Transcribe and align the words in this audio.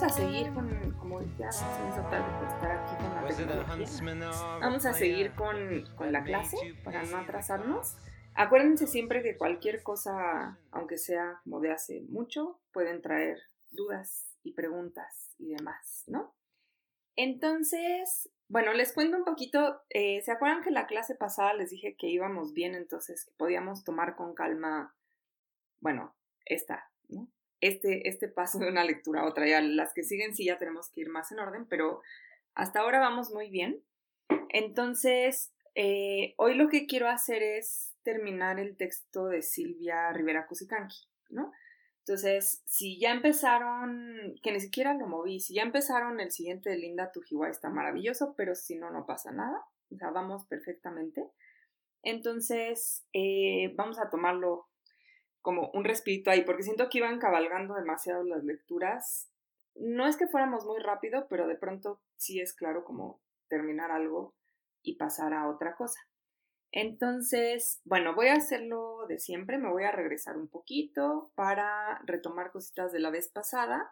vamos 0.00 0.16
a 0.16 0.22
seguir 0.22 0.54
con, 0.54 0.92
como 0.98 1.20
ya 1.36 1.52
se 1.52 1.62
me 1.62 1.90
hizo 1.90 2.00
tarde 2.08 2.38
por 2.38 2.48
estar 2.48 2.70
aquí 2.70 2.96
con 2.96 3.14
la 3.14 3.28
tecnología, 3.28 4.30
vamos 4.60 4.86
a 4.86 4.94
seguir 4.94 5.32
con, 5.32 5.84
con 5.94 6.10
la 6.10 6.24
clase 6.24 6.56
para 6.82 7.02
no 7.02 7.18
atrasarnos. 7.18 7.98
Acuérdense 8.34 8.86
siempre 8.86 9.22
que 9.22 9.36
cualquier 9.36 9.82
cosa, 9.82 10.58
aunque 10.70 10.96
sea 10.96 11.40
como 11.44 11.60
de 11.60 11.72
hace 11.72 12.00
mucho, 12.08 12.60
pueden 12.72 13.02
traer 13.02 13.40
dudas 13.72 14.38
y 14.42 14.54
preguntas 14.54 15.34
y 15.36 15.50
demás, 15.54 16.04
¿no? 16.06 16.34
Entonces, 17.16 18.30
bueno, 18.48 18.72
les 18.72 18.94
cuento 18.94 19.18
un 19.18 19.24
poquito. 19.24 19.82
Eh, 19.90 20.22
¿Se 20.22 20.32
acuerdan 20.32 20.62
que 20.62 20.70
la 20.70 20.86
clase 20.86 21.14
pasada 21.14 21.52
les 21.52 21.68
dije 21.68 21.94
que 21.98 22.06
íbamos 22.06 22.54
bien, 22.54 22.74
entonces 22.74 23.26
que 23.26 23.32
podíamos 23.36 23.84
tomar 23.84 24.16
con 24.16 24.34
calma, 24.34 24.94
bueno, 25.80 26.16
esta. 26.46 26.89
Este, 27.60 28.08
este 28.08 28.28
paso 28.28 28.58
de 28.58 28.68
una 28.68 28.84
lectura 28.84 29.22
a 29.22 29.26
otra. 29.26 29.46
Ya 29.46 29.60
las 29.60 29.92
que 29.92 30.02
siguen 30.02 30.34
sí 30.34 30.46
ya 30.46 30.58
tenemos 30.58 30.90
que 30.90 31.02
ir 31.02 31.10
más 31.10 31.30
en 31.32 31.40
orden, 31.40 31.66
pero 31.66 32.00
hasta 32.54 32.80
ahora 32.80 33.00
vamos 33.00 33.30
muy 33.30 33.50
bien. 33.50 33.82
Entonces, 34.48 35.52
eh, 35.74 36.34
hoy 36.36 36.54
lo 36.54 36.68
que 36.68 36.86
quiero 36.86 37.08
hacer 37.08 37.42
es 37.42 37.94
terminar 38.02 38.58
el 38.58 38.76
texto 38.76 39.26
de 39.26 39.42
Silvia 39.42 40.12
Rivera 40.12 40.46
Cusicanqui, 40.46 41.06
¿no? 41.28 41.52
Entonces, 42.00 42.62
si 42.64 42.98
ya 42.98 43.12
empezaron, 43.12 44.34
que 44.42 44.52
ni 44.52 44.60
siquiera 44.60 44.94
lo 44.94 45.06
moví, 45.06 45.38
si 45.38 45.54
ya 45.54 45.62
empezaron 45.62 46.18
el 46.18 46.32
siguiente 46.32 46.70
de 46.70 46.78
Linda 46.78 47.12
Tujiwa 47.12 47.48
está 47.48 47.68
maravilloso, 47.68 48.34
pero 48.36 48.54
si 48.54 48.76
no, 48.76 48.90
no 48.90 49.06
pasa 49.06 49.30
nada. 49.30 49.64
O 49.92 49.96
sea, 49.96 50.10
vamos 50.10 50.46
perfectamente. 50.46 51.30
Entonces, 52.02 53.06
eh, 53.12 53.72
vamos 53.76 53.98
a 53.98 54.08
tomarlo 54.08 54.69
como 55.42 55.70
un 55.72 55.84
respiro 55.84 56.30
ahí, 56.30 56.42
porque 56.42 56.62
siento 56.62 56.88
que 56.88 56.98
iban 56.98 57.18
cabalgando 57.18 57.74
demasiado 57.74 58.22
las 58.24 58.44
lecturas. 58.44 59.30
No 59.74 60.06
es 60.06 60.16
que 60.16 60.26
fuéramos 60.26 60.64
muy 60.64 60.80
rápido, 60.80 61.26
pero 61.28 61.46
de 61.46 61.56
pronto 61.56 62.00
sí 62.16 62.40
es 62.40 62.52
claro 62.52 62.84
como 62.84 63.20
terminar 63.48 63.90
algo 63.90 64.34
y 64.82 64.96
pasar 64.96 65.32
a 65.32 65.48
otra 65.48 65.74
cosa. 65.76 66.00
Entonces, 66.72 67.80
bueno, 67.84 68.14
voy 68.14 68.28
a 68.28 68.34
hacerlo 68.34 69.06
de 69.08 69.18
siempre, 69.18 69.58
me 69.58 69.70
voy 69.70 69.84
a 69.84 69.90
regresar 69.90 70.36
un 70.36 70.48
poquito 70.48 71.32
para 71.34 72.00
retomar 72.04 72.52
cositas 72.52 72.92
de 72.92 73.00
la 73.00 73.10
vez 73.10 73.28
pasada 73.28 73.90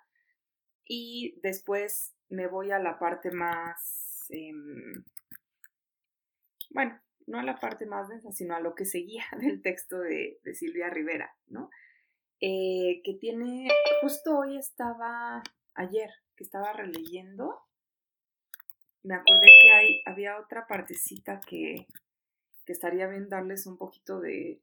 y 0.84 1.38
después 1.42 2.14
me 2.28 2.46
voy 2.46 2.70
a 2.70 2.78
la 2.78 2.98
parte 2.98 3.32
más, 3.32 4.26
em, 4.30 5.04
bueno, 6.70 7.00
no 7.28 7.38
a 7.38 7.42
la 7.42 7.60
parte 7.60 7.86
más 7.86 8.08
densa, 8.08 8.32
sino 8.32 8.56
a 8.56 8.60
lo 8.60 8.74
que 8.74 8.84
seguía 8.84 9.24
del 9.40 9.62
texto 9.62 10.00
de, 10.00 10.40
Silvia 10.54 10.90
Rivera, 10.90 11.34
¿no? 11.46 11.70
Eh, 12.40 13.00
que 13.04 13.14
tiene, 13.14 13.68
justo 14.00 14.38
hoy 14.38 14.56
estaba, 14.56 15.42
ayer, 15.74 16.10
que 16.36 16.44
estaba 16.44 16.72
releyendo, 16.72 17.60
me 19.02 19.14
acordé 19.14 19.48
que 19.62 19.72
hay, 19.72 20.02
había 20.06 20.38
otra 20.38 20.66
partecita 20.66 21.40
que, 21.40 21.86
que 22.64 22.72
estaría 22.72 23.06
bien 23.08 23.28
darles 23.28 23.66
un 23.66 23.76
poquito 23.76 24.20
de, 24.20 24.60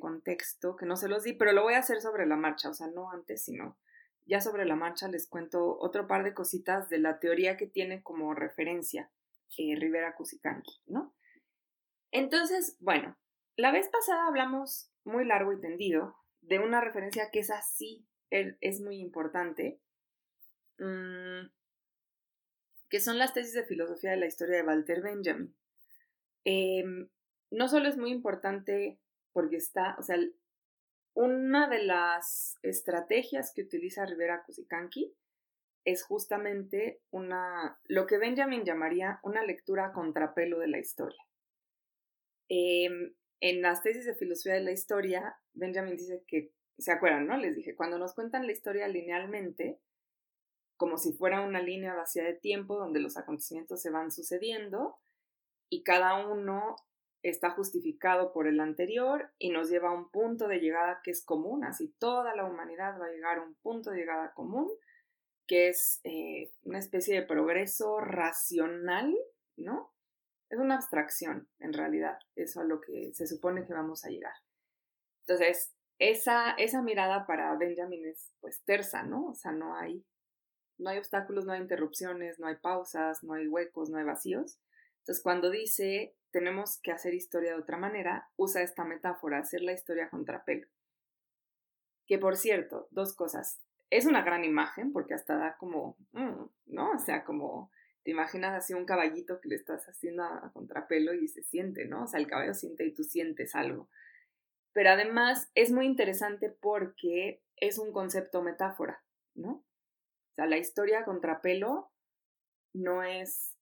contexto, 0.00 0.74
que 0.74 0.84
no 0.84 0.96
se 0.96 1.08
los 1.08 1.22
di, 1.22 1.32
pero 1.32 1.52
lo 1.52 1.62
voy 1.62 1.74
a 1.74 1.78
hacer 1.78 2.00
sobre 2.00 2.26
la 2.26 2.36
marcha, 2.36 2.68
o 2.68 2.74
sea, 2.74 2.88
no 2.88 3.10
antes, 3.10 3.44
sino 3.44 3.78
ya 4.24 4.40
sobre 4.40 4.64
la 4.64 4.74
marcha 4.74 5.06
les 5.06 5.28
cuento 5.28 5.78
otro 5.78 6.08
par 6.08 6.24
de 6.24 6.34
cositas 6.34 6.88
de 6.88 6.98
la 6.98 7.20
teoría 7.20 7.56
que 7.56 7.68
tiene 7.68 8.02
como 8.02 8.34
referencia 8.34 9.10
eh, 9.56 9.76
Rivera 9.76 10.16
Cusicanqui, 10.16 10.82
¿no? 10.88 11.14
Entonces, 12.16 12.78
bueno, 12.80 13.14
la 13.56 13.72
vez 13.72 13.90
pasada 13.90 14.26
hablamos 14.26 14.90
muy 15.04 15.26
largo 15.26 15.52
y 15.52 15.60
tendido 15.60 16.16
de 16.40 16.58
una 16.58 16.80
referencia 16.80 17.30
que 17.30 17.40
es 17.40 17.50
así, 17.50 18.06
es 18.30 18.80
muy 18.80 19.00
importante, 19.00 19.82
mm, 20.78 21.50
que 22.88 23.00
son 23.00 23.18
las 23.18 23.34
tesis 23.34 23.52
de 23.52 23.64
filosofía 23.64 24.12
de 24.12 24.16
la 24.16 24.24
historia 24.24 24.56
de 24.56 24.62
Walter 24.62 25.02
Benjamin. 25.02 25.54
Em, 26.44 27.10
no 27.50 27.68
solo 27.68 27.86
es 27.86 27.98
muy 27.98 28.12
importante 28.12 28.98
porque 29.34 29.56
está, 29.56 29.94
o 29.98 30.02
sea, 30.02 30.16
una 31.12 31.68
de 31.68 31.82
las 31.82 32.58
estrategias 32.62 33.52
que 33.52 33.60
utiliza 33.60 34.06
Rivera 34.06 34.42
Cusicanqui 34.42 35.14
es 35.84 36.02
justamente 36.02 37.02
una, 37.10 37.78
lo 37.84 38.06
que 38.06 38.16
Benjamin 38.16 38.64
llamaría 38.64 39.20
una 39.22 39.44
lectura 39.44 39.92
contrapelo 39.92 40.58
de 40.60 40.68
la 40.68 40.78
historia. 40.78 41.25
Em, 42.48 43.14
en 43.40 43.62
las 43.62 43.82
tesis 43.82 44.04
de 44.04 44.14
filosofía 44.14 44.54
de 44.54 44.64
la 44.64 44.72
historia, 44.72 45.36
Benjamin 45.54 45.96
dice 45.96 46.24
que, 46.26 46.52
¿se 46.78 46.92
acuerdan, 46.92 47.26
no? 47.26 47.36
Les 47.36 47.54
dije, 47.54 47.74
cuando 47.74 47.98
nos 47.98 48.14
cuentan 48.14 48.46
la 48.46 48.52
historia 48.52 48.88
linealmente, 48.88 49.80
como 50.76 50.98
si 50.98 51.12
fuera 51.12 51.42
una 51.42 51.60
línea 51.60 51.94
vacía 51.94 52.24
de 52.24 52.34
tiempo 52.34 52.76
donde 52.76 53.00
los 53.00 53.16
acontecimientos 53.16 53.80
se 53.80 53.90
van 53.90 54.10
sucediendo 54.10 54.98
y 55.68 55.82
cada 55.82 56.26
uno 56.26 56.76
está 57.22 57.50
justificado 57.50 58.32
por 58.32 58.46
el 58.46 58.60
anterior 58.60 59.32
y 59.38 59.50
nos 59.50 59.70
lleva 59.70 59.88
a 59.88 59.94
un 59.94 60.10
punto 60.10 60.48
de 60.48 60.58
llegada 60.58 61.00
que 61.02 61.10
es 61.10 61.24
común, 61.24 61.64
así 61.64 61.94
toda 61.98 62.36
la 62.36 62.44
humanidad 62.44 63.00
va 63.00 63.06
a 63.06 63.10
llegar 63.10 63.38
a 63.38 63.42
un 63.42 63.54
punto 63.56 63.90
de 63.90 63.98
llegada 63.98 64.32
común, 64.34 64.70
que 65.46 65.68
es 65.68 66.00
eh, 66.04 66.52
una 66.62 66.78
especie 66.78 67.14
de 67.14 67.26
progreso 67.26 68.00
racional, 68.00 69.16
¿no? 69.56 69.92
Es 70.48 70.58
una 70.58 70.76
abstracción, 70.76 71.48
en 71.58 71.72
realidad, 71.72 72.18
eso 72.36 72.60
a 72.60 72.64
lo 72.64 72.80
que 72.80 73.12
se 73.14 73.26
supone 73.26 73.66
que 73.66 73.74
vamos 73.74 74.04
a 74.04 74.10
llegar. 74.10 74.34
Entonces, 75.26 75.74
esa, 75.98 76.52
esa 76.52 76.82
mirada 76.82 77.26
para 77.26 77.56
Benjamin 77.56 78.06
es 78.06 78.32
pues 78.40 78.62
tersa, 78.64 79.02
¿no? 79.02 79.26
O 79.26 79.34
sea, 79.34 79.52
no 79.52 79.76
hay, 79.76 80.04
no 80.78 80.90
hay 80.90 80.98
obstáculos, 80.98 81.46
no 81.46 81.52
hay 81.52 81.60
interrupciones, 81.60 82.38
no 82.38 82.46
hay 82.46 82.56
pausas, 82.56 83.24
no 83.24 83.34
hay 83.34 83.48
huecos, 83.48 83.90
no 83.90 83.98
hay 83.98 84.04
vacíos. 84.04 84.60
Entonces, 85.00 85.22
cuando 85.22 85.50
dice 85.50 86.16
tenemos 86.36 86.78
que 86.82 86.92
hacer 86.92 87.14
historia 87.14 87.52
de 87.52 87.60
otra 87.60 87.78
manera, 87.78 88.28
usa 88.36 88.60
esta 88.60 88.84
metáfora, 88.84 89.38
hacer 89.38 89.62
la 89.62 89.72
historia 89.72 90.10
contrapelo. 90.10 90.68
Que 92.06 92.18
por 92.18 92.36
cierto, 92.36 92.88
dos 92.90 93.14
cosas. 93.14 93.62
Es 93.88 94.04
una 94.04 94.22
gran 94.22 94.44
imagen 94.44 94.92
porque 94.92 95.14
hasta 95.14 95.38
da 95.38 95.56
como, 95.56 95.96
mm, 96.12 96.44
¿no? 96.66 96.90
O 96.90 96.98
sea, 96.98 97.24
como 97.24 97.70
te 98.06 98.12
imaginas 98.12 98.54
así 98.54 98.72
un 98.72 98.84
caballito 98.84 99.40
que 99.40 99.48
le 99.48 99.56
estás 99.56 99.88
haciendo 99.88 100.22
a, 100.22 100.52
contrapelo 100.52 101.12
y 101.12 101.26
se 101.26 101.42
siente, 101.42 101.86
¿no? 101.86 102.04
O 102.04 102.06
sea, 102.06 102.20
el 102.20 102.28
caballo 102.28 102.54
siente 102.54 102.86
y 102.86 102.94
tú 102.94 103.02
sientes 103.02 103.56
algo. 103.56 103.90
Pero 104.72 104.90
además 104.90 105.50
es 105.56 105.72
muy 105.72 105.86
interesante 105.86 106.48
porque 106.48 107.42
es 107.56 107.78
un 107.78 107.90
concepto 107.90 108.42
metáfora, 108.42 109.02
¿no? 109.34 109.50
O 109.50 110.34
sea, 110.36 110.46
la 110.46 110.56
historia 110.56 111.04
contrapelo 111.04 111.90
no 112.74 113.02
es 113.02 113.56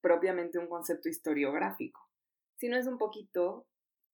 propiamente 0.00 0.60
un 0.60 0.68
concepto 0.68 1.08
historiográfico, 1.08 2.00
sino 2.54 2.76
es 2.76 2.86
un 2.86 2.98
poquito 2.98 3.66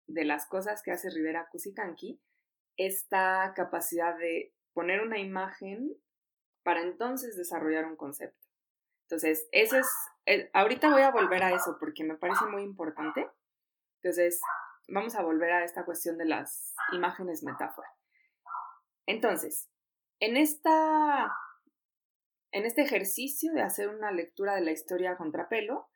de 0.06 0.24
las 0.24 0.46
cosas 0.46 0.82
que 0.82 0.92
hace 0.92 1.10
Rivera 1.10 1.50
Cusicanqui, 1.52 2.18
esta 2.78 3.52
capacidad 3.54 4.16
de 4.16 4.54
poner 4.72 5.02
una 5.02 5.18
imagen 5.18 5.94
para 6.62 6.80
entonces 6.80 7.36
desarrollar 7.36 7.84
un 7.84 7.96
concepto. 7.96 8.43
Entonces, 9.14 9.46
eso 9.52 9.76
es, 9.76 10.50
ahorita 10.54 10.90
voy 10.90 11.02
a 11.02 11.12
volver 11.12 11.44
a 11.44 11.54
eso 11.54 11.76
porque 11.78 12.02
me 12.02 12.16
parece 12.16 12.46
muy 12.46 12.64
importante. 12.64 13.28
Entonces, 14.02 14.40
vamos 14.88 15.14
a 15.14 15.22
volver 15.22 15.52
a 15.52 15.62
esta 15.62 15.84
cuestión 15.84 16.18
de 16.18 16.24
las 16.24 16.74
imágenes 16.90 17.44
metáfora. 17.44 17.86
Entonces, 19.06 19.70
en 20.18 20.36
esta 20.36 21.32
en 22.50 22.66
este 22.66 22.82
ejercicio 22.82 23.52
de 23.52 23.62
hacer 23.62 23.88
una 23.88 24.10
lectura 24.10 24.56
de 24.56 24.62
la 24.62 24.72
historia 24.72 25.12
a 25.12 25.16
contrapelo, 25.16 25.88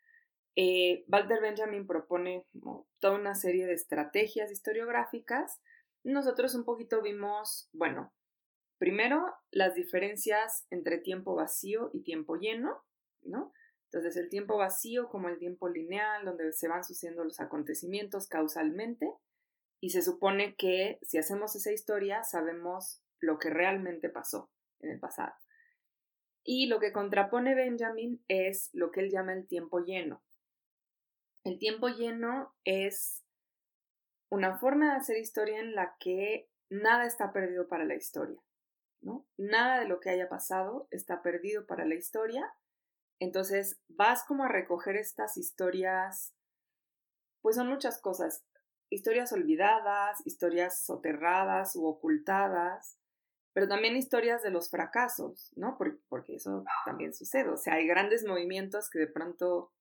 eh, 0.55 1.05
Walter 1.09 1.41
Benjamin 1.41 1.89
propone 1.89 2.47
toda 3.01 3.17
una 3.17 3.35
serie 3.35 3.67
de 3.67 3.75
estrategias 3.75 4.53
historiográficas. 4.53 5.61
Nosotros 6.05 6.55
un 6.55 6.65
poquito 6.65 7.03
vimos, 7.03 7.69
bueno, 7.73 8.13
primero 8.79 9.25
las 9.51 9.75
diferencias 9.75 10.69
entre 10.71 10.99
tiempo 10.99 11.35
vacío 11.35 11.91
y 11.93 12.05
tiempo 12.05 12.37
lleno, 12.37 12.85
¿no? 13.23 13.53
Entonces 13.91 14.17
el 14.17 14.29
tiempo 14.29 14.59
vacío 14.59 15.09
como 15.09 15.29
el 15.29 15.39
tiempo 15.39 15.69
lineal, 15.69 16.25
donde 16.25 16.53
se 16.53 16.69
van 16.69 16.85
sucediendo 16.85 17.25
los 17.25 17.41
acontecimientos 17.41 18.29
causalmente, 18.29 19.11
y 19.81 19.91
se 19.91 20.03
supone 20.03 20.57
que 20.57 20.99
si 21.03 21.19
hacemos 21.19 21.55
esa 21.57 21.73
historia 21.73 22.25
sabemos 22.25 23.03
lo 23.21 23.39
que 23.39 23.51
realmente 23.51 24.09
pasó 24.09 24.51
en 24.81 24.91
el 24.91 24.99
pasado. 24.99 25.33
Y 26.45 26.67
lo 26.67 26.81
que 26.81 26.93
contrapone 26.93 27.55
Benjamin 27.55 28.25
es 28.29 28.71
lo 28.73 28.91
que 28.91 29.01
él 29.01 29.11
llama 29.11 29.35
el 29.35 29.47
tiempo 29.47 29.81
lleno. 29.81 30.23
El 31.45 31.59
tiempo 31.59 31.89
lleno 31.89 32.55
es 32.65 33.25
una 34.31 34.59
forma 34.59 34.93
de 34.93 34.99
hacer 34.99 35.17
historia 35.17 35.61
en 35.61 35.75
la 35.75 35.97
que 35.99 36.51
nada 36.69 37.07
está 37.07 37.33
perdido 37.33 37.69
para 37.69 37.85
la 37.85 37.95
historia, 37.95 38.41
¿no? 39.01 39.27
Nada 39.37 39.81
de 39.81 39.89
lo 39.89 40.01
que 40.01 40.11
haya 40.11 40.29
pasado 40.29 40.89
está 40.91 41.23
perdido 41.23 41.67
para 41.67 41.87
la 41.87 41.95
historia 41.95 42.53
entonces 43.19 43.81
vas 43.89 44.25
como 44.25 44.45
a 44.45 44.49
recoger 44.49 44.97
estas 44.97 45.37
historias, 45.37 46.35
pues 47.41 47.57
son 47.57 47.69
muchas 47.69 48.01
cosas, 48.01 48.45
historias 48.91 49.33
olvidadas, 49.33 50.25
historias 50.27 50.85
soterradas 50.85 51.77
u 51.77 51.87
ocultadas, 51.87 52.99
pero 53.53 53.69
también 53.69 53.97
historias 53.97 54.43
de 54.43 54.51
los 54.51 54.71
fracasos, 54.71 55.53
¿no? 55.57 55.77
Porque, 55.79 55.99
porque 56.09 56.37
eso 56.37 56.65
también 56.85 57.13
sucede. 57.13 57.49
O 57.49 57.57
sea, 57.57 57.75
hay 57.75 57.87
grandes 57.87 58.25
movimientos 58.25 58.89
que 58.89 59.01
de 59.01 59.09
pronto 59.09 59.73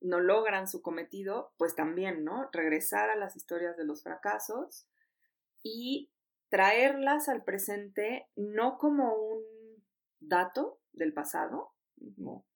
no 0.00 0.20
logran 0.20 0.68
su 0.68 0.80
cometido, 0.80 1.52
pues 1.58 1.74
también, 1.74 2.24
¿no? 2.24 2.48
Regresar 2.52 3.10
a 3.10 3.16
las 3.16 3.36
historias 3.36 3.76
de 3.76 3.84
los 3.84 4.02
fracasos 4.02 4.88
y 5.62 6.10
traerlas 6.48 7.28
al 7.28 7.44
presente 7.44 8.28
no 8.36 8.78
como 8.78 9.14
un 9.14 9.42
dato 10.20 10.80
del 10.92 11.12
pasado, 11.12 11.74
como, 12.16 12.46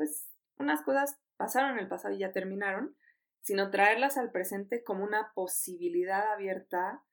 pues 0.00 0.30
unas 0.56 0.80
cosas 0.80 1.20
pasaron 1.36 1.72
en 1.72 1.80
el 1.80 1.88
pasado 1.88 2.14
y 2.14 2.20
ya 2.20 2.32
terminaron, 2.32 2.96
sino 3.42 3.70
traerlas 3.70 4.16
al 4.16 4.32
presente 4.32 4.82
como 4.82 5.04
una 5.04 5.30
posibilidad 5.34 6.32
abierta 6.32 7.04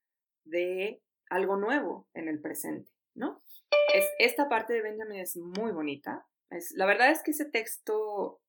de 0.45 1.04
algo 1.30 1.57
nuevo 1.57 2.07
en 2.13 2.30
el 2.30 2.39
presente, 2.39 2.89
¿no? 3.13 3.44
Es, 3.94 4.06
esta 4.19 4.48
parte 4.48 4.72
de 4.72 4.84
Benjamin 4.84 5.19
es 5.19 5.36
muy 5.36 5.74
bonita. 5.74 6.25
Es, 6.50 6.72
la 6.78 6.86
verdad 6.86 7.12
es 7.12 7.22
que 7.24 7.31
ese 7.31 7.44
texto 7.44 8.39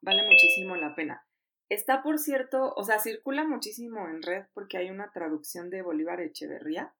vale 0.00 0.22
muchísimo 0.22 0.76
la 0.76 0.94
pena. 0.94 1.26
Está, 1.68 2.02
por 2.02 2.18
cierto, 2.18 2.72
o 2.74 2.84
sea, 2.84 3.00
circula 3.00 3.44
muchísimo 3.44 4.08
en 4.08 4.22
red 4.22 4.46
porque 4.54 4.78
hay 4.78 4.88
una 4.88 5.12
traducción 5.12 5.68
de 5.68 5.82
Bolívar 5.82 6.22
Echeverría, 6.22 6.94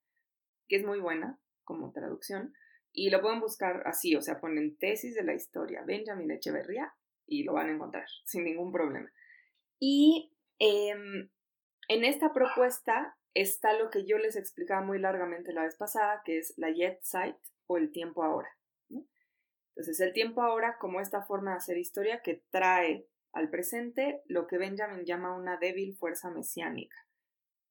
que 0.69 0.77
es 0.77 0.85
muy 0.85 1.01
buena 1.01 1.39
como 1.65 1.93
traducción, 1.93 2.53
y 2.95 3.11
lo 3.11 3.21
pueden 3.21 3.41
buscar 3.41 3.83
así, 3.87 4.15
o 4.15 4.23
sea, 4.23 4.41
ponen 4.41 4.77
tesis 4.79 5.17
de 5.17 5.25
la 5.25 5.35
historia, 5.35 5.83
Benjamin 5.85 6.31
Echeverría, 6.31 6.95
y 7.27 7.43
lo 7.43 7.55
van 7.55 7.69
a 7.69 7.73
encontrar 7.73 8.07
sin 8.25 8.45
ningún 8.45 8.73
problema. 8.73 9.11
Y 9.81 10.33
em, 10.59 11.29
en 11.89 12.05
esta 12.05 12.33
propuesta 12.33 13.17
está 13.35 13.77
lo 13.77 13.91
que 13.91 14.07
yo 14.07 14.17
les 14.19 14.37
explicaba 14.37 14.81
muy 14.81 15.01
largamente 15.01 15.53
la 15.53 15.65
vez 15.65 15.77
pasada, 15.77 16.23
que 16.25 16.39
es 16.39 16.55
la 16.57 16.71
Jet 16.71 17.01
Site 17.03 17.41
o 17.67 17.77
el 17.77 17.91
tiempo 17.91 18.23
ahora. 18.23 18.49
Entonces, 19.77 19.99
el 19.99 20.13
tiempo 20.13 20.41
ahora 20.41 20.79
como 20.79 21.01
esta 21.01 21.23
forma 21.23 21.51
de 21.51 21.57
hacer 21.57 21.79
historia 21.79 22.23
que 22.23 22.45
trae 22.51 23.09
al 23.33 23.51
presente 23.51 24.23
lo 24.27 24.47
que 24.47 24.57
Benjamin 24.57 25.05
llama 25.05 25.37
una 25.37 25.57
débil 25.57 25.97
fuerza 25.97 26.31
mesiánica. 26.31 26.97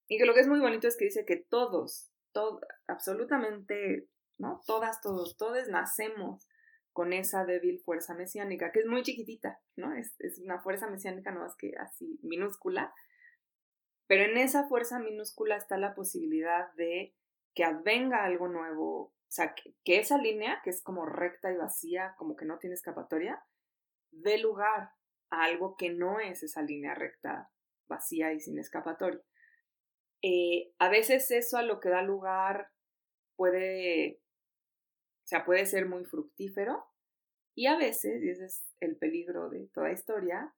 Y 0.10 0.18
que 0.18 0.26
lo 0.26 0.34
que 0.34 0.42
es 0.42 0.50
muy 0.50 0.60
bonito 0.60 0.90
es 0.90 0.98
que 0.98 1.06
dice 1.06 1.24
que 1.26 1.38
todos, 1.38 2.12
todo, 2.34 2.60
absolutamente, 2.88 4.10
¿no? 4.38 4.62
Todas, 4.65 5.01
todos, 5.01 5.38
todos 5.38 5.68
nacemos 5.68 6.47
con 6.91 7.12
esa 7.13 7.45
débil 7.45 7.80
fuerza 7.80 8.13
mesiánica, 8.13 8.71
que 8.71 8.80
es 8.80 8.85
muy 8.85 9.01
chiquitita, 9.03 9.59
¿no? 9.75 9.95
Es, 9.95 10.15
es 10.19 10.39
una 10.39 10.62
fuerza 10.62 10.88
mesiánica 10.88 11.31
no 11.31 11.45
es 11.45 11.56
que 11.56 11.74
así 11.77 12.19
minúscula, 12.21 12.94
pero 14.07 14.25
en 14.25 14.38
esa 14.38 14.68
fuerza 14.68 15.00
minúscula 15.00 15.56
está 15.56 15.77
la 15.77 15.95
posibilidad 15.95 16.71
de 16.74 17.15
que 17.56 17.63
advenga 17.63 18.24
algo 18.24 18.47
nuevo, 18.47 19.06
o 19.06 19.13
sea, 19.27 19.56
que, 19.56 20.00
esa 20.00 20.18
línea, 20.18 20.62
que 20.63 20.69
es 20.69 20.81
como 20.81 21.06
recta 21.06 21.51
y 21.51 21.57
vacía, 21.57 22.15
como 22.18 22.35
que 22.35 22.45
no 22.45 22.59
tiene 22.59 22.75
escapatoria, 22.75 23.44
dé 24.12 24.38
lugar 24.38 24.91
a 25.30 25.44
algo 25.44 25.75
que 25.77 25.89
no 25.89 26.19
es 26.19 26.44
esa 26.44 26.62
línea 26.62 26.94
recta, 26.94 27.50
vacía 27.88 28.33
y 28.33 28.39
sin 28.39 28.59
escapatoria. 28.59 29.21
Eh, 30.21 30.74
a 30.80 30.89
veces 30.89 31.30
eso 31.31 31.57
a 31.57 31.63
lo 31.63 31.80
que 31.80 31.89
da 31.89 32.01
lugar 32.01 32.69
puede, 33.35 34.21
o 35.24 35.28
sea, 35.28 35.46
puede 35.46 35.66
ser 35.66 35.88
muy 35.88 36.06
fructífero 36.06 36.86
y 37.56 37.68
a 37.68 37.78
veces, 37.78 38.22
y 38.24 38.30
ese 38.30 38.46
es 38.46 38.66
el 38.80 38.98
peligro 38.98 39.50
de 39.50 39.68
toda 39.74 39.92
historia, 39.92 40.54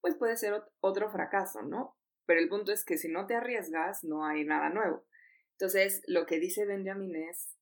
pues 0.00 0.16
puede 0.16 0.36
ser 0.36 0.62
otro 0.80 1.10
fracaso, 1.10 1.62
¿no? 1.62 1.96
Pero 2.26 2.40
el 2.40 2.48
punto 2.48 2.72
es 2.72 2.84
que 2.84 2.98
si 2.98 3.08
no 3.08 3.26
te 3.26 3.34
arriesgas, 3.34 4.04
no 4.04 4.24
hay 4.24 4.44
nada 4.44 4.70
nuevo. 4.70 5.04
Entonces, 5.52 6.02
lo 6.06 6.26
que 6.26 6.38
dice 6.38 6.66
Benjamin 6.66 7.16
es, 7.16 7.56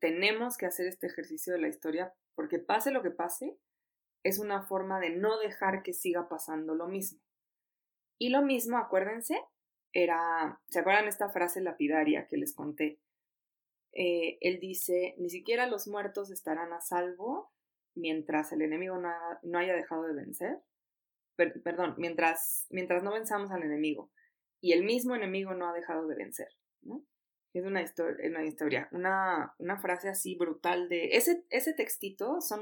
tenemos 0.00 0.56
que 0.56 0.66
hacer 0.66 0.86
este 0.86 1.06
ejercicio 1.06 1.52
de 1.52 1.60
la 1.60 1.68
historia 1.68 2.12
porque 2.34 2.58
pase 2.58 2.90
lo 2.90 3.02
que 3.02 3.10
pase, 3.10 3.58
es 4.22 4.38
una 4.38 4.62
forma 4.62 5.00
de 5.00 5.10
no 5.10 5.38
dejar 5.38 5.82
que 5.82 5.92
siga 5.92 6.28
pasando 6.28 6.74
lo 6.74 6.86
mismo. 6.86 7.20
Y 8.18 8.30
lo 8.30 8.42
mismo, 8.42 8.76
acuérdense, 8.78 9.40
era, 9.92 10.60
¿se 10.68 10.80
acuerdan 10.80 11.08
esta 11.08 11.30
frase 11.30 11.60
lapidaria 11.60 12.26
que 12.26 12.36
les 12.36 12.54
conté? 12.54 13.00
Eh, 13.92 14.38
él 14.40 14.60
dice, 14.60 15.14
ni 15.18 15.30
siquiera 15.30 15.66
los 15.66 15.88
muertos 15.88 16.30
estarán 16.30 16.72
a 16.72 16.80
salvo 16.80 17.52
mientras 17.94 18.52
el 18.52 18.62
enemigo 18.62 18.98
no 19.42 19.58
haya 19.58 19.74
dejado 19.74 20.04
de 20.04 20.14
vencer 20.14 20.62
perdón, 21.62 21.94
mientras, 21.98 22.66
mientras 22.70 23.02
no 23.02 23.12
venzamos 23.12 23.50
al 23.52 23.62
enemigo 23.62 24.10
y 24.60 24.72
el 24.72 24.84
mismo 24.84 25.14
enemigo 25.14 25.54
no 25.54 25.68
ha 25.68 25.72
dejado 25.72 26.08
de 26.08 26.16
vencer, 26.16 26.48
¿no? 26.82 27.04
Es 27.54 27.64
una, 27.64 27.82
historia, 27.82 28.28
una 28.28 28.44
historia, 28.44 28.88
una, 28.92 29.54
una 29.58 29.80
frase 29.80 30.08
así 30.08 30.36
brutal 30.36 30.88
de... 30.88 31.16
Ese, 31.16 31.44
ese 31.50 31.72
textito 31.72 32.40
son 32.40 32.60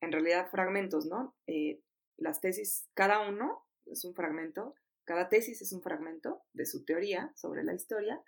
en 0.00 0.12
realidad 0.12 0.50
fragmentos, 0.50 1.06
¿no? 1.06 1.34
Eh, 1.46 1.80
las 2.16 2.40
tesis, 2.40 2.88
cada 2.94 3.28
uno 3.28 3.64
es 3.86 4.04
un 4.04 4.14
fragmento, 4.14 4.74
cada 5.04 5.28
tesis 5.28 5.62
es 5.62 5.72
un 5.72 5.80
fragmento 5.80 6.42
de 6.52 6.66
su 6.66 6.84
teoría 6.84 7.32
sobre 7.36 7.64
la 7.64 7.74
historia 7.74 8.20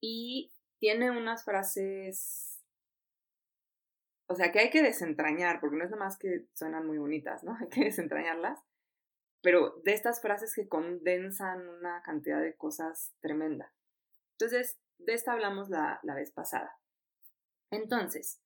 y 0.00 0.52
tiene 0.78 1.10
unas 1.10 1.44
frases 1.44 2.56
o 4.28 4.34
sea, 4.34 4.50
que 4.50 4.58
hay 4.58 4.70
que 4.70 4.82
desentrañar, 4.82 5.60
porque 5.60 5.76
no 5.76 5.84
es 5.84 5.90
nada 5.90 6.04
más 6.04 6.18
que 6.18 6.46
suenan 6.52 6.86
muy 6.86 6.98
bonitas, 6.98 7.44
¿no? 7.44 7.56
Hay 7.60 7.68
que 7.68 7.84
desentrañarlas. 7.84 8.60
Pero 9.42 9.80
de 9.84 9.92
estas 9.92 10.20
frases 10.20 10.54
que 10.54 10.68
condensan 10.68 11.68
una 11.68 12.02
cantidad 12.02 12.40
de 12.40 12.56
cosas 12.56 13.14
tremenda. 13.20 13.72
Entonces, 14.32 14.78
de 14.98 15.14
esta 15.14 15.32
hablamos 15.32 15.68
la, 15.68 16.00
la 16.02 16.14
vez 16.14 16.32
pasada. 16.32 16.78
Entonces, 17.70 18.40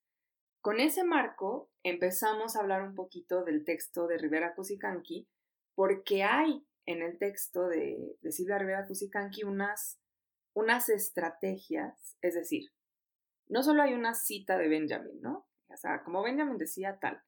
con 0.61 0.79
ese 0.79 1.03
marco 1.03 1.71
empezamos 1.83 2.55
a 2.55 2.59
hablar 2.59 2.83
un 2.83 2.93
poquito 2.93 3.43
del 3.43 3.65
texto 3.65 4.07
de 4.07 4.17
Rivera 4.17 4.53
Cusicanqui, 4.53 5.27
porque 5.73 6.23
hay 6.23 6.63
en 6.85 7.01
el 7.01 7.17
texto 7.17 7.67
de, 7.67 8.17
de 8.21 8.31
Silvia 8.31 8.59
Rivera 8.59 8.85
Cusicanqui 8.85 9.43
unas, 9.43 9.99
unas 10.53 10.89
estrategias, 10.89 12.17
es 12.21 12.35
decir, 12.35 12.71
no 13.47 13.63
solo 13.63 13.83
hay 13.83 13.93
una 13.93 14.13
cita 14.13 14.57
de 14.57 14.67
Benjamin, 14.67 15.21
¿no? 15.21 15.47
o 15.69 15.77
sea, 15.77 16.03
como 16.03 16.23
Benjamin 16.23 16.57
decía 16.57 16.99
tal, 16.99 17.23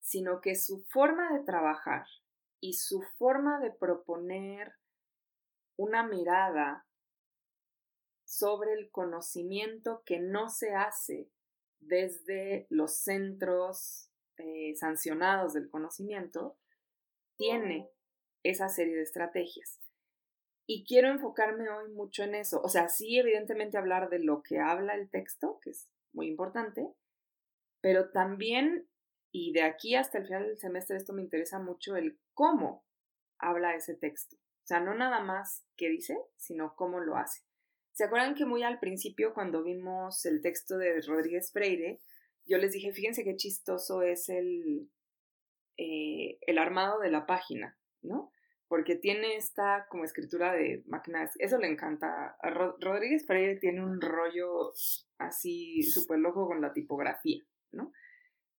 sino 0.00 0.40
que 0.40 0.54
su 0.54 0.84
forma 0.84 1.32
de 1.32 1.44
trabajar 1.44 2.06
y 2.60 2.74
su 2.74 3.02
forma 3.18 3.60
de 3.60 3.70
proponer 3.70 4.74
una 5.76 6.06
mirada 6.06 6.86
sobre 8.24 8.72
el 8.72 8.90
conocimiento 8.90 10.02
que 10.04 10.18
no 10.20 10.48
se 10.48 10.74
hace 10.74 11.30
desde 11.80 12.66
los 12.70 12.96
centros 12.96 14.10
eh, 14.38 14.74
sancionados 14.76 15.52
del 15.54 15.70
conocimiento, 15.70 16.58
tiene 17.36 17.90
esa 18.42 18.68
serie 18.68 18.96
de 18.96 19.02
estrategias. 19.02 19.80
Y 20.66 20.84
quiero 20.84 21.08
enfocarme 21.08 21.68
hoy 21.70 21.92
mucho 21.92 22.24
en 22.24 22.34
eso. 22.34 22.60
O 22.62 22.68
sea, 22.68 22.88
sí, 22.88 23.18
evidentemente 23.18 23.78
hablar 23.78 24.10
de 24.10 24.18
lo 24.18 24.42
que 24.42 24.58
habla 24.58 24.94
el 24.94 25.08
texto, 25.08 25.60
que 25.62 25.70
es 25.70 25.88
muy 26.12 26.26
importante, 26.26 26.88
pero 27.80 28.10
también, 28.10 28.88
y 29.30 29.52
de 29.52 29.62
aquí 29.62 29.94
hasta 29.94 30.18
el 30.18 30.26
final 30.26 30.46
del 30.46 30.58
semestre 30.58 30.96
esto 30.96 31.12
me 31.12 31.22
interesa 31.22 31.60
mucho, 31.60 31.96
el 31.96 32.18
cómo 32.34 32.84
habla 33.38 33.76
ese 33.76 33.94
texto. 33.94 34.36
O 34.36 34.66
sea, 34.66 34.80
no 34.80 34.94
nada 34.94 35.20
más 35.20 35.64
qué 35.76 35.88
dice, 35.88 36.18
sino 36.36 36.74
cómo 36.74 36.98
lo 36.98 37.16
hace. 37.16 37.42
¿Se 37.92 38.04
acuerdan 38.04 38.34
que 38.34 38.44
muy 38.44 38.62
al 38.62 38.80
principio, 38.80 39.32
cuando 39.32 39.62
vimos 39.62 40.26
el 40.26 40.42
texto 40.42 40.76
de 40.76 41.00
Rodríguez 41.00 41.52
Freire, 41.52 42.00
yo 42.44 42.58
les 42.58 42.72
dije, 42.72 42.92
fíjense 42.92 43.24
qué 43.24 43.36
chistoso 43.36 44.02
es 44.02 44.28
el, 44.28 44.90
eh, 45.76 46.38
el 46.40 46.58
armado 46.58 47.00
de 47.00 47.10
la 47.10 47.26
página, 47.26 47.78
¿no? 48.02 48.32
Porque 48.68 48.96
tiene 48.96 49.36
esta 49.36 49.86
como 49.88 50.04
escritura 50.04 50.52
de 50.52 50.82
máquinas, 50.86 51.32
eso 51.38 51.58
le 51.58 51.68
encanta. 51.68 52.36
A 52.40 52.50
Rodríguez 52.50 53.24
Freire 53.26 53.56
tiene 53.56 53.84
un 53.84 54.00
rollo 54.00 54.72
así 55.18 55.82
súper 55.82 56.18
loco 56.18 56.46
con 56.46 56.60
la 56.60 56.72
tipografía. 56.72 57.44
¿no? 57.72 57.92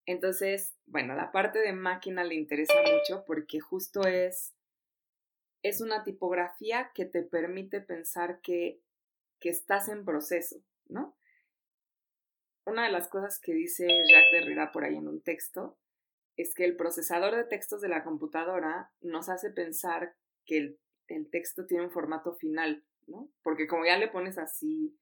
Entonces, 0.06 0.74
bueno, 0.86 1.14
la 1.14 1.32
parte 1.32 1.58
de 1.58 1.72
máquina 1.72 2.24
le 2.24 2.34
interesa 2.34 2.74
mucho 2.80 3.24
porque 3.26 3.60
justo 3.60 4.06
es, 4.06 4.54
es 5.62 5.80
una 5.80 6.02
tipografía 6.02 6.90
que 6.94 7.04
te 7.04 7.22
permite 7.22 7.80
pensar 7.80 8.40
que, 8.40 8.80
que 9.40 9.50
estás 9.50 9.88
en 9.88 10.04
proceso, 10.04 10.62
¿no? 10.86 11.14
Una 12.64 12.84
de 12.84 12.92
las 12.92 13.08
cosas 13.08 13.38
que 13.40 13.52
dice 13.52 13.86
Jacques 13.86 14.32
Derrida 14.32 14.72
por 14.72 14.84
ahí 14.84 14.96
en 14.96 15.08
un 15.08 15.22
texto 15.22 15.78
es 16.38 16.54
que 16.54 16.64
el 16.64 16.76
procesador 16.76 17.34
de 17.34 17.44
textos 17.44 17.80
de 17.80 17.88
la 17.88 18.04
computadora 18.04 18.92
nos 19.00 19.28
hace 19.28 19.50
pensar 19.50 20.14
que 20.46 20.58
el, 20.58 20.78
texto 21.30 21.66
tiene 21.66 21.84
un 21.84 21.90
formato 21.90 22.34
final, 22.34 22.84
¿no? 23.06 23.30
Porque 23.42 23.66
como 23.66 23.84
ya 23.84 23.98
le 23.98 24.08
pones 24.08 24.38
así 24.38 24.96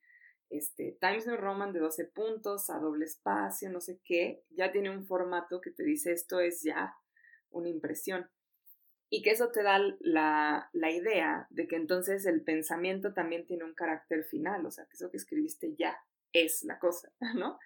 este, 0.50 0.97
Times 1.00 1.26
New 1.26 1.37
Roman 1.37 1.73
de 1.73 1.81
12 1.81 2.07
puntos, 2.07 2.71
a 2.71 2.78
doble 2.78 3.05
espacio, 3.05 3.71
no 3.71 3.81
sé 3.81 4.00
qué, 4.05 4.45
ya 4.50 4.73
tiene 4.73 4.88
un 4.88 5.05
formato 5.05 5.61
que 5.61 5.73
te 5.73 5.83
dice 5.83 6.12
esto 6.12 6.40
es 6.40 6.62
ya 6.62 6.95
una 7.50 7.69
impresión. 7.69 8.31
Y 9.11 9.23
que 9.23 9.33
eso 9.33 9.50
te 9.50 9.62
da 9.62 9.78
la, 10.00 10.71
la 10.73 10.90
idea 10.90 11.47
de 11.50 11.66
que 11.66 11.76
entonces 11.76 12.25
el 12.25 12.43
pensamiento 12.43 13.12
también 13.12 13.47
tiene 13.47 13.64
un 13.64 13.75
carácter 13.75 14.25
final, 14.25 14.64
o 14.64 14.71
sea, 14.71 14.87
que 14.87 14.95
eso 14.95 15.11
que 15.11 15.19
escribiste 15.19 15.75
ya 15.76 15.99
es 16.33 16.64
la 16.64 16.78
cosa, 16.78 17.12
¿no? 17.35 17.59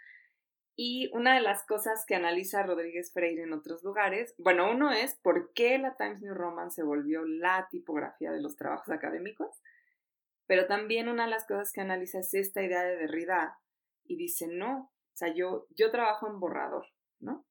Y 0.82 1.10
una 1.12 1.34
de 1.34 1.42
las 1.42 1.66
cosas 1.66 2.06
que 2.06 2.14
analiza 2.14 2.62
Rodríguez 2.62 3.12
Freire 3.12 3.42
en 3.42 3.52
otros 3.52 3.84
lugares, 3.84 4.34
bueno, 4.38 4.70
uno 4.70 4.90
es 4.90 5.14
por 5.14 5.52
qué 5.52 5.76
la 5.76 5.94
Times 5.94 6.22
New 6.22 6.32
Roman 6.32 6.70
se 6.70 6.82
volvió 6.82 7.22
la 7.26 7.68
tipografía 7.70 8.32
de 8.32 8.40
los 8.40 8.56
trabajos 8.56 8.88
académicos, 8.88 9.60
pero 10.46 10.66
también 10.66 11.10
una 11.10 11.24
de 11.24 11.32
las 11.32 11.46
cosas 11.46 11.70
que 11.70 11.82
analiza 11.82 12.20
es 12.20 12.32
esta 12.32 12.62
idea 12.62 12.82
de 12.82 12.96
Derrida 12.96 13.58
y 14.04 14.16
dice, 14.16 14.46
no, 14.48 14.84
o 14.84 15.12
sea, 15.12 15.34
yo, 15.34 15.66
yo 15.76 15.90
trabajo 15.90 16.28
en 16.28 16.40
borrador, 16.40 16.86
¿no? 17.18 17.44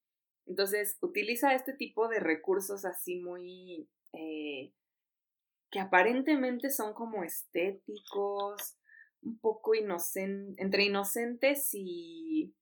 Entonces, 0.48 0.98
utiliza 1.00 1.54
este 1.54 1.74
tipo 1.74 2.08
de 2.08 2.20
recursos 2.20 2.84
así 2.84 3.20
muy, 3.20 3.88
eh, 4.14 4.74
que 5.70 5.80
aparentemente 5.80 6.72
son 6.72 6.96
como 6.96 7.24
estéticos, 7.24 8.76
un 9.22 9.38
poco 9.38 9.76
inocentes, 9.76 10.56
entre 10.58 10.86
inocentes 10.86 11.70
y 11.74 12.56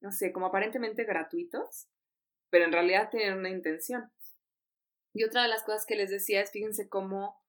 no 0.00 0.12
sé, 0.12 0.32
como 0.32 0.46
aparentemente 0.46 1.04
gratuitos, 1.04 1.88
pero 2.50 2.64
en 2.64 2.72
realidad 2.72 3.10
tienen 3.10 3.38
una 3.38 3.50
intención. 3.50 4.10
Y 5.12 5.24
otra 5.24 5.42
de 5.42 5.48
las 5.48 5.62
cosas 5.62 5.86
que 5.86 5.96
les 5.96 6.10
decía 6.10 6.40
es, 6.40 6.50
fíjense 6.50 6.88
cómo 6.88 7.40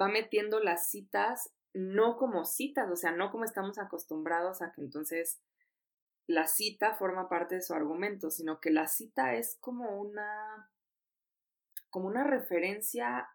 va 0.00 0.08
metiendo 0.08 0.60
las 0.60 0.88
citas 0.88 1.54
no 1.74 2.16
como 2.16 2.44
citas, 2.44 2.88
o 2.90 2.96
sea, 2.96 3.10
no 3.10 3.30
como 3.30 3.44
estamos 3.44 3.78
acostumbrados 3.78 4.62
a 4.62 4.72
que 4.72 4.80
entonces 4.80 5.40
la 6.26 6.46
cita 6.46 6.94
forma 6.94 7.28
parte 7.28 7.56
de 7.56 7.62
su 7.62 7.74
argumento, 7.74 8.30
sino 8.30 8.60
que 8.60 8.70
la 8.70 8.86
cita 8.86 9.34
es 9.34 9.58
como 9.60 10.00
una 10.00 10.70
como 11.90 12.08
una 12.08 12.24
referencia 12.24 13.28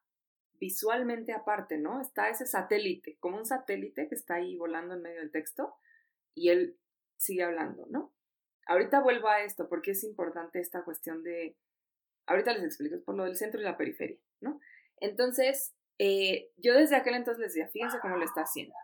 visualmente 0.53 1.33
aparte, 1.33 1.77
¿no? 1.77 2.01
Está 2.01 2.29
ese 2.29 2.45
satélite, 2.45 3.17
como 3.19 3.37
un 3.37 3.45
satélite 3.45 4.09
que 4.09 4.15
está 4.15 4.35
ahí 4.35 4.57
volando 4.57 4.95
en 4.95 5.01
medio 5.01 5.19
del 5.19 5.31
texto 5.31 5.75
y 6.33 6.49
él 6.49 6.77
sigue 7.17 7.43
hablando, 7.43 7.85
¿no? 7.89 8.13
Ahorita 8.69 9.01
vuelvo 9.01 9.27
a 9.27 9.41
esto 9.41 9.67
porque 9.67 9.91
es 9.91 10.03
importante 10.03 10.59
esta 10.59 10.83
cuestión 10.83 11.23
de, 11.23 11.57
ahorita 12.27 12.53
les 12.53 12.63
explico, 12.63 12.95
es 12.95 13.01
por 13.01 13.15
lo 13.15 13.23
del 13.23 13.35
centro 13.35 13.59
y 13.59 13.63
la 13.63 13.77
periferia, 13.77 14.19
¿no? 14.41 14.59
Entonces, 14.97 15.73
eh, 15.97 16.51
yo 16.55 16.75
desde 16.75 16.95
aquel 16.95 17.15
entonces 17.15 17.41
les 17.41 17.53
decía, 17.55 17.67
fíjense 17.69 17.97
cómo 17.99 18.17
lo 18.17 18.25
está 18.25 18.41
haciendo. 18.41 18.75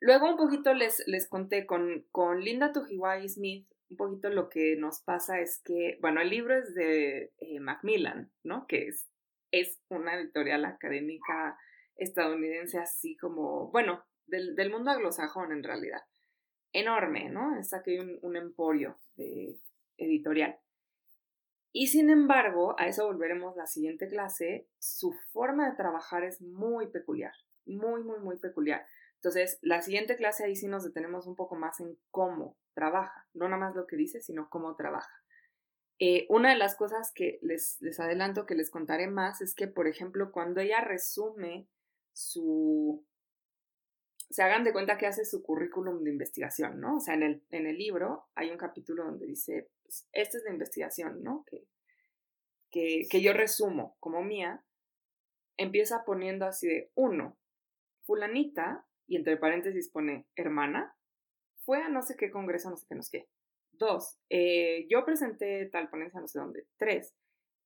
Luego 0.00 0.28
un 0.28 0.36
poquito 0.36 0.74
les, 0.74 1.00
les 1.06 1.28
conté 1.28 1.64
con, 1.64 2.04
con 2.10 2.40
Linda 2.40 2.72
Tujiwai 2.72 3.28
Smith, 3.28 3.68
un 3.88 3.96
poquito 3.96 4.30
lo 4.30 4.48
que 4.48 4.74
nos 4.74 5.00
pasa 5.02 5.38
es 5.38 5.62
que, 5.62 5.96
bueno, 6.00 6.20
el 6.20 6.30
libro 6.30 6.58
es 6.58 6.74
de 6.74 7.32
eh, 7.38 7.60
Macmillan, 7.60 8.32
¿no? 8.42 8.66
Que 8.66 8.88
es, 8.88 9.08
es 9.52 9.80
una 9.90 10.18
editorial 10.18 10.64
académica 10.64 11.56
estadounidense 11.94 12.80
así 12.80 13.16
como, 13.16 13.70
bueno, 13.70 14.04
del, 14.26 14.56
del 14.56 14.72
mundo 14.72 14.90
anglosajón 14.90 15.52
en 15.52 15.62
realidad 15.62 16.02
enorme, 16.74 17.30
¿no? 17.30 17.56
Es 17.58 17.72
aquí 17.72 17.98
un, 17.98 18.18
un 18.20 18.36
emporio 18.36 18.98
editorial. 19.96 20.58
Y 21.72 21.88
sin 21.88 22.10
embargo, 22.10 22.76
a 22.78 22.86
eso 22.86 23.06
volveremos 23.06 23.56
la 23.56 23.66
siguiente 23.66 24.08
clase, 24.08 24.68
su 24.78 25.12
forma 25.32 25.68
de 25.68 25.76
trabajar 25.76 26.22
es 26.22 26.40
muy 26.40 26.88
peculiar, 26.88 27.32
muy, 27.64 28.04
muy, 28.04 28.20
muy 28.20 28.38
peculiar. 28.38 28.86
Entonces, 29.16 29.58
la 29.62 29.82
siguiente 29.82 30.16
clase 30.16 30.44
ahí 30.44 30.54
sí 30.54 30.68
nos 30.68 30.84
detenemos 30.84 31.26
un 31.26 31.34
poco 31.34 31.56
más 31.56 31.80
en 31.80 31.98
cómo 32.10 32.56
trabaja, 32.74 33.26
no 33.32 33.48
nada 33.48 33.58
más 33.58 33.74
lo 33.74 33.86
que 33.86 33.96
dice, 33.96 34.20
sino 34.20 34.48
cómo 34.50 34.76
trabaja. 34.76 35.10
Eh, 35.98 36.26
una 36.28 36.50
de 36.50 36.58
las 36.58 36.76
cosas 36.76 37.12
que 37.12 37.38
les, 37.40 37.80
les 37.80 37.98
adelanto 37.98 38.46
que 38.46 38.54
les 38.54 38.70
contaré 38.70 39.08
más 39.08 39.40
es 39.40 39.54
que, 39.54 39.66
por 39.66 39.88
ejemplo, 39.88 40.30
cuando 40.30 40.60
ella 40.60 40.80
resume 40.80 41.68
su, 42.12 43.04
se 44.34 44.42
hagan 44.42 44.64
de 44.64 44.72
cuenta 44.72 44.98
que 44.98 45.06
hace 45.06 45.24
su 45.24 45.44
currículum 45.44 46.02
de 46.02 46.10
investigación, 46.10 46.80
¿no? 46.80 46.96
O 46.96 47.00
sea, 47.00 47.14
en 47.14 47.22
el, 47.22 47.42
en 47.50 47.68
el 47.68 47.78
libro 47.78 48.26
hay 48.34 48.50
un 48.50 48.58
capítulo 48.58 49.04
donde 49.04 49.26
dice, 49.26 49.70
pues, 49.84 50.08
esta 50.12 50.38
es 50.38 50.42
la 50.42 50.50
investigación, 50.50 51.22
¿no? 51.22 51.44
Que, 51.48 51.68
que, 52.72 53.06
que 53.08 53.22
yo 53.22 53.32
resumo 53.32 53.96
como 54.00 54.24
mía, 54.24 54.64
empieza 55.56 56.04
poniendo 56.04 56.46
así 56.46 56.66
de, 56.66 56.90
uno, 56.96 57.38
fulanita, 58.02 58.84
y 59.06 59.14
entre 59.14 59.36
paréntesis 59.36 59.88
pone 59.88 60.26
hermana, 60.34 60.96
fue 61.60 61.80
a 61.80 61.88
no 61.88 62.02
sé 62.02 62.16
qué 62.16 62.32
congreso, 62.32 62.70
no 62.70 62.76
sé 62.76 62.86
qué, 62.88 62.94
no 62.96 63.02
sé 63.04 63.18
qué. 63.18 63.28
Dos, 63.70 64.18
eh, 64.30 64.88
yo 64.90 65.04
presenté 65.04 65.66
tal 65.66 65.88
ponencia, 65.90 66.20
no 66.20 66.26
sé 66.26 66.40
dónde. 66.40 66.66
Tres, 66.76 67.14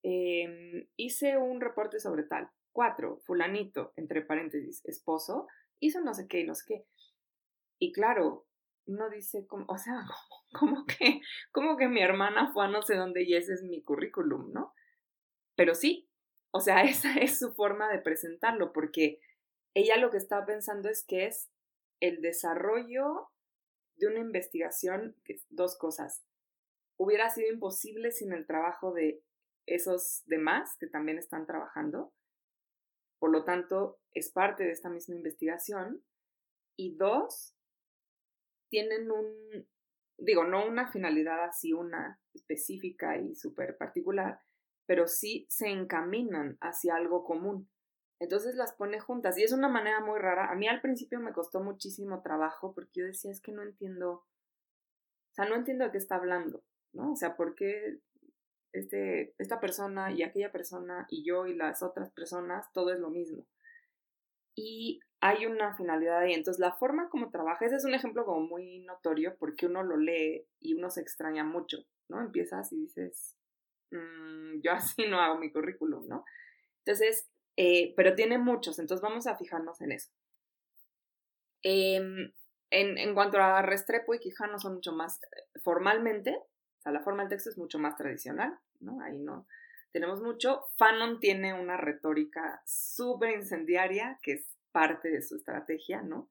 em, 0.03 0.87
hice 0.97 1.39
un 1.39 1.61
reporte 1.61 1.99
sobre 1.99 2.25
tal. 2.25 2.47
Cuatro, 2.71 3.17
fulanito, 3.25 3.91
entre 3.95 4.21
paréntesis, 4.21 4.85
esposo, 4.85 5.47
hizo 5.79 6.01
no 6.01 6.13
sé 6.13 6.27
qué 6.27 6.41
y 6.41 6.45
no 6.45 6.55
sé 6.55 6.63
qué. 6.67 6.85
Y 7.79 7.91
claro, 7.91 8.45
uno 8.85 9.09
dice, 9.09 9.45
como, 9.47 9.65
o 9.67 9.77
sea, 9.77 10.05
como, 10.59 10.85
que, 10.85 11.21
como 11.51 11.77
que 11.77 11.87
mi 11.87 12.01
hermana 12.01 12.51
fue 12.51 12.65
a 12.65 12.67
no 12.67 12.81
sé 12.81 12.95
dónde 12.95 13.23
y 13.23 13.35
ese 13.35 13.53
es 13.53 13.63
mi 13.63 13.81
currículum, 13.83 14.51
¿no? 14.51 14.73
Pero 15.55 15.75
sí, 15.75 16.09
o 16.51 16.59
sea, 16.59 16.83
esa 16.83 17.13
es 17.15 17.39
su 17.39 17.53
forma 17.53 17.89
de 17.91 17.99
presentarlo, 17.99 18.73
porque 18.73 19.19
ella 19.73 19.97
lo 19.97 20.09
que 20.09 20.17
está 20.17 20.45
pensando 20.45 20.89
es 20.89 21.05
que 21.05 21.25
es 21.27 21.49
el 21.99 22.21
desarrollo 22.21 23.29
de 23.97 24.07
una 24.07 24.19
investigación, 24.19 25.15
dos 25.49 25.77
cosas. 25.77 26.23
Hubiera 26.97 27.29
sido 27.29 27.51
imposible 27.51 28.11
sin 28.11 28.33
el 28.33 28.45
trabajo 28.45 28.93
de 28.93 29.21
esos 29.65 30.23
demás 30.25 30.75
que 30.79 30.87
también 30.87 31.17
están 31.17 31.45
trabajando, 31.45 32.13
por 33.19 33.31
lo 33.31 33.43
tanto, 33.43 33.99
es 34.13 34.31
parte 34.31 34.63
de 34.63 34.71
esta 34.71 34.89
misma 34.89 35.15
investigación. 35.15 36.03
Y 36.77 36.95
dos, 36.95 37.55
tienen 38.69 39.11
un, 39.11 39.67
digo, 40.17 40.45
no 40.45 40.65
una 40.65 40.91
finalidad 40.91 41.43
así, 41.43 41.73
una 41.73 42.19
específica 42.33 43.17
y 43.17 43.35
súper 43.35 43.77
particular, 43.77 44.41
pero 44.85 45.07
sí 45.07 45.45
se 45.49 45.67
encaminan 45.67 46.57
hacia 46.61 46.95
algo 46.95 47.23
común. 47.23 47.69
Entonces 48.19 48.55
las 48.55 48.73
pone 48.73 48.99
juntas 48.99 49.37
y 49.37 49.43
es 49.43 49.51
una 49.51 49.69
manera 49.69 50.01
muy 50.01 50.19
rara. 50.19 50.51
A 50.51 50.55
mí 50.55 50.67
al 50.67 50.81
principio 50.81 51.19
me 51.19 51.33
costó 51.33 51.61
muchísimo 51.61 52.21
trabajo 52.21 52.73
porque 52.73 53.01
yo 53.01 53.05
decía, 53.05 53.31
es 53.31 53.41
que 53.41 53.51
no 53.51 53.61
entiendo, 53.61 54.11
o 54.11 55.33
sea, 55.33 55.45
no 55.45 55.55
entiendo 55.55 55.85
de 55.85 55.91
qué 55.91 55.97
está 55.97 56.15
hablando, 56.15 56.63
¿no? 56.93 57.13
O 57.13 57.15
sea, 57.15 57.35
¿por 57.35 57.55
qué 57.55 57.99
este, 58.71 59.33
esta 59.37 59.59
persona 59.59 60.11
y 60.11 60.23
aquella 60.23 60.51
persona 60.51 61.05
y 61.09 61.23
yo 61.23 61.45
y 61.47 61.55
las 61.55 61.83
otras 61.83 62.11
personas, 62.11 62.71
todo 62.73 62.93
es 62.93 62.99
lo 62.99 63.09
mismo. 63.09 63.45
Y 64.55 64.99
hay 65.21 65.45
una 65.45 65.75
finalidad 65.75 66.19
ahí. 66.19 66.33
Entonces, 66.33 66.59
la 66.59 66.73
forma 66.73 67.09
como 67.09 67.29
trabaja, 67.31 67.65
ese 67.65 67.75
es 67.75 67.85
un 67.85 67.93
ejemplo 67.93 68.25
como 68.25 68.41
muy 68.41 68.79
notorio 68.79 69.35
porque 69.37 69.65
uno 69.65 69.83
lo 69.83 69.97
lee 69.97 70.45
y 70.59 70.75
uno 70.75 70.89
se 70.89 71.01
extraña 71.01 71.43
mucho, 71.43 71.79
¿no? 72.07 72.21
Empiezas 72.21 72.71
y 72.71 72.81
dices, 72.81 73.35
mm, 73.91 74.61
yo 74.61 74.71
así 74.73 75.07
no 75.07 75.19
hago 75.19 75.39
mi 75.39 75.51
currículum, 75.51 76.07
¿no? 76.07 76.25
Entonces, 76.85 77.29
eh, 77.57 77.93
pero 77.95 78.15
tiene 78.15 78.37
muchos, 78.37 78.79
entonces 78.79 79.01
vamos 79.01 79.27
a 79.27 79.35
fijarnos 79.35 79.81
en 79.81 79.91
eso. 79.91 80.11
Em, 81.61 82.31
en, 82.71 82.97
en, 82.97 83.13
cuanto 83.13 83.37
a 83.37 83.61
Restrepo 83.61 84.13
y 84.13 84.19
Quijano 84.19 84.59
son 84.59 84.75
mucho 84.75 84.93
más 84.93 85.21
eh, 85.23 85.59
formalmente, 85.61 86.39
o 86.79 86.81
sea, 86.81 86.91
la 86.93 87.01
forma 87.01 87.23
del 87.23 87.29
texto 87.29 87.49
es 87.49 87.57
mucho 87.57 87.77
más 87.77 87.97
tradicional, 87.97 88.57
¿no? 88.79 89.01
Ahí 89.01 89.19
no 89.19 89.45
tenemos 89.91 90.21
mucho. 90.21 90.65
Fanon 90.77 91.19
tiene 91.19 91.53
una 91.53 91.75
retórica 91.77 92.61
súper 92.65 93.31
incendiaria, 93.31 94.19
que 94.21 94.33
es 94.33 94.57
parte 94.71 95.09
de 95.09 95.21
su 95.21 95.35
estrategia, 95.35 96.01
¿no? 96.01 96.29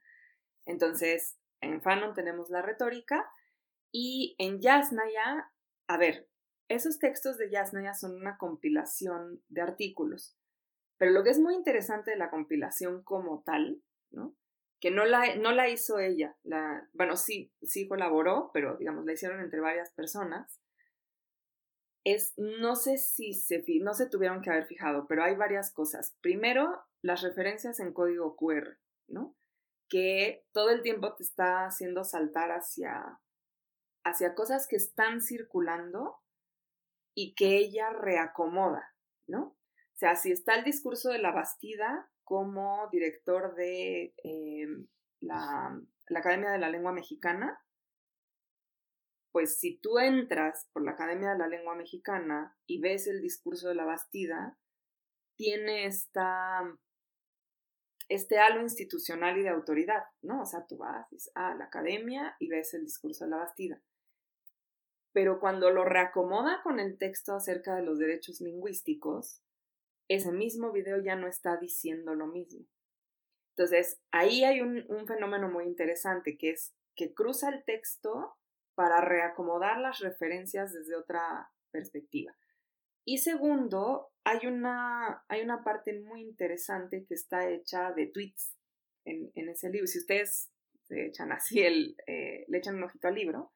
Entonces, 0.65 1.39
en 1.61 1.83
Fanon 1.83 2.15
tenemos 2.15 2.51
la 2.51 2.63
retórica 2.63 3.31
y 3.93 4.37
en 4.39 4.61
Yasnaya, 4.61 5.51
a 5.87 5.97
ver, 5.99 6.29
esos 6.69 6.99
textos 6.99 7.37
de 7.37 7.51
Yasnaya 7.51 7.95
son 7.95 8.15
una 8.15 8.39
compilación 8.39 9.43
de 9.49 9.63
artículos, 9.63 10.37
pero 10.97 11.13
lo 11.13 11.25
que 11.25 11.31
es 11.31 11.39
muy 11.39 11.55
interesante 11.55 12.11
de 12.11 12.17
la 12.17 12.31
compilación 12.31 13.03
como 13.03 13.43
tal, 13.43 13.83
¿no? 14.11 14.35
Que 14.81 14.91
no 14.91 15.05
la, 15.05 15.35
no 15.37 15.53
la 15.53 15.69
hizo 15.69 15.99
ella, 15.99 16.37
la, 16.45 16.89
bueno, 16.93 17.17
sí, 17.17 17.53
sí 17.63 17.89
colaboró, 17.89 18.51
pero 18.53 18.77
digamos, 18.77 19.05
la 19.05 19.13
hicieron 19.13 19.41
entre 19.41 19.61
varias 19.61 19.93
personas. 19.93 20.61
Es, 22.05 22.33
no 22.37 22.77
sé 22.77 22.97
si 22.97 23.35
se, 23.35 23.63
no 23.81 23.93
se 23.95 24.09
tuvieron 24.09 24.41
que 24.41 24.51
haber 24.51 24.67
fijado, 24.67 25.07
pero 25.09 25.25
hay 25.25 25.35
varias 25.35 25.73
cosas. 25.73 26.17
Primero, 26.21 26.83
las 27.03 27.23
referencias 27.23 27.81
en 27.81 27.93
código 27.93 28.37
QR, 28.37 28.79
¿no? 29.09 29.37
Que 29.89 30.47
todo 30.53 30.71
el 30.71 30.83
tiempo 30.83 31.15
te 31.15 31.25
está 31.25 31.67
haciendo 31.67 32.05
saltar 32.05 32.51
hacia, 32.53 33.21
hacia 34.05 34.35
cosas 34.35 34.69
que 34.69 34.77
están 34.77 35.21
circulando 35.21 36.19
y 37.15 37.35
que 37.35 37.57
ella 37.57 37.91
reacomoda, 37.91 38.95
¿no? 39.27 39.43
O 39.43 39.99
sea, 39.99 40.15
si 40.15 40.31
está 40.31 40.55
el 40.55 40.65
discurso 40.65 41.11
de 41.11 41.19
la 41.19 41.33
Bastida, 41.33 42.09
como 42.29 42.91
director 42.93 43.55
de 43.55 44.13
eh, 44.23 44.67
la, 45.21 45.81
Academia 46.15 46.51
de 46.51 46.59
la 46.59 46.69
Lengua 46.69 46.93
Mexicana, 46.93 47.59
pues 49.33 49.59
si 49.59 49.79
tú 49.79 49.99
entras 49.99 50.69
por 50.75 50.85
la 50.85 50.91
Academia 50.91 51.31
de 51.31 51.39
la 51.39 51.49
Lengua 51.49 51.75
Mexicana 51.75 52.55
y 52.67 52.83
ves 52.83 53.07
el 53.07 53.23
discurso 53.23 53.69
de 53.69 53.77
la 53.77 53.87
Bastida, 53.87 54.59
tiene 55.37 55.87
esta, 55.87 56.61
este 58.11 58.39
halo 58.39 58.61
institucional 58.61 59.39
y 59.39 59.45
de 59.45 59.49
autoridad, 59.49 60.05
¿no? 60.21 60.43
O 60.43 60.45
sea, 60.45 60.67
tú 60.67 60.77
vas 60.77 61.07
a 61.35 61.55
la 61.55 61.65
academia 61.65 62.37
y 62.41 62.51
ves 62.51 62.75
el 62.75 62.85
discurso 62.85 63.25
de 63.25 63.31
la 63.31 63.39
Bastida. 63.39 63.81
Pero 65.15 65.41
cuando 65.41 65.71
lo 65.71 65.87
reacomoda 65.87 66.61
con 66.63 66.79
el 66.79 66.99
texto 66.99 67.35
acerca 67.35 67.75
de 67.75 67.85
los 67.85 67.99
derechos 67.99 68.43
lingüísticos, 68.43 69.43
ese 70.09 70.33
mismo 70.33 70.73
video 70.73 71.01
ya 71.03 71.17
no 71.17 71.29
está 71.29 71.57
diciendo 71.59 72.15
lo 72.15 72.27
mismo. 72.27 72.67
Entonces, 73.51 74.01
ahí 74.11 74.45
hay 74.45 74.61
un, 74.61 74.87
fenómeno 75.07 75.49
muy 75.49 75.65
interesante 75.65 76.39
que 76.39 76.51
es 76.51 76.75
que 76.95 77.13
cruza 77.13 77.51
el 77.51 77.65
texto 77.65 78.37
para 78.75 79.01
reacomodar 79.01 79.79
las 79.79 79.99
referencias 80.01 80.73
desde 80.73 80.97
otra 80.97 81.51
perspectiva. 81.71 82.37
Y 83.05 83.19
segundo, 83.19 84.13
hay 84.25 84.47
una, 84.47 85.25
hay 85.29 85.43
una 85.43 85.65
parte 85.65 85.99
muy 86.01 86.23
interesante 86.23 87.05
que 87.07 87.15
está 87.15 87.49
hecha 87.51 87.93
de 87.93 88.07
tweets 88.07 88.57
en, 89.05 89.49
ese 89.49 89.71
libro. 89.71 89.87
Si 89.87 89.99
ustedes 89.99 90.51
se 90.87 91.07
echan 91.07 91.33
así, 91.33 91.61
el, 91.61 91.97
eh, 92.07 92.45
le 92.49 92.59
echan 92.59 92.77
un 92.77 92.85
ojito 92.85 93.09
al 93.09 93.15
libro, 93.15 93.53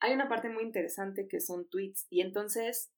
hay 0.00 0.14
una 0.14 0.28
parte 0.28 0.48
muy 0.48 0.62
interesante 0.62 1.28
que 1.28 1.40
son 1.40 1.68
tweets. 1.68 2.06
Y 2.08 2.20
entonces, 2.20 2.92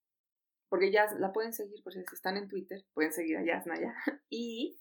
porque 0.71 0.91
ya 0.91 1.13
la 1.19 1.33
pueden 1.33 1.53
seguir, 1.53 1.83
por 1.83 1.93
si 1.93 2.01
están 2.13 2.39
en 2.39 2.49
Twitter, 2.49 2.83
pueden 2.95 3.13
seguir 3.13 3.37
a 3.37 3.45
Yasnaya. 3.45 3.95
Y 4.31 4.81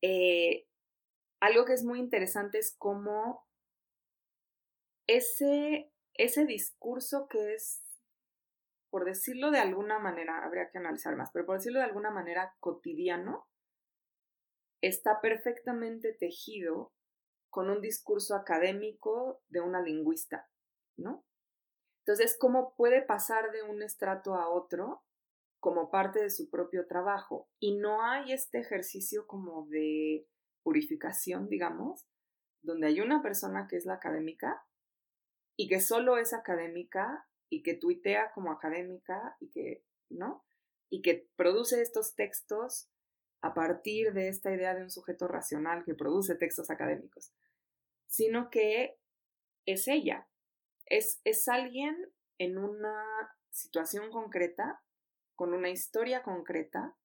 eh, 0.00 0.66
algo 1.40 1.66
que 1.66 1.74
es 1.74 1.84
muy 1.84 1.98
interesante 1.98 2.58
es 2.58 2.74
cómo 2.78 3.46
ese, 5.06 5.92
ese 6.14 6.46
discurso 6.46 7.28
que 7.28 7.54
es 7.54 7.84
por 8.94 9.04
decirlo 9.04 9.50
de 9.50 9.58
alguna 9.58 9.98
manera, 9.98 10.44
habría 10.44 10.70
que 10.70 10.78
analizar 10.78 11.16
más, 11.16 11.30
pero 11.32 11.44
por 11.44 11.56
decirlo 11.56 11.80
de 11.80 11.86
alguna 11.86 12.12
manera 12.12 12.54
cotidiano, 12.60 13.48
está 14.80 15.20
perfectamente 15.20 16.12
tejido 16.12 16.92
con 17.50 17.70
un 17.70 17.80
discurso 17.80 18.36
académico 18.36 19.42
de 19.48 19.60
una 19.60 19.82
lingüista, 19.82 20.48
¿no? 20.96 21.24
Entonces, 22.06 22.36
¿cómo 22.38 22.76
puede 22.76 23.02
pasar 23.02 23.50
de 23.50 23.64
un 23.64 23.82
estrato 23.82 24.36
a 24.36 24.48
otro 24.48 25.02
como 25.64 25.90
parte 25.90 26.20
de 26.20 26.28
su 26.28 26.50
propio 26.50 26.86
trabajo? 26.86 27.48
Y 27.58 27.78
no 27.78 28.02
hay 28.02 28.34
este 28.34 28.58
ejercicio 28.58 29.26
como 29.26 29.66
de 29.68 30.28
purificación, 30.62 31.48
digamos, 31.48 32.06
donde 32.60 32.88
hay 32.88 33.00
una 33.00 33.22
persona 33.22 33.66
que 33.66 33.76
es 33.78 33.86
la 33.86 33.94
académica 33.94 34.62
y 35.56 35.66
que 35.68 35.80
solo 35.80 36.18
es 36.18 36.34
académica 36.34 37.26
y 37.48 37.62
que 37.62 37.72
tuitea 37.72 38.30
como 38.32 38.52
académica 38.52 39.38
y 39.40 39.48
que, 39.48 39.82
¿no? 40.10 40.44
Y 40.90 41.00
que 41.00 41.30
produce 41.34 41.80
estos 41.80 42.14
textos 42.14 42.90
a 43.40 43.54
partir 43.54 44.12
de 44.12 44.28
esta 44.28 44.52
idea 44.52 44.74
de 44.74 44.82
un 44.82 44.90
sujeto 44.90 45.28
racional 45.28 45.82
que 45.86 45.94
produce 45.94 46.34
textos 46.34 46.68
académicos, 46.68 47.32
sino 48.06 48.50
que 48.50 48.98
es 49.64 49.88
ella, 49.88 50.28
es, 50.84 51.22
es 51.24 51.48
alguien 51.48 51.96
en 52.36 52.58
una 52.58 53.02
situación 53.48 54.10
concreta, 54.10 54.83
con 55.34 55.54
una 55.54 55.70
historia 55.70 56.22
concreta, 56.22 56.96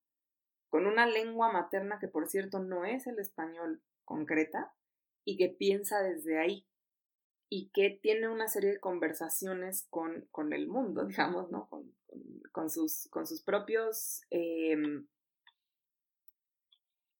con 0.69 0.85
una 0.85 1.05
lengua 1.05 1.51
materna 1.51 1.99
que 1.99 2.07
por 2.07 2.27
cierto 2.27 2.59
no 2.59 2.85
es 2.85 3.07
el 3.07 3.19
español 3.19 3.81
concreta, 4.05 4.73
y 5.29 5.37
que 5.37 5.49
piensa 5.49 6.01
desde 6.01 6.39
ahí 6.39 6.65
y 7.49 7.69
que 7.69 7.99
tiene 8.01 8.27
una 8.27 8.47
serie 8.47 8.71
de 8.73 8.79
conversaciones 8.79 9.87
con, 9.89 10.27
con 10.31 10.53
el 10.53 10.67
mundo, 10.67 11.05
digamos, 11.07 11.51
¿no? 11.51 11.69
Con, 12.51 12.69
sus, 12.69 13.07
con 13.09 13.27
sus 13.27 13.43
propios 13.43 14.21
eh, 14.31 14.75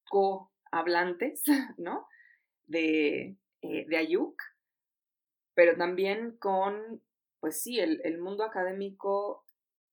co-hablantes, 0.10 1.44
¿no? 1.78 2.08
De, 2.66 3.38
eh, 3.62 3.86
de 3.88 3.98
Ayuk, 3.98 4.42
pero 5.54 5.76
también 5.78 6.38
con, 6.38 7.04
pues 7.40 7.62
sí, 7.62 7.80
el, 7.80 8.02
el 8.04 8.20
mundo 8.20 8.44
académico 8.44 9.46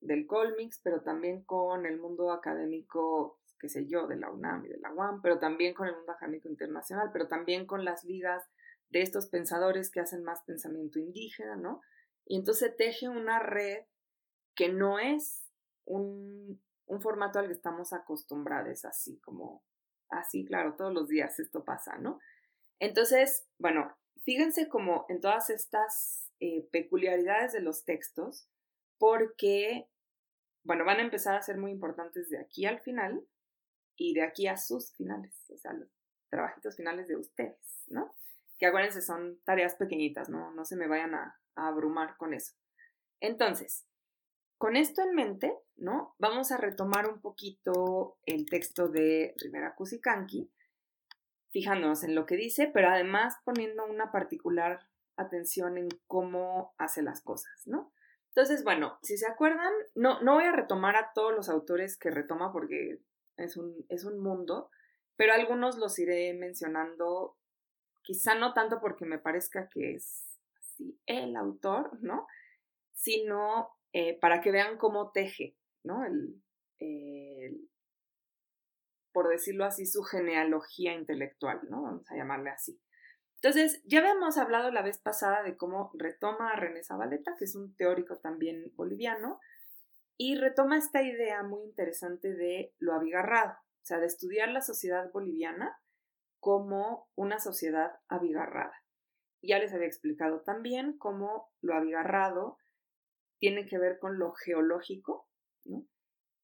del 0.07 0.27
Colmix, 0.27 0.81
pero 0.83 1.03
también 1.03 1.43
con 1.45 1.87
el 1.87 1.99
mundo 1.99 2.33
académico, 2.33 3.39
qué 3.59 3.69
sé 3.69 3.87
yo, 3.87 4.07
de 4.07 4.17
la 4.17 4.31
UNAM 4.31 4.65
y 4.65 4.69
de 4.69 4.79
la 4.79 4.93
UAM, 4.93 5.21
pero 5.23 5.39
también 5.39 5.75
con 5.75 5.89
el 5.89 5.97
mundo 5.97 6.13
académico 6.13 6.49
internacional, 6.49 7.11
pero 7.13 7.29
también 7.29 7.67
con 7.67 7.85
las 7.85 8.05
ligas 8.05 8.45
de 8.91 9.03
estos 9.03 9.29
pensadores 9.29 9.91
que 9.91 10.01
hacen 10.01 10.23
más 10.23 10.43
pensamiento 10.45 10.99
indígena, 10.99 11.57
¿no? 11.57 11.81
Y 12.25 12.37
entonces 12.37 12.77
teje 12.77 13.09
una 13.09 13.39
red 13.39 13.85
que 14.55 14.69
no 14.69 14.99
es 14.99 15.47
un, 15.85 16.63
un 16.87 17.01
formato 17.01 17.39
al 17.39 17.47
que 17.47 17.53
estamos 17.53 17.93
acostumbrados, 17.93 18.85
así 18.85 19.19
como, 19.21 19.63
así, 20.09 20.45
claro, 20.45 20.75
todos 20.77 20.93
los 20.93 21.09
días 21.09 21.39
esto 21.39 21.65
pasa, 21.65 21.99
¿no? 21.99 22.21
Entonces, 22.79 23.47
bueno, 23.59 23.97
fíjense 24.23 24.69
como 24.69 25.07
en 25.09 25.21
todas 25.21 25.51
estas 25.51 26.31
eh, 26.41 26.69
peculiaridades 26.71 27.53
de 27.53 27.61
los 27.61 27.85
textos, 27.85 28.49
porque, 28.99 29.89
bueno, 30.67 30.85
van 30.85 30.99
a 30.99 31.03
empezar 31.03 31.37
a 31.37 31.43
ser 31.43 31.59
muy 31.59 31.71
importantes 31.71 32.29
de 32.29 32.39
aquí 32.39 32.67
al 32.67 32.81
final 32.81 33.27
y 33.97 34.15
de 34.15 34.23
aquí 34.23 34.47
a 34.47 34.57
sus 34.57 34.93
finales, 34.93 35.33
o 35.51 35.57
sea, 35.57 35.73
los 35.73 35.89
trabajitos 36.29 36.77
finales 36.77 37.09
de 37.09 37.17
ustedes, 37.17 37.85
¿no? 37.89 38.15
que 38.59 38.67
acuérdense 38.67 39.03
son 39.03 39.39
tareas 39.45 39.75
pequeñitas, 39.75 40.29
¿no? 40.29 40.51
No 40.53 40.65
se 40.65 40.77
me 40.77 40.89
vayan 40.89 41.15
a, 41.15 41.39
abrumar 41.59 42.19
con 42.19 42.35
eso. 42.35 42.55
Entonces, 43.19 43.87
con 44.59 44.77
esto 44.77 45.01
en 45.03 45.15
mente, 45.15 45.57
¿no? 45.77 46.15
Vamos 46.19 46.53
a 46.53 46.59
retomar 46.59 47.09
un 47.09 47.23
poquito 47.23 48.19
el 48.27 48.45
texto 48.45 48.89
de 48.89 49.35
Rivera 49.39 49.75
Cusicanqui, 49.75 50.51
fijándonos 51.49 52.05
en 52.05 52.15
lo 52.15 52.27
que 52.27 52.37
dice, 52.37 52.71
pero 52.73 52.91
además 52.91 53.37
poniendo 53.43 53.87
una 53.87 54.13
particular 54.13 54.87
atención 55.17 55.79
en 55.79 55.89
cómo 56.07 56.75
hace 56.77 57.03
las 57.03 57.23
cosas, 57.23 57.67
¿no? 57.67 57.91
Entonces, 58.37 58.65
bueno, 58.65 58.99
si 59.01 59.17
se 59.17 59.27
acuerdan, 59.27 59.73
no, 59.95 60.21
no 60.21 60.35
voy 60.35 60.45
a 60.45 60.53
retomar 60.53 60.95
a 60.95 61.11
todos 61.15 61.35
los 61.35 61.49
autores 61.49 61.97
que 61.97 62.11
retoma 62.11 62.53
porque 62.53 63.01
es 63.39 63.57
un, 63.57 63.87
es 63.89 64.05
un 64.05 64.21
mundo, 64.21 64.71
pero 65.17 65.33
algunos 65.33 65.79
los 65.79 65.99
iré 65.99 66.35
mencionando 66.35 67.39
quizá 68.03 68.35
no 68.35 68.53
tanto 68.53 68.79
porque 68.79 69.07
me 69.07 69.19
parezca 69.19 69.71
que 69.71 69.95
es 69.95 70.39
así 70.59 71.01
el 71.07 71.35
autor, 71.35 71.99
¿no? 72.03 72.27
Sino 72.93 73.71
eh, 73.95 74.19
para 74.21 74.43
que 74.43 74.53
vean 74.53 74.77
cómo 74.77 75.13
teje, 75.13 75.57
¿no? 75.83 76.05
El, 76.05 76.43
por 79.13 79.29
decirlo 79.29 79.65
así, 79.65 79.87
su 79.87 80.03
genealogía 80.03 80.93
intelectual, 80.93 81.61
¿no? 81.71 81.81
Vamos 81.81 82.11
a 82.11 82.17
llamarle 82.17 82.51
así. 82.51 82.79
Entonces, 83.37 83.83
ya 83.85 84.01
habíamos 84.01 84.39
hablado 84.39 84.71
la 84.71 84.83
vez 84.83 84.99
pasada 84.99 85.43
de 85.43 85.57
cómo 85.57 85.91
retoma 85.95 86.51
a 86.51 86.57
René 86.57 86.83
Zabaleta, 86.83 87.37
que 87.39 87.45
es 87.45 87.55
un 87.55 87.77
teórico 87.77 88.19
también 88.19 88.73
boliviano, 88.75 89.41
y 90.17 90.37
retoma 90.37 90.79
esta 90.79 91.03
idea 91.03 91.43
muy 91.43 91.63
interesante 91.63 92.35
de 92.35 92.75
lo 92.79 92.95
abigarrado, 92.95 93.53
o 93.53 93.85
sea, 93.85 93.99
de 93.99 94.07
estudiar 94.07 94.49
la 94.49 94.63
sociedad 94.63 95.11
boliviana 95.13 95.79
como 96.41 97.09
una 97.15 97.39
sociedad 97.39 97.93
abigarrada. 98.09 98.75
Ya 99.43 99.59
les 99.59 99.75
había 99.75 99.87
explicado 99.87 100.41
también 100.41 100.97
cómo 100.97 101.51
lo 101.61 101.75
abigarrado 101.75 102.57
tiene 103.39 103.67
que 103.67 103.79
ver 103.79 103.99
con 103.99 104.19
lo 104.19 104.33
geológico, 104.33 105.29
¿no? 105.65 105.87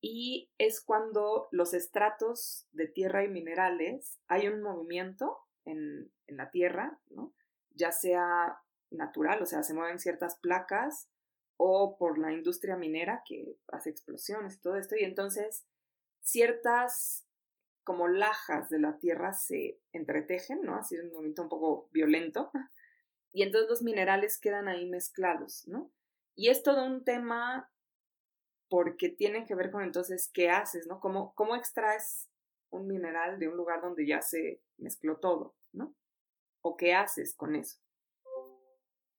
Y 0.05 0.51
es 0.59 0.85
cuando 0.85 1.49
los 1.53 1.75
estratos 1.75 2.67
de 2.73 2.89
tierra 2.89 3.25
y 3.25 3.29
minerales 3.29 4.21
hay 4.27 4.49
un 4.49 4.61
movimiento 4.61 5.39
en, 5.65 6.13
en 6.33 6.39
la 6.39 6.51
tierra, 6.51 6.99
¿no? 7.11 7.33
Ya 7.75 7.93
sea 7.93 8.61
natural, 8.91 9.43
o 9.43 9.47
sea, 9.47 9.63
se 9.63 9.75
mueven 9.75 9.99
ciertas 9.99 10.37
placas 10.37 11.09
o 11.57 11.97
por 11.97 12.19
la 12.19 12.33
industria 12.33 12.77
minera 12.77 13.23
que 13.27 13.57
hace 13.69 13.91
explosiones 13.91 14.57
y 14.57 14.61
todo 14.61 14.77
esto, 14.77 14.97
y 14.97 15.05
entonces 15.05 15.65
ciertas 16.21 17.27
como 17.85 18.09
lajas 18.09 18.69
de 18.69 18.79
la 18.79 18.99
tierra 18.99 19.33
se 19.33 19.79
entretejen, 19.93 20.63
¿no? 20.63 20.77
Así 20.77 20.97
es 20.97 21.03
un 21.03 21.13
movimiento 21.13 21.43
un 21.43 21.49
poco 21.49 21.89
violento. 21.93 22.51
Y 23.35 23.43
entonces 23.43 23.71
los 23.71 23.81
minerales 23.81 24.39
quedan 24.39 24.69
ahí 24.69 24.87
mezclados, 24.87 25.67
¿no? 25.67 25.91
Y 26.35 26.51
es 26.51 26.63
todo 26.63 26.85
un 26.85 27.03
tema 27.03 27.73
porque 28.69 29.09
tiene 29.09 29.47
que 29.47 29.55
ver 29.55 29.71
con 29.71 29.83
entonces 29.83 30.31
qué 30.35 30.51
haces, 30.51 30.87
¿no? 30.87 31.01
¿Cómo, 31.01 31.35
cómo 31.35 31.57
extraes 31.57 32.29
un 32.69 32.87
mineral 32.87 33.39
de 33.39 33.49
un 33.49 33.57
lugar 33.57 33.81
donde 33.81 34.07
ya 34.07 34.21
se 34.21 34.61
mezcló 34.77 35.17
todo, 35.17 35.55
¿no? 35.73 35.95
¿O 36.63 36.77
qué 36.77 36.95
haces 36.95 37.35
con 37.37 37.57
eso? 37.57 37.79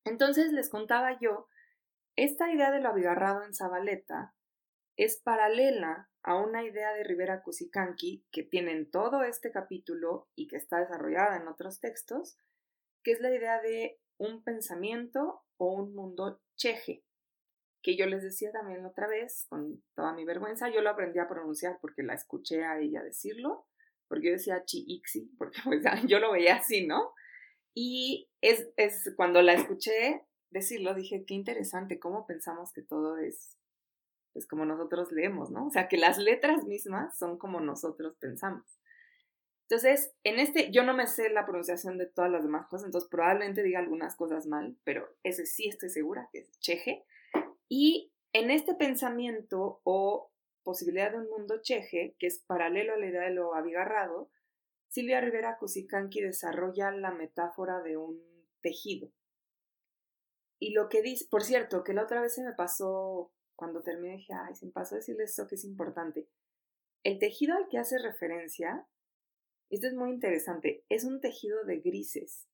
Entonces 0.06 0.52
les 0.52 0.70
contaba 0.70 1.20
yo, 1.20 1.48
esta 2.16 2.52
idea 2.52 2.72
de 2.72 2.80
lo 2.80 2.90
abigarrado 2.90 3.44
en 3.44 3.54
Zabaleta 3.54 4.34
es 4.96 5.22
paralela 5.22 6.10
a 6.22 6.36
una 6.36 6.64
idea 6.64 6.94
de 6.94 7.04
Rivera 7.04 7.42
Cusicanqui 7.42 8.26
que 8.32 8.44
tiene 8.44 8.72
en 8.72 8.90
todo 8.90 9.24
este 9.24 9.52
capítulo 9.52 10.30
y 10.36 10.48
que 10.48 10.58
está 10.58 10.80
desarrollada 10.80 11.38
en 11.38 11.48
otros 11.48 11.80
textos, 11.80 12.38
que 13.04 13.12
es 13.12 13.20
la 13.20 13.34
idea 13.34 13.62
de 13.62 14.00
un 14.18 14.44
pensamiento 14.44 15.44
o 15.58 15.74
un 15.74 15.94
mundo 15.94 16.42
cheje, 16.56 17.04
que 17.82 17.98
yo 17.98 18.06
les 18.06 18.24
decía 18.24 18.52
también 18.52 18.86
otra 18.86 19.08
vez, 19.08 19.46
con 19.50 19.84
toda 19.96 20.14
mi 20.14 20.24
vergüenza, 20.24 20.70
yo 20.70 20.82
lo 20.82 20.90
aprendí 20.90 21.20
a 21.20 21.28
pronunciar 21.28 21.78
porque 21.82 22.04
la 22.04 22.14
escuché 22.14 22.64
a 22.64 22.80
ella 22.80 23.04
decirlo, 23.04 23.68
porque 24.08 24.28
yo 24.28 24.32
decía 24.34 24.64
chi-ixi, 24.64 25.34
porque 25.38 25.58
pues, 25.66 25.84
yo 26.08 26.20
lo 26.20 26.32
veía 26.32 26.58
así, 26.58 26.88
¿no? 26.88 27.14
Y 27.74 28.30
es, 28.42 28.70
es 28.78 29.14
cuando 29.16 29.42
la 29.42 29.54
escuché 29.54 30.24
decirlo, 30.52 30.94
dije, 30.94 31.26
qué 31.26 31.34
interesante, 31.34 32.00
cómo 32.00 32.26
pensamos 32.26 32.72
que 32.72 32.84
todo 32.84 33.18
es 33.18 33.58
pues 34.34 34.48
como 34.48 34.66
nosotros 34.66 35.12
leemos, 35.12 35.52
¿no? 35.52 35.68
O 35.68 35.70
sea, 35.70 35.88
que 35.88 35.98
las 35.98 36.18
letras 36.18 36.66
mismas 36.66 37.16
son 37.18 37.38
como 37.38 37.62
nosotros 37.62 38.16
pensamos. 38.20 38.80
Entonces, 39.70 40.14
en 40.24 40.40
este, 40.40 40.72
yo 40.72 40.84
no 40.84 40.94
me 40.94 41.08
sé 41.08 41.30
la 41.30 41.46
pronunciación 41.46 41.98
de 41.98 42.08
todas 42.08 42.30
las 42.30 42.44
demás 42.44 42.68
cosas, 42.68 42.88
entonces 42.88 43.10
probablemente 43.10 43.64
diga 43.64 43.80
algunas 43.80 44.16
cosas 44.16 44.46
mal, 44.46 44.76
pero 44.84 45.08
ese 45.24 45.46
sí 45.46 45.70
estoy 45.70 45.90
segura, 45.90 46.30
que 46.32 46.40
es 46.40 46.60
cheje. 46.60 47.06
Y 47.70 48.12
en 48.34 48.52
este 48.52 48.74
pensamiento 48.74 49.82
o 49.84 50.32
posibilidad 50.64 51.12
de 51.12 51.18
un 51.18 51.30
mundo 51.30 51.62
cheje, 51.62 52.16
que 52.20 52.28
es 52.28 52.40
paralelo 52.40 52.94
a 52.94 52.98
la 52.98 53.06
idea 53.06 53.22
de 53.22 53.34
lo 53.34 53.56
abigarrado, 53.56 54.30
Silvia 54.94 55.20
Rivera 55.22 55.58
Cusicanqui 55.58 56.22
desarrolla 56.22 56.92
la 56.92 57.12
metáfora 57.12 57.82
de 57.82 57.98
un 57.98 58.22
tejido. 58.62 59.12
Y 60.60 60.74
lo 60.74 60.88
que 60.88 61.02
dice, 61.02 61.26
por 61.32 61.42
cierto, 61.42 61.84
que 61.84 61.96
la 61.96 62.04
otra 62.04 62.22
vez 62.22 62.36
se 62.36 62.44
me 62.44 62.54
pasó, 62.54 63.34
cuando 63.56 63.82
terminé, 63.82 64.18
dije, 64.18 64.34
ay, 64.36 64.54
se 64.54 64.68
me 64.68 64.72
pasó 64.72 64.94
decirle 64.94 65.24
esto 65.24 65.48
que 65.48 65.56
es 65.56 65.66
importante. 65.66 66.30
El 67.02 67.18
tejido 67.18 67.58
al 67.58 67.68
que 67.70 67.80
hace 67.80 67.98
referencia, 67.98 68.88
esto 69.72 69.88
es 69.88 69.96
muy 69.96 70.12
interesante, 70.12 70.86
es 70.90 71.06
un 71.06 71.22
tejido 71.22 71.66
de 71.66 71.80
grises. 71.80 72.48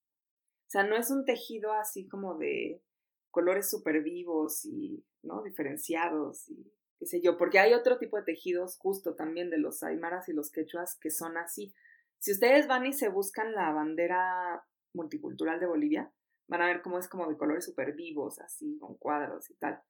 O 0.68 0.70
sea, 0.70 0.84
no 0.84 0.96
es 0.96 1.12
un 1.12 1.26
tejido 1.26 1.74
así 1.74 2.08
como 2.08 2.38
de 2.38 2.82
colores 3.32 3.70
súper 3.70 4.02
vivos 4.02 4.64
y, 4.64 5.04
¿no? 5.24 5.44
Diferenciados 5.44 6.50
y 6.50 6.72
qué 7.00 7.06
sé 7.06 7.22
yo, 7.22 7.38
porque 7.38 7.60
hay 7.60 7.74
otro 7.74 7.98
tipo 7.98 8.16
de 8.16 8.24
tejidos 8.24 8.78
justo 8.78 9.16
también 9.16 9.50
de 9.50 9.58
los 9.58 9.84
aymaras 9.84 10.30
y 10.30 10.34
los 10.34 10.52
quechuas 10.52 10.98
que 10.98 11.12
son 11.12 11.36
así. 11.36 11.74
Si 12.20 12.32
ustedes 12.32 12.68
van 12.68 12.86
y 12.86 12.94
se 12.94 13.08
buscan 13.08 13.54
la 13.54 13.72
bandera 13.72 14.64
multicultural 14.94 15.60
de 15.60 15.68
Bolivia, 15.68 16.14
van 16.48 16.62
a 16.62 16.68
ver 16.68 16.82
cómo 16.82 17.00
es 17.00 17.08
como 17.08 17.28
de 17.28 17.38
colores 17.38 17.66
súper 17.66 17.94
vivos, 17.94 18.40
así, 18.40 18.78
con 18.80 18.98
cuadros 18.98 19.50
y 19.50 19.56
tal. 19.56 19.82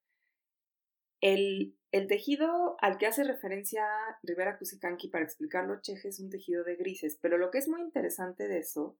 El, 1.21 1.75
tejido 2.07 2.77
al 2.79 2.97
que 2.97 3.07
hace 3.07 3.23
referencia 3.23 3.85
Rivera 4.23 4.57
Cusicanqui 4.57 5.09
para 5.09 5.25
explicarlo 5.25 5.81
Cheje 5.81 6.09
es 6.09 6.19
un 6.19 6.29
tejido 6.29 6.63
de 6.63 6.75
grises, 6.75 7.17
pero 7.21 7.37
lo 7.37 7.49
que 7.51 7.57
es 7.57 7.67
muy 7.67 7.81
interesante 7.81 8.47
de 8.47 8.59
eso 8.59 8.97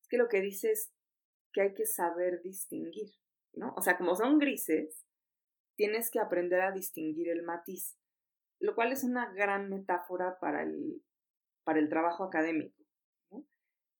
es 0.00 0.08
que 0.08 0.16
lo 0.16 0.28
que 0.28 0.40
dice 0.40 0.72
es 0.72 0.92
que 1.52 1.60
hay 1.60 1.74
que 1.74 1.86
saber 1.86 2.42
distinguir, 2.42 3.10
¿no? 3.52 3.74
O 3.76 3.82
sea, 3.82 3.98
como 3.98 4.16
son 4.16 4.38
grises, 4.38 5.04
tienes 5.76 6.10
que 6.10 6.18
aprender 6.18 6.60
a 6.60 6.72
distinguir 6.72 7.28
el 7.28 7.42
matiz, 7.42 7.98
lo 8.58 8.74
cual 8.74 8.92
es 8.92 9.04
una 9.04 9.32
gran 9.32 9.68
metáfora 9.68 10.38
para 10.40 10.62
el, 10.62 11.02
para 11.64 11.78
el 11.78 11.88
trabajo 11.88 12.24
académico. 12.24 12.80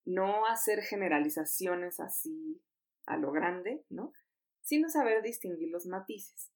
¿no? 0.05 0.46
hacer 0.46 0.83
generalizaciones 0.83 2.01
así 2.01 2.62
a 3.07 3.16
lo 3.16 3.33
grande, 3.33 3.85
¿no? 3.88 4.12
sino 4.62 4.88
saber 4.88 5.23
distinguir 5.23 5.70
los 5.70 5.87
matices. 5.87 6.53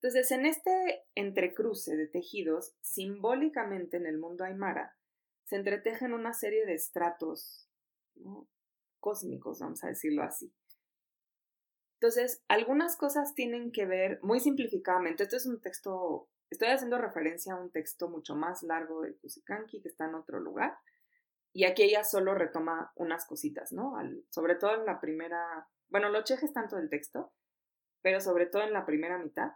Entonces, 0.00 0.30
en 0.30 0.46
este 0.46 1.04
entrecruce 1.14 1.96
de 1.96 2.06
tejidos, 2.06 2.74
simbólicamente 2.80 3.96
en 3.96 4.06
el 4.06 4.18
mundo 4.18 4.44
aymara, 4.44 4.96
se 5.44 5.56
entretejen 5.56 6.12
una 6.12 6.32
serie 6.32 6.66
de 6.66 6.74
estratos 6.74 7.68
cósmicos, 9.00 9.60
vamos 9.60 9.82
a 9.82 9.88
decirlo 9.88 10.22
así. 10.22 10.52
Entonces, 12.00 12.44
algunas 12.46 12.96
cosas 12.96 13.34
tienen 13.34 13.72
que 13.72 13.86
ver, 13.86 14.20
muy 14.22 14.38
simplificadamente, 14.38 15.24
este 15.24 15.36
es 15.36 15.46
un 15.46 15.60
texto 15.60 16.28
Estoy 16.50 16.68
haciendo 16.68 16.98
referencia 16.98 17.54
a 17.54 17.60
un 17.60 17.70
texto 17.70 18.08
mucho 18.08 18.34
más 18.34 18.62
largo 18.62 19.02
de 19.02 19.16
Kusikanki 19.16 19.82
que 19.82 19.88
está 19.88 20.06
en 20.06 20.14
otro 20.14 20.40
lugar. 20.40 20.78
Y 21.52 21.64
aquí 21.64 21.82
ella 21.82 22.04
solo 22.04 22.34
retoma 22.34 22.92
unas 22.96 23.26
cositas, 23.26 23.72
¿no? 23.72 23.94
sobre 24.30 24.54
todo 24.54 24.74
en 24.74 24.86
la 24.86 25.00
primera, 25.00 25.68
bueno, 25.88 26.08
lo 26.10 26.22
chejes 26.22 26.52
tanto 26.52 26.76
del 26.76 26.90
texto, 26.90 27.32
pero 28.02 28.20
sobre 28.20 28.46
todo 28.46 28.62
en 28.62 28.72
la 28.72 28.86
primera 28.86 29.18
mitad. 29.18 29.52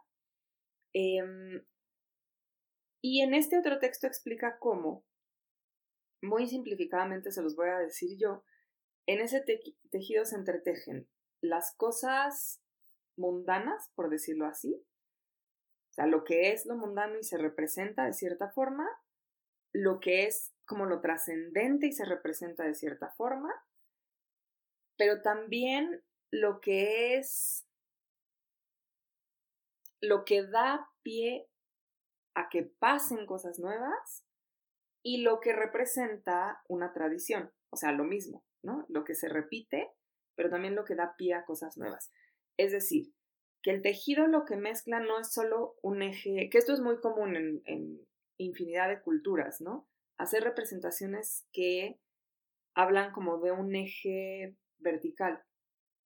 Em, 0.95 1.65
y 3.03 3.23
en 3.23 3.35
este 3.35 3.59
otro 3.59 3.79
texto 3.79 4.07
explica 4.07 4.59
cómo, 4.59 5.05
muy 6.23 6.47
simplificadamente 6.47 7.31
se 7.31 7.43
los 7.43 7.57
voy 7.57 7.69
a 7.69 7.79
decir 7.79 8.19
yo, 8.19 8.45
en 9.07 9.21
ese 9.21 9.45
tejido 9.91 10.25
se 10.25 10.37
entretejen 10.37 11.09
las 11.41 11.75
cosas 11.77 12.63
mundanas, 13.17 13.91
por 13.95 14.09
decirlo 14.09 14.47
así, 14.47 14.85
o 15.93 15.95
sea, 15.95 16.07
lo 16.07 16.25
que 16.25 16.53
es 16.53 16.65
lo 16.65 16.75
mundano 16.75 17.19
y 17.19 17.23
se 17.23 17.37
representa 17.37 18.07
de 18.07 18.15
cierta 18.15 18.49
forma, 18.49 18.89
lo 19.75 20.01
que 20.01 20.25
es 20.25 20.55
como 20.65 20.87
lo 20.87 21.03
trascendente 21.03 21.87
y 21.87 21.93
se 21.93 22.07
representa 22.07 22.65
de 22.65 22.75
cierta 22.75 23.11
forma, 23.11 23.53
pero 24.97 25.21
también 25.21 26.03
lo 26.31 26.63
que 26.63 27.19
es 27.19 27.67
lo 30.01 30.25
que 30.25 30.45
da 30.47 30.91
pie 31.03 31.51
a 32.35 32.49
que 32.49 32.63
pasen 32.63 33.27
cosas 33.27 33.59
nuevas 33.59 34.25
y 35.03 35.19
lo 35.19 35.41
que 35.41 35.53
representa 35.53 36.63
una 36.69 36.95
tradición, 36.95 37.53
o 37.69 37.77
sea, 37.77 37.93
lo 37.93 38.05
mismo, 38.05 38.47
¿no? 38.63 38.87
Lo 38.89 39.05
que 39.05 39.15
se 39.15 39.29
repite, 39.29 39.91
pero 40.37 40.49
también 40.49 40.75
lo 40.75 40.87
que 40.87 40.95
da 40.95 41.17
pie 41.17 41.35
a 41.35 41.45
cosas 41.45 41.77
nuevas. 41.77 42.11
Es 42.57 42.73
decir, 42.73 43.13
que 43.62 43.70
el 43.70 43.83
tejido 43.83 44.27
lo 44.27 44.44
que 44.44 44.57
mezcla 44.57 45.01
no 45.01 45.20
es 45.20 45.33
solo 45.33 45.77
un 45.83 46.03
eje, 46.03 46.51
que 46.51 46.59
esto 46.59 46.72
es 46.72 46.81
muy 46.81 46.98
común 47.01 47.62
en, 47.64 48.07
infinidad 48.38 48.88
de 48.88 49.01
culturas, 49.01 49.61
¿no? 49.61 49.88
Hacer 50.16 50.42
representaciones 50.42 51.46
que 51.53 52.01
hablan 52.75 53.12
como 53.12 53.38
de 53.38 53.53
un 53.53 53.75
eje 53.77 54.57
vertical, 54.79 55.44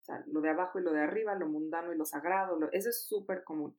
o 0.02 0.04
sea, 0.04 0.22
lo 0.26 0.42
de 0.42 0.50
abajo 0.50 0.78
y 0.78 0.82
lo 0.82 0.92
de 0.92 1.00
arriba, 1.00 1.34
lo 1.34 1.48
mundano 1.48 1.94
y 1.94 1.96
lo 1.96 2.04
sagrado, 2.04 2.58
eso 2.72 2.90
es 2.90 3.06
súper 3.06 3.42
común. 3.42 3.78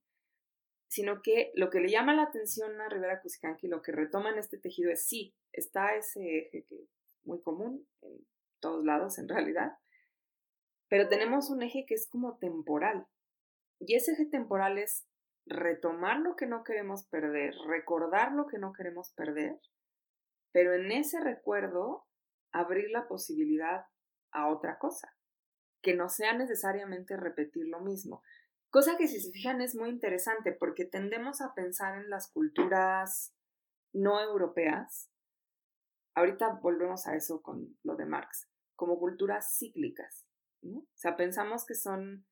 Sino 0.88 1.22
que 1.22 1.52
lo 1.54 1.70
que 1.70 1.82
le 1.82 1.92
llama 1.92 2.16
la 2.16 2.24
atención 2.24 2.82
a 2.82 2.90
Rivera 2.90 3.22
Cusicanqui, 3.22 3.68
lo 3.68 3.84
que 3.84 3.92
retoma 3.92 4.32
en 4.32 4.40
este 4.40 4.58
tejido 4.58 4.90
es 4.90 5.06
sí, 5.06 5.36
está 5.52 5.96
ese 5.96 6.40
eje 6.40 6.64
que 6.64 6.76
es 6.76 7.20
muy 7.26 7.40
común 7.42 7.88
en 8.02 8.26
todos 8.60 8.84
lados 8.84 9.20
en 9.20 9.30
realidad, 9.30 9.78
pero 10.88 11.10
tenemos 11.10 11.50
un 11.50 11.62
eje 11.62 11.86
que 11.86 11.94
es 11.94 12.08
como 12.10 12.38
temporal, 12.38 13.06
y 13.80 13.96
ese 13.96 14.14
eje 14.14 14.26
temporal 14.26 14.78
es 14.78 15.08
retomar 15.46 16.20
lo 16.20 16.36
que 16.36 16.46
no 16.46 16.64
queremos 16.64 17.06
perder, 17.06 17.54
recordar 17.68 18.34
lo 18.34 18.48
que 18.48 18.58
no 18.58 18.74
queremos 18.74 19.12
perder, 19.14 19.60
pero 20.52 20.74
en 20.74 20.92
ese 20.92 21.20
recuerdo 21.20 22.06
abrir 22.52 22.90
la 22.92 23.08
posibilidad 23.08 23.86
a 24.32 24.50
otra 24.50 24.78
cosa, 24.78 25.16
que 25.82 25.96
no 25.96 26.10
sea 26.10 26.34
necesariamente 26.34 27.16
repetir 27.16 27.68
lo 27.68 27.80
mismo. 27.80 28.24
Cosa 28.70 28.98
que 28.98 29.08
si 29.08 29.22
se 29.22 29.32
fijan 29.32 29.62
es 29.62 29.76
muy 29.76 29.90
interesante 29.90 30.52
porque 30.52 30.86
tendemos 30.86 31.42
a 31.42 31.54
pensar 31.54 31.98
en 31.98 32.10
las 32.10 32.32
culturas 32.32 33.34
no 33.94 34.22
europeas, 34.22 35.10
ahorita 36.16 36.60
volvemos 36.62 37.08
a 37.08 37.16
eso 37.16 37.42
con 37.42 37.78
lo 37.84 37.96
de 37.96 38.06
Marx, 38.06 38.50
como 38.76 39.00
culturas 39.00 39.58
cíclicas. 39.58 40.26
O 40.64 40.84
sea, 40.96 41.16
pensamos 41.16 41.66
que 41.66 41.76
son 41.76 42.26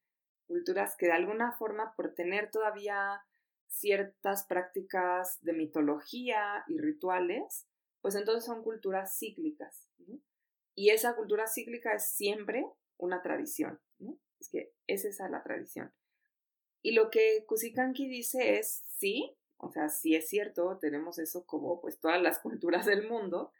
culturas 0.46 0.96
que 0.98 1.08
de 1.08 1.14
alguna 1.14 1.54
forma, 1.54 1.94
por 1.96 2.14
tener 2.14 2.52
todavía 2.52 3.22
ciertas 3.68 4.46
prácticas 4.46 5.40
de 5.42 5.54
mitología 5.54 6.64
y 6.68 6.78
rituales, 6.78 7.68
pues 8.02 8.16
entonces 8.16 8.46
son 8.46 8.64
culturas 8.64 9.18
cíclicas. 9.18 9.90
Y 10.76 10.90
esa 10.90 11.16
cultura 11.16 11.48
cíclica 11.48 11.94
es 11.94 12.08
siempre 12.10 12.66
una 12.98 13.22
tradición. 13.22 13.80
Es 14.40 14.50
que 14.50 14.74
es 14.88 15.06
esa 15.06 15.30
la 15.30 15.44
tradición. 15.44 15.94
Y 16.82 16.92
lo 16.92 17.10
que 17.10 17.46
Kusikanki 17.48 18.08
dice 18.08 18.60
es, 18.60 18.84
sí, 18.98 19.36
o 19.58 19.72
sea, 19.72 19.90
sí 19.90 20.16
es 20.16 20.28
cierto, 20.28 20.78
tenemos 20.80 21.18
eso 21.18 21.46
como 21.46 21.82
pues 21.82 22.00
todas 22.00 22.22
las 22.22 22.40
culturas 22.44 22.86
del 22.86 23.08
mundo, 23.08 23.52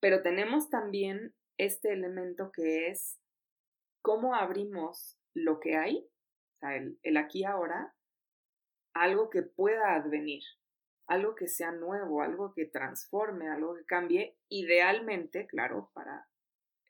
pero 0.00 0.22
tenemos 0.22 0.70
también 0.70 1.34
este 1.58 1.92
elemento 1.92 2.50
que 2.50 2.88
es 2.88 3.18
cómo 4.00 4.34
abrimos 4.34 5.18
lo 5.34 5.60
que 5.60 5.76
hay, 5.76 6.08
o 6.54 6.58
sea, 6.58 6.76
el, 6.76 6.98
el 7.02 7.16
aquí 7.16 7.44
ahora, 7.44 7.94
algo 8.94 9.30
que 9.30 9.42
pueda 9.42 9.94
advenir, 9.94 10.42
algo 11.06 11.34
que 11.34 11.48
sea 11.48 11.72
nuevo, 11.72 12.22
algo 12.22 12.52
que 12.54 12.66
transforme, 12.66 13.48
algo 13.48 13.74
que 13.74 13.84
cambie, 13.84 14.36
idealmente, 14.48 15.46
claro, 15.46 15.90
para, 15.94 16.28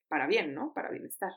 para 0.08 0.26
bien, 0.26 0.54
¿no? 0.54 0.72
Para 0.74 0.90
bienestar. 0.90 1.32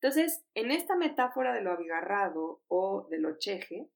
Entonces, 0.00 0.44
en 0.54 0.70
esta 0.72 0.96
metáfora 0.96 1.54
de 1.54 1.60
lo 1.60 1.72
abigarrado 1.72 2.62
o 2.68 3.06
de 3.08 3.18
lo 3.18 3.38
cheje, 3.38 3.88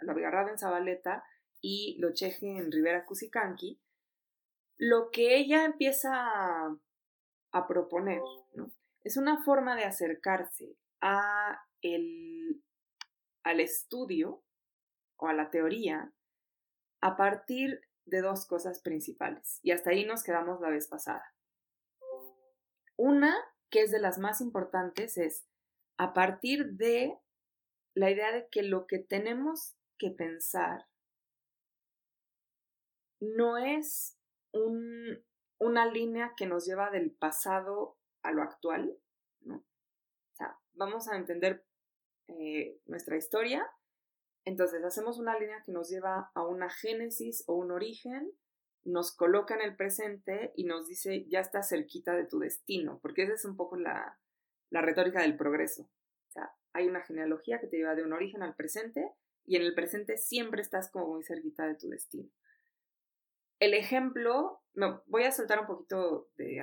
lo 0.00 0.12
abigarrado 0.12 0.50
en 0.50 0.58
Zabaleta 0.58 1.24
y 1.60 1.96
lo 2.00 2.12
cheje 2.12 2.58
en 2.58 2.70
Rivera 2.70 3.06
Cusicanqui, 3.06 3.80
lo 4.76 5.10
que 5.10 5.36
ella 5.36 5.64
empieza 5.64 6.10
a, 6.12 6.76
a 7.52 7.66
proponer, 7.66 8.20
¿no? 8.54 8.70
Es 9.02 9.16
una 9.16 9.42
forma 9.42 9.74
de 9.74 9.84
acercarse 9.84 10.76
a 11.00 11.64
el, 11.82 12.62
al 13.42 13.60
estudio 13.60 14.42
o 15.16 15.28
a 15.28 15.32
la 15.32 15.50
teoría 15.50 16.12
a 17.00 17.16
partir 17.16 17.80
de 18.06 18.20
dos 18.20 18.46
cosas 18.46 18.80
principales 18.80 19.60
y 19.62 19.72
hasta 19.72 19.90
ahí 19.90 20.04
nos 20.04 20.22
quedamos 20.22 20.60
la 20.60 20.70
vez 20.70 20.88
pasada. 20.88 21.34
Una, 22.96 23.36
que 23.70 23.82
es 23.82 23.92
de 23.92 24.00
las 24.00 24.18
más 24.18 24.40
importantes, 24.40 25.18
es 25.18 25.46
a 25.98 26.12
partir 26.14 26.72
de 26.72 27.18
la 27.94 28.10
idea 28.10 28.32
de 28.32 28.48
que 28.50 28.62
lo 28.62 28.86
que 28.86 28.98
tenemos 28.98 29.76
que 29.98 30.10
pensar 30.10 30.86
no 33.20 33.58
es 33.58 34.16
una 34.52 35.86
línea 35.86 36.34
que 36.36 36.46
nos 36.46 36.66
lleva 36.66 36.90
del 36.90 37.12
pasado 37.12 37.98
a 38.22 38.32
lo 38.32 38.42
actual, 38.42 38.98
vamos 40.78 41.08
a 41.08 41.16
entender 41.16 41.64
eh, 42.28 42.78
nuestra 42.86 43.16
historia, 43.16 43.66
entonces 44.44 44.82
hacemos 44.84 45.18
una 45.18 45.38
línea 45.38 45.62
que 45.64 45.72
nos 45.72 45.90
lleva 45.90 46.30
a 46.34 46.46
una 46.46 46.70
génesis 46.70 47.44
o 47.46 47.54
un 47.54 47.70
origen, 47.70 48.32
nos 48.84 49.14
coloca 49.14 49.54
en 49.54 49.60
el 49.60 49.76
presente 49.76 50.52
y 50.56 50.64
nos 50.64 50.86
dice 50.86 51.26
ya 51.28 51.40
estás 51.40 51.68
cerquita 51.68 52.14
de 52.14 52.26
tu 52.26 52.38
destino, 52.38 52.98
porque 53.02 53.24
esa 53.24 53.34
es 53.34 53.44
un 53.44 53.56
poco 53.56 53.76
la, 53.76 54.18
la 54.70 54.80
retórica 54.82 55.20
del 55.22 55.36
progreso. 55.36 55.82
O 55.82 56.30
sea, 56.30 56.52
hay 56.72 56.86
una 56.86 57.02
genealogía 57.02 57.60
que 57.60 57.66
te 57.66 57.76
lleva 57.76 57.94
de 57.94 58.04
un 58.04 58.12
origen 58.12 58.42
al 58.42 58.54
presente 58.54 59.10
y 59.44 59.56
en 59.56 59.62
el 59.62 59.74
presente 59.74 60.16
siempre 60.16 60.62
estás 60.62 60.90
como 60.90 61.08
muy 61.08 61.24
cerquita 61.24 61.66
de 61.66 61.74
tu 61.74 61.88
destino. 61.88 62.30
El 63.60 63.74
ejemplo, 63.74 64.60
no, 64.74 65.02
voy 65.06 65.24
a 65.24 65.32
saltar 65.32 65.60
un 65.60 65.66
poquito 65.66 66.30
de, 66.36 66.62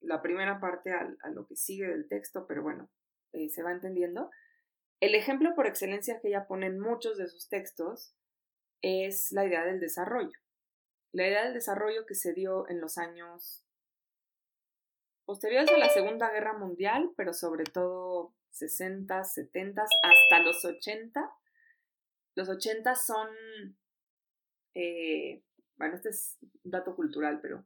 la 0.00 0.20
primera 0.20 0.60
parte 0.60 0.92
a, 0.92 1.30
lo 1.30 1.46
que 1.46 1.56
sigue 1.56 1.86
del 1.86 2.06
texto, 2.08 2.46
pero 2.46 2.62
bueno, 2.62 2.90
eh, 3.38 3.48
se 3.48 3.62
va 3.62 3.72
entendiendo. 3.72 4.30
El 5.00 5.14
ejemplo 5.14 5.54
por 5.54 5.66
excelencia 5.66 6.20
que 6.20 6.28
ella 6.28 6.46
pone 6.46 6.66
en 6.66 6.80
muchos 6.80 7.16
de 7.18 7.28
sus 7.28 7.48
textos 7.48 8.14
es 8.82 9.32
la 9.32 9.46
idea 9.46 9.64
del 9.64 9.80
desarrollo. 9.80 10.38
La 11.12 11.26
idea 11.26 11.44
del 11.44 11.54
desarrollo 11.54 12.04
que 12.06 12.14
se 12.14 12.34
dio 12.34 12.68
en 12.68 12.80
los 12.80 12.98
años 12.98 13.64
posteriores 15.24 15.70
a 15.70 15.78
la 15.78 15.88
Segunda 15.88 16.30
Guerra 16.30 16.56
Mundial, 16.56 17.12
pero 17.16 17.32
sobre 17.32 17.64
todo 17.64 18.34
60, 18.50 19.24
70, 19.24 19.82
hasta 19.82 20.42
los 20.42 20.64
80. 20.64 21.32
Los 22.34 22.48
80 22.48 22.94
son 22.94 23.28
eh, 24.74 25.42
bueno, 25.78 25.94
este 25.94 26.10
es 26.10 26.38
un 26.64 26.70
dato 26.70 26.94
cultural, 26.94 27.40
pero 27.40 27.64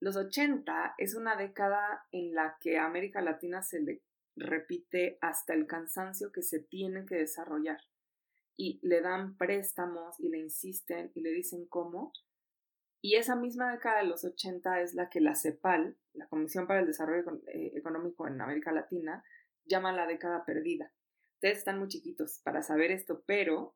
los 0.00 0.16
80 0.16 0.94
es 0.98 1.14
una 1.14 1.36
década 1.36 2.06
en 2.12 2.34
la 2.34 2.56
que 2.60 2.78
América 2.78 3.20
Latina 3.20 3.62
se 3.62 3.80
le 3.80 4.02
repite 4.36 5.18
hasta 5.20 5.54
el 5.54 5.66
cansancio 5.66 6.32
que 6.32 6.42
se 6.42 6.60
tiene 6.60 7.06
que 7.06 7.16
desarrollar. 7.16 7.80
Y 8.56 8.78
le 8.82 9.00
dan 9.00 9.36
préstamos 9.36 10.18
y 10.20 10.28
le 10.28 10.38
insisten 10.38 11.10
y 11.14 11.20
le 11.20 11.30
dicen 11.30 11.66
cómo. 11.66 12.12
Y 13.00 13.16
esa 13.16 13.36
misma 13.36 13.72
década 13.72 13.98
de 13.98 14.06
los 14.06 14.24
80 14.24 14.80
es 14.80 14.94
la 14.94 15.10
que 15.10 15.20
la 15.20 15.34
CEPAL, 15.34 15.96
la 16.14 16.26
Comisión 16.28 16.66
para 16.66 16.80
el 16.80 16.86
Desarrollo 16.86 17.42
eh, 17.48 17.72
Económico 17.74 18.26
en 18.26 18.40
América 18.40 18.72
Latina, 18.72 19.24
llama 19.66 19.92
la 19.92 20.06
década 20.06 20.44
perdida. 20.44 20.92
Ustedes 21.34 21.58
están 21.58 21.78
muy 21.78 21.88
chiquitos 21.88 22.40
para 22.42 22.62
saber 22.62 22.90
esto, 22.90 23.22
pero 23.26 23.74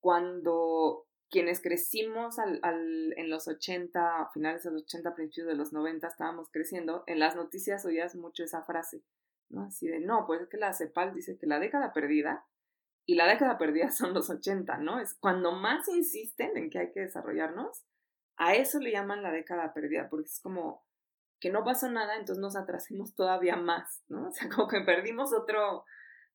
cuando 0.00 1.06
quienes 1.28 1.60
crecimos 1.60 2.36
en 2.38 3.30
los 3.30 3.48
80, 3.48 4.30
finales 4.32 4.62
de 4.62 4.70
los 4.70 4.84
80, 4.84 5.14
principios 5.14 5.48
de 5.48 5.56
los 5.56 5.72
90, 5.72 6.06
estábamos 6.06 6.48
creciendo, 6.50 7.04
en 7.06 7.18
las 7.18 7.36
noticias 7.36 7.84
oías 7.84 8.14
mucho 8.14 8.44
esa 8.44 8.62
frase, 8.62 9.02
¿no? 9.48 9.64
Así 9.64 9.86
de, 9.88 10.00
no, 10.00 10.26
pues 10.26 10.42
es 10.42 10.48
que 10.48 10.56
la 10.56 10.72
CEPAL 10.72 11.14
dice 11.14 11.38
que 11.38 11.46
la 11.46 11.58
década 11.58 11.92
perdida, 11.92 12.46
y 13.06 13.14
la 13.14 13.26
década 13.26 13.56
perdida 13.56 13.90
son 13.90 14.12
los 14.14 14.28
80, 14.30 14.78
¿no? 14.78 15.00
Es 15.00 15.14
cuando 15.14 15.52
más 15.52 15.88
insisten 15.88 16.56
en 16.56 16.70
que 16.70 16.78
hay 16.78 16.92
que 16.92 17.00
desarrollarnos, 17.00 17.84
a 18.36 18.54
eso 18.54 18.80
le 18.80 18.92
llaman 18.92 19.22
la 19.22 19.32
década 19.32 19.72
perdida, 19.72 20.08
porque 20.10 20.26
es 20.26 20.40
como 20.40 20.84
que 21.40 21.50
no 21.50 21.64
pasó 21.64 21.90
nada, 21.90 22.16
entonces 22.16 22.40
nos 22.40 22.56
atrasemos 22.56 23.14
todavía 23.14 23.56
más, 23.56 24.02
¿no? 24.08 24.28
O 24.28 24.30
sea, 24.32 24.48
como 24.54 24.68
que 24.68 24.80
perdimos 24.80 25.32
otro, 25.32 25.84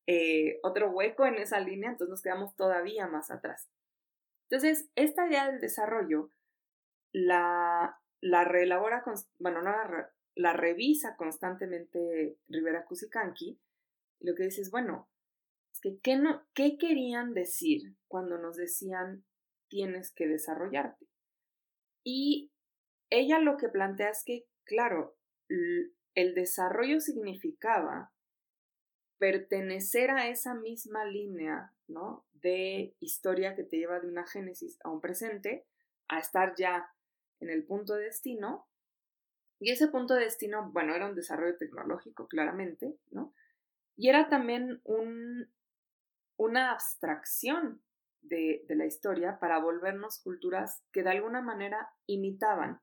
eh, 0.06 0.58
otro 0.62 0.90
hueco 0.90 1.26
en 1.26 1.36
esa 1.36 1.60
línea, 1.60 1.90
entonces 1.90 2.10
nos 2.10 2.22
quedamos 2.22 2.56
todavía 2.56 3.06
más 3.06 3.30
atrás. 3.30 3.68
Entonces, 4.48 4.90
esta 4.96 5.26
idea 5.26 5.50
del 5.50 5.60
desarrollo 5.60 6.30
la, 7.12 7.98
la 8.20 8.44
reelabora, 8.44 9.04
bueno, 9.38 9.62
no 9.62 9.70
la, 9.70 10.12
la 10.34 10.52
revisa 10.52 11.16
constantemente 11.16 12.38
Rivera 12.48 12.84
Cusicanqui, 12.84 13.58
lo 14.20 14.34
que 14.34 14.44
dice 14.44 14.62
es, 14.62 14.70
bueno, 14.70 15.08
es 15.72 15.80
que 15.80 15.98
¿qué, 15.98 16.16
no, 16.16 16.46
¿qué 16.54 16.76
querían 16.78 17.34
decir 17.34 17.96
cuando 18.08 18.38
nos 18.38 18.56
decían 18.56 19.24
tienes 19.68 20.12
que 20.12 20.28
desarrollarte? 20.28 21.06
Y 22.04 22.52
ella 23.10 23.38
lo 23.38 23.56
que 23.56 23.68
plantea 23.68 24.10
es 24.10 24.22
que, 24.24 24.46
claro, 24.64 25.16
el 26.14 26.34
desarrollo 26.34 27.00
significaba 27.00 28.12
pertenecer 29.18 30.10
a 30.10 30.28
esa 30.28 30.54
misma 30.54 31.04
línea, 31.04 31.72
¿no? 31.86 32.26
De 32.32 32.96
historia 32.98 33.54
que 33.54 33.62
te 33.62 33.76
lleva 33.76 34.00
de 34.00 34.08
una 34.08 34.26
génesis 34.26 34.78
a 34.82 34.90
un 34.90 35.00
presente, 35.00 35.64
a 36.08 36.18
estar 36.18 36.54
ya 36.56 36.92
en 37.38 37.50
el 37.50 37.64
punto 37.64 37.94
de 37.94 38.04
destino. 38.04 38.66
Y 39.62 39.70
ese 39.70 39.86
punto 39.86 40.14
de 40.14 40.24
destino, 40.24 40.72
bueno, 40.72 40.92
era 40.92 41.06
un 41.06 41.14
desarrollo 41.14 41.56
tecnológico, 41.56 42.26
claramente, 42.26 42.98
¿no? 43.12 43.32
Y 43.94 44.08
era 44.08 44.28
también 44.28 44.80
un, 44.82 45.52
una 46.36 46.72
abstracción 46.72 47.80
de, 48.22 48.64
de 48.66 48.74
la 48.74 48.86
historia 48.86 49.38
para 49.38 49.60
volvernos 49.60 50.20
culturas 50.20 50.82
que 50.90 51.04
de 51.04 51.10
alguna 51.10 51.42
manera 51.42 51.90
imitaban 52.06 52.80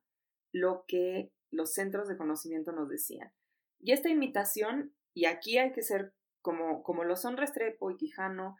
lo 0.54 0.86
que 0.88 1.34
los 1.52 1.74
centros 1.74 2.08
de 2.08 2.16
conocimiento 2.16 2.72
nos 2.72 2.88
decían. 2.88 3.34
Y 3.82 3.92
esta 3.92 4.08
imitación, 4.08 4.96
y 5.14 5.26
aquí 5.26 5.58
hay 5.58 5.74
que 5.74 5.82
ser 5.82 6.14
como, 6.42 6.82
como 6.84 7.04
lo 7.04 7.18
son 7.18 7.36
Restrepo 7.36 7.92
y 7.92 7.98
Quijano, 7.98 8.56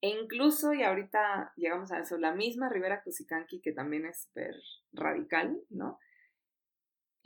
e 0.00 0.08
incluso, 0.08 0.72
y 0.72 0.84
ahorita 0.84 1.52
llegamos 1.56 1.92
a 1.92 1.98
eso, 1.98 2.16
la 2.16 2.32
misma 2.32 2.70
Rivera 2.70 3.02
Cusicanqui, 3.02 3.60
que 3.60 3.72
también 3.72 4.06
es 4.06 4.22
súper 4.22 4.54
radical, 4.92 5.60
¿no? 5.68 5.98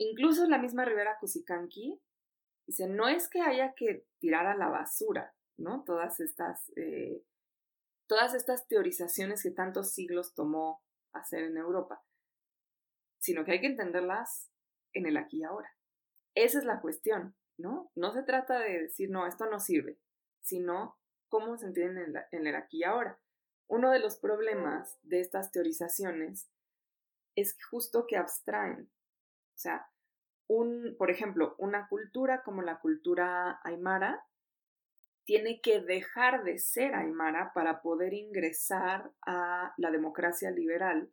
Incluso 0.09 0.47
la 0.47 0.57
misma 0.57 0.85
Rivera 0.85 1.17
Cusicanqui 1.19 1.99
dice, 2.65 2.87
no 2.87 3.07
es 3.07 3.29
que 3.29 3.41
haya 3.41 3.73
que 3.73 4.05
tirar 4.19 4.45
a 4.47 4.55
la 4.55 4.69
basura, 4.69 5.33
¿no? 5.57 5.83
Todas 5.83 6.19
estas, 6.19 6.71
eh, 6.75 7.23
todas 8.07 8.33
estas 8.33 8.67
teorizaciones 8.67 9.43
que 9.43 9.51
tantos 9.51 9.93
siglos 9.93 10.33
tomó 10.33 10.81
hacer 11.13 11.43
en 11.43 11.57
Europa, 11.57 12.03
sino 13.19 13.45
que 13.45 13.51
hay 13.51 13.61
que 13.61 13.67
entenderlas 13.67 14.51
en 14.93 15.05
el 15.05 15.17
aquí 15.17 15.39
y 15.39 15.43
ahora. 15.43 15.75
Esa 16.35 16.59
es 16.59 16.65
la 16.65 16.81
cuestión. 16.81 17.35
¿no? 17.57 17.91
No 17.95 18.11
se 18.13 18.23
trata 18.23 18.59
de 18.59 18.83
decir, 18.83 19.09
no, 19.09 19.27
esto 19.27 19.45
no 19.45 19.59
sirve, 19.59 19.99
sino 20.41 20.97
cómo 21.29 21.57
se 21.57 21.67
entienden 21.67 22.15
en, 22.31 22.47
el 22.47 22.55
aquí 22.55 22.79
y 22.79 22.83
ahora. 22.83 23.19
Uno 23.67 23.91
de 23.91 23.99
los 23.99 24.17
problemas 24.17 24.97
de 25.03 25.21
estas 25.21 25.51
teorizaciones 25.51 26.49
es 27.35 27.57
justo 27.69 28.05
que 28.07 28.17
abstraen. 28.17 28.91
O 29.55 29.57
sea, 29.57 29.87
un, 30.53 30.95
por 30.97 31.09
ejemplo, 31.09 31.55
una 31.57 31.87
cultura 31.87 32.43
como 32.43 32.61
la 32.61 32.79
cultura 32.79 33.59
aymara 33.63 34.23
tiene 35.25 35.61
que 35.61 35.81
dejar 35.81 36.43
de 36.43 36.59
ser 36.59 36.93
aymara 36.93 37.53
para 37.53 37.81
poder 37.81 38.13
ingresar 38.13 39.11
a 39.25 39.73
la 39.77 39.89
democracia 39.89 40.51
liberal, 40.51 41.11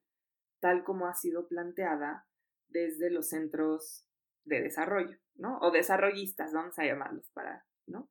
tal 0.60 0.84
como 0.84 1.06
ha 1.06 1.14
sido 1.14 1.48
planteada 1.48 2.26
desde 2.68 3.10
los 3.10 3.28
centros 3.28 4.06
de 4.44 4.60
desarrollo, 4.60 5.16
¿no? 5.36 5.58
O 5.60 5.70
desarrollistas, 5.70 6.52
vamos 6.52 6.78
a 6.78 6.84
llamarlos 6.84 7.30
para, 7.30 7.64
¿no? 7.86 8.10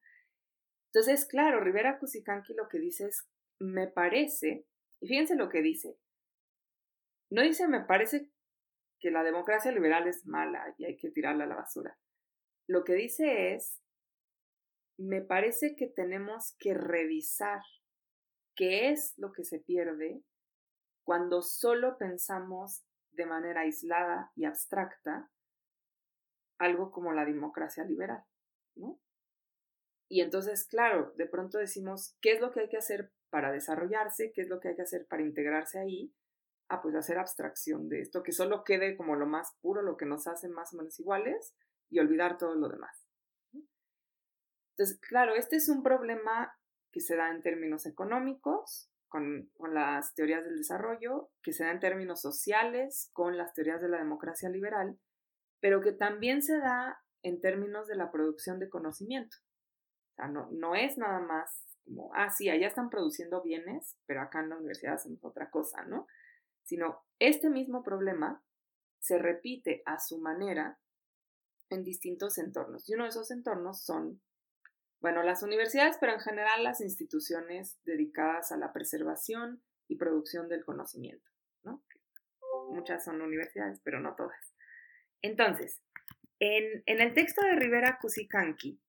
Entonces, 0.92 1.26
claro, 1.26 1.60
Rivera 1.60 2.00
Cusicanqui 2.00 2.56
lo 2.56 2.68
que 2.70 2.80
dice 2.80 3.08
es, 3.08 3.28
me 3.60 3.88
parece, 3.88 4.65
y 5.00 5.08
fíjense 5.08 5.36
lo 5.36 5.50
que 5.50 5.62
dice, 5.62 6.00
no 7.30 7.44
dice 7.44 7.68
me 7.68 7.82
parece 7.82 8.32
que 9.00 9.12
la 9.12 9.24
democracia 9.24 9.72
liberal 9.72 10.08
es 10.08 10.26
mala 10.26 10.74
y 10.78 10.86
hay 10.86 10.98
que 10.98 11.10
tirarla 11.10 11.46
a 11.46 11.48
la 11.48 11.56
basura. 11.56 11.98
Lo 12.68 12.84
que 12.84 12.94
dice 12.94 13.56
es, 13.56 13.82
me 14.98 15.22
parece 15.22 15.76
que 15.76 15.88
tenemos 15.88 16.56
que 16.60 16.74
revisar 16.74 17.62
qué 18.56 18.90
es 18.92 19.14
lo 19.18 19.32
que 19.32 19.46
se 19.46 19.60
pierde 19.60 20.22
cuando 21.04 21.42
solo 21.42 21.98
pensamos 21.98 22.84
de 23.12 23.26
manera 23.26 23.62
aislada 23.62 24.32
y 24.36 24.46
abstracta 24.46 25.32
algo 26.60 26.92
como 26.92 27.14
la 27.14 27.26
democracia 27.26 27.84
liberal, 27.86 28.24
¿no? 28.76 29.00
Y 30.10 30.22
entonces, 30.22 30.66
claro, 30.66 31.14
de 31.16 31.28
pronto 31.28 31.60
decimos, 31.60 32.16
¿qué 32.20 32.34
es 32.34 32.42
lo 32.42 32.52
que 32.52 32.62
hay 32.62 32.70
que 32.70 32.78
hacer 32.78 33.12
para 33.30 33.52
desarrollarse? 33.52 34.32
¿Qué 34.34 34.42
es 34.42 34.50
lo 34.50 34.60
que 34.60 34.70
hay 34.70 34.76
que 34.76 34.82
hacer 34.82 35.06
para 35.08 35.22
integrarse 35.22 35.80
ahí? 35.80 36.14
Ah, 36.69 36.82
pues 36.82 36.95
hacer 36.95 37.17
abstracción 37.17 37.89
de 37.89 38.01
esto, 38.01 38.21
que 38.21 38.32
solo 38.32 38.63
quede 38.63 38.95
como 38.95 39.15
lo 39.15 39.25
más 39.25 39.58
puro, 39.62 39.82
lo 39.82 39.97
que 39.97 40.05
nos 40.05 40.27
hace 40.27 40.47
más 40.49 40.73
o 40.73 40.77
menos 40.77 40.99
iguales 40.99 41.55
y 41.89 41.99
olvidar 41.99 42.38
todo 42.38 42.55
lo 42.55 42.69
demás. 42.69 43.08
Entonces, 44.71 44.99
claro, 45.01 45.36
este 45.36 45.55
es 45.55 45.67
un 45.67 45.82
problema 45.84 46.55
que 46.91 47.01
se 47.01 47.15
da 47.15 47.32
en 47.32 47.41
términos 47.41 47.86
económicos, 47.86 48.89
con, 49.08 49.49
con, 49.58 49.73
las 49.73 50.13
teorías 50.13 50.45
del 50.45 50.58
desarrollo, 50.58 51.32
que 51.41 51.51
se 51.51 51.63
da 51.63 51.71
en 51.71 51.79
términos 51.79 52.21
sociales 52.21 53.10
con 53.13 53.36
las 53.36 53.53
teorías 53.53 53.82
de 53.82 53.89
la 53.89 53.97
democracia 53.97 54.49
liberal, 54.49 54.99
pero 55.60 55.82
que 55.82 55.91
también 55.91 56.43
se 56.43 56.60
da 56.60 57.01
en 57.23 57.41
términos 57.41 57.88
de 57.88 57.95
la 57.95 58.12
producción 58.12 58.60
de 58.60 58.69
conocimiento. 58.69 59.38
No, 60.17 60.49
no 60.51 60.75
es 60.75 60.97
nada 60.97 61.19
más 61.19 61.63
como, 61.86 62.12
ah, 62.13 62.29
sí, 62.29 62.49
allá 62.49 62.67
están 62.67 62.89
produciendo 62.89 63.41
bienes, 63.41 63.97
pero 64.05 64.21
acá 64.21 64.41
en 64.41 64.49
la 64.49 64.58
universidad 64.58 64.95
hacemos 64.95 65.23
otra 65.23 65.49
cosa, 65.49 65.84
¿no? 65.86 66.08
Sino 66.69 67.03
este 67.17 67.49
mismo 67.49 67.82
problema 67.82 68.43
se 68.99 69.17
repite 69.17 69.82
a 69.88 69.97
su 69.97 70.19
manera 70.19 70.77
en 71.71 71.84
distintos 71.84 72.38
entornos. 72.38 72.88
Y 72.88 72.93
uno 72.93 73.05
de 73.05 73.10
esos 73.10 73.32
entornos 73.32 73.84
son, 73.84 74.21
bueno, 75.01 75.23
las 75.23 75.41
universidades, 75.41 75.97
pero 75.99 76.13
en 76.13 76.19
general 76.19 76.63
las 76.63 76.79
instituciones 76.79 77.79
dedicadas 77.86 78.51
a 78.51 78.58
la 78.58 78.71
preservación 78.71 79.63
y 79.88 79.95
producción 79.95 80.47
del 80.47 80.63
conocimiento, 80.63 81.32
¿no? 81.63 81.84
Muchas 82.69 83.03
son 83.03 83.19
universidades, 83.19 83.82
pero 83.84 83.99
no 83.99 84.13
todas. 84.13 84.53
Entonces, 85.23 85.82
en, 86.38 86.84
en 86.86 87.01
el 87.01 87.15
texto 87.15 87.41
de 87.41 87.55
Rivera 87.55 87.97
Cusicanqui, 87.99 88.79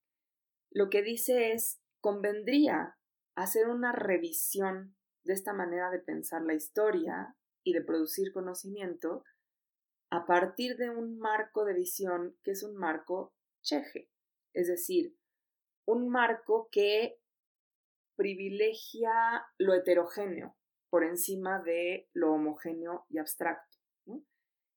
lo 0.70 0.90
que 0.90 1.00
dice 1.00 1.52
es, 1.52 1.80
convendría 2.02 2.98
hacer 3.36 3.68
una 3.68 3.92
revisión 3.92 4.94
de 5.24 5.32
esta 5.32 5.54
manera 5.54 5.88
de 5.88 5.98
pensar 5.98 6.42
la 6.42 6.52
historia 6.52 7.38
y 7.64 7.72
de 7.72 7.82
producir 7.82 8.32
conocimiento 8.32 9.24
a 10.10 10.26
partir 10.26 10.76
de 10.76 10.90
un 10.90 11.18
marco 11.18 11.64
de 11.64 11.74
visión 11.74 12.36
que 12.42 12.52
es 12.52 12.62
un 12.62 12.76
marco 12.76 13.32
cheje, 13.62 14.08
es 14.52 14.66
decir, 14.68 15.16
un 15.86 16.08
marco 16.08 16.68
que 16.72 17.20
privilegia 18.16 19.12
lo 19.58 19.74
heterogéneo 19.74 20.56
por 20.90 21.04
encima 21.04 21.62
de 21.62 22.08
lo 22.12 22.32
homogéneo 22.32 23.06
y 23.08 23.18
abstracto. 23.18 23.78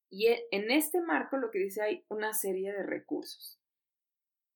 Y 0.10 0.28
e, 0.28 0.48
en 0.52 0.70
este 0.70 1.02
marco 1.02 1.38
lo 1.38 1.50
que 1.50 1.58
dice 1.58 1.82
hay 1.82 2.06
una 2.10 2.34
serie 2.34 2.72
de 2.72 2.84
recursos. 2.84 3.60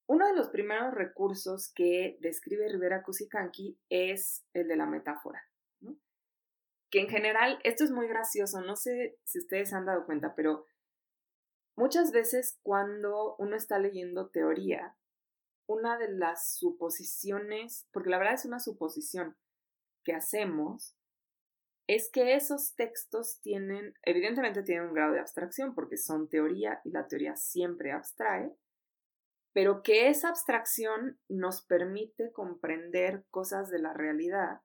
Uno 0.07 0.27
de 0.27 0.35
los 0.35 0.49
primeros 0.49 0.93
recursos 0.93 1.73
que 1.73 2.17
describe 2.21 2.69
Rivera 2.69 3.03
Cusicanqui 3.03 3.77
es 3.89 4.45
el 4.53 4.67
de 4.67 4.75
la 4.77 4.85
metáfora 4.85 5.46
que 6.89 7.01
en 7.01 7.09
general, 7.09 7.59
esto 7.63 7.83
es 7.83 7.91
muy 7.91 8.07
gracioso, 8.07 8.61
no 8.61 8.75
sé 8.75 9.17
si 9.23 9.39
ustedes 9.39 9.73
han 9.73 9.85
dado 9.85 10.05
cuenta, 10.05 10.35
pero 10.35 10.65
muchas 11.75 12.11
veces 12.11 12.59
cuando 12.63 13.35
uno 13.37 13.55
está 13.55 13.79
leyendo 13.79 14.29
teoría, 14.29 14.95
una 15.67 15.97
de 15.97 16.09
las 16.09 16.55
suposiciones, 16.55 17.87
porque 17.91 18.09
la 18.09 18.17
verdad 18.17 18.35
es 18.35 18.45
una 18.45 18.59
suposición 18.59 19.35
que 20.05 20.13
hacemos, 20.13 20.95
es 21.87 22.09
que 22.09 22.35
esos 22.35 22.75
textos 22.75 23.39
tienen, 23.41 23.93
evidentemente 24.03 24.63
tienen 24.63 24.87
un 24.87 24.93
grado 24.93 25.13
de 25.13 25.19
abstracción 25.19 25.73
porque 25.73 25.97
son 25.97 26.29
teoría 26.29 26.81
y 26.83 26.91
la 26.91 27.07
teoría 27.07 27.35
siempre 27.35 27.91
abstrae, 27.91 28.53
pero 29.53 29.83
que 29.83 30.09
esa 30.09 30.29
abstracción 30.29 31.19
nos 31.27 31.65
permite 31.65 32.31
comprender 32.31 33.25
cosas 33.29 33.69
de 33.69 33.79
la 33.79 33.93
realidad 33.93 34.61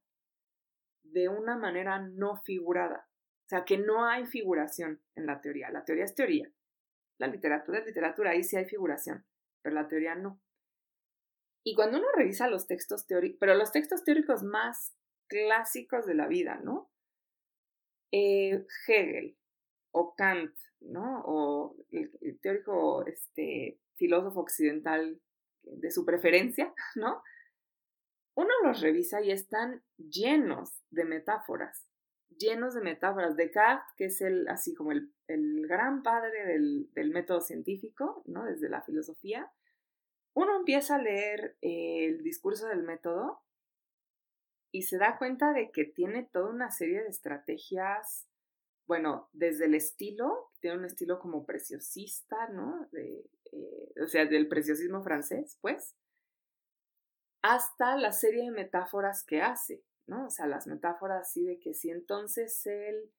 de 1.12 1.28
una 1.28 1.56
manera 1.56 1.98
no 1.98 2.36
figurada. 2.42 3.08
O 3.46 3.48
sea, 3.48 3.64
que 3.64 3.78
no 3.78 4.06
hay 4.06 4.26
figuración 4.26 5.02
en 5.14 5.26
la 5.26 5.40
teoría. 5.40 5.70
La 5.70 5.84
teoría 5.84 6.04
es 6.04 6.14
teoría. 6.14 6.50
La 7.18 7.26
literatura 7.26 7.78
es 7.78 7.86
literatura, 7.86 8.30
ahí 8.30 8.42
sí 8.42 8.56
hay 8.56 8.64
figuración, 8.64 9.24
pero 9.62 9.74
la 9.74 9.86
teoría 9.86 10.14
no. 10.14 10.40
Y 11.64 11.74
cuando 11.74 11.98
uno 11.98 12.08
revisa 12.16 12.48
los 12.48 12.66
textos 12.66 13.06
teóricos, 13.06 13.36
pero 13.38 13.54
los 13.54 13.70
textos 13.70 14.02
teóricos 14.02 14.42
más 14.42 14.96
clásicos 15.28 16.06
de 16.06 16.14
la 16.14 16.26
vida, 16.26 16.60
¿no? 16.64 16.90
Eh, 18.10 18.66
Hegel 18.88 19.38
o 19.92 20.14
Kant, 20.16 20.54
¿no? 20.80 21.22
O 21.24 21.76
el, 21.90 22.40
teórico, 22.40 23.06
este, 23.06 23.78
filósofo 23.94 24.40
occidental 24.40 25.20
de 25.62 25.90
su 25.90 26.04
preferencia, 26.04 26.74
¿no? 26.96 27.22
Uno 28.34 28.50
los 28.64 28.80
revisa 28.80 29.22
y 29.22 29.30
están 29.30 29.82
llenos 29.96 30.82
de 30.90 31.04
metáforas, 31.04 31.86
llenos 32.38 32.74
de 32.74 32.80
metáforas. 32.80 33.36
Descartes, 33.36 33.92
que 33.96 34.06
es 34.06 34.20
el, 34.20 34.48
así 34.48 34.74
como 34.74 34.92
el, 34.92 35.12
gran 35.66 36.02
padre 36.02 36.46
del, 36.46 37.10
método 37.10 37.40
científico, 37.40 38.22
¿no? 38.26 38.44
Desde 38.44 38.68
la 38.68 38.82
filosofía, 38.82 39.50
uno 40.34 40.56
empieza 40.56 40.96
a 40.96 41.02
leer 41.02 41.56
el 41.60 42.22
discurso 42.22 42.68
del 42.68 42.82
método 42.82 43.42
y 44.70 44.82
se 44.82 44.96
da 44.96 45.18
cuenta 45.18 45.52
de 45.52 45.70
que 45.70 45.84
tiene 45.84 46.24
toda 46.24 46.50
una 46.50 46.70
serie 46.70 47.02
de 47.02 47.08
estrategias, 47.08 48.26
bueno, 48.86 49.28
desde 49.32 49.66
el 49.66 49.74
estilo, 49.74 50.50
tiene 50.60 50.78
un 50.78 50.84
estilo 50.86 51.18
como 51.18 51.44
preciosista, 51.44 52.48
¿no? 52.48 52.88
De, 52.92 53.30
eh, 53.52 53.92
o 54.02 54.06
sea, 54.06 54.24
del 54.24 54.48
preciosismo 54.48 55.02
francés, 55.02 55.58
pues, 55.60 55.94
hasta 57.42 57.96
la 57.96 58.12
serie 58.12 58.44
de 58.44 58.50
metáforas 58.52 59.24
que 59.24 59.42
hace, 59.42 59.82
¿no? 60.06 60.26
O 60.26 60.30
sea, 60.30 60.46
las 60.46 60.66
metáforas 60.66 61.22
así 61.28 61.44
de 61.44 61.58
que 61.58 61.74
si 61.74 61.90
entonces 61.90 62.64
él, 62.66 63.12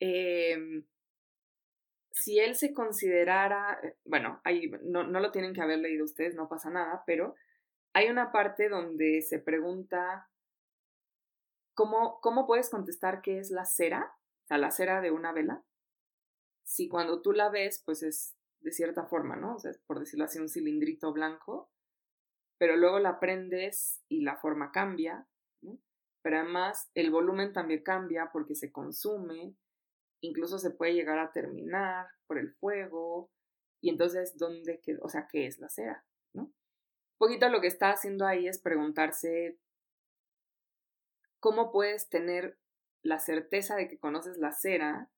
em, 0.00 0.84
si 2.10 2.40
él 2.40 2.56
se 2.56 2.72
considerara, 2.74 3.78
eh, 3.82 3.96
bueno, 4.04 4.40
ahí 4.44 4.70
no, 4.82 5.04
no 5.04 5.20
lo 5.20 5.30
tienen 5.30 5.54
que 5.54 5.62
haber 5.62 5.78
leído 5.78 6.04
ustedes, 6.04 6.34
no 6.34 6.48
pasa 6.48 6.70
nada, 6.70 7.04
pero 7.06 7.36
hay 7.92 8.10
una 8.10 8.32
parte 8.32 8.68
donde 8.68 9.22
se 9.22 9.38
pregunta, 9.38 10.28
¿cómo, 11.74 12.20
cómo 12.20 12.46
puedes 12.46 12.70
contestar 12.70 13.22
qué 13.22 13.38
es 13.38 13.50
la 13.50 13.64
cera? 13.64 14.12
O 14.44 14.46
sea, 14.48 14.58
la 14.58 14.72
cera 14.72 15.00
de 15.00 15.12
una 15.12 15.32
vela. 15.32 15.64
Si 16.64 16.88
cuando 16.88 17.22
tú 17.22 17.32
la 17.32 17.48
ves, 17.48 17.82
pues 17.84 18.02
es 18.02 18.36
de 18.60 18.72
cierta 18.72 19.04
forma, 19.04 19.36
¿no? 19.36 19.54
O 19.54 19.58
sea, 19.58 19.72
por 19.86 20.00
decirlo 20.00 20.24
así, 20.24 20.38
un 20.38 20.48
cilindrito 20.48 21.12
blanco 21.12 21.70
pero 22.58 22.76
luego 22.76 22.98
la 22.98 23.20
prendes 23.20 24.02
y 24.08 24.22
la 24.22 24.36
forma 24.36 24.72
cambia, 24.72 25.26
pero 26.22 26.38
además 26.40 26.90
el 26.94 27.10
volumen 27.10 27.52
también 27.52 27.82
cambia 27.82 28.30
porque 28.32 28.54
se 28.54 28.72
consume, 28.72 29.54
incluso 30.20 30.58
se 30.58 30.70
puede 30.70 30.94
llegar 30.94 31.18
a 31.18 31.32
terminar 31.32 32.08
por 32.26 32.38
el 32.38 32.52
fuego, 32.54 33.30
y 33.80 33.90
entonces, 33.90 34.36
¿dónde 34.36 34.80
quedó? 34.80 35.02
O 35.02 35.08
sea, 35.08 35.28
¿qué 35.30 35.46
es 35.46 35.58
la 35.58 35.68
cera? 35.68 36.04
¿no? 36.32 36.44
Un 36.44 36.52
poquito 37.18 37.48
lo 37.48 37.60
que 37.60 37.68
está 37.68 37.90
haciendo 37.90 38.26
ahí 38.26 38.48
es 38.48 38.60
preguntarse 38.60 39.58
cómo 41.40 41.70
puedes 41.70 42.08
tener 42.08 42.58
la 43.02 43.20
certeza 43.20 43.76
de 43.76 43.88
que 43.88 43.98
conoces 43.98 44.38
la 44.38 44.52
cera 44.52 45.08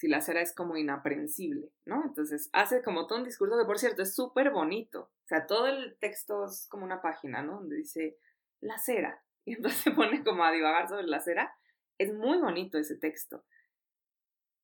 si 0.00 0.08
la 0.08 0.22
cera 0.22 0.40
es 0.40 0.54
como 0.54 0.78
inaprensible, 0.78 1.74
¿no? 1.84 2.02
Entonces 2.02 2.48
hace 2.54 2.82
como 2.82 3.06
todo 3.06 3.18
un 3.18 3.26
discurso 3.26 3.58
que, 3.58 3.66
por 3.66 3.78
cierto, 3.78 4.00
es 4.00 4.14
súper 4.14 4.50
bonito. 4.50 5.12
O 5.24 5.26
sea, 5.26 5.46
todo 5.46 5.66
el 5.66 5.98
texto 5.98 6.46
es 6.46 6.66
como 6.70 6.86
una 6.86 7.02
página, 7.02 7.42
¿no? 7.42 7.56
Donde 7.56 7.76
dice 7.76 8.16
la 8.60 8.78
cera. 8.78 9.22
Y 9.46 9.54
entonces 9.54 9.80
se 9.80 9.90
pone 9.90 10.22
como 10.22 10.44
a 10.44 10.52
divagar 10.52 10.88
sobre 10.88 11.06
la 11.06 11.20
cera. 11.20 11.54
Es 11.98 12.14
muy 12.14 12.38
bonito 12.38 12.78
ese 12.78 12.96
texto. 12.96 13.44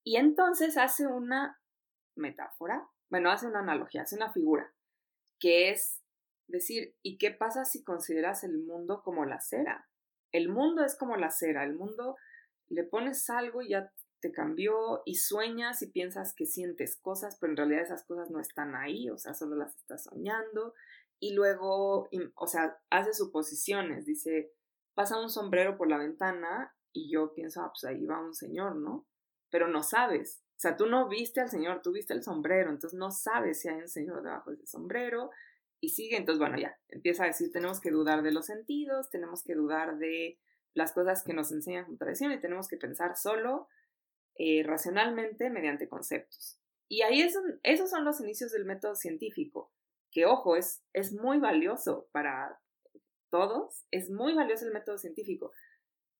Y 0.04 0.16
entonces 0.16 0.76
hace 0.76 1.06
una 1.06 1.60
metáfora, 2.14 2.88
bueno, 3.10 3.30
hace 3.30 3.46
una 3.46 3.60
analogía, 3.60 4.02
hace 4.02 4.16
una 4.16 4.32
figura, 4.32 4.72
que 5.40 5.70
es 5.70 6.02
decir, 6.46 6.94
¿y 7.02 7.18
qué 7.18 7.30
pasa 7.30 7.64
si 7.64 7.82
consideras 7.82 8.44
el 8.44 8.58
mundo 8.58 9.02
como 9.02 9.24
la 9.24 9.40
cera? 9.40 9.88
El 10.30 10.50
mundo 10.50 10.84
es 10.84 10.94
como 10.96 11.16
la 11.16 11.30
cera, 11.30 11.64
el 11.64 11.74
mundo 11.74 12.16
le 12.68 12.84
pones 12.84 13.28
algo 13.30 13.62
y 13.62 13.70
ya 13.70 13.92
te 14.20 14.32
cambió 14.32 15.02
y 15.04 15.16
sueñas 15.16 15.82
y 15.82 15.90
piensas 15.90 16.34
que 16.34 16.46
sientes 16.46 16.96
cosas, 16.96 17.36
pero 17.40 17.52
en 17.52 17.56
realidad 17.56 17.82
esas 17.82 18.04
cosas 18.04 18.30
no 18.30 18.40
están 18.40 18.74
ahí, 18.74 19.10
o 19.10 19.18
sea, 19.18 19.34
solo 19.34 19.56
las 19.56 19.76
estás 19.76 20.04
soñando. 20.04 20.74
Y 21.18 21.34
luego, 21.34 22.08
o 22.34 22.46
sea, 22.46 22.78
hace 22.90 23.12
suposiciones, 23.12 24.04
dice, 24.04 24.52
pasa 24.94 25.20
un 25.20 25.30
sombrero 25.30 25.76
por 25.76 25.88
la 25.88 25.98
ventana 25.98 26.74
y 26.92 27.10
yo 27.10 27.32
pienso, 27.34 27.62
ah, 27.62 27.70
pues 27.72 27.84
ahí 27.84 28.04
va 28.06 28.20
un 28.20 28.34
señor, 28.34 28.76
¿no? 28.76 29.06
Pero 29.50 29.68
no 29.68 29.82
sabes. 29.82 30.42
O 30.56 30.58
sea, 30.58 30.76
tú 30.76 30.86
no 30.86 31.08
viste 31.08 31.40
al 31.40 31.50
señor, 31.50 31.82
tú 31.82 31.92
viste 31.92 32.14
el 32.14 32.22
sombrero, 32.22 32.70
entonces 32.70 32.98
no 32.98 33.10
sabes 33.10 33.60
si 33.60 33.68
hay 33.68 33.76
un 33.76 33.88
señor 33.88 34.22
debajo 34.22 34.50
de 34.50 34.56
ese 34.56 34.66
sombrero. 34.66 35.30
Y 35.80 35.90
sigue, 35.90 36.16
entonces, 36.16 36.40
bueno, 36.40 36.58
ya, 36.58 36.78
empieza 36.88 37.24
a 37.24 37.26
decir, 37.26 37.52
tenemos 37.52 37.80
que 37.80 37.90
dudar 37.90 38.22
de 38.22 38.32
los 38.32 38.46
sentidos, 38.46 39.10
tenemos 39.10 39.42
que 39.42 39.54
dudar 39.54 39.98
de 39.98 40.38
las 40.72 40.92
cosas 40.92 41.22
que 41.22 41.34
nos 41.34 41.52
enseñan 41.52 41.84
con 41.84 41.98
tradición 41.98 42.32
y 42.32 42.40
tenemos 42.40 42.68
que 42.68 42.76
pensar 42.76 43.16
solo 43.16 43.68
eh, 44.38 44.62
racionalmente 44.64 45.50
mediante 45.50 45.88
conceptos. 45.88 46.60
Y 46.88 47.02
ahí 47.02 47.22
es, 47.22 47.38
esos 47.62 47.90
son 47.90 48.04
los 48.04 48.20
inicios 48.20 48.52
del 48.52 48.64
método 48.64 48.94
científico, 48.94 49.72
que 50.10 50.26
ojo, 50.26 50.56
es, 50.56 50.84
es 50.92 51.12
muy 51.12 51.38
valioso 51.38 52.08
para 52.12 52.60
todos, 53.30 53.86
es 53.90 54.10
muy 54.10 54.34
valioso 54.34 54.66
el 54.66 54.72
método 54.72 54.98
científico. 54.98 55.52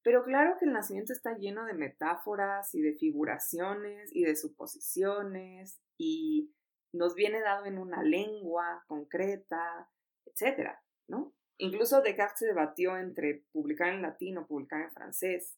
Pero 0.02 0.22
claro 0.22 0.56
que 0.58 0.66
el 0.66 0.72
nacimiento 0.72 1.12
está 1.12 1.36
lleno 1.36 1.64
de 1.64 1.74
metáforas 1.74 2.74
y 2.74 2.80
de 2.80 2.94
figuraciones 2.94 4.10
y 4.14 4.24
de 4.24 4.36
suposiciones 4.36 5.80
y 5.98 6.52
nos 6.92 7.14
viene 7.14 7.40
dado 7.40 7.66
en 7.66 7.78
una 7.78 8.02
lengua 8.02 8.84
concreta, 8.86 9.90
etcétera, 10.24 10.82
¿no? 11.08 11.34
Incluso 11.58 12.02
Descartes 12.02 12.38
se 12.38 12.46
debatió 12.46 12.96
entre 12.96 13.44
publicar 13.52 13.92
en 13.92 14.02
latín 14.02 14.38
o 14.38 14.46
publicar 14.46 14.82
en 14.82 14.92
francés. 14.92 15.56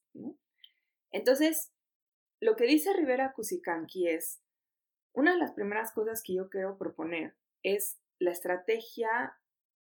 Entonces, 1.10 1.72
lo 2.40 2.56
que 2.56 2.64
dice 2.64 2.92
Rivera 2.92 3.32
Cusicanqui 3.32 4.08
es, 4.08 4.40
una 5.12 5.32
de 5.32 5.38
las 5.38 5.52
primeras 5.52 5.92
cosas 5.92 6.22
que 6.22 6.34
yo 6.34 6.48
quiero 6.48 6.78
proponer 6.78 7.36
es 7.62 8.00
la 8.18 8.30
estrategia 8.30 9.36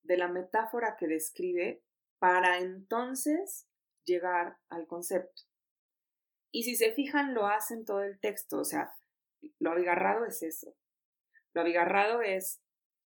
de 0.03 0.17
la 0.17 0.29
metáfora 0.29 0.97
que 0.97 1.09
describe 1.09 1.83
para 2.19 2.59
entonces 2.59 3.69
llegar 4.05 4.59
al 4.69 4.87
concepto. 4.87 5.43
Y 6.53 6.63
si 6.63 6.77
se 6.77 6.93
fijan, 6.93 7.35
lo 7.35 7.47
hacen 7.47 7.85
todo 7.85 8.03
el 8.03 8.21
texto, 8.21 8.61
o 8.61 8.65
sea, 8.65 8.95
lo 9.59 9.73
abigarrado 9.73 10.25
es 10.25 10.43
eso. 10.43 10.77
Lo 11.53 11.63
abigarrado 11.63 12.23
es, 12.23 12.63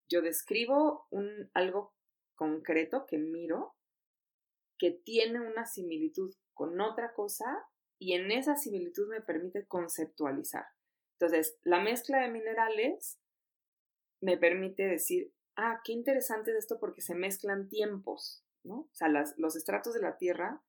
yo 0.08 0.20
describo 0.20 1.06
un, 1.10 1.50
algo 1.54 1.94
concreto 2.34 3.06
que 3.06 3.18
miro, 3.18 3.74
que 4.78 4.90
tiene 4.90 5.40
una 5.40 5.66
similitud 5.66 6.34
con 6.52 6.80
otra 6.80 7.14
cosa 7.14 7.66
y 8.00 8.14
en 8.14 8.32
esa 8.32 8.56
similitud 8.56 9.08
me 9.08 9.20
permite 9.20 9.66
conceptualizar. 9.66 10.64
Entonces, 11.18 11.58
la 11.62 11.80
mezcla 11.80 12.20
de 12.20 12.30
minerales 12.30 13.20
me 14.22 14.38
permite 14.38 14.84
decir, 14.84 15.32
ah, 15.54 15.82
qué 15.84 15.92
interesante 15.92 16.50
es 16.50 16.56
esto 16.56 16.80
porque 16.80 17.02
se 17.02 17.14
mezclan 17.14 17.68
tiempos, 17.68 18.42
¿no? 18.64 18.80
O 18.80 18.94
sea, 18.94 19.08
los 19.08 19.54
estratos 19.54 19.92
de 19.92 20.00
la 20.00 20.16
Tierra 20.16 20.62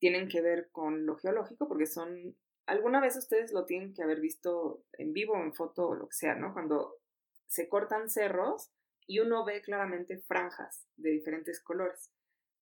tienen 0.00 0.28
que 0.28 0.40
ver 0.40 0.70
con 0.72 1.06
lo 1.06 1.16
geológico 1.16 1.68
porque 1.68 1.86
son, 1.86 2.36
alguna 2.66 3.00
vez 3.00 3.16
ustedes 3.16 3.52
lo 3.52 3.64
tienen 3.64 3.94
que 3.94 4.02
haber 4.02 4.20
visto 4.20 4.84
en 4.94 5.12
vivo, 5.12 5.36
en 5.36 5.54
foto 5.54 5.88
o 5.88 5.94
lo 5.94 6.08
que 6.08 6.16
sea, 6.16 6.34
¿no? 6.34 6.52
Cuando 6.52 6.96
se 7.46 7.68
cortan 7.68 8.10
cerros 8.10 8.72
y 9.06 9.20
uno 9.20 9.44
ve 9.44 9.62
claramente 9.62 10.18
franjas 10.18 10.84
de 10.96 11.10
diferentes 11.10 11.62
colores. 11.62 12.10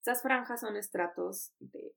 Esas 0.02 0.20
franjas 0.20 0.60
son 0.60 0.76
estratos 0.76 1.54
de 1.58 1.94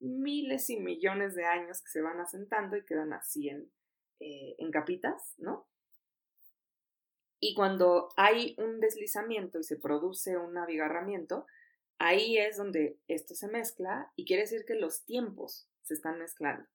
miles 0.00 0.70
y 0.70 0.78
millones 0.78 1.34
de 1.34 1.44
años 1.44 1.82
que 1.82 1.90
se 1.90 2.02
van 2.02 2.20
asentando 2.20 2.76
y 2.76 2.84
quedan 2.84 3.12
así 3.12 3.48
en, 3.48 3.70
eh, 4.20 4.56
en 4.58 4.70
capitas, 4.70 5.34
¿no? 5.38 5.66
Y 7.40 7.54
cuando 7.54 8.08
hay 8.16 8.56
un 8.58 8.80
deslizamiento 8.80 9.60
y 9.60 9.64
se 9.64 9.76
produce 9.76 10.36
un 10.36 10.58
abigarramiento, 10.58 11.46
ahí 11.98 12.36
es 12.36 12.56
donde 12.56 12.98
esto 13.06 13.34
se 13.34 13.48
mezcla 13.48 14.12
y 14.16 14.24
quiere 14.24 14.42
decir 14.42 14.64
que 14.66 14.74
los 14.74 15.04
tiempos 15.04 15.68
se 15.82 15.94
están 15.94 16.18
mezclando. 16.18 16.68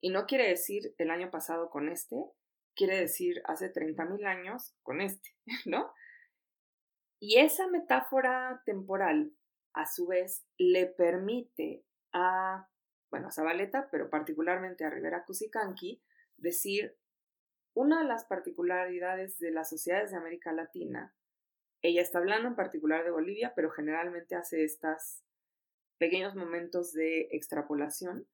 Y 0.00 0.10
no 0.10 0.26
quiere 0.26 0.48
decir 0.48 0.94
el 0.96 1.10
año 1.10 1.30
pasado 1.30 1.68
con 1.68 1.90
este, 1.90 2.16
quiere 2.74 2.98
decir 2.98 3.42
hace 3.44 3.70
30.000 3.70 4.24
años 4.24 4.74
con 4.82 5.00
este, 5.02 5.28
¿no? 5.66 5.92
Y 7.18 7.38
esa 7.38 7.66
metáfora 7.66 8.62
temporal, 8.64 9.32
a 9.74 9.86
su 9.86 10.06
vez, 10.06 10.46
le 10.56 10.86
permite 10.86 11.84
a, 12.12 12.68
bueno, 13.10 13.28
a 13.28 13.32
Zabaleta, 13.32 13.88
pero 13.90 14.10
particularmente 14.10 14.84
a 14.84 14.90
Rivera 14.90 15.24
Cusicanqui, 15.24 16.02
decir 16.36 16.96
una 17.74 18.00
de 18.02 18.08
las 18.08 18.24
particularidades 18.24 19.38
de 19.38 19.50
las 19.50 19.70
sociedades 19.70 20.10
de 20.10 20.16
América 20.16 20.52
Latina, 20.52 21.14
ella 21.82 22.02
está 22.02 22.18
hablando 22.18 22.48
en 22.48 22.56
particular 22.56 23.04
de 23.04 23.10
Bolivia, 23.10 23.52
pero 23.54 23.70
generalmente 23.70 24.34
hace 24.34 24.64
estos 24.64 25.22
pequeños 25.98 26.34
momentos 26.34 26.92
de 26.92 27.28
extrapolación, 27.32 28.26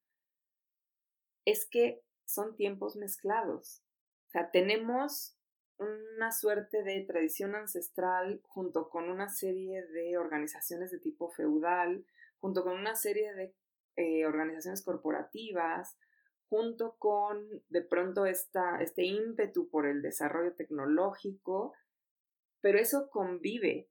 es 1.45 1.66
que 1.66 2.03
son 2.24 2.57
tiempos 2.57 2.97
mezclados. 2.97 3.83
O 4.29 4.31
sea, 4.31 4.51
tenemos 4.51 5.37
una 5.79 6.33
suerte 6.33 6.83
de 6.83 7.03
tradición 7.03 7.55
ancestral 7.55 8.41
junto 8.45 8.89
con 8.89 9.11
una 9.11 9.29
serie 9.29 9.87
de 9.87 10.16
organizaciones 10.16 10.91
de 10.91 10.99
tipo 10.99 11.31
feudal, 11.31 12.05
junto 12.41 12.64
con 12.64 12.79
una 12.79 12.95
serie 12.95 13.35
de 13.35 13.55
eh, 13.97 14.26
organizaciones 14.26 14.84
corporativas, 14.84 15.99
junto 16.49 16.97
con 16.99 17.49
de 17.68 17.82
pronto 17.82 18.26
esta, 18.26 18.80
este 18.80 19.05
ímpetu 19.05 19.68
por 19.68 19.86
el 19.86 20.03
desarrollo 20.03 20.55
tecnológico, 20.55 21.74
pero 22.61 22.78
eso 22.78 23.11
convive. 23.11 23.90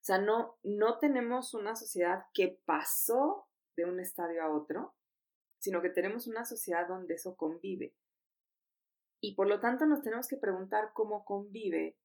O 0.00 0.04
sea, 0.06 0.18
no, 0.18 0.58
no 0.62 0.98
tenemos 0.98 1.54
una 1.54 1.74
sociedad 1.74 2.26
que 2.32 2.60
pasó 2.64 3.48
de 3.76 3.84
un 3.84 3.98
estadio 3.98 4.42
a 4.42 4.50
otro, 4.50 4.94
sino 5.58 5.82
que 5.82 5.90
tenemos 5.90 6.26
una 6.26 6.44
sociedad 6.44 6.86
donde 6.86 7.14
eso 7.14 7.36
convive. 7.36 7.94
Y 9.20 9.34
por 9.34 9.48
lo 9.48 9.60
tanto 9.60 9.86
nos 9.86 10.02
tenemos 10.02 10.28
que 10.28 10.36
preguntar 10.36 10.92
cómo 10.92 11.24
convive, 11.24 11.98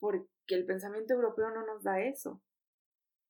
porque 0.00 0.26
el 0.48 0.66
pensamiento 0.66 1.14
europeo 1.14 1.50
no 1.50 1.64
nos 1.64 1.84
da 1.84 2.00
eso. 2.00 2.42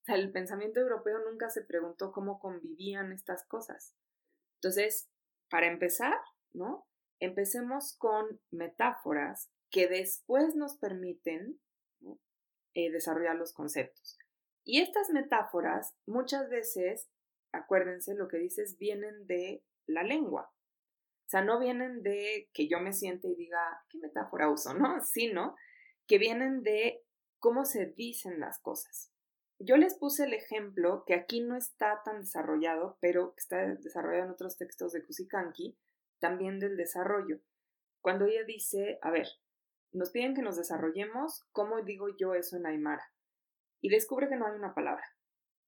El 0.07 0.31
pensamiento 0.31 0.79
europeo 0.79 1.19
nunca 1.19 1.49
se 1.49 1.63
preguntó 1.63 2.11
cómo 2.11 2.39
convivían 2.39 3.11
estas 3.11 3.45
cosas. 3.45 3.95
Entonces, 4.55 5.09
para 5.49 5.67
empezar, 5.67 6.17
¿no? 6.53 6.87
Empecemos 7.19 7.95
con 7.97 8.39
metáforas 8.51 9.51
que 9.69 9.87
después 9.87 10.55
nos 10.55 10.77
permiten 10.77 11.59
eh, 12.73 12.91
desarrollar 12.91 13.35
los 13.35 13.53
conceptos. 13.53 14.17
Y 14.63 14.81
estas 14.81 15.09
metáforas 15.09 15.95
muchas 16.05 16.49
veces, 16.49 17.09
acuérdense, 17.51 18.15
lo 18.15 18.27
que 18.27 18.37
dices, 18.37 18.77
vienen 18.77 19.25
de 19.27 19.63
la 19.87 20.03
lengua. 20.03 20.51
O 21.25 21.29
sea, 21.29 21.41
no 21.41 21.59
vienen 21.59 22.03
de 22.03 22.49
que 22.53 22.69
yo 22.69 22.79
me 22.79 22.93
siente 22.93 23.27
y 23.27 23.35
diga, 23.35 23.83
¿qué 23.89 23.97
metáfora 23.97 24.49
uso? 24.49 24.73
¿No? 24.73 25.01
Sino 25.03 25.55
que 26.05 26.17
vienen 26.17 26.63
de 26.63 27.03
cómo 27.39 27.65
se 27.65 27.87
dicen 27.87 28.39
las 28.39 28.59
cosas. 28.59 29.11
Yo 29.59 29.75
les 29.77 29.95
puse 29.97 30.25
el 30.25 30.33
ejemplo 30.33 31.03
que 31.05 31.15
aquí 31.15 31.41
no 31.41 31.55
está 31.55 32.01
tan 32.05 32.19
desarrollado, 32.19 32.97
pero 33.01 33.33
está 33.37 33.57
desarrollado 33.75 34.25
en 34.25 34.31
otros 34.31 34.57
textos 34.57 34.91
de 34.91 35.03
Kusikanki, 35.03 35.77
también 36.19 36.59
del 36.59 36.77
desarrollo. 36.77 37.39
Cuando 38.01 38.25
ella 38.25 38.43
dice, 38.45 38.99
a 39.01 39.09
ver, 39.09 39.27
nos 39.91 40.11
piden 40.11 40.35
que 40.35 40.43
nos 40.43 40.57
desarrollemos, 40.57 41.45
¿cómo 41.51 41.81
digo 41.81 42.07
yo 42.17 42.35
eso 42.35 42.55
en 42.55 42.67
Aymara? 42.67 43.11
Y 43.81 43.89
descubre 43.89 44.29
que 44.29 44.35
no 44.35 44.45
hay 44.45 44.55
una 44.55 44.75
palabra. 44.75 45.03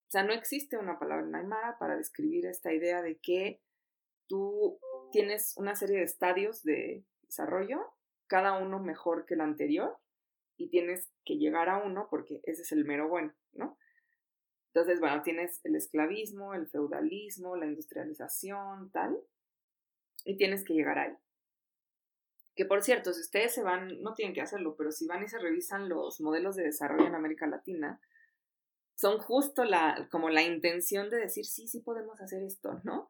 O 0.07 0.11
sea, 0.11 0.23
no 0.23 0.33
existe 0.33 0.77
una 0.77 0.99
palabra 0.99 1.25
en 1.25 1.35
Aymara 1.35 1.77
para 1.79 1.97
describir 1.97 2.45
esta 2.45 2.73
idea 2.73 3.01
de 3.01 3.17
que 3.17 3.61
tú 4.27 4.79
tienes 5.11 5.55
una 5.57 5.75
serie 5.75 5.97
de 5.97 6.03
estadios 6.03 6.63
de 6.63 7.05
desarrollo, 7.23 7.93
cada 8.27 8.57
uno 8.59 8.79
mejor 8.79 9.25
que 9.25 9.33
el 9.33 9.41
anterior, 9.41 9.97
y 10.59 10.67
tienes 10.67 11.09
que 11.25 11.37
llegar 11.37 11.69
a 11.69 11.77
uno 11.77 12.07
porque 12.09 12.41
ese 12.43 12.63
es 12.63 12.71
el 12.73 12.85
mero 12.85 13.07
bueno, 13.07 13.33
¿no? 13.53 13.77
Entonces, 14.73 14.99
bueno, 14.99 15.21
tienes 15.23 15.61
el 15.63 15.75
esclavismo, 15.75 16.53
el 16.53 16.67
feudalismo, 16.67 17.55
la 17.55 17.65
industrialización, 17.65 18.91
tal, 18.91 19.17
y 20.25 20.37
tienes 20.37 20.63
que 20.63 20.73
llegar 20.73 20.99
ahí. 20.99 21.15
Que 22.55 22.65
por 22.65 22.83
cierto, 22.83 23.13
si 23.13 23.21
ustedes 23.21 23.53
se 23.53 23.63
van, 23.63 24.01
no 24.01 24.13
tienen 24.13 24.35
que 24.35 24.41
hacerlo, 24.41 24.75
pero 24.77 24.91
si 24.91 25.07
van 25.07 25.23
y 25.23 25.29
se 25.29 25.39
revisan 25.39 25.87
los 25.87 26.19
modelos 26.19 26.55
de 26.55 26.63
desarrollo 26.63 27.07
en 27.07 27.15
América 27.15 27.47
Latina, 27.47 28.01
son 28.95 29.17
justo 29.17 29.63
la, 29.63 30.09
como 30.11 30.29
la 30.29 30.43
intención 30.43 31.09
de 31.09 31.17
decir, 31.17 31.45
sí, 31.45 31.67
sí 31.67 31.79
podemos 31.79 32.19
hacer 32.19 32.43
esto, 32.43 32.81
¿no? 32.83 33.07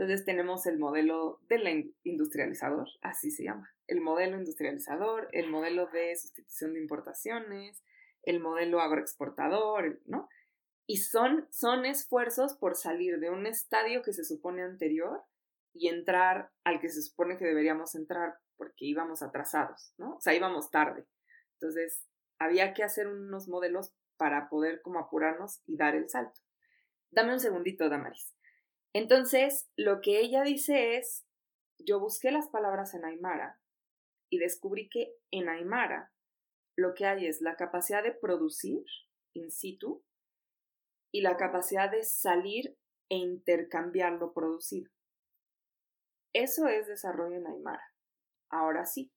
Entonces 0.00 0.24
tenemos 0.24 0.64
el 0.64 0.78
modelo 0.78 1.40
del 1.50 1.94
industrializador, 2.04 2.88
así 3.02 3.30
se 3.30 3.44
llama, 3.44 3.70
el 3.86 4.00
modelo 4.00 4.38
industrializador, 4.38 5.28
el 5.32 5.50
modelo 5.50 5.88
de 5.88 6.16
sustitución 6.16 6.72
de 6.72 6.80
importaciones, 6.80 7.84
el 8.22 8.40
modelo 8.40 8.80
agroexportador, 8.80 10.00
¿no? 10.06 10.26
Y 10.86 10.96
son, 10.96 11.46
son 11.50 11.84
esfuerzos 11.84 12.54
por 12.54 12.76
salir 12.76 13.20
de 13.20 13.28
un 13.28 13.46
estadio 13.46 14.00
que 14.00 14.14
se 14.14 14.24
supone 14.24 14.62
anterior 14.62 15.22
y 15.74 15.88
entrar 15.88 16.50
al 16.64 16.80
que 16.80 16.88
se 16.88 17.02
supone 17.02 17.36
que 17.36 17.44
deberíamos 17.44 17.94
entrar 17.94 18.38
porque 18.56 18.86
íbamos 18.86 19.20
atrasados, 19.20 19.92
¿no? 19.98 20.14
O 20.14 20.20
sea, 20.22 20.32
íbamos 20.32 20.70
tarde. 20.70 21.06
Entonces, 21.60 22.06
había 22.38 22.72
que 22.72 22.84
hacer 22.84 23.06
unos 23.06 23.48
modelos 23.48 23.92
para 24.16 24.48
poder 24.48 24.80
como 24.80 24.98
apurarnos 24.98 25.60
y 25.66 25.76
dar 25.76 25.94
el 25.94 26.08
salto. 26.08 26.40
Dame 27.10 27.34
un 27.34 27.40
segundito, 27.40 27.90
Damaris. 27.90 28.34
Entonces, 28.92 29.70
lo 29.76 30.00
que 30.00 30.20
ella 30.20 30.42
dice 30.42 30.96
es, 30.96 31.24
yo 31.78 32.00
busqué 32.00 32.30
las 32.30 32.48
palabras 32.48 32.94
en 32.94 33.04
Aymara 33.04 33.60
y 34.30 34.38
descubrí 34.38 34.88
que 34.88 35.14
en 35.30 35.48
Aymara 35.48 36.12
lo 36.76 36.94
que 36.94 37.06
hay 37.06 37.26
es 37.26 37.40
la 37.40 37.56
capacidad 37.56 38.02
de 38.02 38.12
producir 38.12 38.84
in 39.34 39.50
situ 39.50 40.02
y 41.12 41.22
la 41.22 41.36
capacidad 41.36 41.90
de 41.90 42.04
salir 42.04 42.76
e 43.08 43.16
intercambiar 43.16 44.12
lo 44.14 44.32
producido. 44.32 44.90
Eso 46.32 46.68
es 46.68 46.86
desarrollo 46.86 47.36
en 47.36 47.46
Aymara. 47.46 47.94
Ahora 48.48 48.86
sí, 48.86 49.12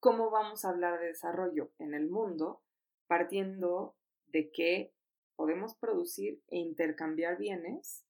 ¿cómo 0.00 0.30
vamos 0.30 0.64
a 0.64 0.70
hablar 0.70 1.00
de 1.00 1.08
desarrollo 1.08 1.72
en 1.78 1.94
el 1.94 2.08
mundo 2.08 2.62
partiendo 3.08 3.96
de 4.26 4.50
que 4.50 4.94
podemos 5.36 5.76
producir 5.76 6.42
e 6.48 6.58
intercambiar 6.58 7.36
bienes 7.36 8.04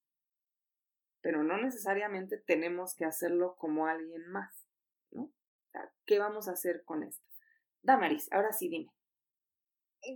pero 1.22 1.42
no 1.42 1.56
necesariamente 1.56 2.38
tenemos 2.38 2.94
que 2.96 3.04
hacerlo 3.04 3.56
como 3.56 3.86
alguien 3.86 4.26
más, 4.28 4.66
¿no? 5.10 5.32
¿qué 6.04 6.18
vamos 6.18 6.48
a 6.48 6.52
hacer 6.52 6.82
con 6.84 7.02
esto? 7.02 7.24
Damaris, 7.82 8.30
ahora 8.32 8.52
sí 8.52 8.68
dime. 8.68 8.90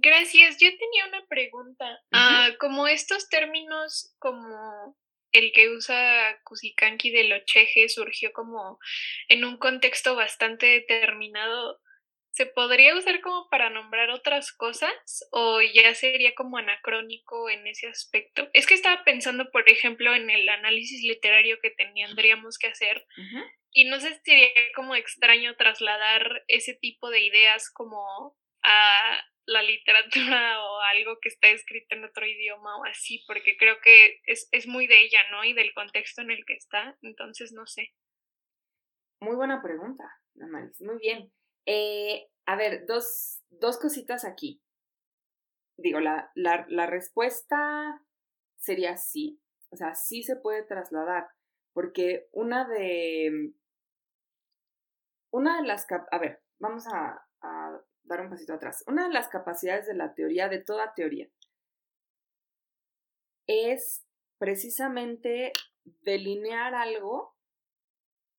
Gracias. 0.00 0.58
Yo 0.58 0.68
tenía 0.68 1.06
una 1.08 1.26
pregunta. 1.26 2.00
Ah, 2.12 2.50
como 2.58 2.86
estos 2.88 3.28
términos 3.28 4.14
como 4.18 4.96
el 5.32 5.52
que 5.52 5.70
usa 5.70 6.40
Kusikanki 6.44 7.10
de 7.10 7.24
Locheje 7.24 7.88
surgió 7.88 8.32
como 8.32 8.78
en 9.28 9.44
un 9.44 9.58
contexto 9.58 10.16
bastante 10.16 10.66
determinado, 10.66 11.80
¿se 12.36 12.44
podría 12.44 12.94
usar 12.94 13.22
como 13.22 13.48
para 13.48 13.70
nombrar 13.70 14.10
otras 14.10 14.52
cosas 14.52 15.26
o 15.30 15.62
ya 15.62 15.94
sería 15.94 16.34
como 16.34 16.58
anacrónico 16.58 17.48
en 17.48 17.66
ese 17.66 17.88
aspecto? 17.88 18.50
Es 18.52 18.66
que 18.66 18.74
estaba 18.74 19.04
pensando, 19.04 19.50
por 19.50 19.66
ejemplo, 19.70 20.14
en 20.14 20.28
el 20.28 20.46
análisis 20.50 21.02
literario 21.02 21.58
que 21.62 21.70
tendríamos 21.70 22.58
que 22.58 22.66
hacer 22.66 23.06
y 23.72 23.86
no 23.86 24.00
sé 24.00 24.12
si 24.14 24.20
sería 24.22 24.48
como 24.74 24.94
extraño 24.94 25.56
trasladar 25.56 26.44
ese 26.46 26.74
tipo 26.74 27.08
de 27.08 27.20
ideas 27.20 27.70
como 27.72 28.36
a 28.62 29.18
la 29.46 29.62
literatura 29.62 30.62
o 30.62 30.80
algo 30.80 31.18
que 31.22 31.30
está 31.30 31.48
escrito 31.48 31.94
en 31.94 32.04
otro 32.04 32.26
idioma 32.26 32.76
o 32.76 32.84
así, 32.84 33.24
porque 33.26 33.56
creo 33.56 33.78
que 33.82 34.20
es, 34.26 34.66
muy 34.66 34.86
de 34.86 35.00
ella, 35.00 35.20
¿no? 35.30 35.42
Y 35.42 35.54
del 35.54 35.72
contexto 35.72 36.20
en 36.20 36.32
el 36.32 36.44
que 36.44 36.54
está, 36.54 36.98
entonces 37.00 37.52
no 37.52 37.66
sé. 37.66 37.94
Muy 39.20 39.36
buena 39.36 39.62
pregunta, 39.62 40.04
Damaris, 40.34 40.82
muy 40.82 40.98
bien. 40.98 41.32
Eh, 41.66 42.30
a 42.46 42.56
ver, 42.56 42.86
dos, 42.86 43.42
dos 43.50 43.78
cositas 43.78 44.24
aquí. 44.24 44.62
Digo, 45.78 46.00
la, 46.00 46.30
la, 46.34 46.86
respuesta 46.86 48.02
sería 48.56 48.96
sí, 48.96 49.42
o 49.70 49.76
sea, 49.76 49.94
sí 49.94 50.22
se 50.22 50.36
puede 50.36 50.62
trasladar, 50.62 51.28
porque 51.74 52.28
una 52.32 52.66
de... 52.66 53.52
Una 55.30 55.60
de 55.60 55.66
las... 55.66 55.86
A 56.10 56.18
ver, 56.18 56.42
vamos 56.58 56.86
a 56.86 57.26
dar 58.04 58.20
un 58.20 58.30
pasito 58.30 58.54
atrás. 58.54 58.84
Una 58.86 59.06
de 59.06 59.12
las 59.12 59.28
capacidades 59.28 59.86
de 59.86 59.94
la 59.94 60.14
teoría, 60.14 60.48
de 60.48 60.62
toda 60.62 60.94
teoría, 60.94 61.28
es 63.46 64.04
precisamente 64.38 65.52
delinear 65.84 66.74
algo 66.74 67.35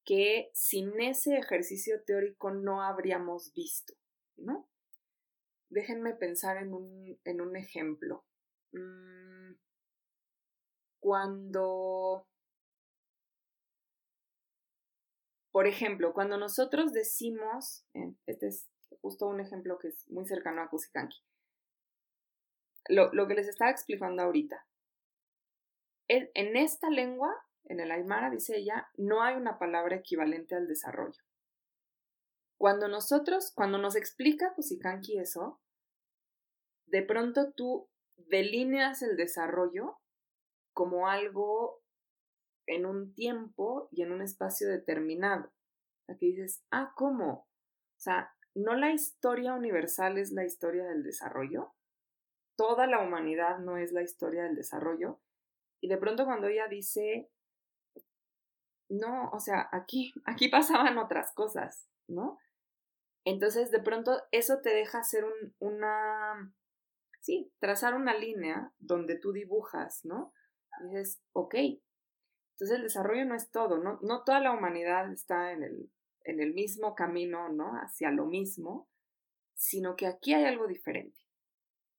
que 0.08 0.50
sin 0.54 1.02
ese 1.02 1.36
ejercicio 1.36 2.02
teórico 2.04 2.50
no 2.50 2.82
habríamos 2.82 3.52
visto, 3.54 3.94
¿no? 4.38 4.70
Déjenme 5.68 6.14
pensar 6.14 6.56
en 6.56 6.74
un, 6.74 7.20
en 7.26 7.42
un 7.42 7.58
ejemplo. 7.58 8.24
Mm, 8.72 9.56
cuando, 11.02 12.26
por 15.52 15.68
ejemplo, 15.68 16.14
cuando 16.14 16.38
nosotros 16.38 16.94
decimos, 16.94 17.86
este 18.28 18.48
es 18.48 18.70
justo 19.02 19.28
un 19.28 19.42
ejemplo 19.42 19.78
que 19.78 19.90
es 19.90 20.10
muy 20.10 20.26
cercano 20.26 20.62
a 20.62 20.70
Kusikanki. 20.70 21.22
Lo, 22.88 23.14
lo 23.14 23.28
que 23.28 23.36
les 23.36 23.50
estaba 23.50 23.72
explicando 23.72 24.24
ahorita. 24.24 24.66
En 26.08 26.56
esta 26.56 26.90
lengua, 26.90 27.36
en 27.70 27.80
el 27.80 27.92
Aymara, 27.92 28.30
dice 28.30 28.58
ella, 28.58 28.90
no 28.98 29.22
hay 29.22 29.36
una 29.36 29.60
palabra 29.60 29.96
equivalente 29.96 30.56
al 30.56 30.68
desarrollo. 30.68 31.22
Cuando 32.58 32.88
nosotros, 32.88 33.52
cuando 33.54 33.78
nos 33.78 33.96
explica 33.96 34.54
Kusikanki 34.54 35.20
eso, 35.20 35.62
de 36.88 37.04
pronto 37.04 37.54
tú 37.54 37.90
delineas 38.16 39.02
el 39.02 39.16
desarrollo 39.16 40.00
como 40.74 41.08
algo 41.08 41.84
en 42.66 42.86
un 42.86 43.14
tiempo 43.14 43.90
y 43.92 44.02
en 44.02 44.12
un 44.12 44.22
espacio 44.22 44.68
determinado. 44.68 45.52
Aquí 46.08 46.28
dices, 46.28 46.64
ah, 46.72 46.94
¿cómo? 46.96 47.48
O 47.98 48.00
sea, 48.00 48.34
no 48.56 48.76
la 48.76 48.92
historia 48.92 49.54
universal 49.54 50.18
es 50.18 50.32
la 50.32 50.46
historia 50.46 50.86
del 50.86 51.04
desarrollo, 51.04 51.74
toda 52.56 52.88
la 52.88 53.00
humanidad 53.04 53.60
no 53.60 53.78
es 53.78 53.92
la 53.92 54.02
historia 54.02 54.44
del 54.44 54.56
desarrollo, 54.56 55.22
y 55.80 55.90
de 55.90 55.98
pronto 55.98 56.26
cuando 56.26 56.48
ella 56.48 56.68
dice, 56.68 57.30
no, 58.90 59.30
o 59.32 59.40
sea, 59.40 59.70
aquí, 59.72 60.14
aquí 60.26 60.50
pasaban 60.50 60.98
otras 60.98 61.34
cosas, 61.34 61.88
¿no? 62.08 62.38
Entonces, 63.26 63.72
de 63.72 63.82
pronto, 63.82 64.22
eso 64.32 64.62
te 64.62 64.70
deja 64.70 65.00
hacer 65.00 65.26
un, 65.26 65.56
una, 65.60 66.54
sí, 67.20 67.52
trazar 67.60 67.94
una 67.94 68.14
línea 68.14 68.72
donde 68.80 69.18
tú 69.18 69.34
dibujas, 69.34 70.06
¿no? 70.06 70.34
Y 70.80 70.88
dices, 70.88 71.22
ok, 71.34 71.56
entonces 71.56 72.78
el 72.78 72.84
desarrollo 72.84 73.26
no 73.26 73.36
es 73.36 73.52
todo, 73.52 73.78
¿no? 73.78 74.00
No 74.02 74.24
toda 74.24 74.40
la 74.40 74.52
humanidad 74.52 75.12
está 75.12 75.52
en 75.52 75.64
el 75.64 75.92
en 76.28 76.42
el 76.42 76.54
mismo 76.54 76.94
camino, 76.94 77.50
¿no? 77.50 77.72
Hacia 77.82 78.12
lo 78.12 78.26
mismo, 78.26 78.90
sino 79.56 79.96
que 79.96 80.08
aquí 80.08 80.34
hay 80.34 80.44
algo 80.44 80.68
diferente. 80.68 81.18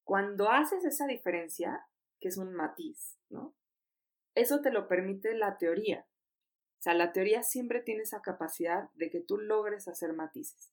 Cuando 0.05 0.51
haces 0.51 0.85
esa 0.85 1.07
diferencia, 1.07 1.87
que 2.21 2.29
es 2.29 2.37
un 2.37 2.55
matiz, 2.55 3.19
¿no? 3.31 3.55
Eso 4.35 4.61
te 4.61 4.71
lo 4.71 4.87
permite 4.87 5.35
la 5.35 5.57
teoría. 5.57 6.07
O 6.79 6.83
sea, 6.83 6.95
la 6.95 7.13
teoría 7.13 7.43
siempre 7.43 7.81
tiene 7.81 8.03
esa 8.03 8.23
capacidad 8.23 8.91
de 8.95 9.11
que 9.11 9.21
tú 9.21 9.39
logres 9.39 9.89
hacer 9.89 10.13
matices. 10.13 10.73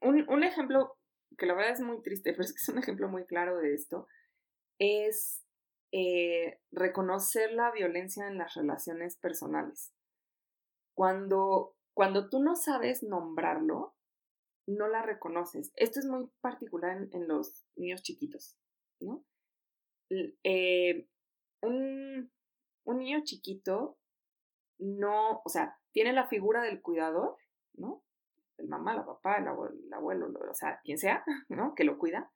Un, 0.00 0.44
ejemplo 0.44 0.98
que 1.38 1.46
la 1.46 1.54
verdad 1.54 1.72
es 1.72 1.80
muy 1.80 2.02
triste, 2.02 2.32
pero 2.36 2.44
es 2.44 2.68
un 2.68 2.78
ejemplo 2.78 3.08
muy 3.08 3.24
claro 3.24 3.58
de 3.58 3.74
esto, 3.74 4.06
es 4.78 5.42
eh, 5.92 6.60
reconocer 6.72 7.52
la 7.52 7.70
violencia 7.70 8.26
en 8.26 8.38
las 8.38 8.54
relaciones 8.54 9.16
personales. 9.16 9.92
Cuando 10.94 11.74
cuando 11.94 12.28
tú 12.28 12.40
no 12.40 12.56
sabes 12.56 13.04
nombrarlo, 13.04 13.94
no 14.66 14.88
la 14.88 15.02
reconoces. 15.02 15.72
Esto 15.76 16.00
es 16.00 16.06
muy 16.06 16.28
particular 16.40 17.08
en, 17.12 17.28
los 17.28 17.64
niños 17.76 18.02
chiquitos, 18.02 18.56
¿no? 19.00 19.24
Eh, 20.10 21.08
un, 21.62 22.30
niño 22.84 23.20
chiquito 23.24 23.96
no, 24.78 25.42
o 25.44 25.48
sea, 25.48 25.78
tiene 25.92 26.12
la 26.12 26.26
figura 26.26 26.62
del 26.62 26.82
cuidador, 26.82 27.36
¿no? 27.74 28.02
El 28.56 28.68
mamá, 28.68 28.94
la 28.94 29.04
papá, 29.04 29.38
el 29.38 29.48
abuelo, 29.48 29.76
el 29.84 29.92
abuelo, 29.92 30.32
o 30.50 30.54
sea, 30.54 30.80
quien 30.84 30.98
sea, 30.98 31.24
¿no? 31.48 31.74
Que 31.74 31.84
lo 31.84 31.98
cuida. 31.98 32.30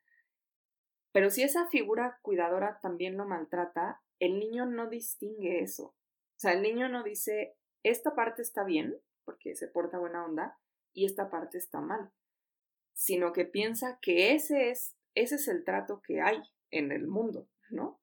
Pero 1.12 1.30
si 1.30 1.42
esa 1.42 1.66
figura 1.68 2.18
cuidadora 2.22 2.78
también 2.82 3.16
lo 3.16 3.26
maltrata, 3.26 4.02
el 4.18 4.38
niño 4.38 4.66
no 4.66 4.88
distingue 4.88 5.60
eso. 5.60 5.86
O 5.86 6.40
sea, 6.40 6.52
el 6.52 6.62
niño 6.62 6.88
no 6.88 7.02
dice, 7.02 7.56
esta 7.82 8.14
parte 8.14 8.42
está 8.42 8.64
bien, 8.64 8.96
porque 9.24 9.54
se 9.54 9.68
porta 9.68 9.98
buena 9.98 10.24
onda 10.24 10.58
y 10.92 11.04
esta 11.04 11.30
parte 11.30 11.58
está 11.58 11.80
mal, 11.80 12.12
sino 12.92 13.32
que 13.32 13.44
piensa 13.44 13.98
que 14.00 14.34
ese 14.34 14.70
es, 14.70 14.96
ese 15.14 15.36
es 15.36 15.48
el 15.48 15.64
trato 15.64 16.00
que 16.02 16.20
hay 16.20 16.40
en 16.70 16.92
el 16.92 17.06
mundo, 17.06 17.48
¿no? 17.70 18.00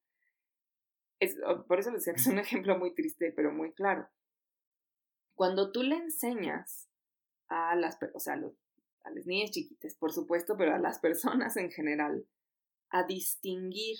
Es, 1.19 1.35
por 1.67 1.79
eso 1.79 1.91
les 1.91 2.01
decía 2.01 2.13
que 2.13 2.21
es 2.21 2.27
un 2.27 2.39
ejemplo 2.39 2.77
muy 2.77 2.93
triste, 2.93 3.31
pero 3.35 3.51
muy 3.51 3.73
claro. 3.73 4.07
Cuando 5.35 5.71
tú 5.71 5.83
le 5.83 5.97
enseñas 5.97 6.89
a 7.47 7.75
las, 7.75 7.97
o 8.13 8.19
sea, 8.19 8.33
a 8.33 9.09
las 9.11 9.25
niñas 9.25 9.51
chiquitas, 9.51 9.95
por 9.95 10.11
supuesto, 10.11 10.57
pero 10.57 10.73
a 10.73 10.79
las 10.79 10.99
personas 10.99 11.57
en 11.57 11.71
general, 11.71 12.25
a 12.89 13.03
distinguir 13.03 13.97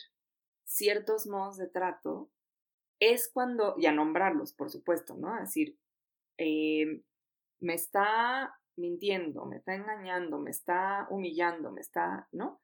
ciertos 0.63 1.27
modos 1.27 1.57
de 1.57 1.67
trato, 1.67 2.31
es 2.99 3.29
cuando, 3.31 3.75
y 3.77 3.86
a 3.86 3.91
nombrarlos, 3.91 4.53
por 4.53 4.71
supuesto, 4.71 5.15
¿no? 5.15 5.33
A 5.33 5.41
decir, 5.41 5.77
eh, 6.38 7.03
me 7.59 7.73
está 7.73 8.57
mintiendo, 8.77 9.45
me 9.45 9.57
está 9.57 9.75
engañando, 9.75 10.39
me 10.39 10.51
está 10.51 11.07
humillando, 11.09 11.71
me 11.71 11.81
está, 11.81 12.27
¿no? 12.31 12.61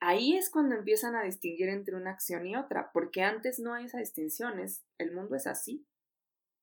Ahí 0.00 0.36
es 0.36 0.50
cuando 0.50 0.74
empiezan 0.74 1.14
a 1.14 1.22
distinguir 1.22 1.68
entre 1.68 1.96
una 1.96 2.10
acción 2.10 2.46
y 2.46 2.56
otra, 2.56 2.90
porque 2.92 3.22
antes 3.22 3.60
no 3.60 3.74
hay 3.74 3.84
esa 3.84 3.98
distinción, 3.98 4.54
el 4.98 5.12
mundo 5.12 5.36
es 5.36 5.46
así. 5.46 5.86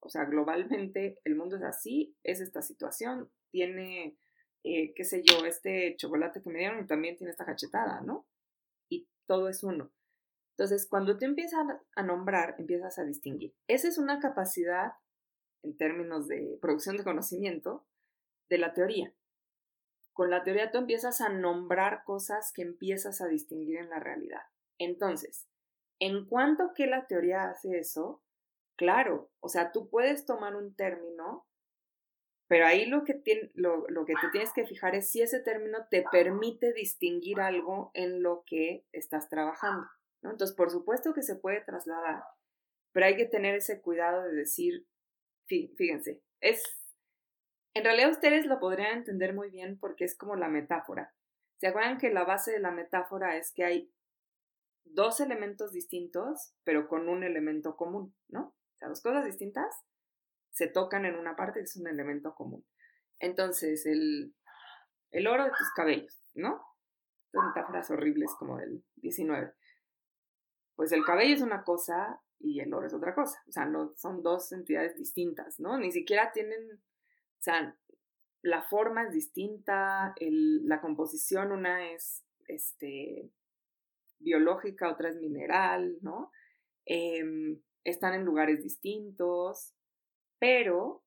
O 0.01 0.09
sea, 0.09 0.25
globalmente 0.25 1.19
el 1.23 1.35
mundo 1.35 1.57
es 1.57 1.63
así, 1.63 2.15
es 2.23 2.39
esta 2.41 2.61
situación, 2.61 3.29
tiene, 3.51 4.17
eh, 4.63 4.93
qué 4.93 5.03
sé 5.03 5.23
yo, 5.23 5.45
este 5.45 5.95
chocolate 5.97 6.41
que 6.41 6.49
me 6.49 6.59
dieron 6.59 6.83
y 6.83 6.87
también 6.87 7.17
tiene 7.17 7.31
esta 7.31 7.45
cachetada, 7.45 8.01
¿no? 8.01 8.25
Y 8.89 9.07
todo 9.25 9.49
es 9.49 9.63
uno. 9.63 9.91
Entonces, 10.51 10.87
cuando 10.87 11.17
tú 11.17 11.25
empiezas 11.25 11.65
a 11.95 12.03
nombrar, 12.03 12.55
empiezas 12.57 12.99
a 12.99 13.05
distinguir. 13.05 13.53
Esa 13.67 13.87
es 13.87 13.97
una 13.97 14.19
capacidad 14.19 14.93
en 15.63 15.77
términos 15.77 16.27
de 16.27 16.57
producción 16.61 16.97
de 16.97 17.03
conocimiento, 17.03 17.85
de 18.49 18.57
la 18.57 18.73
teoría. 18.73 19.13
Con 20.13 20.29
la 20.29 20.43
teoría 20.43 20.71
tú 20.71 20.77
empiezas 20.77 21.21
a 21.21 21.29
nombrar 21.29 22.03
cosas 22.03 22.51
que 22.51 22.61
empiezas 22.61 23.21
a 23.21 23.27
distinguir 23.27 23.77
en 23.77 23.89
la 23.89 23.99
realidad. 23.99 24.41
Entonces, 24.77 25.47
en 25.99 26.25
cuanto 26.25 26.73
que 26.73 26.87
la 26.87 27.07
teoría 27.07 27.49
hace 27.49 27.79
eso, 27.79 28.21
claro, 28.79 29.29
o 29.41 29.49
sea, 29.49 29.73
tú 29.73 29.89
puedes 29.89 30.25
tomar 30.25 30.55
un 30.55 30.73
término, 30.73 31.45
pero 32.47 32.65
ahí 32.65 32.85
lo 32.85 33.03
que, 33.03 33.21
lo, 33.55 33.85
lo 33.89 34.05
que 34.05 34.13
te 34.13 34.29
tienes 34.31 34.53
que 34.53 34.65
fijar 34.65 34.95
es 34.95 35.11
si 35.11 35.21
ese 35.21 35.41
término 35.41 35.79
te 35.91 36.05
permite 36.09 36.71
distinguir 36.71 37.41
algo 37.41 37.91
en 37.93 38.23
lo 38.23 38.43
que 38.47 38.85
estás 38.93 39.27
trabajando. 39.27 39.85
Entonces, 40.23 40.55
por 40.55 40.71
supuesto 40.71 41.13
que 41.13 41.23
se 41.23 41.35
puede 41.35 41.59
trasladar, 41.59 42.23
pero 42.93 43.05
hay 43.05 43.17
que 43.17 43.25
tener 43.25 43.53
ese 43.53 43.81
cuidado 43.81 44.23
de 44.23 44.33
decir, 44.33 44.87
fíjense, 45.45 46.21
es, 46.39 46.63
en 47.73 47.83
realidad 47.83 48.11
ustedes 48.11 48.45
lo 48.45 48.61
podrían 48.61 48.99
entender 48.99 49.33
muy 49.33 49.49
bien 49.49 49.77
porque 49.77 50.05
es 50.05 50.17
como 50.17 50.37
la 50.37 50.47
metáfora. 50.47 51.13
¿Se 51.57 51.67
acuerdan 51.67 51.97
que 51.97 52.11
la 52.11 52.23
base 52.23 52.53
de 52.53 52.59
la 52.59 52.71
metáfora 52.71 53.35
es 53.35 53.51
que 53.51 53.65
hay 53.65 53.91
dos 54.85 55.19
elementos 55.19 55.73
distintos, 55.73 56.53
pero 56.63 56.87
con 56.87 57.09
un 57.09 57.25
elemento 57.25 57.75
común, 57.75 58.15
¿no? 58.29 58.55
Sea, 58.79 58.89
dos 58.89 59.01
cosas 59.01 59.25
distintas 59.25 59.75
se 60.51 60.67
tocan 60.67 61.05
en 61.05 61.15
una 61.15 61.35
parte 61.35 61.59
que 61.59 61.65
es 61.65 61.75
un 61.75 61.87
elemento 61.87 62.33
común. 62.33 62.65
Entonces, 63.19 63.85
el, 63.85 64.33
el 65.11 65.27
oro 65.27 65.43
de 65.43 65.51
tus 65.51 65.71
cabellos, 65.75 66.17
¿no? 66.33 66.61
Estas 67.25 67.45
metáforas 67.47 67.91
horribles 67.91 68.33
como 68.37 68.57
del 68.57 68.83
19. 68.95 69.53
Pues 70.75 70.91
el 70.91 71.03
cabello 71.03 71.35
es 71.35 71.41
una 71.41 71.63
cosa 71.63 72.21
y 72.39 72.61
el 72.61 72.73
oro 72.73 72.87
es 72.87 72.93
otra 72.93 73.13
cosa. 73.13 73.43
O 73.47 73.51
sea, 73.51 73.65
no 73.65 73.93
son 73.97 74.23
dos 74.23 74.51
entidades 74.51 74.95
distintas, 74.95 75.59
¿no? 75.59 75.77
Ni 75.77 75.91
siquiera 75.91 76.31
tienen, 76.31 76.71
o 76.73 77.41
sea, 77.41 77.77
la 78.41 78.63
forma 78.63 79.03
es 79.03 79.11
distinta, 79.11 80.15
la 80.19 80.79
composición, 80.81 81.51
una 81.51 81.91
es 81.91 82.23
este, 82.47 83.29
biológica, 84.19 84.89
otra 84.89 85.09
es 85.09 85.17
mineral, 85.17 85.97
¿no? 86.01 86.31
Em, 86.85 87.61
están 87.83 88.13
en 88.13 88.25
lugares 88.25 88.63
distintos, 88.63 89.73
pero 90.39 91.03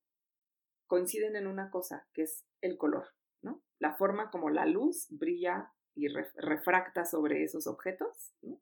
coinciden 0.87 1.37
en 1.37 1.47
una 1.47 1.71
cosa, 1.71 2.07
que 2.13 2.23
es 2.23 2.45
el 2.61 2.77
color, 2.77 3.09
¿no? 3.43 3.63
La 3.79 3.95
forma 3.95 4.31
como 4.31 4.51
la 4.51 4.67
luz 4.67 5.07
brilla 5.11 5.73
y 5.95 6.09
refracta 6.09 7.05
sobre 7.05 7.45
esos 7.45 7.67
objetos, 7.67 8.35
¿no? 8.43 8.61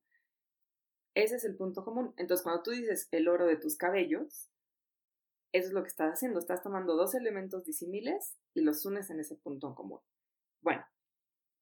Ese 1.14 1.36
es 1.36 1.44
el 1.44 1.56
punto 1.56 1.84
común. 1.84 2.14
Entonces, 2.16 2.44
cuando 2.44 2.62
tú 2.62 2.70
dices 2.70 3.08
el 3.10 3.28
oro 3.28 3.46
de 3.46 3.56
tus 3.56 3.76
cabellos, 3.76 4.48
eso 5.52 5.66
es 5.68 5.72
lo 5.72 5.82
que 5.82 5.88
estás 5.88 6.12
haciendo. 6.12 6.38
Estás 6.38 6.62
tomando 6.62 6.94
dos 6.94 7.14
elementos 7.14 7.64
disímiles 7.64 8.38
y 8.54 8.60
los 8.60 8.86
unes 8.86 9.10
en 9.10 9.18
ese 9.18 9.34
punto 9.36 9.74
común. 9.74 10.00
Bueno, 10.62 10.84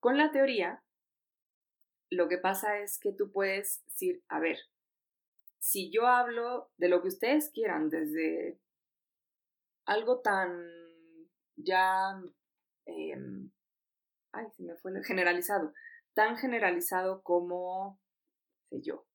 con 0.00 0.18
la 0.18 0.30
teoría, 0.30 0.84
lo 2.10 2.28
que 2.28 2.38
pasa 2.38 2.78
es 2.78 2.98
que 2.98 3.12
tú 3.12 3.32
puedes 3.32 3.82
decir, 3.86 4.22
a 4.28 4.38
ver, 4.38 4.58
si 5.58 5.90
yo 5.90 6.06
hablo 6.06 6.70
de 6.76 6.88
lo 6.88 7.02
que 7.02 7.08
ustedes 7.08 7.50
quieran, 7.52 7.90
desde 7.90 8.58
algo 9.86 10.20
tan 10.20 10.50
ya, 11.56 12.20
em, 12.86 13.50
ay, 14.32 14.46
se 14.52 14.62
me 14.62 14.76
fue 14.76 14.92
generalizado, 15.04 15.72
tan 16.14 16.36
generalizado 16.36 17.22
como, 17.22 18.00
sé 18.70 18.80
yo, 18.82 19.06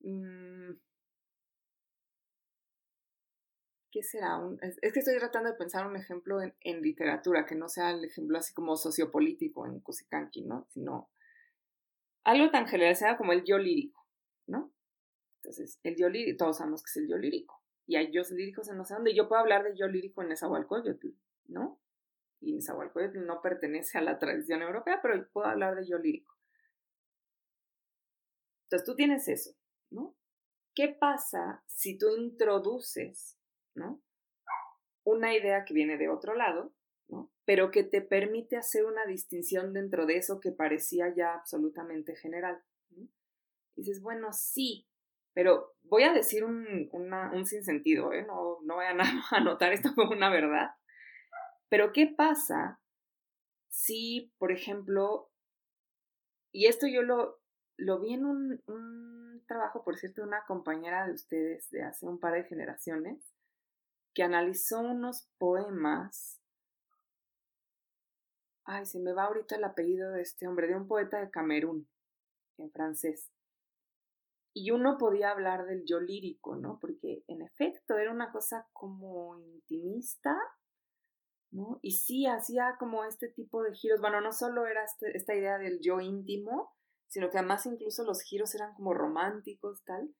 mm, 0.00 0.72
¿qué 3.92 4.02
será? 4.02 4.40
es, 4.62 4.92
que 4.92 4.98
estoy 5.00 5.18
tratando 5.18 5.50
de 5.50 5.56
pensar 5.56 5.86
un 5.86 5.96
ejemplo 5.96 6.40
en, 6.42 6.82
literatura, 6.82 7.46
que 7.46 7.54
no 7.54 7.68
sea 7.68 7.90
el 7.90 8.04
ejemplo 8.04 8.38
así 8.38 8.52
como 8.54 8.76
sociopolítico 8.76 9.66
en 9.66 9.80
Kusikanki, 9.80 10.42
¿no? 10.42 10.66
Sino 10.70 11.10
algo 12.24 12.50
tan 12.50 12.66
generalizado 12.66 13.16
como 13.16 13.32
el 13.32 13.44
yo 13.44 13.58
lírico, 13.58 14.06
¿no? 14.46 14.72
Entonces, 15.42 15.80
el 15.82 15.96
yo 15.96 16.08
lírico, 16.08 16.44
todos 16.44 16.58
sabemos 16.58 16.82
que 16.82 16.90
es 16.90 16.96
el 16.98 17.08
yo 17.08 17.16
lírico. 17.18 17.60
Y 17.86 17.96
hay 17.96 18.12
yo 18.12 18.22
líricos 18.30 18.68
en 18.68 18.76
no 18.76 18.84
sé 18.84 18.94
dónde. 18.94 19.14
Yo 19.14 19.28
puedo 19.28 19.40
hablar 19.40 19.64
de 19.64 19.76
yo 19.76 19.88
lírico 19.88 20.22
en 20.22 20.28
Nezahualcóyotl, 20.28 21.08
¿no? 21.48 21.80
Y 22.40 22.52
Nezahualcóyotl 22.52 23.26
no 23.26 23.42
pertenece 23.42 23.98
a 23.98 24.02
la 24.02 24.18
tradición 24.18 24.62
europea, 24.62 25.00
pero 25.02 25.28
puedo 25.32 25.46
hablar 25.46 25.74
de 25.74 25.86
yo 25.86 25.98
lírico. 25.98 26.36
Entonces, 28.66 28.86
tú 28.86 28.94
tienes 28.94 29.26
eso, 29.26 29.56
¿no? 29.90 30.16
¿Qué 30.74 30.96
pasa 30.98 31.62
si 31.66 31.98
tú 31.98 32.16
introduces 32.16 33.36
¿no? 33.74 34.02
Una 35.04 35.34
idea 35.34 35.64
que 35.64 35.74
viene 35.74 35.96
de 35.96 36.08
otro 36.08 36.34
lado, 36.34 36.72
¿no? 37.08 37.32
Pero 37.44 37.70
que 37.70 37.82
te 37.84 38.00
permite 38.00 38.56
hacer 38.56 38.84
una 38.84 39.04
distinción 39.06 39.72
dentro 39.72 40.06
de 40.06 40.16
eso 40.16 40.40
que 40.40 40.52
parecía 40.52 41.12
ya 41.14 41.34
absolutamente 41.34 42.14
general. 42.16 42.62
dices, 43.74 44.00
bueno, 44.00 44.32
sí, 44.32 44.86
pero 45.34 45.74
voy 45.84 46.04
a 46.04 46.12
decir 46.12 46.44
un, 46.44 46.88
un 46.92 47.46
sinsentido, 47.46 48.12
¿eh? 48.12 48.24
No, 48.26 48.58
no 48.62 48.76
vayan 48.76 49.00
a 49.00 49.04
anotar 49.30 49.72
esto 49.72 49.94
como 49.94 50.12
una 50.12 50.30
verdad. 50.30 50.70
Pero 51.68 51.92
¿qué 51.92 52.06
pasa 52.06 52.80
si, 53.68 54.32
por 54.38 54.52
ejemplo, 54.52 55.30
y 56.52 56.66
esto 56.66 56.86
yo 56.86 57.02
lo, 57.02 57.40
lo 57.78 57.98
vi 58.00 58.12
en 58.14 58.26
un, 58.26 58.62
un 58.66 59.42
trabajo, 59.46 59.82
por 59.82 59.96
cierto, 59.96 60.20
de 60.20 60.28
una 60.28 60.44
compañera 60.46 61.06
de 61.06 61.14
ustedes 61.14 61.70
de 61.70 61.82
hace 61.82 62.06
un 62.06 62.20
par 62.20 62.34
de 62.34 62.44
generaciones, 62.44 63.32
que 64.14 64.22
analizó 64.22 64.80
unos 64.80 65.26
poemas. 65.38 66.40
Ay, 68.64 68.84
se 68.84 69.00
me 69.00 69.12
va 69.12 69.24
ahorita 69.24 69.56
el 69.56 69.64
apellido 69.64 70.12
de 70.12 70.22
este 70.22 70.46
hombre, 70.46 70.68
de 70.68 70.76
un 70.76 70.86
poeta 70.86 71.18
de 71.18 71.30
Camerún, 71.30 71.88
en 72.58 72.70
francés. 72.70 73.31
Y 74.54 74.70
uno 74.70 74.98
podía 74.98 75.30
hablar 75.30 75.64
del 75.64 75.84
yo 75.86 76.00
lírico, 76.00 76.56
¿no? 76.56 76.78
Porque 76.80 77.24
en 77.26 77.42
efecto 77.42 77.96
era 77.96 78.10
una 78.10 78.30
cosa 78.32 78.68
como 78.72 79.38
intimista, 79.38 80.36
¿no? 81.50 81.78
Y 81.82 81.92
sí 81.92 82.26
hacía 82.26 82.76
como 82.78 83.04
este 83.04 83.28
tipo 83.28 83.62
de 83.62 83.74
giros. 83.74 84.00
Bueno, 84.00 84.20
no 84.20 84.32
solo 84.32 84.66
era 84.66 84.84
este, 84.84 85.16
esta 85.16 85.34
idea 85.34 85.58
del 85.58 85.80
yo 85.80 86.00
íntimo, 86.00 86.74
sino 87.08 87.30
que 87.30 87.38
además 87.38 87.64
incluso 87.66 88.04
los 88.04 88.22
giros 88.22 88.54
eran 88.54 88.74
como 88.74 88.92
románticos, 88.94 89.82
tal. 89.84 90.14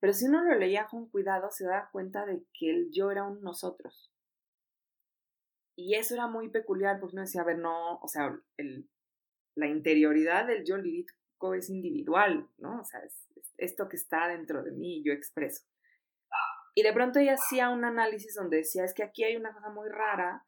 Pero 0.00 0.12
si 0.12 0.26
uno 0.26 0.42
lo 0.42 0.54
leía 0.54 0.86
con 0.86 1.08
cuidado, 1.08 1.50
se 1.50 1.66
da 1.66 1.88
cuenta 1.92 2.26
de 2.26 2.44
que 2.52 2.70
el 2.70 2.90
yo 2.90 3.10
era 3.10 3.24
un 3.24 3.42
nosotros. 3.42 4.10
Y 5.76 5.94
eso 5.94 6.14
era 6.14 6.26
muy 6.26 6.50
peculiar, 6.50 7.00
porque 7.00 7.16
uno 7.16 7.22
decía, 7.22 7.40
a 7.40 7.46
ver, 7.46 7.58
no, 7.58 7.98
o 7.98 8.08
sea, 8.08 8.38
el, 8.56 8.88
la 9.56 9.66
interioridad 9.66 10.46
del 10.46 10.64
yo 10.64 10.76
lírico 10.76 11.14
es 11.52 11.68
individual, 11.68 12.48
¿no? 12.56 12.80
O 12.80 12.84
sea, 12.84 13.00
es, 13.00 13.28
esto 13.58 13.88
que 13.88 13.96
está 13.96 14.28
dentro 14.28 14.62
de 14.62 14.70
mí, 14.70 15.02
yo 15.04 15.12
expreso. 15.12 15.64
Y 16.74 16.82
de 16.82 16.92
pronto 16.92 17.18
ella 17.18 17.34
hacía 17.34 17.68
un 17.68 17.84
análisis 17.84 18.34
donde 18.34 18.58
decía, 18.58 18.84
es 18.84 18.94
que 18.94 19.04
aquí 19.04 19.24
hay 19.24 19.36
una 19.36 19.52
cosa 19.52 19.68
muy 19.68 19.88
rara. 19.88 20.46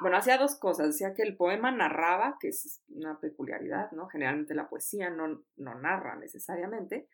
Bueno, 0.00 0.16
hacía 0.16 0.38
dos 0.38 0.58
cosas. 0.58 0.86
Decía 0.86 1.14
que 1.14 1.22
el 1.22 1.36
poema 1.36 1.70
narraba, 1.70 2.38
que 2.40 2.48
es 2.48 2.82
una 2.88 3.20
peculiaridad, 3.20 3.92
¿no? 3.92 4.08
Generalmente 4.08 4.54
la 4.54 4.68
poesía 4.68 5.10
no, 5.10 5.44
no 5.56 5.74
narra 5.74 6.16
necesariamente, 6.16 7.08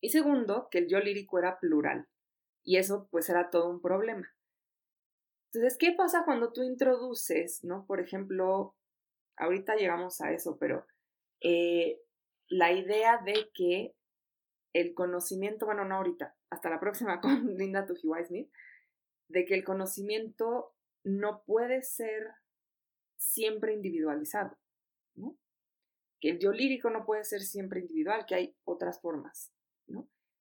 y 0.00 0.10
segundo, 0.10 0.68
que 0.70 0.78
el 0.78 0.88
yo 0.88 1.00
lírico 1.00 1.38
era 1.38 1.58
plural. 1.58 2.06
Y 2.64 2.76
eso 2.76 3.08
pues 3.10 3.28
era 3.28 3.50
todo 3.50 3.68
un 3.70 3.80
problema. 3.80 4.28
Entonces, 5.52 5.78
¿qué 5.78 5.92
pasa 5.92 6.24
cuando 6.24 6.52
tú 6.52 6.62
introduces, 6.62 7.64
¿no? 7.64 7.86
Por 7.86 8.00
ejemplo, 8.00 8.76
ahorita 9.36 9.76
llegamos 9.76 10.20
a 10.20 10.32
eso, 10.32 10.58
pero 10.58 10.86
eh, 11.40 12.00
la 12.48 12.72
idea 12.72 13.18
de 13.24 13.50
que 13.54 13.94
el 14.72 14.94
conocimiento, 14.94 15.66
bueno, 15.66 15.84
no 15.84 15.96
ahorita, 15.96 16.36
hasta 16.50 16.70
la 16.70 16.80
próxima 16.80 17.20
con 17.20 17.56
Linda 17.56 17.86
Tujiwai 17.86 18.24
Smith, 18.26 18.50
de 19.28 19.44
que 19.44 19.54
el 19.54 19.64
conocimiento 19.64 20.74
no 21.04 21.42
puede 21.44 21.82
ser 21.82 22.34
siempre 23.16 23.74
individualizado. 23.74 24.56
Que 26.20 26.30
el 26.30 26.38
yo 26.38 26.52
lírico 26.52 26.90
no 26.90 27.04
puede 27.04 27.24
ser 27.24 27.40
siempre 27.42 27.80
individual, 27.80 28.24
que 28.26 28.34
hay 28.34 28.56
otras 28.64 29.00
formas. 29.00 29.52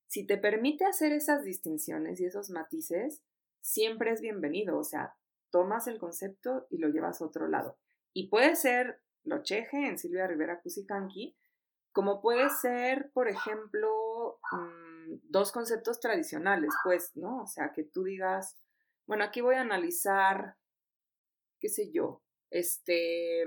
Si 0.08 0.26
te 0.26 0.38
permite 0.38 0.86
hacer 0.86 1.12
esas 1.12 1.44
distinciones 1.44 2.20
y 2.20 2.26
esos 2.26 2.50
matices, 2.50 3.22
siempre 3.62 4.12
es 4.12 4.22
bienvenido, 4.22 4.78
o 4.78 4.84
sea, 4.84 5.16
tomas 5.52 5.88
el 5.88 6.00
concepto 6.00 6.66
y 6.70 6.78
lo 6.78 6.88
llevas 6.90 7.22
a 7.22 7.26
otro 7.26 7.48
lado. 7.48 7.78
Y 8.14 8.30
puede 8.30 8.56
ser 8.56 9.02
lo 9.24 9.44
cheje 9.44 9.88
en 9.88 9.98
Silvia 9.98 10.26
Rivera 10.26 10.62
Cusicanqui, 10.62 11.36
como 11.98 12.22
puede 12.22 12.48
ser, 12.52 13.10
por 13.12 13.28
ejemplo, 13.28 14.40
mm, 14.52 15.16
dos 15.32 15.52
conceptos 15.52 16.00
tradicionales, 16.00 16.70
pues, 16.84 17.18
¿no? 17.18 17.42
O 17.42 17.48
sea, 17.48 17.72
que 17.74 17.84
tú 17.84 18.04
digas, 18.04 18.56
bueno, 19.08 19.24
aquí 19.24 19.42
voy 19.42 19.56
a 19.56 19.62
analizar, 19.62 20.58
qué 21.60 21.70
sé 21.70 21.92
yo, 21.92 22.22
este, 22.52 23.46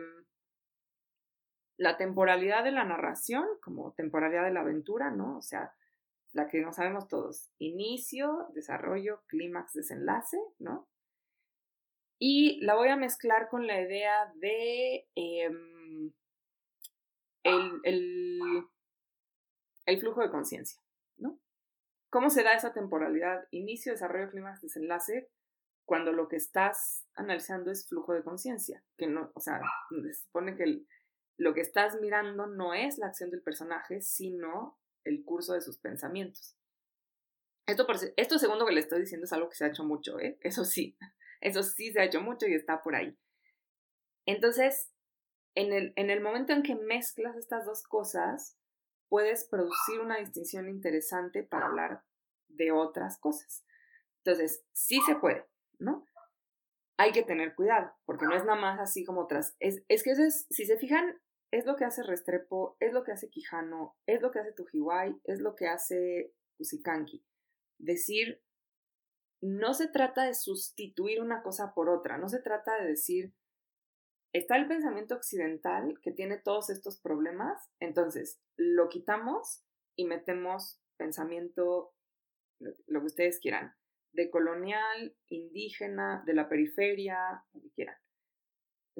la 1.77 1.97
temporalidad 1.97 2.65
de 2.65 2.73
la 2.73 2.83
narración, 2.83 3.47
como 3.63 3.93
temporalidad 3.93 4.43
de 4.43 4.53
la 4.53 4.63
aventura, 4.63 5.13
¿no? 5.13 5.39
O 5.39 5.43
sea, 5.43 5.73
la 6.33 6.49
que 6.49 6.61
no 6.61 6.73
sabemos 6.73 7.07
todos, 7.07 7.53
inicio, 7.61 8.49
desarrollo, 8.53 9.23
clímax, 9.29 9.75
desenlace, 9.75 10.41
¿no? 10.59 10.89
Y 12.19 12.61
la 12.63 12.75
voy 12.75 12.89
a 12.89 12.97
mezclar 12.97 13.49
con 13.49 13.69
la 13.69 13.81
idea 13.81 14.33
de 14.35 15.07
em, 15.15 16.13
el, 17.43 17.81
el, 19.87 20.01
flujo 20.01 20.23
de 20.23 20.31
conciencia, 20.31 20.81
¿no? 21.19 21.39
¿Cómo 22.11 22.31
se 22.31 22.43
da 22.43 22.55
esa 22.55 22.73
temporalidad? 22.73 23.47
Inicio, 23.51 23.93
desarrollo, 23.93 24.31
clímax, 24.31 24.61
desenlace, 24.63 25.31
cuando 25.85 26.13
lo 26.13 26.29
que 26.29 26.37
estás 26.37 27.07
analizando 27.15 27.71
es 27.71 27.89
flujo 27.89 28.13
de 28.13 28.23
conciencia, 28.23 28.85
que 28.97 29.07
no, 29.07 29.33
o 29.35 29.41
sea, 29.41 29.61
se 29.91 30.15
supone 30.15 30.57
que 30.57 30.85
lo 31.37 31.55
que 31.55 31.63
estás 31.63 32.01
mirando 32.01 32.47
no 32.47 32.75
es 32.75 32.99
la 32.99 33.07
acción 33.07 33.31
del 33.31 33.43
personaje, 33.43 34.01
sino 34.01 34.79
el 35.05 35.25
curso 35.25 35.55
de 35.55 35.61
sus 35.61 35.79
pensamientos. 35.79 36.57
Esto, 37.67 37.87
esto 38.17 38.39
segundo 38.39 38.67
que 38.67 38.73
le 38.73 38.81
estoy 38.81 39.01
diciendo 39.01 39.25
es 39.25 39.33
algo 39.33 39.49
que 39.49 39.57
se 39.57 39.65
ha 39.65 39.69
hecho 39.69 39.85
mucho, 39.85 40.19
¿eh? 40.19 40.39
Eso 40.43 40.65
sí, 40.65 40.97
eso 41.41 41.63
sí 41.63 41.93
se 41.93 42.01
ha 42.01 42.05
hecho 42.05 42.21
mucho 42.21 42.47
y 42.47 42.55
está 42.55 42.83
por 42.83 42.95
ahí. 42.95 43.17
Entonces, 44.27 44.93
en 45.55 45.73
el, 45.73 45.93
en 45.97 46.11
el 46.11 46.21
momento 46.21 46.53
en 46.53 46.63
que 46.63 46.75
mezclas 46.75 47.37
estas 47.37 47.67
dos 47.67 47.83
cosas, 47.83 48.57
puedes 49.09 49.45
producir 49.45 50.01
una 50.01 50.19
distinción 50.19 50.69
interesante 50.69 51.43
para 51.43 51.67
hablar 51.67 52.05
de 52.49 52.73
otras 52.73 53.19
cosas. 53.19 53.65
Entonces, 54.25 54.65
sí 54.73 55.01
se 55.07 55.17
puede, 55.17 55.47
¿no? 55.79 56.07
Hay 56.97 57.13
que 57.13 57.23
tener 57.23 57.55
cuidado, 57.55 57.93
porque 58.05 58.27
no 58.27 58.37
es 58.37 58.45
nada 58.45 58.61
más 58.61 58.79
así 58.79 59.05
como 59.05 59.23
otras. 59.23 59.57
Es, 59.59 59.83
es 59.89 60.03
que 60.03 60.11
eso 60.11 60.23
es, 60.23 60.47
si 60.51 60.67
se 60.67 60.77
fijan, 60.77 61.21
es 61.51 61.67
lo 61.67 61.77
que 61.77 61.85
hace 61.85 62.03
Restrepo, 62.03 62.77
es 62.79 62.93
lo 62.93 63.03
que 63.03 63.13
hace 63.13 63.31
Quijano, 63.31 63.97
es 64.07 64.21
lo 64.21 64.31
que 64.31 64.39
hace 64.39 64.53
Tujiwai, 64.53 65.21
es 65.25 65.41
lo 65.41 65.57
que 65.57 65.67
hace 65.67 66.33
Usikanki. 66.59 67.25
Decir, 67.79 68.43
no 69.41 69.75
se 69.75 69.89
trata 69.89 70.25
de 70.25 70.35
sustituir 70.35 71.21
una 71.21 71.43
cosa 71.43 71.73
por 71.75 71.89
otra, 71.89 72.19
no 72.19 72.29
se 72.29 72.41
trata 72.41 72.79
de 72.81 72.89
decir, 72.89 73.35
está 74.33 74.57
el 74.57 74.69
pensamiento 74.69 75.15
occidental 75.15 75.99
que 76.03 76.13
tiene 76.13 76.39
todos 76.39 76.71
estos 76.71 77.01
problemas, 77.01 77.71
entonces 77.81 78.41
lo 78.57 78.89
quitamos 78.89 79.65
y 79.97 80.05
metemos 80.05 80.81
pensamiento, 80.97 81.95
lo 82.59 83.01
que 83.01 83.07
ustedes 83.07 83.41
quieran, 83.41 83.75
de 84.13 84.31
colonial, 84.31 85.17
indígena, 85.29 86.23
de 86.27 86.35
la 86.35 86.49
periferia, 86.49 87.45
lo 87.53 87.61
que 87.63 87.71
quieran. 87.71 87.97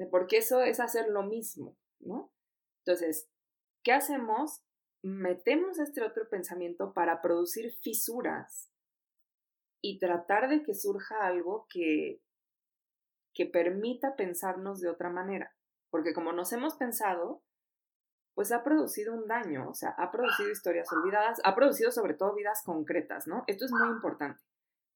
Porque 0.09 0.37
eso 0.37 0.61
es 0.61 0.79
hacer 0.79 1.09
lo 1.09 1.23
mismo, 1.23 1.77
¿no? 1.99 2.33
Entonces, 2.83 3.29
¿qué 3.83 3.91
hacemos? 3.91 4.63
Metemos 5.03 5.79
este 5.79 6.03
otro 6.03 6.27
pensamiento 6.29 6.93
para 6.93 7.21
producir 7.21 7.71
fisuras 7.81 8.71
y 9.81 9.99
tratar 9.99 10.49
de 10.49 10.63
que 10.63 10.73
surja 10.73 11.25
algo 11.25 11.67
que, 11.69 12.21
que 13.33 13.45
permita 13.45 14.15
pensarnos 14.15 14.79
de 14.81 14.89
otra 14.89 15.09
manera. 15.09 15.55
Porque 15.89 16.13
como 16.13 16.31
nos 16.33 16.53
hemos 16.53 16.75
pensado, 16.75 17.43
pues 18.33 18.51
ha 18.51 18.63
producido 18.63 19.13
un 19.13 19.27
daño, 19.27 19.69
o 19.69 19.73
sea, 19.73 19.89
ha 19.97 20.11
producido 20.11 20.49
historias 20.49 20.91
olvidadas, 20.91 21.39
ha 21.43 21.53
producido 21.53 21.91
sobre 21.91 22.13
todo 22.13 22.33
vidas 22.33 22.61
concretas, 22.63 23.27
¿no? 23.27 23.43
Esto 23.47 23.65
es 23.65 23.71
muy 23.71 23.89
importante. 23.89 24.41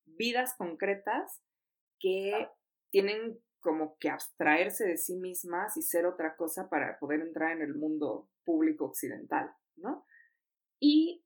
Vidas 0.05 0.55
concretas 0.57 1.41
que 1.99 2.49
tienen 2.91 3.39
como 3.59 3.97
que 3.97 4.09
abstraerse 4.09 4.85
de 4.85 4.97
sí 4.97 5.17
mismas 5.17 5.75
y 5.75 5.81
ser 5.81 6.05
otra 6.05 6.35
cosa 6.35 6.69
para 6.69 6.97
poder 6.99 7.21
entrar 7.21 7.51
en 7.51 7.61
el 7.61 7.75
mundo 7.75 8.29
público 8.45 8.85
occidental, 8.85 9.53
¿no? 9.75 10.05
Y 10.79 11.25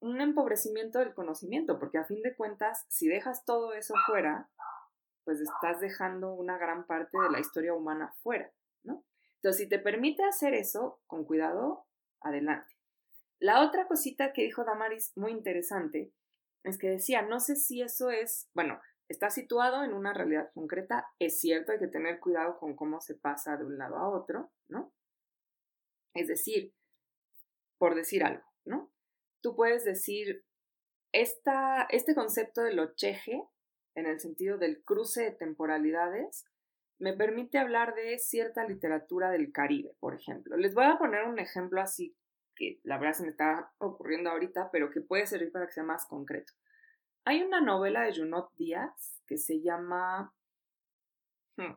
un 0.00 0.20
empobrecimiento 0.20 0.98
del 0.98 1.14
conocimiento, 1.14 1.78
porque 1.78 1.98
a 1.98 2.04
fin 2.04 2.22
de 2.22 2.36
cuentas, 2.36 2.84
si 2.88 3.08
dejas 3.08 3.44
todo 3.44 3.72
eso 3.72 3.94
fuera, 4.06 4.50
pues 5.24 5.40
estás 5.40 5.80
dejando 5.80 6.32
una 6.32 6.58
gran 6.58 6.86
parte 6.86 7.18
de 7.18 7.30
la 7.30 7.40
historia 7.40 7.74
humana 7.74 8.14
fuera, 8.22 8.52
¿no? 8.82 9.04
Entonces, 9.36 9.62
si 9.62 9.68
te 9.68 9.78
permite 9.78 10.24
hacer 10.24 10.54
eso, 10.54 11.00
con 11.06 11.24
cuidado, 11.24 11.86
adelante. 12.20 12.76
La 13.38 13.62
otra 13.66 13.88
cosita 13.88 14.32
que 14.32 14.42
dijo 14.42 14.64
Damaris, 14.64 15.12
muy 15.16 15.32
interesante, 15.32 16.12
es 16.64 16.78
que 16.78 16.88
decía, 16.88 17.22
no 17.22 17.40
sé 17.40 17.56
si 17.56 17.82
eso 17.82 18.10
es, 18.10 18.48
bueno, 18.54 18.80
está 19.08 19.30
situado 19.30 19.84
en 19.84 19.94
una 19.94 20.12
realidad 20.14 20.50
concreta, 20.54 21.08
es 21.18 21.40
cierto, 21.40 21.72
hay 21.72 21.78
que 21.78 21.88
tener 21.88 22.20
cuidado 22.20 22.58
con 22.58 22.76
cómo 22.76 23.00
se 23.00 23.14
pasa 23.16 23.56
de 23.56 23.64
un 23.64 23.78
lado 23.78 23.96
a 23.96 24.08
otro, 24.08 24.52
¿no? 24.68 24.92
Es 26.14 26.28
decir, 26.28 26.72
por 27.78 27.94
decir 27.94 28.22
algo, 28.22 28.44
¿no? 28.64 28.92
Tú 29.40 29.56
puedes 29.56 29.84
decir, 29.84 30.44
esta, 31.10 31.82
este 31.90 32.14
concepto 32.14 32.62
del 32.62 32.78
ocheje, 32.78 33.42
en 33.94 34.06
el 34.06 34.20
sentido 34.20 34.58
del 34.58 34.82
cruce 34.82 35.22
de 35.22 35.30
temporalidades, 35.32 36.44
me 36.98 37.12
permite 37.14 37.58
hablar 37.58 37.94
de 37.94 38.18
cierta 38.18 38.64
literatura 38.64 39.30
del 39.30 39.52
Caribe, 39.52 39.94
por 39.98 40.14
ejemplo. 40.14 40.56
Les 40.56 40.74
voy 40.74 40.84
a 40.84 40.98
poner 40.98 41.24
un 41.24 41.38
ejemplo 41.38 41.80
así 41.80 42.14
que 42.54 42.80
la 42.84 42.98
verdad 42.98 43.14
se 43.14 43.24
me 43.24 43.30
está 43.30 43.72
ocurriendo 43.78 44.30
ahorita, 44.30 44.70
pero 44.70 44.90
que 44.90 45.00
puede 45.00 45.26
servir 45.26 45.50
para 45.50 45.66
que 45.66 45.72
sea 45.72 45.84
más 45.84 46.06
concreto. 46.06 46.52
Hay 47.24 47.42
una 47.42 47.60
novela 47.60 48.02
de 48.02 48.14
Junot 48.14 48.54
Díaz 48.56 49.20
que 49.26 49.36
se 49.38 49.60
llama... 49.60 50.32
Hmm, 51.56 51.74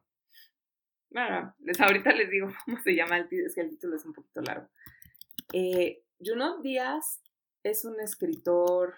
bueno, 1.09 1.55
ahorita 1.79 2.11
les 2.11 2.29
digo 2.29 2.47
cómo 2.65 2.79
se 2.81 2.95
llama 2.95 3.17
el 3.17 3.27
título, 3.27 3.47
es 3.47 3.55
que 3.55 3.61
el 3.61 3.69
título 3.69 3.95
es 3.95 4.05
un 4.05 4.13
poquito 4.13 4.41
largo. 4.41 4.69
Eh, 5.53 6.03
Junot 6.19 6.61
Díaz 6.61 7.21
es 7.63 7.85
un 7.85 7.99
escritor, 7.99 8.95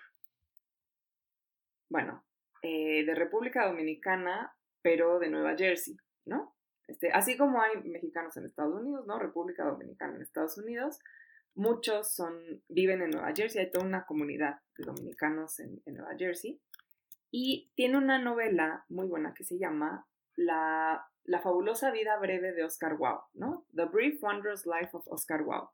bueno, 1.89 2.26
eh, 2.67 3.05
de 3.05 3.15
República 3.15 3.65
Dominicana, 3.67 4.53
pero 4.81 5.19
de 5.19 5.29
Nueva 5.29 5.55
Jersey, 5.55 5.95
¿no? 6.25 6.55
Este, 6.87 7.11
así 7.11 7.37
como 7.37 7.61
hay 7.61 7.77
mexicanos 7.83 8.35
en 8.37 8.45
Estados 8.45 8.73
Unidos, 8.73 9.05
¿no? 9.05 9.19
República 9.19 9.65
Dominicana 9.65 10.15
en 10.15 10.21
Estados 10.21 10.57
Unidos, 10.57 10.99
Muchos 11.57 12.13
son, 12.13 12.61
viven 12.69 13.01
en 13.01 13.09
Nueva 13.09 13.33
Jersey, 13.35 13.65
hay 13.65 13.71
toda 13.71 13.83
una 13.83 14.05
comunidad 14.05 14.59
de 14.77 14.85
dominicanos 14.85 15.59
en, 15.59 15.81
Nueva 15.87 16.15
Jersey. 16.15 16.61
Y 17.31 17.71
tiene 17.73 17.97
una 17.97 18.19
novela 18.19 18.85
muy 18.89 19.07
buena 19.07 19.33
que 19.33 19.43
se 19.43 19.57
llama 19.57 20.05
La, 20.35 21.03
la 21.23 21.41
fabulosa 21.41 21.89
vida 21.89 22.15
breve 22.19 22.51
de 22.51 22.63
Oscar 22.63 22.95
Wilde, 22.99 23.23
¿no? 23.33 23.65
The 23.75 23.85
Brief 23.85 24.21
Wondrous 24.21 24.67
Life 24.67 24.91
of 24.93 25.07
Oscar 25.07 25.41
Wilde. 25.41 25.69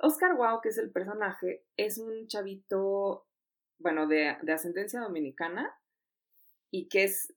Oscar 0.00 0.32
Wilde, 0.38 0.60
que 0.62 0.70
es 0.70 0.78
el 0.78 0.90
personaje, 0.90 1.66
es 1.76 1.98
un 1.98 2.26
chavito, 2.26 3.26
bueno, 3.78 4.06
de, 4.06 4.36
de 4.42 4.52
ascendencia 4.52 5.00
dominicana 5.00 5.74
y 6.70 6.88
que 6.88 7.04
es 7.04 7.34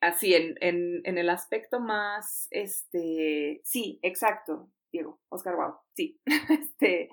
así, 0.00 0.34
en, 0.34 0.56
en, 0.60 1.00
en, 1.04 1.18
el 1.18 1.30
aspecto 1.30 1.80
más, 1.80 2.46
este, 2.50 3.60
sí, 3.64 3.98
exacto, 4.02 4.70
Diego, 4.92 5.20
Oscar 5.28 5.56
Wow, 5.56 5.76
sí. 5.94 6.20
este, 6.50 7.10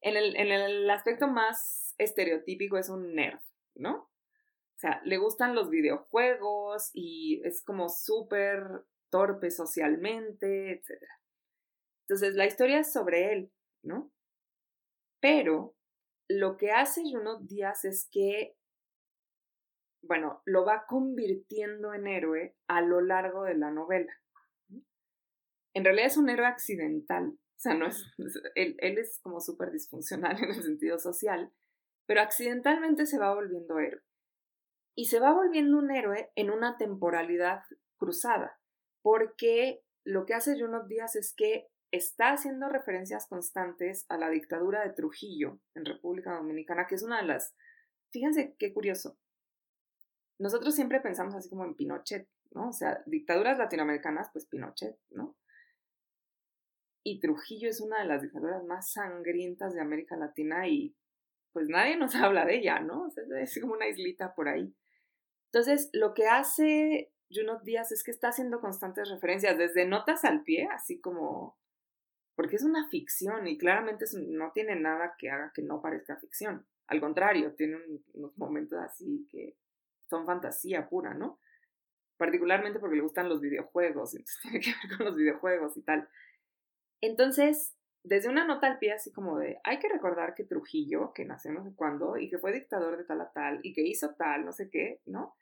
en 0.00 0.16
el, 0.16 0.36
en 0.36 0.50
el 0.50 0.90
aspecto 0.90 1.28
más 1.28 1.94
estereotípico 1.98 2.76
es 2.76 2.88
un 2.88 3.14
nerd, 3.14 3.40
¿no? 3.74 3.94
O 3.94 4.78
sea, 4.78 5.00
le 5.04 5.16
gustan 5.16 5.54
los 5.54 5.70
videojuegos 5.70 6.90
y 6.92 7.40
es 7.44 7.62
como 7.62 7.88
súper 7.88 8.64
torpe 9.10 9.50
socialmente, 9.50 10.72
etc. 10.72 11.04
Entonces, 12.02 12.34
la 12.34 12.46
historia 12.46 12.80
es 12.80 12.92
sobre 12.92 13.32
él, 13.32 13.52
¿no? 13.82 14.10
Pero 15.20 15.76
lo 16.28 16.56
que 16.56 16.72
hace 16.72 17.02
Junot 17.10 17.42
Díaz 17.42 17.84
es 17.84 18.08
que, 18.10 18.56
bueno, 20.02 20.42
lo 20.44 20.64
va 20.64 20.86
convirtiendo 20.86 21.94
en 21.94 22.06
héroe 22.06 22.56
a 22.68 22.80
lo 22.80 23.00
largo 23.00 23.44
de 23.44 23.54
la 23.54 23.70
novela 23.70 24.12
en 25.74 25.84
realidad 25.84 26.06
es 26.06 26.16
un 26.16 26.28
héroe 26.28 26.46
accidental. 26.46 27.30
O 27.30 27.58
sea, 27.58 27.74
no 27.74 27.86
es, 27.86 28.04
él, 28.54 28.76
él 28.78 28.98
es 28.98 29.20
como 29.22 29.40
súper 29.40 29.70
disfuncional 29.70 30.36
en 30.42 30.50
el 30.50 30.62
sentido 30.62 30.98
social, 30.98 31.52
pero 32.06 32.20
accidentalmente 32.20 33.06
se 33.06 33.18
va 33.18 33.34
volviendo 33.34 33.78
héroe. 33.78 34.02
Y 34.94 35.06
se 35.06 35.20
va 35.20 35.32
volviendo 35.32 35.78
un 35.78 35.90
héroe 35.90 36.30
en 36.34 36.50
una 36.50 36.76
temporalidad 36.76 37.62
cruzada, 37.96 38.60
porque 39.02 39.82
lo 40.04 40.26
que 40.26 40.34
hace 40.34 40.60
Junot 40.60 40.86
Díaz 40.86 41.16
es 41.16 41.32
que 41.34 41.68
está 41.92 42.32
haciendo 42.32 42.68
referencias 42.68 43.26
constantes 43.28 44.06
a 44.08 44.16
la 44.16 44.30
dictadura 44.30 44.82
de 44.82 44.94
Trujillo 44.94 45.60
en 45.74 45.84
República 45.84 46.34
Dominicana, 46.34 46.86
que 46.88 46.96
es 46.96 47.02
una 47.02 47.20
de 47.20 47.28
las... 47.28 47.54
Fíjense 48.10 48.56
qué 48.58 48.72
curioso. 48.72 49.18
Nosotros 50.38 50.74
siempre 50.74 51.00
pensamos 51.00 51.34
así 51.34 51.48
como 51.48 51.64
en 51.64 51.76
Pinochet, 51.76 52.28
¿no? 52.50 52.70
O 52.70 52.72
sea, 52.72 53.02
dictaduras 53.06 53.58
latinoamericanas, 53.58 54.30
pues 54.32 54.46
Pinochet, 54.46 54.98
¿no? 55.10 55.36
y 57.04 57.20
Trujillo 57.20 57.68
es 57.68 57.80
una 57.80 58.00
de 58.00 58.06
las 58.06 58.22
dictaduras 58.22 58.64
más 58.64 58.92
sangrientas 58.92 59.74
de 59.74 59.80
América 59.80 60.16
Latina 60.16 60.68
y 60.68 60.94
pues 61.52 61.68
nadie 61.68 61.96
nos 61.96 62.14
habla 62.16 62.44
de 62.44 62.56
ella, 62.56 62.80
¿no? 62.80 63.04
O 63.04 63.10
sea, 63.10 63.24
es 63.40 63.58
como 63.60 63.74
una 63.74 63.88
islita 63.88 64.34
por 64.34 64.48
ahí. 64.48 64.74
Entonces, 65.52 65.90
lo 65.92 66.14
que 66.14 66.26
hace 66.26 67.12
Junot 67.30 67.62
Díaz 67.62 67.92
es 67.92 68.02
que 68.02 68.10
está 68.10 68.28
haciendo 68.28 68.60
constantes 68.60 69.10
referencias, 69.10 69.58
desde 69.58 69.86
notas 69.86 70.24
al 70.24 70.42
pie, 70.42 70.68
así 70.72 71.00
como, 71.00 71.58
porque 72.34 72.56
es 72.56 72.64
una 72.64 72.88
ficción 72.88 73.46
y 73.46 73.58
claramente 73.58 74.06
no 74.28 74.52
tiene 74.52 74.76
nada 74.76 75.14
que 75.18 75.30
haga 75.30 75.52
que 75.54 75.62
no 75.62 75.82
parezca 75.82 76.16
ficción. 76.16 76.66
Al 76.86 77.00
contrario, 77.00 77.54
tiene 77.54 77.78
unos 78.14 78.36
momentos 78.36 78.78
así 78.78 79.26
que 79.30 79.56
son 80.08 80.26
fantasía 80.26 80.88
pura, 80.88 81.14
¿no? 81.14 81.38
Particularmente 82.16 82.78
porque 82.78 82.96
le 82.96 83.02
gustan 83.02 83.28
los 83.28 83.40
videojuegos, 83.40 84.14
entonces 84.14 84.40
tiene 84.42 84.60
que 84.60 84.70
ver 84.70 84.96
con 84.96 85.06
los 85.06 85.16
videojuegos 85.16 85.76
y 85.76 85.82
tal. 85.82 86.08
Entonces, 87.00 87.74
desde 88.04 88.28
una 88.28 88.44
nota 88.44 88.66
al 88.66 88.78
pie, 88.78 88.92
así 88.92 89.12
como 89.12 89.38
de, 89.38 89.60
hay 89.64 89.78
que 89.78 89.88
recordar 89.88 90.34
que 90.34 90.44
Trujillo, 90.44 91.12
que 91.12 91.24
nació 91.24 91.52
no 91.52 91.64
sé 91.64 91.74
cuándo, 91.74 92.16
y 92.16 92.28
que 92.28 92.38
fue 92.38 92.52
dictador 92.52 92.96
de 92.96 93.04
tal 93.04 93.20
a 93.20 93.32
tal, 93.32 93.60
y 93.62 93.72
que 93.72 93.82
hizo 93.82 94.14
tal, 94.14 94.44
no 94.44 94.52
sé 94.52 94.70
qué, 94.70 95.00
¿no? 95.06 95.36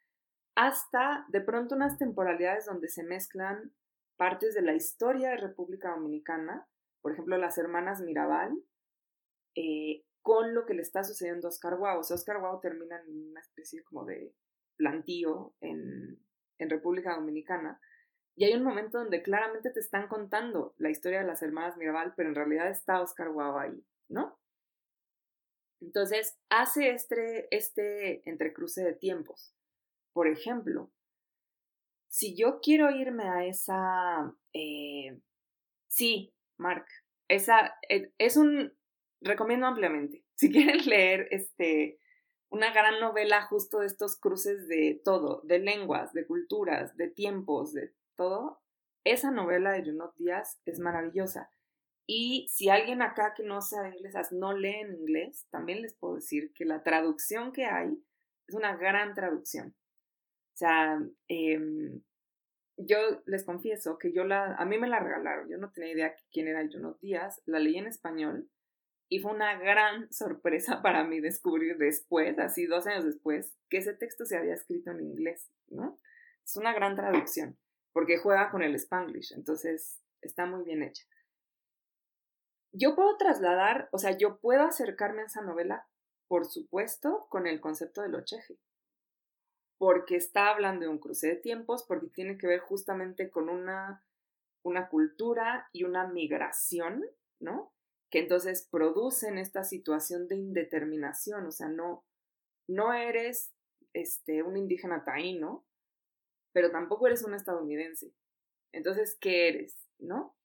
Hasta 0.55 1.27
de 1.29 1.41
pronto 1.41 1.75
unas 1.75 1.99
temporalidades 1.99 2.67
donde 2.67 2.89
se 2.89 3.03
mezclan 3.03 3.73
partes 4.17 4.55
de 4.55 4.63
la 4.63 4.75
historia 4.75 5.31
de 5.31 5.39
República 5.39 5.91
Dominicana, 5.91 6.67
por 7.01 7.13
ejemplo, 7.13 7.37
las 7.39 7.59
hermanas 7.59 8.01
Mirabal, 8.01 8.53
eh, 9.55 10.05
con 10.23 10.55
lo 10.55 10.67
que 10.67 10.75
le 10.75 10.83
está 10.83 11.03
sucediendo 11.05 11.49
a 11.49 11.51
Oscar 11.51 11.77
Guau. 11.77 12.01
O 12.01 12.03
sea, 12.03 12.15
Oscar 12.15 12.41
Guau 12.41 12.61
termina 12.61 13.01
en 13.01 13.31
una 13.31 13.41
especie 13.41 13.83
como 13.85 14.05
de 14.05 14.35
plantío 14.77 15.55
en, 15.61 16.19
República 16.59 17.17
Dominicana, 17.17 17.81
Y 18.37 18.45
hay 18.45 18.53
un 18.53 18.63
momento 18.63 18.99
donde 18.99 19.23
claramente 19.23 19.71
te 19.71 19.81
están 19.81 20.09
contando 20.09 20.75
la 20.77 20.91
historia 20.91 21.21
de 21.21 21.27
las 21.27 21.43
hermanas 21.43 21.79
Mirabal, 21.79 22.13
pero 22.15 22.29
en 22.29 22.35
realidad 22.35 22.69
está 22.69 23.01
Oscar 23.01 23.31
Guau 23.33 23.57
ahí, 23.57 23.83
¿no? 24.11 24.39
Entonces, 25.81 26.39
hace 26.51 26.91
este, 26.91 27.49
este 27.55 28.29
entrecruce 28.29 28.85
de 28.85 28.93
tiempos. 28.93 29.55
Por 30.13 30.29
ejemplo, 30.29 30.93
si 32.09 32.37
yo 32.37 32.61
quiero 32.61 32.91
irme 32.91 33.25
a 33.25 33.47
esa... 33.47 34.35
Eh, 34.53 35.19
sí, 35.89 36.35
Mark, 36.61 36.87
esa 37.29 37.75
eh, 37.89 38.13
es 38.19 38.37
un... 38.37 38.73
Recomiendo 39.21 39.67
ampliamente. 39.67 40.25
Si 40.41 40.51
quieren 40.51 40.87
leer 40.87 41.29
este, 41.33 41.99
una 42.49 42.73
gran 42.73 42.99
novela 42.99 43.43
justo 43.43 43.81
de 43.81 43.87
estos 43.87 44.19
cruces 44.19 44.69
de 44.69 44.99
todo, 45.05 45.43
de 45.45 45.59
lenguas, 45.59 46.15
de 46.15 46.27
culturas, 46.27 46.97
de 46.97 47.09
tiempos, 47.09 47.75
de 47.75 47.93
todo, 48.17 48.63
esa 49.05 49.31
novela 49.31 49.73
de 49.73 49.85
Junot 49.85 50.15
Díaz 50.17 50.59
es 50.65 50.79
maravillosa. 50.79 51.51
Y 52.07 52.49
si 52.51 52.71
alguien 52.71 53.03
acá 53.03 53.35
que 53.37 53.45
no 53.45 53.61
sea 53.61 53.83
de 53.83 53.91
inglés 53.91 54.33
no 54.33 54.53
lee 54.53 54.81
en 54.81 54.95
inglés, 54.95 55.47
también 55.51 55.83
les 55.83 55.95
puedo 55.95 56.17
decir 56.17 56.53
que 56.55 56.65
la 56.65 56.83
traducción 56.83 57.53
que 57.53 57.67
hay 57.67 58.03
es 58.49 58.55
una 58.55 58.77
gran 58.77 59.15
traducción. 59.15 59.77
O 60.55 60.57
sea, 60.57 61.01
em, 61.29 62.03
yo 62.87 63.23
les 63.27 63.45
confieso 63.45 63.99
que 63.99 64.13
yo 64.13 64.25
la, 64.25 64.55
a 64.55 64.65
mí 64.65 64.79
me 64.79 64.89
la 64.89 65.01
regalaron, 65.01 65.49
yo 65.49 65.59
no 65.59 65.71
tenía 65.71 65.93
idea 65.93 66.17
quién 66.33 66.49
era 66.49 66.67
Junot 66.71 67.01
Díaz, 67.01 67.43
la 67.47 67.59
leí 67.59 67.77
en 67.77 67.87
español 67.87 68.49
y 69.09 69.19
fue 69.21 69.33
una 69.33 69.59
gran 69.59 70.11
sorpresa 70.13 70.83
para 70.83 71.05
mí 71.05 71.21
descubrir 71.21 71.77
después, 71.79 72.39
así 72.39 72.67
dos 72.67 72.87
años 72.87 73.05
después, 73.05 73.55
que 73.69 73.79
ese 73.79 73.95
texto 73.95 74.25
se 74.25 74.37
había 74.37 74.55
escrito 74.55 74.91
en 74.91 75.01
inglés, 75.01 75.51
¿no? 75.69 75.99
Es 76.45 76.57
una 76.57 76.73
gran 76.73 76.97
traducción, 76.97 77.59
porque 77.93 78.19
juega 78.19 78.51
con 78.51 78.63
el 78.63 78.75
spanglish, 78.75 79.33
entonces 79.35 80.01
está 80.21 80.47
muy 80.47 80.65
bien 80.65 80.83
hecha. 80.83 81.05
Yo 82.73 82.95
puedo 82.95 83.17
trasladar, 83.17 83.89
o 83.93 83.99
sea, 83.99 84.17
yo 84.17 84.39
puedo 84.39 84.63
acercarme 84.63 85.23
a 85.23 85.27
esa 85.27 85.43
novela, 85.43 85.89
por 86.29 86.47
supuesto, 86.47 87.27
con 87.29 87.47
el 87.47 87.61
concepto 87.61 88.03
del 88.03 88.15
ocheje 88.15 88.59
porque 89.81 90.17
está 90.17 90.51
hablando 90.51 90.85
de 90.85 90.91
un 90.91 90.99
cruce 90.99 91.27
de 91.27 91.37
tiempos, 91.37 91.85
porque 91.85 92.09
tiene 92.09 92.37
que 92.37 92.47
ver 92.47 92.61
justamente 92.61 93.31
con 93.31 93.49
una, 93.49 94.05
una 94.63 94.91
cultura 94.91 95.71
y 95.73 95.85
una 95.85 96.07
migración, 96.07 97.07
¿no? 97.41 97.73
Que 98.11 98.19
entonces 98.19 98.69
producen 98.71 99.39
esta 99.39 99.65
situación 99.65 100.29
de 100.29 100.37
indeterminación, 100.37 101.47
o 101.47 101.51
sea, 101.51 101.71
no, 101.71 102.05
no 102.69 102.93
eres 102.93 103.55
este, 103.95 104.43
un 104.43 104.59
indígena 104.59 105.03
taíno, 105.03 105.65
pero 106.53 106.71
tampoco 106.71 107.07
eres 107.07 107.23
un 107.23 107.33
estadounidense. 107.33 108.13
Entonces, 108.73 109.17
¿qué 109.19 109.49
eres? 109.49 109.89
¿No? 109.99 110.37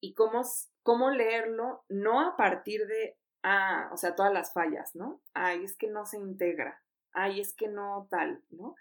Y 0.00 0.14
cómo, 0.14 0.42
cómo 0.82 1.10
leerlo, 1.12 1.84
no 1.88 2.20
a 2.26 2.36
partir 2.36 2.88
de, 2.88 3.16
ah, 3.44 3.88
o 3.92 3.96
sea, 3.96 4.16
todas 4.16 4.32
las 4.32 4.52
fallas, 4.52 4.96
¿no? 4.96 5.22
Ay, 5.32 5.62
es 5.62 5.76
que 5.76 5.86
no 5.86 6.06
se 6.06 6.18
integra 6.18 6.82
ay, 7.16 7.40
es 7.40 7.54
que 7.54 7.66
no 7.66 8.06
tal, 8.10 8.42
¿no? 8.50 8.76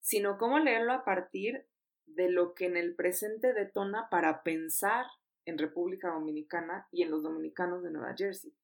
Sino 0.00 0.38
cómo 0.38 0.58
leerlo 0.58 0.92
a 0.92 1.04
partir 1.04 1.66
de 2.06 2.30
lo 2.30 2.54
que 2.54 2.66
en 2.66 2.76
el 2.76 2.94
presente 2.94 3.52
detona 3.52 4.08
para 4.08 4.42
pensar 4.42 5.06
en 5.44 5.58
República 5.58 6.08
Dominicana 6.08 6.88
y 6.90 7.02
en 7.02 7.10
los 7.10 7.22
dominicanos 7.22 7.82
de 7.82 7.90
Nueva 7.90 8.14
Jersey, 8.16 8.54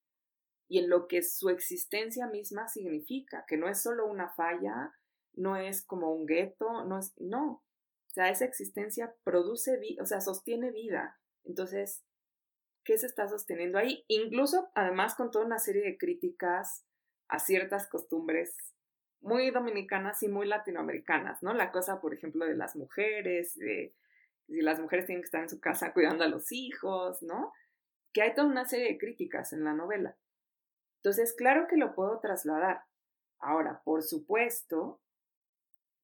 y 0.69 0.79
en 0.79 0.89
lo 0.89 1.07
que 1.07 1.21
su 1.21 1.49
existencia 1.49 2.27
misma 2.27 2.67
significa, 2.69 3.45
que 3.47 3.57
no 3.57 3.67
es 3.67 3.81
solo 3.81 4.07
una 4.07 4.29
falla, 4.29 4.95
no 5.33 5.57
es 5.57 5.85
como 5.85 6.13
un 6.13 6.25
gueto, 6.25 6.85
no 6.85 6.99
es, 6.99 7.13
no, 7.19 7.51
o 7.51 8.13
sea, 8.13 8.29
esa 8.29 8.45
existencia 8.45 9.13
produce 9.23 9.77
vida, 9.77 10.01
o 10.01 10.05
sea, 10.05 10.21
sostiene 10.21 10.71
vida. 10.71 11.19
Entonces, 11.43 12.05
¿qué 12.85 12.97
se 12.97 13.07
está 13.07 13.27
sosteniendo 13.27 13.77
ahí? 13.77 14.05
Incluso, 14.07 14.71
además, 14.75 15.15
con 15.15 15.31
toda 15.31 15.45
una 15.45 15.59
serie 15.59 15.81
de 15.83 15.97
críticas 15.97 16.85
a 17.27 17.39
ciertas 17.39 17.89
costumbres 17.89 18.55
muy 19.23 19.49
dominicanas 19.51 20.21
y 20.21 20.27
muy 20.27 20.45
latinoamericanas, 20.45 21.41
¿no? 21.41 21.53
La 21.53 21.71
cosa, 21.71 21.99
por 22.01 22.13
ejemplo, 22.13 22.45
de 22.45 22.55
las 22.55 22.75
mujeres, 22.75 23.57
de 23.57 23.93
si 24.47 24.61
las 24.61 24.79
mujeres 24.79 25.05
tienen 25.05 25.21
que 25.21 25.27
estar 25.27 25.41
en 25.41 25.49
su 25.49 25.59
casa 25.59 25.93
cuidando 25.93 26.23
a 26.23 26.27
los 26.27 26.51
hijos, 26.51 27.23
¿no? 27.23 27.53
Que 28.11 28.21
hay 28.21 28.35
toda 28.35 28.47
una 28.47 28.65
serie 28.65 28.91
de 28.91 28.97
críticas 28.97 29.53
en 29.53 29.63
la 29.63 29.73
novela. 29.73 30.15
Entonces, 30.97 31.33
claro 31.33 31.67
que 31.67 31.77
lo 31.77 31.95
puedo 31.95 32.19
trasladar. 32.19 32.83
Ahora, 33.39 33.81
por 33.83 34.03
supuesto 34.03 35.01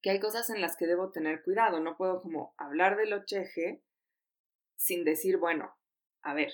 que 0.02 0.12
hay 0.12 0.20
cosas 0.20 0.50
en 0.50 0.62
las 0.62 0.78
que 0.78 0.88
debo 0.88 1.12
tener 1.12 1.44
cuidado. 1.44 1.80
No 1.80 1.98
puedo 1.98 2.22
como 2.22 2.54
hablar 2.58 2.98
de 2.98 3.06
lo 3.06 3.26
cheje 3.26 3.84
sin 4.78 5.04
decir, 5.04 5.38
bueno, 5.38 5.76
a 6.22 6.34
ver, 6.34 6.52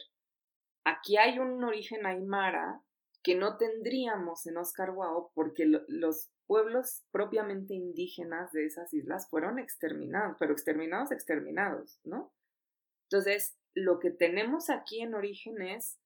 aquí 0.84 1.18
hay 1.18 1.38
un 1.38 1.64
origen 1.64 2.06
aymara 2.06 2.82
que 3.24 3.36
no 3.36 3.58
tendríamos 3.58 4.46
en 4.48 4.58
Oscar 4.58 4.92
Wao 4.92 5.32
porque 5.34 5.66
los 5.66 6.32
pueblos 6.48 7.04
propiamente 7.12 7.74
indígenas 7.74 8.52
de 8.52 8.66
esas 8.66 8.94
islas 8.94 9.30
fueron 9.30 9.60
exterminados, 9.60 10.38
pero 10.40 10.54
exterminados, 10.54 11.12
exterminados, 11.12 12.00
¿no? 12.04 12.34
Entonces, 13.10 13.58
lo 13.74 14.00
que 14.00 14.12
tenemos 14.12 14.70
aquí 14.70 15.02
en 15.02 15.16
origen 15.16 15.62
es 15.62 16.00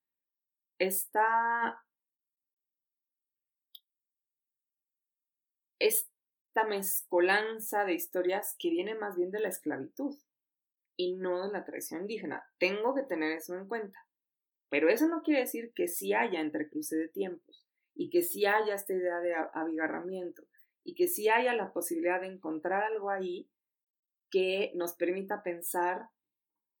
esta, 0.78 1.82
mezcolanza 6.68 7.86
de 7.86 7.94
historias 7.94 8.54
que 8.58 8.68
viene 8.68 8.94
más 8.94 9.16
bien 9.16 9.30
de 9.30 9.40
la 9.40 9.48
esclavitud 9.48 10.14
y 10.94 11.16
no 11.16 11.46
de 11.46 11.52
la 11.52 11.64
tradición 11.64 12.02
indígena. 12.02 12.44
Tengo 12.58 12.94
que 12.94 13.02
tener 13.02 13.32
eso 13.32 13.56
en 13.56 13.66
cuenta. 13.66 13.98
Pero 14.68 14.90
eso 14.90 15.08
no 15.08 15.22
quiere 15.22 15.40
decir 15.40 15.72
que 15.74 15.88
sí 15.88 16.12
haya 16.12 16.38
entrecruce 16.38 16.96
de 16.96 17.08
tiempos 17.08 17.69
y 18.00 18.08
que 18.08 18.22
sí 18.22 18.46
haya 18.46 18.74
esta 18.74 18.94
idea 18.94 19.20
de 19.20 19.34
abigarramiento 19.52 20.42
y 20.82 20.94
que 20.94 21.06
sí 21.06 21.28
haya 21.28 21.52
la 21.52 21.70
posibilidad 21.74 22.22
de 22.22 22.28
encontrar 22.28 22.82
algo 22.82 23.10
ahí 23.10 23.50
que 24.30 24.72
nos 24.74 24.94
permita 24.94 25.42
pensar 25.42 26.08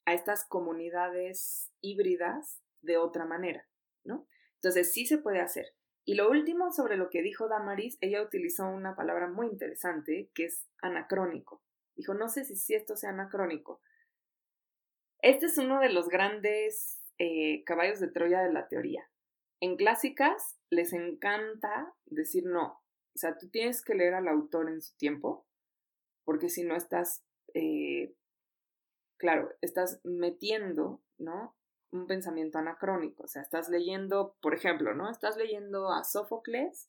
a 0.06 0.14
estas 0.14 0.46
comunidades 0.48 1.70
híbridas 1.82 2.62
de 2.80 2.96
otra 2.96 3.26
manera, 3.26 3.68
¿no? 4.02 4.26
Entonces 4.54 4.94
sí 4.94 5.04
se 5.04 5.18
puede 5.18 5.40
hacer. 5.40 5.66
Y 6.06 6.14
lo 6.14 6.30
último 6.30 6.72
sobre 6.72 6.96
lo 6.96 7.10
que 7.10 7.20
dijo 7.20 7.48
Damaris, 7.48 7.98
ella 8.00 8.22
utilizó 8.22 8.66
una 8.70 8.96
palabra 8.96 9.28
muy 9.28 9.48
interesante 9.48 10.30
que 10.34 10.46
es 10.46 10.66
anacrónico. 10.80 11.62
Dijo, 11.96 12.14
no 12.14 12.30
sé 12.30 12.46
si, 12.46 12.74
esto 12.74 12.96
sea 12.96 13.10
anacrónico. 13.10 13.82
Este 15.20 15.44
es 15.44 15.58
uno 15.58 15.80
de 15.80 15.92
los 15.92 16.08
grandes 16.08 17.04
eh, 17.18 17.62
caballos 17.64 18.00
de 18.00 18.08
Troya 18.08 18.40
de 18.40 18.54
la 18.54 18.68
teoría. 18.68 19.06
En 19.60 19.76
clásicas 19.76 20.58
les 20.70 20.92
encanta 20.92 21.94
decir 22.06 22.46
no. 22.46 22.82
O 23.14 23.18
sea, 23.18 23.36
tú 23.36 23.48
tienes 23.50 23.82
que 23.82 23.94
leer 23.94 24.14
al 24.14 24.28
autor 24.28 24.70
en 24.70 24.80
su 24.80 24.96
tiempo, 24.96 25.46
porque 26.24 26.48
si 26.48 26.64
no 26.64 26.76
estás, 26.76 27.24
eh, 27.54 28.14
claro, 29.18 29.52
estás 29.60 30.00
metiendo, 30.04 31.02
¿no? 31.18 31.56
Un 31.92 32.06
pensamiento 32.06 32.58
anacrónico. 32.58 33.24
O 33.24 33.28
sea, 33.28 33.42
estás 33.42 33.68
leyendo, 33.68 34.36
por 34.40 34.54
ejemplo, 34.54 34.94
¿no? 34.94 35.10
Estás 35.10 35.36
leyendo 35.36 35.92
a 35.92 36.04
Sófocles 36.04 36.88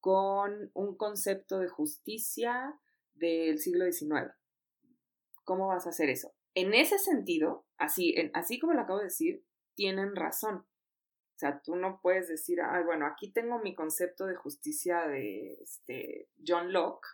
con 0.00 0.70
un 0.74 0.96
concepto 0.96 1.58
de 1.58 1.68
justicia 1.68 2.78
del 3.14 3.58
siglo 3.58 3.90
XIX. 3.90 4.34
¿Cómo 5.44 5.68
vas 5.68 5.86
a 5.86 5.90
hacer 5.90 6.10
eso? 6.10 6.34
En 6.54 6.74
ese 6.74 6.98
sentido, 6.98 7.64
así, 7.78 8.14
así 8.34 8.58
como 8.58 8.74
lo 8.74 8.82
acabo 8.82 8.98
de 8.98 9.06
decir, 9.06 9.44
tienen 9.74 10.14
razón. 10.14 10.66
O 11.34 11.38
sea, 11.38 11.60
tú 11.60 11.74
no 11.74 12.00
puedes 12.00 12.28
decir, 12.28 12.60
ay, 12.62 12.84
bueno, 12.84 13.06
aquí 13.06 13.32
tengo 13.32 13.58
mi 13.58 13.74
concepto 13.74 14.26
de 14.26 14.36
justicia 14.36 15.06
de 15.08 15.58
este, 15.60 16.28
John 16.46 16.72
Locke 16.72 17.08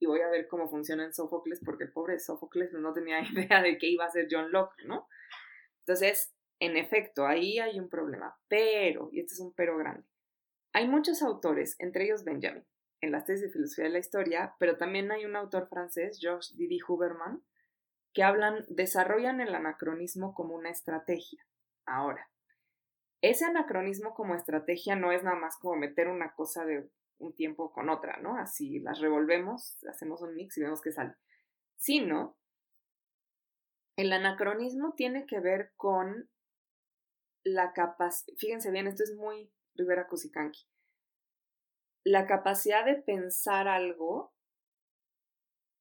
y 0.00 0.06
voy 0.06 0.20
a 0.22 0.30
ver 0.30 0.48
cómo 0.48 0.68
funciona 0.68 1.04
en 1.04 1.12
Sófocles, 1.12 1.60
porque 1.64 1.84
el 1.84 1.92
pobre 1.92 2.18
Sófocles 2.18 2.72
no 2.72 2.92
tenía 2.92 3.20
idea 3.30 3.62
de 3.62 3.78
qué 3.78 3.86
iba 3.86 4.04
a 4.04 4.10
ser 4.10 4.26
John 4.30 4.50
Locke, 4.50 4.84
¿no? 4.84 5.06
Entonces, 5.80 6.34
en 6.58 6.76
efecto, 6.76 7.26
ahí 7.26 7.58
hay 7.58 7.78
un 7.78 7.88
problema, 7.88 8.36
pero, 8.48 9.10
y 9.12 9.20
este 9.20 9.34
es 9.34 9.40
un 9.40 9.54
pero 9.54 9.76
grande, 9.78 10.04
hay 10.72 10.88
muchos 10.88 11.22
autores, 11.22 11.76
entre 11.78 12.04
ellos 12.04 12.24
Benjamin, 12.24 12.64
en 13.00 13.12
las 13.12 13.24
tesis 13.24 13.42
de 13.42 13.50
filosofía 13.50 13.84
de 13.84 13.90
la 13.90 13.98
historia, 13.98 14.54
pero 14.58 14.76
también 14.76 15.10
hay 15.12 15.24
un 15.24 15.36
autor 15.36 15.68
francés, 15.68 16.18
Georges 16.20 16.56
Didi 16.56 16.78
Huberman, 16.86 17.42
que 18.12 18.22
hablan, 18.22 18.64
desarrollan 18.68 19.40
el 19.40 19.54
anacronismo 19.54 20.34
como 20.34 20.54
una 20.54 20.70
estrategia. 20.70 21.44
Ahora, 21.86 22.29
ese 23.22 23.44
anacronismo 23.44 24.14
como 24.14 24.34
estrategia 24.34 24.96
no 24.96 25.12
es 25.12 25.22
nada 25.22 25.36
más 25.36 25.56
como 25.58 25.76
meter 25.76 26.08
una 26.08 26.34
cosa 26.34 26.64
de 26.64 26.90
un 27.18 27.34
tiempo 27.34 27.72
con 27.72 27.90
otra, 27.90 28.18
¿no? 28.18 28.36
Así 28.36 28.80
las 28.80 29.00
revolvemos, 29.00 29.78
hacemos 29.88 30.22
un 30.22 30.34
mix 30.34 30.56
y 30.56 30.62
vemos 30.62 30.80
que 30.80 30.92
sale. 30.92 31.14
Sino, 31.76 32.38
el 33.96 34.12
anacronismo 34.12 34.94
tiene 34.94 35.26
que 35.26 35.40
ver 35.40 35.72
con 35.76 36.30
la 37.44 37.72
capacidad, 37.72 38.36
fíjense 38.38 38.70
bien, 38.70 38.86
esto 38.86 39.02
es 39.02 39.14
muy 39.14 39.52
Rivera 39.74 40.06
Cusicanqui, 40.06 40.66
la 42.04 42.26
capacidad 42.26 42.84
de 42.84 42.96
pensar 42.96 43.68
algo 43.68 44.32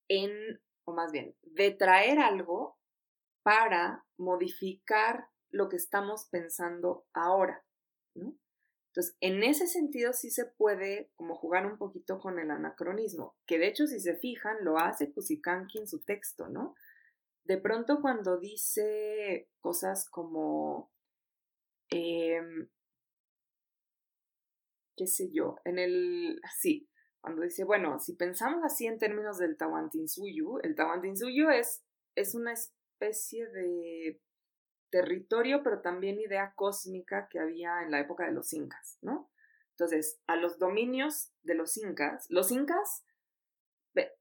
en 0.09 0.61
o 0.89 0.93
más 0.93 1.11
bien, 1.11 1.35
de 1.43 1.71
traer 1.71 2.19
algo 2.19 2.77
para 3.43 4.05
modificar 4.17 5.29
lo 5.52 5.70
que 5.70 5.78
estamos 5.78 6.26
pensando 6.26 7.06
ahora, 7.14 7.64
¿no? 8.16 8.38
Entonces, 8.89 9.16
en 9.22 9.43
ese 9.43 9.68
sentido 9.68 10.14
sí 10.14 10.32
se 10.32 10.45
puede 10.45 11.12
como 11.16 11.36
jugar 11.36 11.68
un 11.68 11.78
poquito 11.78 12.20
con 12.20 12.39
el 12.39 12.50
anacronismo, 12.50 13.36
que 13.45 13.60
de 13.60 13.68
hecho 13.68 13.86
si 13.86 14.00
se 14.00 14.16
fijan 14.16 14.64
lo 14.64 14.80
hace 14.80 15.12
Kusikanki 15.12 15.78
en 15.78 15.88
su 15.88 16.00
texto, 16.00 16.50
¿no? 16.50 16.76
De 17.43 17.58
pronto 17.58 18.02
cuando 18.02 18.39
dice 18.39 19.47
cosas 19.60 20.10
como, 20.10 20.91
em, 21.89 22.70
qué 24.97 25.08
sé 25.08 25.30
yo, 25.32 25.58
en 25.66 25.78
el, 25.78 26.41
sí, 26.60 26.89
cuando 27.22 27.43
dice, 27.43 27.64
bueno, 27.64 28.00
si 28.00 28.14
pensamos 28.14 28.64
así 28.64 28.88
en 28.88 28.97
términos 28.97 29.38
del 29.38 29.58
Tawantinsuyu, 29.58 30.60
el 30.64 30.76
Tawantinsuyu 30.76 31.50
es, 31.50 31.84
es 32.16 32.34
una 32.34 32.54
especie 32.54 33.47
de 33.50 34.20
territorio, 34.89 35.63
pero 35.63 35.81
también 35.81 36.19
idea 36.19 36.53
cósmica 36.55 37.27
que 37.29 37.39
había 37.39 37.81
en 37.81 37.91
la 37.91 37.99
época 37.99 38.25
de 38.25 38.31
los 38.31 38.53
incas, 38.53 38.97
¿no? 39.01 39.31
Entonces, 39.71 40.21
a 40.27 40.35
los 40.35 40.59
dominios 40.59 41.31
de 41.43 41.55
los 41.55 41.77
incas, 41.77 42.25
los 42.29 42.51
incas, 42.51 43.05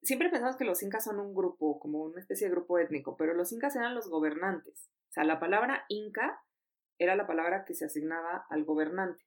siempre 0.02 0.30
pensamos 0.30 0.56
que 0.56 0.64
los 0.64 0.82
incas 0.82 1.04
son 1.04 1.18
un 1.18 1.34
grupo, 1.34 1.80
como 1.80 2.04
una 2.04 2.20
especie 2.20 2.46
de 2.46 2.54
grupo 2.54 2.78
étnico, 2.78 3.16
pero 3.16 3.34
los 3.34 3.52
incas 3.52 3.74
eran 3.76 3.94
los 3.94 4.08
gobernantes. 4.08 4.88
O 5.08 5.12
sea, 5.12 5.24
la 5.24 5.40
palabra 5.40 5.84
inca 5.88 6.42
era 6.98 7.16
la 7.16 7.26
palabra 7.26 7.64
que 7.64 7.74
se 7.74 7.86
asignaba 7.86 8.46
al 8.50 8.64
gobernante. 8.64 9.24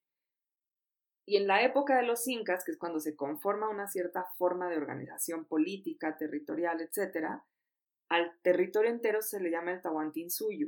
Y 1.25 1.37
en 1.37 1.47
la 1.47 1.63
época 1.63 1.97
de 1.97 2.03
los 2.03 2.27
incas, 2.27 2.63
que 2.63 2.71
es 2.71 2.77
cuando 2.77 2.99
se 2.99 3.15
conforma 3.15 3.69
una 3.69 3.87
cierta 3.87 4.25
forma 4.37 4.69
de 4.69 4.77
organización 4.77 5.45
política, 5.45 6.17
territorial, 6.17 6.81
etc., 6.81 7.41
al 8.09 8.37
territorio 8.41 8.89
entero 8.89 9.21
se 9.21 9.39
le 9.39 9.51
llama 9.51 9.71
el 9.71 9.81
Tahuantinsuyo. 9.81 10.67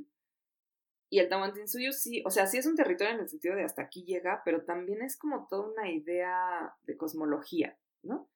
Y 1.13 1.19
el 1.19 1.29
Tahuantinsuyo 1.29 1.91
sí, 1.91 2.23
o 2.25 2.31
sea, 2.31 2.47
sí 2.47 2.57
es 2.57 2.65
un 2.65 2.75
territorio 2.75 3.13
en 3.13 3.19
el 3.19 3.29
sentido 3.29 3.55
de 3.55 3.63
hasta 3.63 3.83
aquí 3.83 4.03
llega, 4.03 4.41
pero 4.43 4.65
también 4.65 5.03
es 5.03 5.15
como 5.15 5.45
toda 5.47 5.69
una 5.69 5.91
idea 5.91 6.75
de 6.85 6.97
cosmología, 6.97 7.77
¿no? 8.01 8.31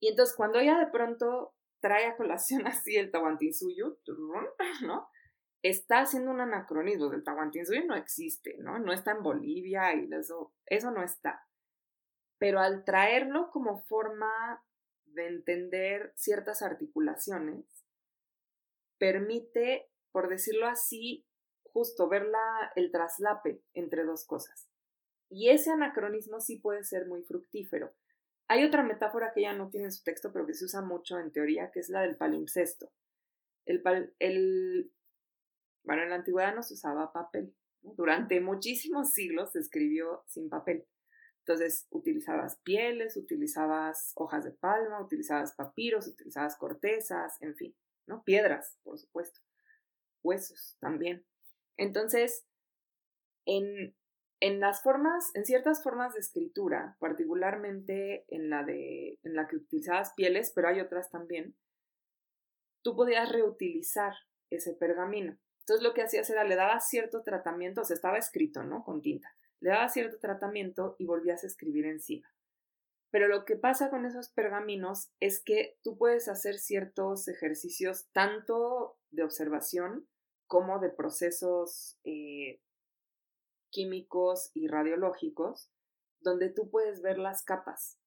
Y 0.00 0.08
entonces 0.08 0.34
cuando 0.34 0.58
ella 0.58 0.76
de 0.76 0.88
pronto 0.88 1.54
trae 1.78 2.06
a 2.06 2.16
colación 2.16 2.66
así 2.66 2.96
el 2.96 3.12
Tahuantinsuyo, 3.12 3.96
¿no? 4.82 5.08
está 5.62 6.00
haciendo 6.00 6.32
un 6.32 6.40
anacronismo. 6.40 7.12
El 7.12 7.22
Tahuantinsuyo 7.22 7.84
no 7.86 7.94
existe, 7.94 8.56
¿no? 8.58 8.80
No 8.80 8.92
está 8.92 9.12
en 9.12 9.22
Bolivia 9.22 9.94
y 9.94 10.12
eso, 10.12 10.52
eso 10.66 10.90
no 10.90 11.04
está. 11.04 11.46
Pero 12.38 12.58
al 12.58 12.84
traerlo 12.84 13.52
como 13.52 13.84
forma 13.84 14.64
de 15.04 15.28
entender 15.28 16.12
ciertas 16.16 16.60
articulaciones, 16.60 17.66
permite, 18.98 19.88
por 20.14 20.28
decirlo 20.28 20.68
así, 20.68 21.26
justo 21.64 22.08
ver 22.08 22.28
el 22.76 22.92
traslape 22.92 23.60
entre 23.72 24.04
dos 24.04 24.24
cosas. 24.24 24.68
Y 25.28 25.48
ese 25.48 25.72
anacronismo 25.72 26.38
sí 26.38 26.60
puede 26.60 26.84
ser 26.84 27.08
muy 27.08 27.24
fructífero. 27.24 27.92
Hay 28.46 28.62
otra 28.62 28.84
metáfora 28.84 29.32
que 29.34 29.40
ella 29.40 29.54
no 29.54 29.70
tiene 29.70 29.86
en 29.86 29.92
su 29.92 30.04
texto, 30.04 30.32
pero 30.32 30.46
que 30.46 30.54
se 30.54 30.66
usa 30.66 30.82
mucho 30.82 31.18
en 31.18 31.32
teoría, 31.32 31.72
que 31.72 31.80
es 31.80 31.88
la 31.88 32.02
del 32.02 32.16
palimpsesto. 32.16 32.92
El, 33.66 33.82
el, 34.20 34.92
bueno, 35.82 36.02
en 36.04 36.10
la 36.10 36.16
antigüedad 36.16 36.54
no 36.54 36.62
se 36.62 36.74
usaba 36.74 37.12
papel. 37.12 37.52
Durante 37.82 38.40
muchísimos 38.40 39.10
siglos 39.10 39.50
se 39.50 39.58
escribió 39.58 40.22
sin 40.28 40.48
papel. 40.48 40.86
Entonces 41.40 41.88
utilizabas 41.90 42.60
pieles, 42.62 43.16
utilizabas 43.16 44.12
hojas 44.14 44.44
de 44.44 44.52
palma, 44.52 45.02
utilizabas 45.02 45.56
papiros, 45.56 46.06
utilizabas 46.06 46.54
cortezas, 46.54 47.36
en 47.42 47.56
fin, 47.56 47.74
¿no? 48.06 48.22
Piedras, 48.22 48.78
por 48.84 48.96
supuesto. 48.96 49.43
Huesos 50.24 50.76
también. 50.80 51.24
Entonces, 51.76 52.44
en, 53.46 53.94
en 54.40 54.60
las 54.60 54.82
formas, 54.82 55.30
en 55.34 55.44
ciertas 55.44 55.82
formas 55.82 56.14
de 56.14 56.20
escritura, 56.20 56.96
particularmente 56.98 58.24
en 58.28 58.50
la 58.50 58.64
de, 58.64 59.18
en 59.22 59.36
la 59.36 59.46
que 59.46 59.56
utilizabas 59.56 60.12
pieles, 60.14 60.52
pero 60.54 60.68
hay 60.68 60.80
otras 60.80 61.10
también, 61.10 61.54
tú 62.82 62.96
podías 62.96 63.30
reutilizar 63.30 64.14
ese 64.50 64.74
pergamino. 64.74 65.38
Entonces 65.60 65.82
lo 65.82 65.94
que 65.94 66.02
hacías 66.02 66.28
era 66.28 66.44
le 66.44 66.56
dabas 66.56 66.88
cierto 66.88 67.22
tratamiento, 67.22 67.80
o 67.80 67.84
sea, 67.84 67.94
estaba 67.94 68.18
escrito, 68.18 68.64
¿no? 68.64 68.84
Con 68.84 69.00
tinta. 69.00 69.34
Le 69.60 69.70
dabas 69.70 69.94
cierto 69.94 70.18
tratamiento 70.18 70.96
y 70.98 71.06
volvías 71.06 71.42
a 71.42 71.46
escribir 71.46 71.86
encima. 71.86 72.28
Pero 73.10 73.28
lo 73.28 73.44
que 73.44 73.56
pasa 73.56 73.90
con 73.90 74.04
esos 74.04 74.28
pergaminos 74.28 75.10
es 75.20 75.40
que 75.42 75.78
tú 75.82 75.96
puedes 75.96 76.28
hacer 76.28 76.58
ciertos 76.58 77.28
ejercicios 77.28 78.08
tanto 78.12 78.98
de 79.10 79.22
observación 79.22 80.06
como 80.46 80.78
de 80.78 80.90
procesos 80.90 81.98
eh, 82.04 82.60
químicos 83.70 84.50
y 84.54 84.68
radiológicos, 84.68 85.70
donde 86.20 86.48
tú 86.50 86.70
puedes 86.70 87.02
ver 87.02 87.18
las 87.18 87.42
capas. 87.42 87.98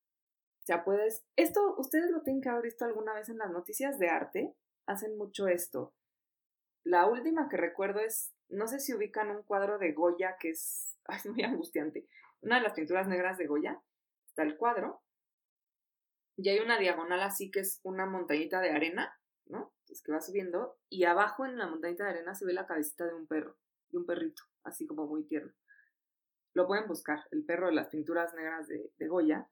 O 0.62 0.66
sea, 0.66 0.84
puedes, 0.84 1.26
esto 1.36 1.76
ustedes 1.78 2.12
lo 2.12 2.22
tienen 2.22 2.42
que 2.42 2.50
haber 2.50 2.64
visto 2.64 2.86
alguna 2.86 3.14
vez 3.14 3.30
en 3.30 3.38
las 3.38 3.52
noticias 3.52 4.00
de 4.00 4.10
arte, 4.10 4.56
hacen 4.86 5.18
mucho 5.18 5.48
esto. 5.48 5.94
La 6.84 7.06
última 7.08 7.50
que 7.50 7.58
recuerdo 7.58 8.00
es, 8.00 8.34
no 8.50 8.68
sé 8.68 8.80
si 8.80 8.94
ubican 8.94 9.30
un 9.30 9.44
cuadro 9.44 9.78
de 9.78 9.94
Goya 9.94 10.38
que 10.40 10.50
es, 10.50 10.98
es 11.10 11.26
muy 11.26 11.44
angustiante. 11.44 12.08
Una 12.42 12.58
de 12.58 12.64
las 12.64 12.74
pinturas 12.74 13.08
negras 13.08 13.38
de 13.38 13.48
Goya, 13.48 13.82
está 14.28 14.44
el 14.44 14.58
cuadro, 14.58 15.02
y 16.38 16.50
hay 16.50 16.60
una 16.60 16.78
diagonal 16.78 17.22
así 17.22 17.50
que 17.50 17.62
es 17.62 17.80
una 17.84 18.06
montañita 18.06 18.62
de 18.62 18.70
arena, 18.70 19.20
¿no? 19.48 19.74
Entonces 19.88 20.04
que 20.04 20.12
va 20.12 20.20
subiendo, 20.20 20.78
y 20.90 21.06
abajo 21.06 21.46
en 21.46 21.58
la 21.58 21.68
montañita 21.68 22.04
de 22.04 22.10
arena 22.10 22.36
se 22.36 22.46
ve 22.46 22.54
la 22.54 22.68
cabecita 22.68 23.06
de 23.06 23.14
un 23.14 23.26
perro, 23.26 23.58
de 23.90 23.98
un 24.00 24.06
perrito, 24.06 24.44
así 24.64 24.86
como 24.86 25.08
muy 25.08 25.24
tierno. 25.26 25.54
Lo 26.54 26.68
pueden 26.68 26.88
buscar, 26.88 27.24
el 27.32 27.46
perro 27.46 27.68
de 27.68 27.76
las 27.76 27.88
pinturas 27.88 28.34
negras 28.34 28.68
de, 28.68 28.92
de 28.98 29.08
Goya, 29.08 29.50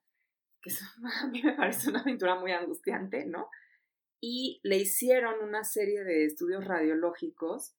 que 0.62 0.72
a 1.24 1.28
mí 1.28 1.42
me 1.42 1.54
parece 1.54 1.90
una 1.90 2.04
pintura 2.04 2.36
muy 2.36 2.52
angustiante, 2.52 3.26
¿no? 3.26 3.50
y 4.28 4.60
le 4.64 4.78
hicieron 4.78 5.44
una 5.44 5.64
serie 5.64 6.04
de 6.04 6.26
estudios 6.26 6.66
radiológicos 6.66 7.76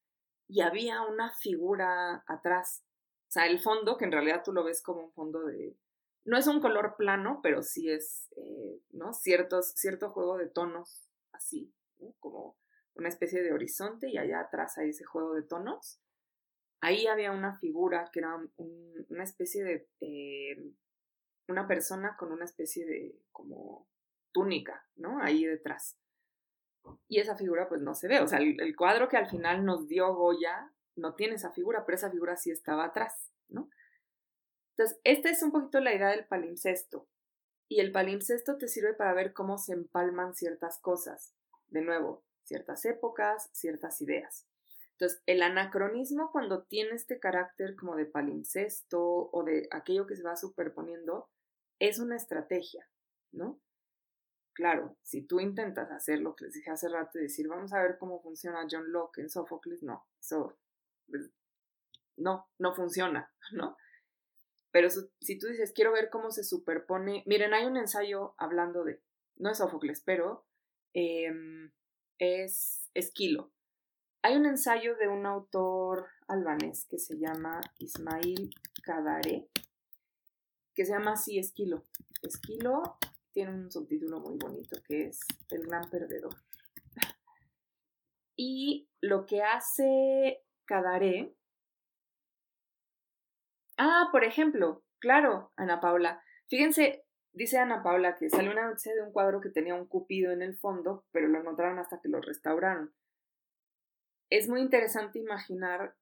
y 0.46 0.60
había 0.60 1.02
una 1.02 1.32
figura 1.32 2.22
atrás. 2.28 2.84
O 3.28 3.32
sea, 3.32 3.46
el 3.46 3.58
fondo, 3.58 3.96
que 3.96 4.04
en 4.04 4.12
realidad 4.12 4.42
tú 4.44 4.52
lo 4.52 4.62
ves 4.62 4.80
como 4.80 5.06
un 5.06 5.12
fondo 5.12 5.44
de... 5.44 5.76
No 6.24 6.36
es 6.36 6.46
un 6.46 6.60
color 6.60 6.94
plano, 6.96 7.40
pero 7.42 7.62
sí 7.62 7.90
es, 7.90 8.28
eh, 8.36 8.80
¿no? 8.90 9.12
Ciertos, 9.12 9.72
cierto 9.74 10.10
juego 10.10 10.38
de 10.38 10.48
tonos, 10.48 11.08
así, 11.32 11.72
como 12.18 12.58
una 12.94 13.08
especie 13.08 13.42
de 13.42 13.52
horizonte 13.52 14.08
y 14.08 14.18
allá 14.18 14.40
atrás 14.40 14.78
hay 14.78 14.90
ese 14.90 15.04
juego 15.04 15.34
de 15.34 15.42
tonos. 15.42 16.00
Ahí 16.80 17.06
había 17.06 17.32
una 17.32 17.58
figura 17.58 18.10
que 18.12 18.20
era 18.20 18.36
una 18.56 19.24
especie 19.24 19.64
de... 19.64 19.88
Eh, 20.00 20.72
una 21.48 21.68
persona 21.68 22.16
con 22.18 22.32
una 22.32 22.44
especie 22.44 22.84
de 22.84 23.20
como 23.30 23.88
túnica, 24.32 24.84
¿no? 24.96 25.22
Ahí 25.22 25.44
detrás 25.44 25.96
y 27.08 27.20
esa 27.20 27.36
figura 27.36 27.68
pues 27.68 27.82
no 27.82 27.94
se 27.94 28.08
ve. 28.08 28.20
O 28.20 28.28
sea, 28.28 28.38
el, 28.38 28.76
cuadro 28.76 29.08
que 29.08 29.16
al 29.16 29.28
final 29.28 29.64
nos 29.64 29.88
dio 29.88 30.14
Goya 30.14 30.72
no 30.96 31.14
tiene 31.14 31.34
esa 31.34 31.52
figura, 31.52 31.84
pero 31.84 31.96
esa 31.96 32.10
figura 32.10 32.36
sí 32.36 32.50
estaba 32.50 32.86
atrás, 32.86 33.30
¿no? 33.48 33.68
Entonces, 34.76 35.00
esta 35.04 35.30
es 35.30 35.42
un 35.42 35.52
poquito 35.52 35.80
la 35.80 35.94
idea 35.94 36.08
del 36.08 36.26
palimpsesto. 36.26 37.08
Y 37.68 37.80
el 37.80 37.92
palimpsesto 37.92 38.58
te 38.58 38.68
sirve 38.68 38.94
para 38.94 39.14
ver 39.14 39.32
cómo 39.32 39.58
se 39.58 39.72
empalman 39.72 40.34
ciertas 40.34 40.78
cosas. 40.80 41.34
De 41.68 41.82
nuevo, 41.82 42.24
ciertas 42.42 42.84
épocas, 42.84 43.50
ciertas 43.52 44.00
ideas. 44.00 44.46
Entonces, 44.92 45.22
el 45.26 45.42
anacronismo 45.42 46.30
cuando 46.32 46.62
tiene 46.62 46.94
este 46.94 47.18
carácter 47.18 47.76
como 47.76 47.96
de 47.96 48.06
palimpsesto 48.06 49.28
o 49.30 49.44
de 49.44 49.68
aquello 49.70 50.06
que 50.06 50.16
se 50.16 50.22
va 50.22 50.36
superponiendo, 50.36 51.28
es 51.78 51.98
una 51.98 52.16
estrategia, 52.16 52.88
¿no? 53.30 53.60
Claro, 54.54 54.96
si 55.02 55.20
tú 55.20 55.38
intentas 55.38 55.90
hacer 55.90 56.20
lo 56.20 56.34
que 56.34 56.46
les 56.46 56.54
dije 56.54 56.70
hace 56.70 56.88
rato 56.88 57.18
y 57.18 57.22
decir, 57.22 57.46
vamos 57.46 57.74
a 57.74 57.82
ver 57.82 57.98
cómo 57.98 58.22
funciona 58.22 58.66
John 58.70 58.90
Locke 58.90 59.18
en 59.20 59.28
Sófocles, 59.28 59.82
no, 59.82 60.06
eso 60.18 60.56
pues, 61.08 61.30
no, 62.16 62.48
no 62.58 62.74
funciona, 62.74 63.30
¿no? 63.52 63.76
Pero 64.70 64.88
si 64.90 65.38
tú 65.38 65.46
dices, 65.46 65.72
quiero 65.74 65.92
ver 65.92 66.08
cómo 66.08 66.30
se 66.30 66.42
superpone, 66.42 67.22
miren, 67.26 67.52
hay 67.52 67.66
un 67.66 67.76
ensayo 67.76 68.34
hablando 68.38 68.82
de, 68.82 69.02
no 69.36 69.50
es 69.50 69.58
Sófocles, 69.58 70.00
pero 70.00 70.46
em, 70.96 71.70
es 72.18 72.90
Esquilo. 72.94 73.52
Hay 74.22 74.34
un 74.34 74.46
ensayo 74.46 74.96
de 74.96 75.08
un 75.08 75.26
autor 75.26 76.08
albanés 76.26 76.86
que 76.86 76.98
se 76.98 77.18
llama 77.18 77.60
Ismail 77.78 78.50
Kadare, 78.82 79.46
que 80.74 80.86
se 80.86 80.92
llama 80.92 81.12
así 81.12 81.38
Esquilo. 81.38 81.84
Esquilo 82.22 82.96
tiene 83.32 83.52
un 83.52 83.70
subtítulo 83.70 84.20
muy 84.20 84.38
bonito 84.38 84.82
que 84.88 85.08
es 85.08 85.20
El 85.50 85.66
gran 85.66 85.88
perdedor. 85.90 86.34
Y 88.34 88.88
lo 89.02 89.26
que 89.26 89.42
hace 89.42 90.42
Cadaré. 90.64 91.36
Ah, 93.76 94.08
por 94.10 94.24
ejemplo, 94.24 94.82
claro, 94.98 95.52
Ana 95.56 95.78
Paula. 95.80 96.22
Fíjense, 96.48 97.05
dice 97.36 97.58
Ana 97.58 97.82
Paula 97.82 98.16
que 98.16 98.30
salió 98.30 98.50
una 98.50 98.66
noticia 98.66 98.94
de 98.94 99.02
un 99.02 99.12
cuadro 99.12 99.40
que 99.40 99.50
tenía 99.50 99.74
un 99.74 99.86
cupido 99.86 100.32
en 100.32 100.42
el 100.42 100.56
fondo, 100.56 101.04
pero 101.12 101.28
lo 101.28 101.38
encontraron 101.38 101.78
hasta 101.78 102.00
que 102.00 102.08
lo 102.08 102.20
restauraron. 102.20 102.94
Es 104.30 104.48
muy 104.48 104.60
interesante 104.60 105.18
imaginar 105.18 105.94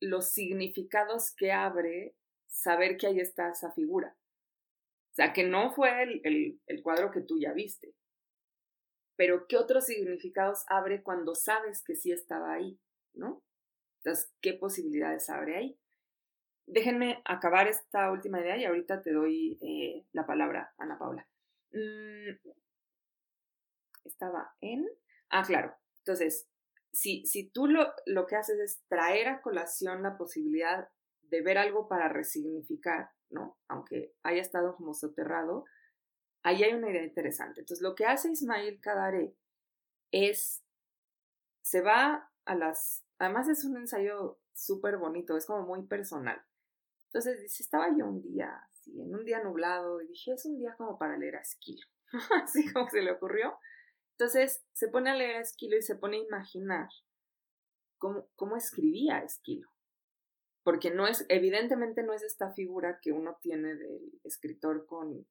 los 0.00 0.30
significados 0.30 1.34
que 1.34 1.52
abre 1.52 2.14
saber 2.46 2.96
que 2.96 3.06
ahí 3.06 3.20
está 3.20 3.48
esa 3.48 3.72
figura. 3.72 4.16
O 5.12 5.14
sea, 5.14 5.32
que 5.32 5.44
no 5.44 5.72
fue 5.72 6.02
el, 6.02 6.60
el 6.66 6.82
cuadro 6.82 7.10
que 7.10 7.20
tú 7.20 7.38
ya 7.38 7.52
viste, 7.52 7.94
pero 9.16 9.46
¿qué 9.48 9.56
otros 9.56 9.86
significados 9.86 10.64
abre 10.68 11.02
cuando 11.02 11.34
sabes 11.34 11.82
que 11.82 11.96
sí 11.96 12.12
estaba 12.12 12.52
ahí? 12.52 12.78
¿No? 13.14 13.42
Entonces, 13.98 14.32
¿qué 14.40 14.54
posibilidades 14.54 15.30
abre 15.30 15.56
ahí? 15.56 15.78
Déjenme 16.70 17.22
acabar 17.24 17.66
esta 17.66 18.12
última 18.12 18.40
idea 18.40 18.56
y 18.58 18.64
ahorita 18.66 19.00
te 19.02 19.12
doy 19.12 19.58
eh, 19.62 20.06
la 20.12 20.26
palabra, 20.26 20.74
Ana 20.76 20.98
Paula. 20.98 21.26
Mm, 21.72 22.36
estaba 24.04 24.54
en... 24.60 24.86
Ah, 25.30 25.42
claro. 25.46 25.74
Entonces, 25.98 26.46
si, 26.92 27.24
si 27.26 27.48
tú 27.50 27.66
lo, 27.66 27.92
lo 28.06 28.26
que 28.26 28.36
haces 28.36 28.58
es 28.58 28.82
traer 28.88 29.28
a 29.28 29.40
colación 29.40 30.02
la 30.02 30.18
posibilidad 30.18 30.88
de 31.22 31.42
ver 31.42 31.56
algo 31.56 31.88
para 31.88 32.08
resignificar, 32.08 33.10
¿no? 33.30 33.58
Aunque 33.68 34.14
haya 34.22 34.42
estado 34.42 34.76
como 34.76 34.94
soterrado, 34.94 35.64
ahí 36.42 36.64
hay 36.64 36.74
una 36.74 36.90
idea 36.90 37.04
interesante. 37.04 37.60
Entonces, 37.60 37.82
lo 37.82 37.94
que 37.94 38.04
hace 38.04 38.30
Ismail 38.30 38.80
Kadare 38.80 39.34
es, 40.10 40.62
se 41.62 41.80
va 41.80 42.30
a 42.44 42.54
las, 42.54 43.04
además 43.18 43.48
es 43.48 43.64
un 43.64 43.76
ensayo 43.76 44.38
súper 44.52 44.96
bonito, 44.96 45.36
es 45.36 45.46
como 45.46 45.66
muy 45.66 45.86
personal. 45.86 46.42
Entonces 47.18 47.42
dice, 47.42 47.64
estaba 47.64 47.88
yo 47.98 48.06
un 48.06 48.22
día, 48.22 48.48
así, 48.70 48.92
en 49.00 49.12
un 49.12 49.24
día 49.24 49.42
nublado, 49.42 50.00
y 50.00 50.06
dije, 50.06 50.34
es 50.34 50.46
un 50.46 50.56
día 50.56 50.76
como 50.78 50.96
para 50.96 51.18
leer 51.18 51.34
a 51.34 51.40
Esquilo, 51.40 51.84
así 52.44 52.72
como 52.72 52.88
se 52.88 53.02
le 53.02 53.10
ocurrió. 53.10 53.58
Entonces 54.12 54.64
se 54.72 54.86
pone 54.86 55.10
a 55.10 55.16
leer 55.16 55.34
a 55.34 55.40
Esquilo 55.40 55.76
y 55.76 55.82
se 55.82 55.96
pone 55.96 56.18
a 56.18 56.22
imaginar 56.22 56.88
cómo, 57.98 58.28
cómo 58.36 58.56
escribía 58.56 59.18
Esquilo. 59.24 59.68
Porque 60.62 60.92
no 60.92 61.08
es, 61.08 61.26
evidentemente 61.28 62.04
no 62.04 62.12
es 62.12 62.22
esta 62.22 62.52
figura 62.52 63.00
que 63.02 63.10
uno 63.10 63.36
tiene 63.42 63.74
del 63.74 64.20
escritor 64.22 64.86
con, 64.86 65.26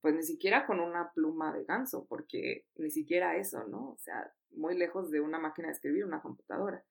pues 0.00 0.16
ni 0.16 0.24
siquiera 0.24 0.66
con 0.66 0.80
una 0.80 1.12
pluma 1.12 1.52
de 1.52 1.62
ganso, 1.62 2.08
porque 2.08 2.66
ni 2.74 2.90
siquiera 2.90 3.36
eso, 3.36 3.62
¿no? 3.68 3.92
O 3.92 3.98
sea, 3.98 4.34
muy 4.50 4.76
lejos 4.76 5.12
de 5.12 5.20
una 5.20 5.38
máquina 5.38 5.68
de 5.68 5.74
escribir, 5.74 6.04
una 6.04 6.20
computadora. 6.20 6.84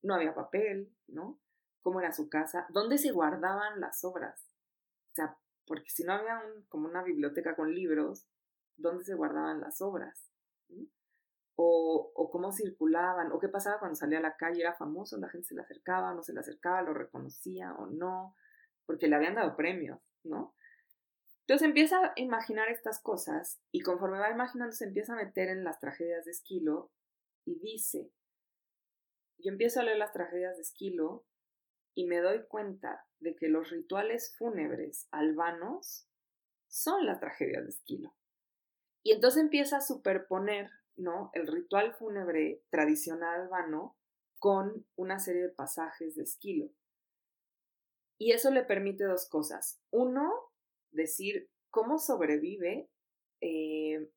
No 0.00 0.14
había 0.14 0.32
papel, 0.32 0.94
¿no? 1.08 1.40
Cómo 1.84 2.00
era 2.00 2.12
su 2.12 2.28
casa, 2.30 2.66
dónde 2.70 2.96
se 2.96 3.12
guardaban 3.12 3.78
las 3.78 4.02
obras. 4.04 4.48
O 5.12 5.14
sea, 5.14 5.36
porque 5.66 5.90
si 5.90 6.02
no 6.02 6.14
había 6.14 6.42
como 6.68 6.88
una 6.88 7.04
biblioteca 7.04 7.54
con 7.54 7.72
libros, 7.72 8.26
¿dónde 8.76 9.04
se 9.04 9.14
guardaban 9.14 9.60
las 9.60 9.82
obras? 9.82 10.32
O, 11.56 12.10
o, 12.14 12.30
cómo 12.30 12.50
circulaban, 12.52 13.30
o 13.30 13.38
qué 13.38 13.48
pasaba 13.48 13.78
cuando 13.78 13.94
salía 13.94 14.18
a 14.18 14.22
la 14.22 14.36
calle, 14.36 14.62
era 14.62 14.74
famoso, 14.74 15.18
la 15.18 15.28
gente 15.28 15.46
se 15.46 15.54
le 15.54 15.60
acercaba, 15.60 16.14
no 16.14 16.22
se 16.22 16.32
le 16.32 16.40
acercaba, 16.40 16.82
lo 16.82 16.94
reconocía 16.94 17.74
o 17.74 17.86
no, 17.86 18.34
porque 18.86 19.06
le 19.06 19.16
habían 19.16 19.36
dado 19.36 19.54
premios, 19.54 20.00
¿no? 20.24 20.54
Entonces 21.42 21.68
empieza 21.68 21.98
a 21.98 22.12
imaginar 22.16 22.70
estas 22.70 23.00
cosas 23.00 23.60
y 23.70 23.82
conforme 23.82 24.18
va 24.18 24.30
imaginando 24.30 24.72
se 24.72 24.86
empieza 24.86 25.12
a 25.12 25.22
meter 25.22 25.48
en 25.48 25.62
las 25.62 25.78
tragedias 25.78 26.24
de 26.24 26.30
Esquilo 26.30 26.90
y 27.44 27.60
dice, 27.60 28.10
yo 29.36 29.52
empiezo 29.52 29.80
a 29.80 29.82
leer 29.84 29.98
las 29.98 30.14
tragedias 30.14 30.56
de 30.56 30.62
Esquilo 30.62 31.26
y 31.94 32.06
me 32.06 32.20
doy 32.20 32.44
cuenta 32.46 33.06
de 33.20 33.36
que 33.36 33.48
los 33.48 33.70
rituales 33.70 34.34
fúnebres 34.36 35.08
albanos 35.10 36.08
son 36.68 37.06
la 37.06 37.20
tragedia 37.20 37.62
de 37.62 37.68
Esquilo. 37.68 38.14
Y 39.02 39.12
entonces 39.12 39.42
empieza 39.42 39.76
a 39.76 39.80
superponer, 39.80 40.70
¿no? 40.96 41.30
El 41.34 41.46
ritual 41.46 41.94
fúnebre 41.94 42.62
tradicional 42.70 43.42
albano 43.42 43.96
con 44.38 44.86
una 44.96 45.18
serie 45.18 45.42
de 45.42 45.48
pasajes 45.50 46.16
de 46.16 46.24
Esquilo. 46.24 46.70
Y 48.18 48.32
eso 48.32 48.50
le 48.50 48.64
permite 48.64 49.04
dos 49.04 49.28
cosas. 49.28 49.80
Uno, 49.90 50.32
decir 50.90 51.50
cómo 51.70 51.98
sobrevive, 51.98 52.88
eh, 53.40 54.10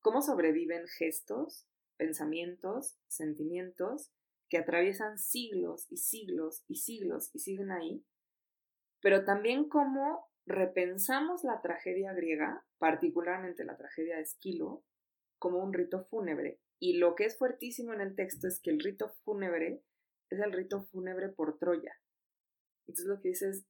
cómo 0.00 0.22
sobreviven 0.22 0.86
gestos, 0.88 1.66
pensamientos, 1.96 2.96
sentimientos 3.06 4.12
que 4.54 4.58
atraviesan 4.58 5.18
siglos 5.18 5.90
y 5.90 5.96
siglos 5.96 6.62
y 6.68 6.76
siglos 6.76 7.28
y 7.34 7.40
siguen 7.40 7.72
ahí, 7.72 8.06
pero 9.00 9.24
también 9.24 9.68
cómo 9.68 10.30
repensamos 10.46 11.42
la 11.42 11.60
tragedia 11.60 12.12
griega, 12.12 12.64
particularmente 12.78 13.64
la 13.64 13.76
tragedia 13.76 14.14
de 14.14 14.22
Esquilo, 14.22 14.84
como 15.40 15.58
un 15.58 15.72
rito 15.72 16.04
fúnebre. 16.04 16.60
Y 16.78 16.98
lo 16.98 17.16
que 17.16 17.24
es 17.24 17.36
fuertísimo 17.36 17.94
en 17.94 18.00
el 18.00 18.14
texto 18.14 18.46
es 18.46 18.60
que 18.60 18.70
el 18.70 18.78
rito 18.78 19.08
fúnebre 19.24 19.82
es 20.30 20.38
el 20.38 20.52
rito 20.52 20.84
fúnebre 20.84 21.30
por 21.30 21.58
Troya. 21.58 22.00
Entonces 22.86 23.06
lo 23.06 23.20
que 23.20 23.30
dice 23.30 23.48
es, 23.48 23.66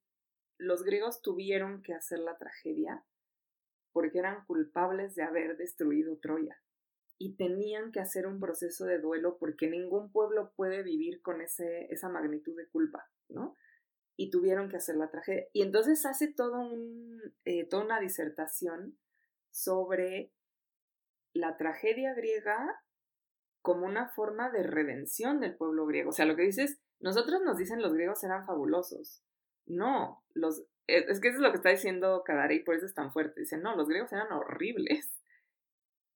los 0.59 0.85
griegos 0.85 1.23
tuvieron 1.23 1.83
que 1.83 1.95
hacer 1.95 2.19
la 2.19 2.37
tragedia 2.37 3.07
porque 3.91 4.19
eran 4.19 4.45
culpables 4.45 5.15
de 5.15 5.23
haber 5.23 5.57
destruido 5.57 6.19
Troya 6.19 6.61
y 7.19 7.37
tenían 7.37 7.93
que 7.93 8.01
hacer 8.01 8.27
un 8.27 8.41
proceso 8.41 8.85
de 8.85 8.99
duelo 8.99 9.39
porque 9.39 9.69
ningún 9.69 10.11
pueblo 10.11 10.53
puede 10.57 10.83
vivir 10.83 11.23
con 11.23 11.41
ese, 11.41 11.87
esa 11.93 12.09
magnitud 12.09 12.57
de 12.57 12.69
culpa, 12.69 13.09
¿no? 13.29 13.57
Y 14.17 14.31
tuvieron 14.31 14.69
que 14.69 14.77
hacer 14.77 14.97
la 14.97 15.11
tragedia. 15.11 15.47
Y 15.53 15.63
entonces 15.63 16.05
hace 16.07 16.33
todo 16.33 16.61
un, 16.61 17.35
eh, 17.45 17.67
toda 17.69 17.85
una 17.85 18.01
disertación 18.01 18.99
sobre 19.51 20.33
la 21.33 21.57
tragedia 21.57 22.15
griega 22.15 22.81
como 23.63 23.87
una 23.87 24.09
forma 24.09 24.51
de 24.51 24.63
redención 24.63 25.41
del 25.41 25.57
pueblo 25.57 25.87
griego. 25.87 26.11
O 26.11 26.13
sea, 26.13 26.27
lo 26.27 26.37
que 26.37 26.43
dices, 26.43 26.81
nosotros 27.01 27.43
nos 27.43 27.57
dicen 27.57 27.83
los 27.83 27.95
griegos 27.95 28.23
eran 28.23 28.47
fabulosos. 28.47 29.23
No, 29.67 30.23
los, 30.35 30.61
eh, 30.87 31.07
es 31.09 31.21
que 31.21 31.29
eso 31.29 31.39
es 31.39 31.43
lo 31.43 31.51
que 31.51 31.57
está 31.57 31.71
diciendo 31.71 32.23
Kadare 32.25 32.57
y 32.57 32.63
por 32.63 32.75
eso 32.75 32.87
es 32.87 32.95
tan 32.95 33.13
fuerte. 33.13 33.41
Dicen, 33.41 33.63
no, 33.63 33.75
los 33.77 33.89
griegos 33.89 34.13
eran 34.13 34.31
horribles 34.33 35.15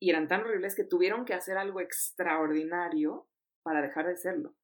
y 0.01 0.11
eran 0.11 0.29
tan 0.29 0.43
horribles 0.43 0.75
que 0.75 0.85
tuvieron 0.85 1.25
que 1.25 1.35
hacer 1.35 1.59
algo 1.59 1.81
extraordinario 1.81 3.29
para 3.63 3.83
dejar 3.83 4.07
de 4.07 4.17
serlo, 4.17 4.55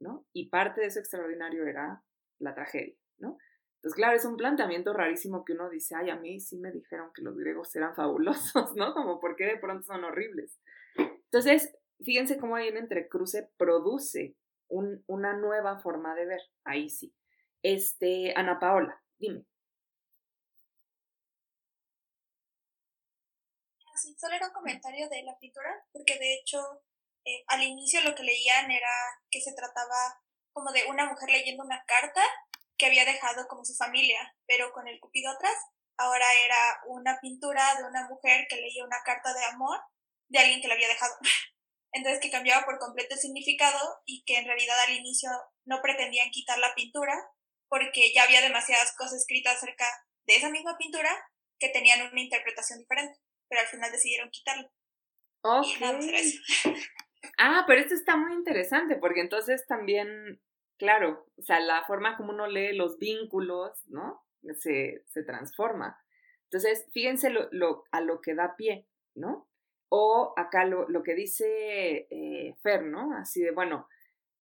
¿no? 0.00 0.26
Y 0.32 0.48
parte 0.48 0.80
de 0.80 0.88
eso 0.88 1.00
extraordinario 1.00 1.66
era 1.66 2.02
la 2.38 2.54
tragedia, 2.54 2.96
¿no? 3.18 3.38
Entonces, 3.76 3.96
claro, 3.96 4.16
es 4.16 4.24
un 4.24 4.36
planteamiento 4.36 4.92
rarísimo 4.92 5.44
que 5.44 5.54
uno 5.54 5.68
dice, 5.68 5.96
ay, 5.96 6.10
a 6.10 6.16
mí 6.16 6.38
sí 6.38 6.56
me 6.58 6.70
dijeron 6.70 7.10
que 7.12 7.22
los 7.22 7.36
griegos 7.36 7.74
eran 7.74 7.96
fabulosos, 7.96 8.74
¿no? 8.76 8.94
Como, 8.94 9.18
¿por 9.18 9.34
qué 9.34 9.46
de 9.46 9.58
pronto 9.58 9.84
son 9.84 10.04
horribles? 10.04 10.60
Entonces, 10.96 11.74
fíjense 12.00 12.38
cómo 12.38 12.56
ahí 12.56 12.68
en 12.68 12.76
Entrecruce 12.76 13.50
produce 13.56 14.36
una 14.68 15.36
nueva 15.36 15.80
forma 15.80 16.14
de 16.14 16.26
ver, 16.26 16.40
ahí 16.64 16.88
sí. 16.88 17.14
Este, 17.62 18.32
Ana 18.36 18.58
Paola, 18.58 19.02
dime. 19.18 19.44
Solo 24.22 24.36
era 24.36 24.46
un 24.46 24.52
comentario 24.52 25.08
de 25.08 25.24
la 25.24 25.36
pintura, 25.38 25.84
porque 25.92 26.16
de 26.16 26.34
hecho 26.34 26.62
eh, 27.24 27.42
al 27.48 27.60
inicio 27.64 28.00
lo 28.02 28.14
que 28.14 28.22
leían 28.22 28.70
era 28.70 28.94
que 29.28 29.40
se 29.40 29.52
trataba 29.52 30.22
como 30.52 30.70
de 30.70 30.84
una 30.86 31.06
mujer 31.06 31.28
leyendo 31.28 31.64
una 31.64 31.84
carta 31.86 32.22
que 32.78 32.86
había 32.86 33.04
dejado 33.04 33.48
como 33.48 33.64
su 33.64 33.74
familia, 33.74 34.36
pero 34.46 34.72
con 34.72 34.86
el 34.86 35.00
cupido 35.00 35.32
atrás. 35.32 35.56
Ahora 35.96 36.26
era 36.44 36.80
una 36.86 37.18
pintura 37.20 37.74
de 37.74 37.84
una 37.84 38.08
mujer 38.08 38.46
que 38.48 38.56
leía 38.56 38.84
una 38.84 39.02
carta 39.04 39.34
de 39.34 39.44
amor 39.46 39.80
de 40.28 40.38
alguien 40.38 40.60
que 40.60 40.68
la 40.68 40.74
había 40.74 40.88
dejado. 40.88 41.14
Entonces 41.92 42.20
que 42.20 42.30
cambiaba 42.30 42.64
por 42.64 42.78
completo 42.78 43.14
el 43.14 43.20
significado 43.20 44.02
y 44.06 44.22
que 44.24 44.38
en 44.38 44.46
realidad 44.46 44.78
al 44.86 44.94
inicio 44.94 45.30
no 45.64 45.82
pretendían 45.82 46.30
quitar 46.30 46.58
la 46.58 46.74
pintura 46.74 47.14
porque 47.68 48.12
ya 48.14 48.22
había 48.22 48.40
demasiadas 48.40 48.94
cosas 48.96 49.14
escritas 49.14 49.56
acerca 49.56 49.86
de 50.26 50.36
esa 50.36 50.48
misma 50.48 50.78
pintura 50.78 51.10
que 51.58 51.70
tenían 51.70 52.10
una 52.10 52.20
interpretación 52.20 52.78
diferente 52.78 53.20
pero 53.52 53.60
al 53.60 53.68
final 53.68 53.92
decidieron 53.92 54.30
quitarlo. 54.30 54.72
Ok. 55.42 55.66
Ah, 57.38 57.64
pero 57.68 57.80
esto 57.80 57.94
está 57.94 58.16
muy 58.16 58.34
interesante 58.34 58.96
porque 58.96 59.20
entonces 59.20 59.64
también, 59.68 60.40
claro, 60.76 61.24
o 61.36 61.42
sea, 61.42 61.60
la 61.60 61.84
forma 61.84 62.16
como 62.16 62.32
uno 62.32 62.48
lee 62.48 62.74
los 62.74 62.98
vínculos, 62.98 63.86
¿no? 63.86 64.24
Se, 64.58 65.04
se 65.06 65.22
transforma. 65.22 65.96
Entonces, 66.44 66.84
fíjense 66.92 67.30
lo, 67.30 67.84
a 67.92 68.00
lo 68.00 68.20
que 68.20 68.34
da 68.34 68.56
pie, 68.56 68.88
¿no? 69.14 69.48
O 69.88 70.34
acá 70.36 70.64
lo, 70.64 70.88
lo 70.88 71.04
que 71.04 71.14
dice 71.14 72.08
eh, 72.10 72.56
Fer, 72.60 72.82
¿no? 72.82 73.16
Así 73.16 73.40
de, 73.40 73.52
bueno, 73.52 73.88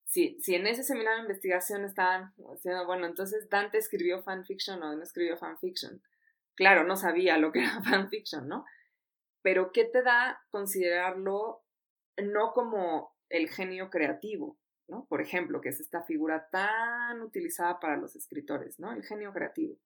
si, 0.05 0.39
si 0.41 0.55
en 0.55 0.65
ese 0.65 0.83
seminario 0.83 1.19
de 1.19 1.25
investigación 1.25 1.85
estaban 1.85 2.33
diciendo, 2.35 2.87
bueno, 2.87 3.05
entonces 3.05 3.47
Dante 3.47 3.77
escribió 3.77 4.23
fanfiction 4.23 4.81
o 4.81 4.95
no 4.95 5.03
escribió 5.03 5.37
fanfiction. 5.37 6.01
Claro, 6.55 6.83
no 6.83 6.95
sabía 6.95 7.37
lo 7.37 7.51
que 7.51 7.59
era 7.59 7.81
fanfiction, 7.83 8.47
¿no? 8.47 8.65
Pero 9.41 9.71
¿qué 9.71 9.85
te 9.85 10.03
da 10.03 10.41
considerarlo 10.49 11.63
no 12.17 12.53
como 12.53 13.15
el 13.29 13.49
genio 13.49 13.89
creativo, 13.89 14.59
¿no? 14.87 15.05
Por 15.05 15.21
ejemplo, 15.21 15.61
que 15.61 15.69
es 15.69 15.79
esta 15.79 16.03
figura 16.03 16.49
tan 16.49 17.21
utilizada 17.21 17.79
para 17.79 17.97
los 17.97 18.15
escritores, 18.15 18.79
¿no? 18.79 18.91
El 18.91 19.03
genio 19.03 19.31
creativo, 19.33 19.77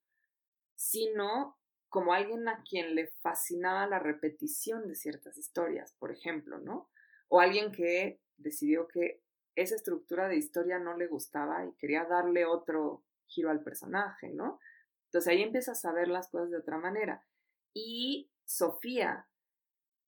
sino 0.75 1.57
como 1.89 2.13
alguien 2.13 2.47
a 2.49 2.63
quien 2.63 2.95
le 2.95 3.07
fascinaba 3.21 3.87
la 3.87 3.99
repetición 3.99 4.87
de 4.87 4.95
ciertas 4.95 5.37
historias, 5.37 5.93
por 5.93 6.11
ejemplo, 6.11 6.59
¿no? 6.59 6.89
O 7.29 7.39
alguien 7.39 7.71
que 7.71 8.19
decidió 8.37 8.87
que 8.87 9.21
esa 9.55 9.75
estructura 9.75 10.27
de 10.27 10.35
historia 10.35 10.79
no 10.79 10.97
le 10.97 11.07
gustaba 11.07 11.65
y 11.65 11.73
quería 11.75 12.03
darle 12.05 12.45
otro 12.45 13.03
giro 13.27 13.49
al 13.49 13.63
personaje, 13.63 14.33
¿no? 14.33 14.59
Entonces 15.05 15.31
ahí 15.31 15.41
empiezas 15.41 15.85
a 15.85 15.93
ver 15.93 16.09
las 16.09 16.27
cosas 16.29 16.49
de 16.49 16.57
otra 16.57 16.77
manera. 16.77 17.25
Y 17.73 18.29
Sofía, 18.43 19.27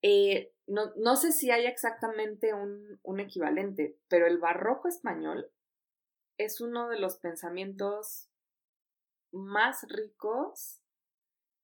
eh, 0.02 0.54
no, 0.68 0.92
no, 0.96 1.16
sé 1.16 1.32
si 1.32 1.50
hay 1.52 1.66
exactamente 1.66 2.54
un, 2.54 3.00
un 3.04 3.20
equivalente, 3.20 3.98
pero 4.08 4.28
el 4.28 4.38
barroco 4.38 4.88
español 4.88 5.50
es 6.38 6.62
uno 6.62 6.90
de 6.90 7.00
los 7.00 7.18
pensamientos 7.18 8.30
más 9.32 9.86
ricos 9.90 10.82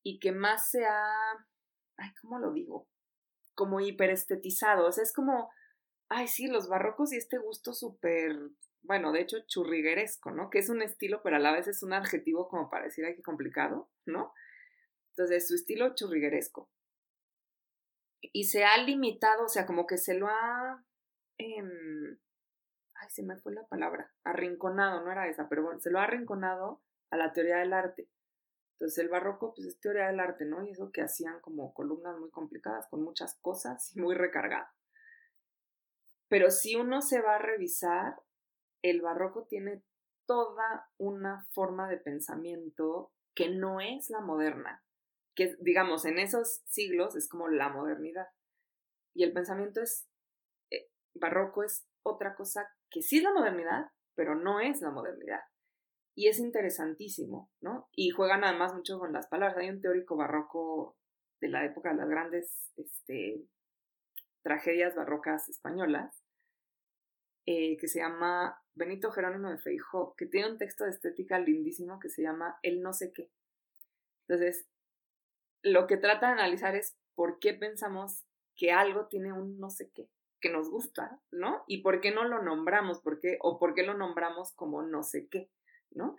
y 0.03 0.19
que 0.19 0.31
más 0.31 0.69
se 0.69 0.85
ha, 0.85 1.11
ay, 1.97 2.09
¿cómo 2.21 2.39
lo 2.39 2.51
digo? 2.51 2.87
Como 3.55 3.79
hiperestetizado, 3.79 4.87
o 4.87 4.91
sea, 4.91 5.03
es 5.03 5.13
como, 5.13 5.51
ay, 6.09 6.27
sí, 6.27 6.47
los 6.47 6.67
barrocos 6.67 7.13
y 7.13 7.17
este 7.17 7.37
gusto 7.37 7.73
súper, 7.73 8.37
bueno, 8.81 9.11
de 9.11 9.21
hecho 9.21 9.37
churrigueresco, 9.47 10.31
¿no? 10.31 10.49
Que 10.49 10.59
es 10.59 10.69
un 10.69 10.81
estilo, 10.81 11.21
pero 11.23 11.37
a 11.37 11.39
la 11.39 11.51
vez 11.51 11.67
es 11.67 11.83
un 11.83 11.93
adjetivo 11.93 12.49
como 12.49 12.69
para 12.69 12.85
decir, 12.85 13.05
ay, 13.05 13.15
qué 13.15 13.21
complicado, 13.21 13.89
¿no? 14.05 14.33
Entonces, 15.11 15.47
su 15.47 15.55
estilo 15.55 15.93
churrigueresco. 15.95 16.69
Y 18.31 18.45
se 18.45 18.63
ha 18.63 18.77
limitado, 18.77 19.45
o 19.45 19.49
sea, 19.49 19.65
como 19.65 19.85
que 19.85 19.97
se 19.97 20.13
lo 20.15 20.27
ha... 20.27 20.83
Em, 21.37 22.17
ay, 22.95 23.09
se 23.09 23.23
me 23.23 23.37
fue 23.37 23.53
la 23.53 23.67
palabra, 23.67 24.11
arrinconado, 24.23 25.03
no 25.03 25.11
era 25.11 25.27
esa, 25.27 25.49
pero 25.49 25.63
bueno, 25.63 25.79
se 25.79 25.91
lo 25.91 25.99
ha 25.99 26.03
arrinconado 26.03 26.81
a 27.09 27.17
la 27.17 27.33
teoría 27.33 27.57
del 27.57 27.73
arte. 27.73 28.09
Entonces 28.73 29.03
el 29.03 29.09
barroco 29.09 29.53
pues 29.53 29.67
es 29.67 29.79
teoría 29.79 30.07
del 30.07 30.19
arte, 30.19 30.45
¿no? 30.45 30.65
Y 30.65 30.71
eso 30.71 30.91
que 30.91 31.01
hacían 31.01 31.39
como 31.41 31.73
columnas 31.73 32.17
muy 32.19 32.29
complicadas 32.31 32.87
con 32.89 33.01
muchas 33.01 33.39
cosas 33.39 33.95
y 33.95 33.99
muy 34.01 34.15
recargado. 34.15 34.67
Pero 36.27 36.49
si 36.49 36.75
uno 36.75 37.01
se 37.01 37.21
va 37.21 37.35
a 37.35 37.39
revisar, 37.39 38.15
el 38.81 39.01
barroco 39.01 39.45
tiene 39.45 39.83
toda 40.25 40.89
una 40.97 41.47
forma 41.51 41.87
de 41.87 41.97
pensamiento 41.97 43.13
que 43.35 43.49
no 43.49 43.79
es 43.79 44.09
la 44.09 44.19
moderna, 44.19 44.83
que 45.35 45.55
digamos 45.59 46.05
en 46.05 46.19
esos 46.19 46.61
siglos 46.67 47.15
es 47.15 47.27
como 47.27 47.47
la 47.47 47.69
modernidad. 47.69 48.27
Y 49.13 49.23
el 49.23 49.33
pensamiento 49.33 49.81
es, 49.81 50.07
eh, 50.71 50.89
barroco 51.13 51.63
es 51.63 51.85
otra 52.03 52.35
cosa 52.35 52.69
que 52.89 53.01
sí 53.01 53.17
es 53.17 53.23
la 53.23 53.33
modernidad, 53.33 53.91
pero 54.15 54.35
no 54.35 54.59
es 54.59 54.81
la 54.81 54.91
modernidad. 54.91 55.41
Y 56.15 56.27
es 56.27 56.39
interesantísimo, 56.39 57.51
¿no? 57.61 57.89
Y 57.91 58.11
juegan 58.11 58.43
además 58.43 58.73
mucho 58.73 58.99
con 58.99 59.13
las 59.13 59.27
palabras. 59.27 59.57
Hay 59.57 59.69
un 59.69 59.81
teórico 59.81 60.15
barroco 60.15 60.95
de 61.41 61.49
la 61.49 61.65
época 61.65 61.89
de 61.89 61.95
las 61.95 62.09
grandes 62.09 62.71
este, 62.77 63.47
tragedias 64.43 64.95
barrocas 64.95 65.49
españolas, 65.49 66.23
eh, 67.45 67.77
que 67.77 67.87
se 67.87 67.99
llama 67.99 68.61
Benito 68.75 69.11
Jerónimo 69.11 69.49
de 69.49 69.57
Feijó, 69.57 70.15
que 70.15 70.27
tiene 70.27 70.51
un 70.51 70.57
texto 70.57 70.83
de 70.83 70.91
estética 70.91 71.39
lindísimo 71.39 71.99
que 71.99 72.09
se 72.09 72.21
llama 72.21 72.57
El 72.61 72.81
no 72.81 72.93
sé 72.93 73.11
qué. 73.11 73.31
Entonces, 74.27 74.67
lo 75.63 75.87
que 75.87 75.97
trata 75.97 76.27
de 76.27 76.33
analizar 76.33 76.75
es 76.75 76.95
por 77.15 77.39
qué 77.39 77.53
pensamos 77.53 78.23
que 78.55 78.71
algo 78.71 79.07
tiene 79.07 79.33
un 79.33 79.57
no 79.57 79.71
sé 79.71 79.89
qué, 79.95 80.09
que 80.39 80.51
nos 80.51 80.69
gusta, 80.69 81.19
¿no? 81.31 81.63
Y 81.67 81.81
por 81.81 82.01
qué 82.01 82.11
no 82.11 82.23
lo 82.23 82.43
nombramos, 82.43 83.01
por 83.01 83.19
qué, 83.19 83.37
o 83.41 83.57
por 83.57 83.73
qué 83.73 83.83
lo 83.83 83.95
nombramos 83.95 84.53
como 84.53 84.83
no 84.83 85.01
sé 85.03 85.27
qué. 85.27 85.49
¿no? 85.95 86.17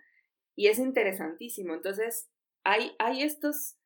Y 0.55 0.67
es 0.67 0.79
interesantísimo. 0.79 1.73
Entonces, 1.73 2.29
hay, 2.63 2.95
hay 2.99 3.23
estos, 3.23 3.77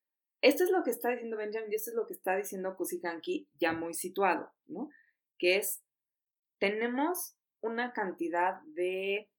esto 0.41 0.64
es 0.64 0.72
lo 0.72 0.84
que 0.84 0.91
está 0.91 1.10
diciendo 1.10 1.38
Benjamin 1.38 1.72
y 1.72 1.76
esto 1.76 1.91
es 1.91 1.95
lo 1.95 2.07
que 2.07 2.14
está 2.14 2.36
diciendo 2.36 2.76
Kusikanki 2.76 3.49
ya 3.60 3.73
muy 3.73 3.94
situado, 3.94 4.52
¿no? 4.68 4.90
Que 5.38 5.57
es, 5.57 5.84
tenemos 6.60 7.36
una 7.61 7.94
cantidad 7.94 8.61
de, 8.61 9.30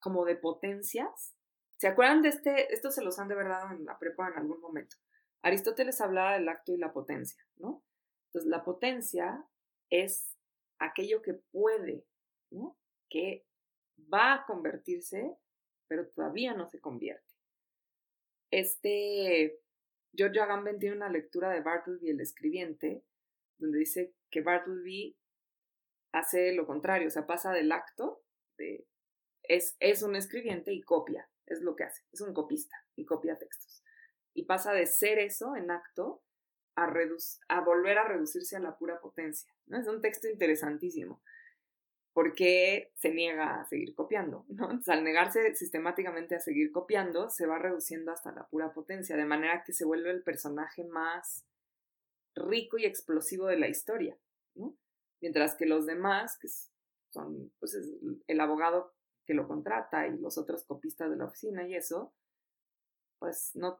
como 0.00 0.24
de 0.24 0.36
potencias. 0.36 1.33
¿Se 1.76 1.88
acuerdan 1.88 2.22
de 2.22 2.28
este? 2.30 2.72
Esto 2.72 2.90
se 2.90 3.02
los 3.02 3.18
han 3.18 3.28
de 3.28 3.34
verdad 3.34 3.72
en 3.72 3.84
la 3.84 3.98
prepa 3.98 4.28
en 4.28 4.38
algún 4.38 4.60
momento. 4.60 4.96
Aristóteles 5.42 6.00
hablaba 6.00 6.34
del 6.34 6.48
acto 6.48 6.72
y 6.72 6.78
la 6.78 6.92
potencia, 6.92 7.44
¿no? 7.56 7.84
Entonces, 8.26 8.50
la 8.50 8.64
potencia 8.64 9.44
es 9.90 10.36
aquello 10.78 11.22
que 11.22 11.34
puede, 11.34 12.06
¿no? 12.50 12.78
Que 13.10 13.46
va 14.12 14.34
a 14.34 14.46
convertirse, 14.46 15.36
pero 15.88 16.08
todavía 16.08 16.54
no 16.54 16.66
se 16.66 16.80
convierte. 16.80 17.34
Este 18.50 19.60
George 20.16 20.40
Agamben 20.40 20.78
tiene 20.78 20.96
una 20.96 21.08
lectura 21.08 21.50
de 21.50 21.60
Bartleby 21.60 22.10
el 22.10 22.20
escribiente, 22.20 23.04
donde 23.58 23.78
dice 23.78 24.14
que 24.30 24.42
Bartleby 24.42 25.16
hace 26.12 26.52
lo 26.52 26.66
contrario, 26.66 27.08
o 27.08 27.10
sea, 27.10 27.26
pasa 27.26 27.52
del 27.52 27.72
acto 27.72 28.22
es, 29.42 29.76
es 29.80 30.02
un 30.02 30.16
escribiente 30.16 30.72
y 30.72 30.82
copia, 30.82 31.28
es 31.46 31.62
lo 31.62 31.76
que 31.76 31.84
hace, 31.84 32.02
es 32.12 32.20
un 32.20 32.34
copista 32.34 32.76
y 32.96 33.04
copia 33.04 33.38
textos. 33.38 33.82
Y 34.32 34.44
pasa 34.44 34.72
de 34.72 34.86
ser 34.86 35.18
eso 35.18 35.56
en 35.56 35.70
acto 35.70 36.22
a, 36.76 36.92
a 37.48 37.60
volver 37.60 37.98
a 37.98 38.04
reducirse 38.04 38.56
a 38.56 38.60
la 38.60 38.76
pura 38.76 39.00
potencia. 39.00 39.52
¿no? 39.66 39.78
Es 39.78 39.86
un 39.86 40.00
texto 40.00 40.28
interesantísimo 40.28 41.22
porque 42.14 42.92
se 42.94 43.12
niega 43.12 43.60
a 43.60 43.66
seguir 43.66 43.94
copiando, 43.94 44.46
¿no? 44.48 44.64
Entonces, 44.64 44.88
al 44.88 45.04
negarse 45.04 45.54
sistemáticamente 45.56 46.36
a 46.36 46.40
seguir 46.40 46.72
copiando, 46.72 47.28
se 47.28 47.46
va 47.46 47.58
reduciendo 47.58 48.12
hasta 48.12 48.32
la 48.32 48.46
pura 48.46 48.72
potencia, 48.72 49.16
de 49.16 49.26
manera 49.26 49.64
que 49.64 49.72
se 49.72 49.84
vuelve 49.84 50.10
el 50.10 50.22
personaje 50.22 50.84
más 50.84 51.44
rico 52.36 52.78
y 52.78 52.84
explosivo 52.84 53.46
de 53.46 53.58
la 53.58 53.68
historia, 53.68 54.16
¿no? 54.54 54.76
Mientras 55.20 55.56
que 55.56 55.66
los 55.66 55.86
demás, 55.86 56.38
que 56.38 56.48
son 57.10 57.52
pues, 57.58 57.76
el 58.26 58.40
abogado 58.40 58.94
que 59.26 59.34
lo 59.34 59.48
contrata 59.48 60.06
y 60.06 60.18
los 60.18 60.38
otros 60.38 60.64
copistas 60.64 61.10
de 61.10 61.16
la 61.16 61.26
oficina 61.26 61.66
y 61.66 61.74
eso, 61.74 62.14
pues 63.18 63.52
no, 63.54 63.78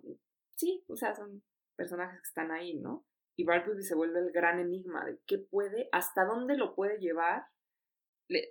sí, 0.56 0.84
o 0.88 0.96
sea, 0.96 1.14
son 1.14 1.42
personajes 1.76 2.20
que 2.20 2.28
están 2.28 2.50
ahí, 2.50 2.74
¿no? 2.74 3.06
Y 3.36 3.44
Bartleby 3.44 3.82
se 3.82 3.96
vuelve 3.96 4.20
el 4.20 4.32
gran 4.32 4.60
enigma 4.60 5.04
de 5.04 5.18
qué 5.26 5.38
puede, 5.38 5.88
hasta 5.92 6.24
dónde 6.24 6.56
lo 6.56 6.74
puede 6.74 6.98
llevar 6.98 7.46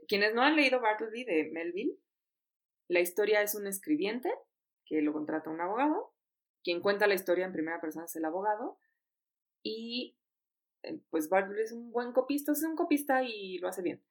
quienes 0.07 0.34
no 0.34 0.41
han 0.41 0.56
leído 0.56 0.82
Bartleby 0.82 1.24
de 1.24 1.49
Melville, 1.52 1.98
la 2.88 2.99
historia 2.99 3.41
es 3.41 3.56
un 3.56 3.68
escribiente 3.68 4.32
que 4.86 5.02
lo 5.02 5.14
contrata 5.14 5.49
un 5.49 5.61
abogado, 5.61 6.14
quien 6.64 6.82
cuenta 6.82 7.07
la 7.07 7.15
historia 7.15 7.45
en 7.45 7.53
primera 7.53 7.82
persona 7.82 8.06
es 8.06 8.15
el 8.15 8.26
abogado, 8.26 8.78
y 9.64 10.18
eh, 10.84 10.99
pues 11.10 11.30
Bartleby 11.30 11.61
es 11.61 11.72
un 11.72 11.91
buen 11.91 12.11
copista, 12.11 12.52
es 12.52 12.64
un 12.64 12.76
copista 12.76 13.24
y 13.24 13.57
lo 13.60 13.68
hace 13.68 13.82
bien. 13.82 14.03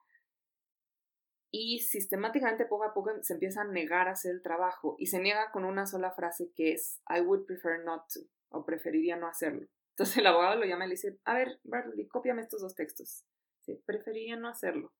Y 1.54 1.80
sistemáticamente, 1.80 2.64
poco 2.64 2.84
a 2.84 2.94
poco, 2.94 3.10
se 3.20 3.34
empieza 3.34 3.60
a 3.60 3.64
negar 3.64 4.08
a 4.08 4.12
hacer 4.12 4.32
el 4.32 4.42
trabajo 4.42 4.96
y 4.98 5.06
se 5.06 5.20
niega 5.20 5.50
con 5.52 5.66
una 5.66 5.86
sola 5.86 6.10
frase 6.10 6.50
que 6.56 6.72
es 6.72 7.02
I 7.14 7.20
would 7.20 7.44
prefer 7.44 7.84
not 7.84 8.04
to, 8.12 8.20
o 8.48 8.64
preferiría 8.64 9.16
no 9.16 9.28
hacerlo. 9.28 9.68
Entonces 9.90 10.16
el 10.16 10.26
abogado 10.26 10.58
lo 10.58 10.64
llama 10.64 10.86
y 10.86 10.88
le 10.88 10.94
dice, 10.94 11.20
a 11.24 11.34
ver, 11.34 11.60
Bartleby, 11.64 12.08
cópiame 12.08 12.40
estos 12.40 12.62
dos 12.62 12.74
textos. 12.74 13.26
Sí, 13.60 13.82
preferiría 13.84 14.36
no 14.36 14.48
hacerlo. 14.48 14.94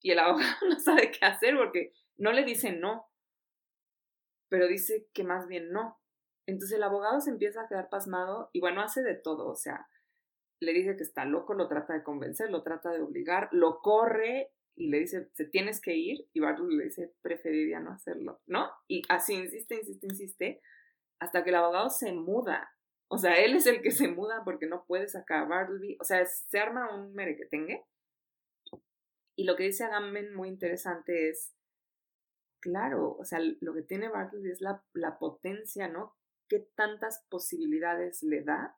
Y 0.00 0.12
el 0.12 0.18
abogado 0.20 0.68
no 0.68 0.78
sabe 0.78 1.10
qué 1.10 1.26
hacer 1.26 1.56
porque 1.56 1.92
no 2.16 2.32
le 2.32 2.44
dice 2.44 2.72
no, 2.72 3.10
pero 4.48 4.68
dice 4.68 5.08
que 5.12 5.24
más 5.24 5.48
bien 5.48 5.72
no. 5.72 6.00
Entonces 6.46 6.76
el 6.76 6.84
abogado 6.84 7.20
se 7.20 7.30
empieza 7.30 7.62
a 7.62 7.68
quedar 7.68 7.88
pasmado 7.88 8.50
y 8.52 8.60
bueno, 8.60 8.82
hace 8.82 9.02
de 9.02 9.16
todo, 9.16 9.48
o 9.48 9.56
sea, 9.56 9.88
le 10.60 10.72
dice 10.72 10.96
que 10.96 11.02
está 11.02 11.24
loco, 11.24 11.54
lo 11.54 11.66
trata 11.66 11.94
de 11.94 12.04
convencer, 12.04 12.50
lo 12.50 12.62
trata 12.62 12.92
de 12.92 13.00
obligar, 13.00 13.48
lo 13.50 13.80
corre 13.80 14.52
y 14.74 14.88
le 14.88 15.00
dice, 15.00 15.30
te 15.36 15.44
tienes 15.44 15.80
que 15.80 15.94
ir, 15.94 16.26
y 16.32 16.40
Bartleby 16.40 16.76
le 16.76 16.84
dice, 16.84 17.14
preferiría 17.20 17.80
no 17.80 17.92
hacerlo, 17.92 18.40
¿no? 18.46 18.70
Y 18.88 19.02
así 19.08 19.34
insiste, 19.34 19.76
insiste, 19.76 20.06
insiste, 20.06 20.62
hasta 21.18 21.44
que 21.44 21.50
el 21.50 21.56
abogado 21.56 21.90
se 21.90 22.12
muda. 22.12 22.70
O 23.08 23.18
sea, 23.18 23.34
él 23.34 23.54
es 23.56 23.66
el 23.66 23.82
que 23.82 23.90
se 23.90 24.08
muda 24.08 24.42
porque 24.44 24.66
no 24.66 24.84
puede 24.86 25.06
sacar 25.08 25.42
a 25.42 25.44
Bartleby. 25.44 25.98
O 26.00 26.04
sea, 26.04 26.24
se 26.24 26.58
arma 26.58 26.94
un 26.94 27.14
merequetengue 27.14 27.84
y 29.36 29.44
lo 29.44 29.56
que 29.56 29.64
dice 29.64 29.84
Agamben 29.84 30.34
muy 30.34 30.48
interesante 30.48 31.28
es, 31.28 31.54
claro, 32.60 33.16
o 33.18 33.24
sea, 33.24 33.40
lo 33.60 33.74
que 33.74 33.82
tiene 33.82 34.08
Bartleby 34.08 34.50
es 34.50 34.60
la, 34.60 34.84
la 34.92 35.18
potencia, 35.18 35.88
¿no? 35.88 36.16
¿Qué 36.48 36.60
tantas 36.74 37.24
posibilidades 37.28 38.22
le 38.22 38.42
da 38.42 38.76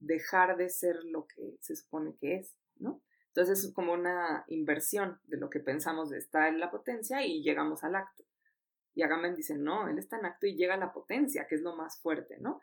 dejar 0.00 0.56
de 0.56 0.68
ser 0.68 1.02
lo 1.04 1.26
que 1.26 1.56
se 1.60 1.74
supone 1.74 2.16
que 2.20 2.36
es, 2.36 2.56
¿no? 2.76 3.02
Entonces 3.38 3.66
es 3.66 3.72
como 3.72 3.92
una 3.92 4.44
inversión 4.48 5.20
de 5.26 5.36
lo 5.36 5.48
que 5.48 5.60
pensamos 5.60 6.10
de 6.10 6.18
estar 6.18 6.48
en 6.48 6.58
la 6.58 6.72
potencia 6.72 7.24
y 7.24 7.40
llegamos 7.40 7.84
al 7.84 7.94
acto. 7.94 8.24
Y 8.96 9.02
Agamben 9.02 9.36
dice, 9.36 9.56
no, 9.56 9.86
él 9.86 9.96
está 9.96 10.18
en 10.18 10.24
acto 10.24 10.48
y 10.48 10.56
llega 10.56 10.74
a 10.74 10.76
la 10.76 10.92
potencia, 10.92 11.46
que 11.46 11.54
es 11.54 11.62
lo 11.62 11.76
más 11.76 12.00
fuerte, 12.00 12.38
¿no? 12.40 12.60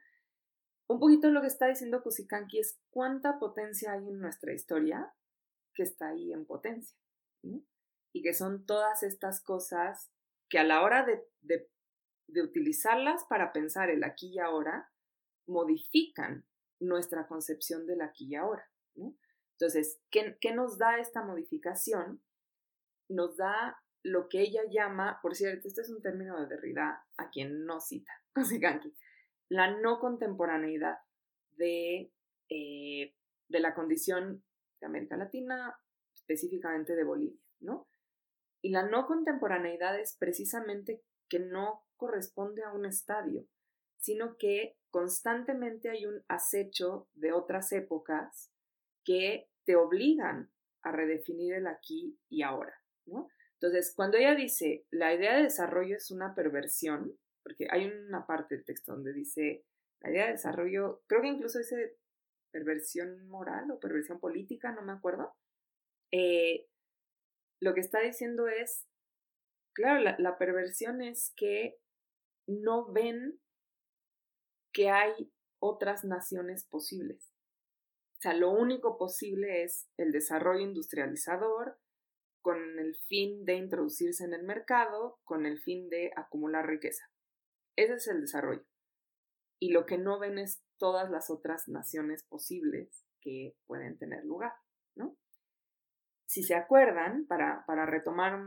Un 0.88 1.00
poquito 1.00 1.30
lo 1.30 1.40
que 1.40 1.48
está 1.48 1.68
diciendo 1.68 2.04
Kusikanki 2.04 2.60
es 2.60 2.78
cuánta 2.90 3.40
potencia 3.40 3.94
hay 3.94 4.10
en 4.10 4.20
nuestra 4.20 4.52
historia 4.52 5.14
que 5.74 5.84
está 5.84 6.10
ahí 6.10 6.34
en 6.34 6.46
potencia. 6.46 6.98
Y 8.12 8.22
que 8.22 8.34
son 8.34 8.66
todas 8.66 9.02
estas 9.02 9.40
cosas 9.40 10.12
que 10.50 10.60
a 10.60 10.66
la 10.66 10.82
hora 10.82 11.06
de, 11.06 11.26
de 12.28 12.42
utilizarlas 12.42 13.24
para 13.30 13.54
pensar 13.54 13.90
el 13.90 14.04
aquí 14.04 14.34
y 14.34 14.40
ahora, 14.40 14.92
modifican 15.48 16.46
nuestra 16.82 17.28
concepción 17.28 17.88
del 17.88 18.02
aquí 18.02 18.26
y 18.26 18.36
ahora. 18.36 18.70
Entonces, 19.58 20.02
¿qué, 20.12 20.38
¿qué, 20.42 20.54
nos 20.54 20.78
da 20.78 21.00
esta 21.00 21.24
modificación? 21.24 22.22
Nos 23.08 23.38
da 23.38 23.82
lo 24.04 24.28
que 24.28 24.42
ella 24.42 24.62
llama, 24.70 25.20
por 25.22 25.36
cierto, 25.36 25.68
este 25.68 25.82
es 25.82 25.90
un 25.90 26.02
término 26.02 26.40
de 26.40 26.48
Derrida, 26.48 27.06
a 27.18 27.30
quien 27.30 27.66
no 27.66 27.80
cita, 27.80 28.12
la 29.50 29.72
no 29.80 30.00
contemporaneidad 30.00 30.98
de, 31.52 32.12
eh, 32.50 33.16
de 33.48 33.60
la 33.60 33.74
condición 33.74 34.44
de 34.80 34.88
América 34.88 35.16
Latina, 35.16 35.80
específicamente 36.14 36.96
de 36.96 37.04
Bolivia, 37.04 37.42
¿no? 37.60 37.88
Y 38.62 38.72
la 38.72 38.84
no 38.84 39.06
contemporaneidad 39.06 40.00
es 40.00 40.18
precisamente 40.18 41.02
que 41.30 41.40
no 41.40 41.86
corresponde 41.96 42.64
a 42.64 42.74
un 42.74 42.86
estadio, 42.86 43.48
sino 43.98 44.38
que 44.38 44.78
constantemente 44.90 45.90
hay 45.90 46.06
un 46.06 46.24
acecho 46.28 47.08
de 47.14 47.32
otras 47.32 47.72
épocas 47.72 48.52
que 49.06 49.48
te 49.66 49.76
obligan 49.76 50.52
a 50.84 50.92
redefinir 50.92 51.54
el 51.54 51.68
aquí 51.68 52.20
y 52.30 52.42
ahora, 52.42 52.74
¿no? 53.06 53.30
Entonces, 53.54 53.94
cuando 53.96 54.18
ella 54.18 54.36
dice, 54.36 54.86
la 54.92 55.14
idea 55.14 55.38
de 55.38 55.44
desarrollo 55.44 55.96
es 55.96 56.12
una 56.12 56.36
perversión, 56.36 57.18
porque 57.44 57.68
hay 57.70 57.88
una 57.88 58.28
parte 58.28 58.56
del 58.56 58.66
texto 58.66 58.94
donde 58.94 59.14
dice, 59.14 59.64
la 60.02 60.12
idea 60.12 60.26
de 60.26 60.34
desarrollo, 60.34 61.04
creo 61.08 61.22
que 61.22 61.30
incluso 61.30 61.60
dice 61.60 61.96
perversión 62.52 63.28
moral 63.28 63.72
o 63.72 63.80
perversión 63.80 64.20
política, 64.20 64.72
no 64.72 64.82
me 64.82 64.94
acuerdo, 64.94 65.34
eh, 66.12 66.68
lo 67.60 67.74
que 67.74 67.82
está 67.82 68.00
diciendo 68.00 68.48
es, 68.48 68.86
claro, 69.74 70.16
la, 70.18 70.38
perversión 70.38 71.02
es 71.02 71.34
que 71.36 71.78
no 72.48 72.92
ven 72.92 73.40
que 74.72 74.90
hay 74.90 75.32
otras 75.60 76.04
naciones 76.04 76.66
posibles. 76.66 77.35
Lo 78.34 78.52
único 78.52 78.98
posible 78.98 79.64
es 79.64 79.90
el 79.98 80.12
desarrollo 80.12 80.62
industrializador 80.62 81.78
con 82.42 82.80
el 82.80 82.96
fin 83.08 83.46
de 83.46 83.56
introducirse 83.56 84.24
en 84.24 84.34
el 84.34 84.44
mercado, 84.44 85.20
con 85.24 85.46
el 85.46 85.60
fin 85.60 85.90
de 85.90 86.12
acumular 86.16 86.68
riqueza. 86.68 87.10
Ese 87.76 87.96
es 87.96 88.08
el 88.08 88.22
desarrollo. 88.22 88.66
Y 89.60 89.72
lo 89.72 89.86
que 89.86 89.98
no 89.98 90.20
ven 90.20 90.38
es 90.38 90.64
todas 90.78 91.10
las 91.10 91.30
otras 91.30 91.68
naciones 91.68 92.24
posibles 92.24 93.06
que 93.22 93.56
pueden 93.66 93.98
tener 93.98 94.24
lugar, 94.26 94.54
¿no? 94.96 95.18
si 96.28 96.44
se 96.44 96.56
acuerdan, 96.56 97.26
para, 97.28 97.64
para 97.66 97.86
retomar 97.86 98.40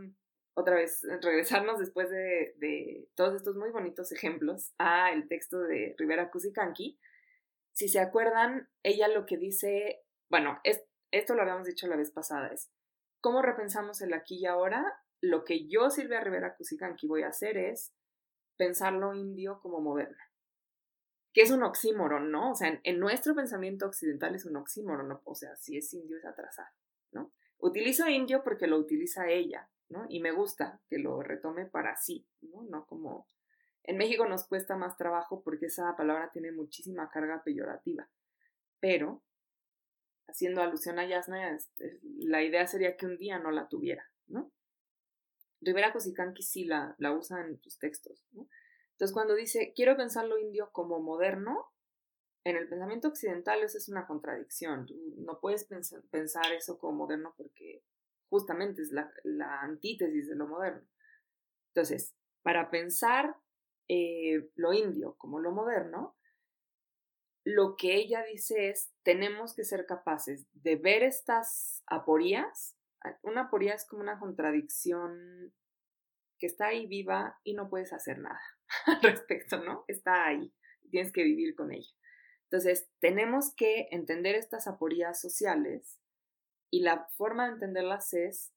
otra 0.55 0.77
vez, 0.77 1.01
regresarnos 1.23 1.79
después 1.79 2.11
de, 2.11 3.09
todos 3.15 3.35
estos 3.35 3.57
muy 3.57 3.71
bonitos 3.71 4.13
ejemplos 4.13 4.73
a 4.79 5.13
el 5.13 5.29
texto 5.29 5.61
de 5.61 5.95
Rivera 5.99 6.31
Cusicanqui, 6.31 6.99
si 7.79 7.87
se 7.87 8.01
acuerdan, 8.01 8.69
ella 8.83 9.07
lo 9.07 9.25
que 9.25 9.37
dice, 9.37 10.03
bueno, 10.29 10.59
es, 10.65 10.83
esto 11.13 11.37
lo 11.37 11.43
habíamos 11.43 11.65
dicho 11.65 11.87
la 11.87 11.95
vez 11.95 12.11
pasada, 12.11 12.49
es 12.49 12.73
cómo 13.21 13.41
repensamos 13.41 14.01
el 14.01 14.15
aquí 14.15 14.39
y 14.41 14.47
ahora. 14.47 15.01
Lo 15.21 15.45
que 15.45 15.69
yo, 15.69 15.89
Silvia 15.89 16.21
Rivera 16.21 16.57
Cusicanqui, 16.57 17.07
voy 17.07 17.23
a 17.23 17.29
hacer 17.29 17.57
es 17.57 17.95
pensarlo 18.57 19.15
indio 19.15 19.61
como 19.61 19.81
moderno. 19.81 20.19
Que 21.33 21.43
es 21.43 21.53
un 21.53 21.63
oxímoron, 21.63 22.33
¿no? 22.33 22.51
O 22.51 22.55
sea, 22.57 22.81
en, 22.83 22.99
nuestro 22.99 23.37
pensamiento 23.37 23.87
occidental 23.87 24.35
es 24.35 24.45
un 24.45 24.57
oxímoron, 24.57 25.07
¿no? 25.09 25.23
o 25.25 25.37
sea, 25.37 25.55
si 25.55 25.77
es 25.77 25.95
indio 25.95 26.19
es 26.19 26.25
atrasado, 26.25 26.75
¿no? 27.13 27.33
Utilizo 27.59 28.09
indio 28.09 28.43
porque 28.43 28.67
lo 28.67 28.77
utiliza 28.77 29.29
ella, 29.29 29.71
¿no? 29.89 30.05
Y 30.09 30.19
me 30.19 30.33
gusta 30.33 30.81
que 30.89 30.99
lo 30.99 31.23
retome 31.23 31.67
para 31.67 31.95
sí, 31.95 32.27
¿no? 32.41 32.65
No 32.65 32.87
como... 32.87 33.29
En 33.89 33.97
México 33.97 34.27
nos 34.27 34.47
cuesta 34.47 34.77
más 34.77 34.99
trabajo 34.99 35.43
porque 35.43 35.67
esa 35.67 35.97
palabra 35.97 36.31
tiene 36.31 36.53
muchísima 36.53 37.11
carga 37.11 37.43
peyorativa, 37.43 38.07
pero 38.81 39.25
haciendo 40.27 40.61
alusión 40.61 40.99
a 40.99 41.07
Yasna, 41.07 41.57
la 42.19 42.43
idea 42.43 42.67
sería 42.67 42.99
que 42.99 43.07
un 43.07 43.17
día 43.17 43.39
no 43.39 43.51
la 43.51 43.67
tuviera, 43.67 44.05
¿no? 44.27 44.53
Rivera 45.63 45.91
Cosicanqui 45.95 46.43
sí 46.43 46.65
la, 46.67 46.95
la 46.99 47.13
usa 47.13 47.41
en 47.41 47.59
sus 47.63 47.79
textos. 47.79 48.27
Entonces, 48.91 49.15
cuando 49.15 49.35
dice, 49.35 49.73
quiero 49.75 49.97
pensar 49.97 50.27
lo 50.27 50.39
indio 50.39 50.71
como 50.71 51.01
moderno, 51.01 51.73
en 52.45 52.57
el 52.57 52.69
pensamiento 52.69 53.09
occidental 53.09 53.63
eso 53.63 53.79
es 53.79 53.89
una 53.89 54.07
contradicción. 54.07 54.87
no 55.17 55.41
puedes 55.41 55.65
pensar 55.65 56.53
eso 56.53 56.79
como 56.79 56.99
moderno 56.99 57.33
porque 57.39 57.83
justamente 58.29 58.83
es 58.83 58.93
la, 58.93 59.11
antítesis 59.63 60.29
de 60.29 60.37
lo 60.37 60.47
moderno. 60.47 60.87
Entonces, 61.69 62.15
para 62.43 62.69
pensar 62.69 63.35
eh, 63.89 64.51
lo 64.55 64.73
indio 64.73 65.17
como 65.17 65.41
lo 65.41 65.51
moderno, 65.51 66.17
lo 67.45 67.77
que 67.77 67.95
ella 67.95 68.23
dice 68.25 68.69
es, 68.69 68.93
tenemos 69.03 69.55
que 69.55 69.65
ser 69.65 69.87
capaces 69.87 70.47
de 70.53 70.77
ver 70.77 71.03
estas 71.03 71.83
aporías. 71.87 72.77
Una 73.23 73.43
aporía 73.43 73.73
es 73.73 73.87
como 73.87 74.03
una 74.03 74.19
contradicción 74.19 75.55
que 76.39 76.47
está 76.47 76.67
ahí 76.67 76.87
viva 76.87 77.39
y 77.45 77.55
no 77.55 77.71
puedes 77.71 77.95
hacer 77.95 78.19
nada 78.19 78.41
al 78.87 79.01
respecto, 79.01 79.65
¿no? 79.65 79.85
Está 79.89 80.27
ahí, 80.27 80.53
tienes 80.91 81.11
que 81.11 81.23
vivir 81.23 81.55
con 81.55 81.73
ella. 81.73 81.91
Entonces, 82.51 82.91
tenemos 82.99 83.55
que 83.55 83.89
entender 83.93 84.35
estas 84.35 84.67
aporías 84.67 85.21
sociales 85.21 85.99
y 86.71 86.81
la 86.81 87.09
forma 87.17 87.47
de 87.47 87.55
entenderlas 87.55 88.13
es 88.13 88.53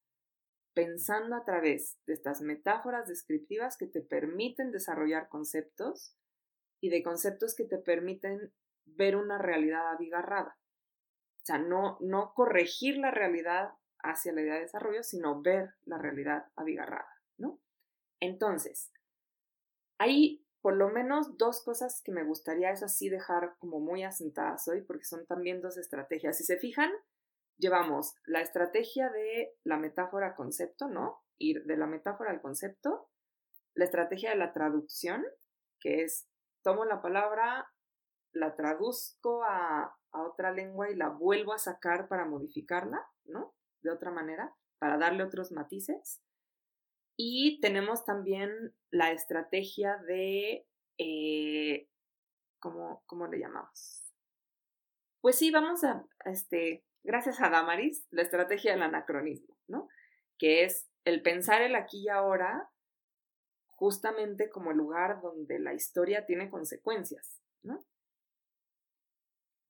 pensando 0.74 1.36
a 1.36 1.44
través 1.44 1.98
de 2.06 2.14
estas 2.14 2.42
metáforas 2.42 3.08
descriptivas 3.08 3.78
que 3.78 3.88
te 3.88 4.02
permiten 4.02 4.72
desarrollar 4.72 5.28
conceptos 5.30 6.16
y 6.80 6.90
de 6.90 7.04
conceptos 7.04 7.56
que 7.56 7.66
te 7.66 7.78
permiten 7.78 8.54
ver 8.86 9.16
una 9.16 9.38
realidad 9.38 9.90
abigarrada. 9.90 10.58
O 11.42 11.46
sea, 11.46 11.58
no, 11.58 11.98
no 12.02 12.34
corregir 12.34 12.98
la 12.98 13.12
realidad 13.12 13.72
hacia 14.00 14.34
la 14.34 14.42
idea 14.42 14.56
de 14.56 14.62
desarrollo, 14.62 15.04
sino 15.04 15.42
ver 15.42 15.76
la 15.86 15.98
realidad 15.98 16.46
abigarrada, 16.56 17.10
¿no? 17.38 17.60
Entonces, 18.20 18.92
hay 19.98 20.46
por 20.62 20.76
lo 20.76 20.90
menos 20.90 21.38
dos 21.38 21.64
cosas 21.64 22.02
que 22.04 22.12
me 22.12 22.24
gustaría 22.24 22.72
es 22.72 22.84
así 22.84 23.10
dejar 23.10 23.56
como 23.58 23.80
muy 23.80 24.04
asentadas 24.04 24.68
hoy, 24.68 24.82
porque 24.82 25.06
son 25.06 25.26
también 25.26 25.60
dos 25.60 25.78
estrategias. 25.78 26.38
Si 26.38 26.44
se 26.44 26.58
fijan, 26.58 26.92
llevamos 27.62 28.16
la 28.26 28.42
estrategia 28.42 29.10
de 29.10 29.54
la 29.64 29.78
metáfora 29.78 30.36
concepto, 30.36 30.90
¿no? 30.90 31.22
Ir 31.38 31.64
de 31.66 31.78
la 31.78 31.86
metáfora 31.86 32.32
al 32.32 32.42
concepto, 32.42 33.10
la 33.76 33.86
estrategia 33.86 34.32
de 34.32 34.38
la 34.38 34.52
traducción, 34.52 35.24
que 35.80 36.04
es 36.04 36.28
tomo 36.64 36.86
la 36.86 37.02
palabra, 37.02 37.72
la 38.34 38.56
traduzco 38.56 39.44
a, 39.44 39.96
otra 40.14 40.52
lengua 40.52 40.92
y 40.92 40.96
la 40.96 41.08
vuelvo 41.08 41.54
a 41.54 41.58
sacar 41.58 42.10
para 42.10 42.26
modificarla, 42.26 43.02
¿no? 43.24 43.56
De 43.82 43.92
otra 43.92 44.12
manera, 44.12 44.54
para 44.78 44.98
darle 44.98 45.24
otros 45.24 45.54
matices. 45.54 46.22
Y 47.16 47.62
tenemos 47.62 48.04
también 48.04 48.76
la 48.90 49.14
estrategia 49.14 49.96
de, 50.06 50.68
eh, 50.98 51.88
¿cómo, 52.60 53.28
le 53.32 53.40
llamamos? 53.40 54.04
Pues 55.22 55.38
sí, 55.38 55.50
vamos 55.50 55.82
a, 55.86 56.06
este, 56.26 56.84
gracias 57.04 57.42
a 57.42 57.50
Damaris, 57.50 58.06
la 58.12 58.22
estrategia 58.22 58.74
del 58.74 58.84
anacronismo, 58.84 59.58
¿no? 59.68 59.88
Que 60.38 60.64
es 60.64 60.90
el 61.04 61.22
pensar 61.22 61.62
el 61.62 61.76
aquí 61.76 62.04
y 62.04 62.10
ahora 62.10 62.70
justamente 63.82 64.50
como 64.50 64.72
el 64.72 64.78
lugar 64.78 65.22
donde 65.22 65.58
la 65.58 65.74
historia 65.74 66.26
tiene 66.28 66.52
consecuencias, 66.52 67.42
¿no? 67.64 67.84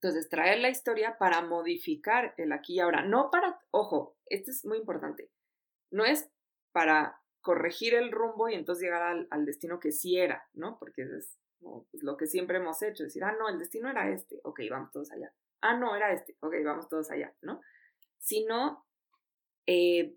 Entonces, 0.02 0.28
traer 0.30 0.60
la 0.60 0.70
historia 0.70 1.18
para 1.18 1.42
modificar 1.42 2.34
el 2.38 2.52
aquí 2.52 2.74
y 2.74 2.80
ahora, 2.80 3.06
no 3.06 3.30
para, 3.32 3.62
ojo, 3.70 4.18
esto 4.26 4.52
es 4.52 4.66
muy 4.66 4.80
importante, 4.80 5.30
no 5.92 6.04
es 6.04 6.30
para 6.74 7.22
corregir 7.40 7.94
el 7.94 8.12
rumbo 8.12 8.50
y 8.50 8.56
entonces 8.56 8.84
llegar 8.84 9.28
al, 9.30 9.46
destino 9.46 9.80
que 9.80 9.92
sí 9.92 10.18
era, 10.18 10.46
¿no? 10.54 10.78
Porque 10.78 11.04
es 11.04 11.38
pues, 11.60 12.04
lo 12.04 12.18
que 12.18 12.28
siempre 12.28 12.58
hemos 12.58 12.82
hecho, 12.82 13.04
decir, 13.04 13.24
ah, 13.24 13.36
no, 13.40 13.48
el 13.48 13.60
destino 13.60 13.90
era 13.90 14.10
este, 14.10 14.42
ok, 14.44 14.60
vamos 14.70 14.92
todos 14.92 15.12
allá. 15.12 15.32
Ah, 15.62 15.78
no, 15.78 15.96
era 15.96 16.12
este, 16.12 16.36
ok, 16.40 16.56
vamos 16.66 16.90
todos 16.90 17.12
allá, 17.12 17.34
¿no? 17.42 17.62
Sino 18.18 18.86
eh, 19.68 20.16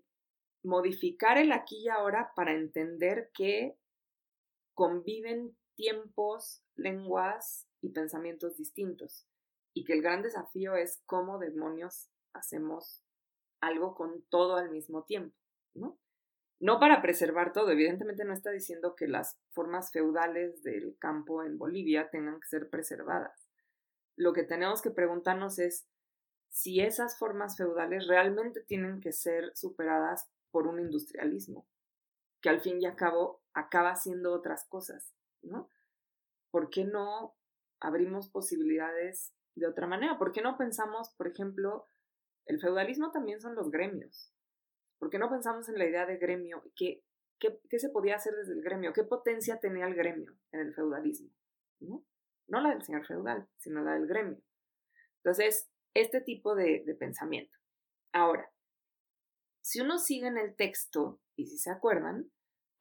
modificar 0.63 1.37
el 1.37 1.51
aquí 1.51 1.83
y 1.83 1.89
ahora 1.89 2.31
para 2.35 2.53
entender 2.53 3.29
que 3.33 3.77
conviven 4.73 5.55
tiempos, 5.75 6.63
lenguas 6.75 7.67
y 7.81 7.89
pensamientos 7.89 8.57
distintos. 8.57 9.27
Y 9.73 9.83
que 9.83 9.93
el 9.93 10.01
gran 10.01 10.21
desafío 10.21 10.75
es 10.75 11.01
cómo 11.05 11.37
demonios 11.37 12.09
hacemos 12.33 13.03
algo 13.61 13.95
con 13.95 14.23
todo 14.29 14.55
al 14.55 14.71
mismo 14.71 15.03
tiempo, 15.03 15.37
¿no? 15.73 15.99
no 16.59 16.79
para 16.79 17.01
preservar 17.01 17.53
todo, 17.53 17.71
evidentemente 17.71 18.25
no 18.25 18.33
está 18.33 18.51
diciendo 18.51 18.95
que 18.95 19.07
las 19.07 19.37
formas 19.51 19.91
feudales 19.91 20.63
del 20.63 20.97
campo 20.97 21.43
en 21.43 21.57
Bolivia 21.57 22.09
tengan 22.09 22.39
que 22.39 22.47
ser 22.47 22.69
preservadas. 22.69 23.44
Lo 24.15 24.33
que 24.33 24.43
tenemos 24.43 24.81
que 24.81 24.91
preguntarnos 24.91 25.59
es 25.59 25.87
si 26.49 26.79
esas 26.79 27.17
formas 27.19 27.57
feudales 27.57 28.07
realmente 28.07 28.61
tienen 28.61 29.01
que 29.01 29.11
ser 29.11 29.51
superadas 29.55 30.29
por 30.51 30.67
un 30.67 30.79
industrialismo, 30.79 31.67
que 32.41 32.49
al 32.49 32.61
fin 32.61 32.81
y 32.81 32.85
al 32.85 32.95
cabo 32.95 33.41
acaba 33.53 33.95
siendo 33.95 34.33
otras 34.33 34.65
cosas, 34.69 35.13
¿no? 35.41 35.69
¿Por 36.51 36.69
qué 36.69 36.85
no 36.85 37.35
abrimos 37.81 38.29
posibilidades 38.29 39.33
de 39.55 39.67
otra 39.67 39.87
manera? 39.87 40.17
¿Por 40.17 40.31
qué 40.31 40.41
no 40.41 40.57
pensamos, 40.57 41.09
por 41.17 41.27
ejemplo, 41.27 41.89
el 42.45 42.61
feudalismo 42.61 43.11
también 43.11 43.41
son 43.41 43.55
los 43.55 43.69
gremios? 43.69 44.31
¿Por 44.97 45.09
qué 45.09 45.19
no 45.19 45.29
pensamos 45.29 45.67
en 45.67 45.77
la 45.77 45.85
idea 45.85 46.05
de 46.05 46.17
gremio? 46.17 46.63
¿Qué, 46.75 47.03
qué, 47.39 47.79
se 47.79 47.89
podía 47.89 48.15
hacer 48.15 48.33
desde 48.35 48.53
el 48.53 48.61
gremio? 48.61 48.93
¿Qué 48.93 49.03
potencia 49.03 49.59
tenía 49.59 49.87
el 49.87 49.95
gremio 49.95 50.37
en 50.51 50.61
el 50.61 50.73
feudalismo? 50.73 51.29
¿no? 51.81 52.05
No 52.47 52.61
la 52.61 52.69
del 52.69 52.83
señor 52.83 53.05
feudal, 53.05 53.47
sino 53.57 53.83
la 53.83 53.93
del 53.93 54.07
gremio. 54.07 54.41
Entonces, 55.23 55.69
este 55.93 56.21
tipo 56.21 56.55
de, 56.55 56.83
pensamiento. 56.99 57.57
Ahora, 58.13 58.51
si 59.61 59.81
uno 59.81 59.97
sigue 59.97 60.27
en 60.27 60.37
el 60.37 60.55
texto, 60.55 61.19
y 61.35 61.47
si 61.47 61.57
se 61.57 61.71
acuerdan, 61.71 62.31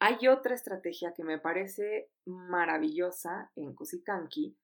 hay 0.00 0.28
otra 0.28 0.54
estrategia 0.54 1.14
que 1.14 1.24
me 1.24 1.38
parece 1.38 2.10
maravillosa 2.26 3.50
en 3.54 3.74
Kusikanki, 3.74 4.56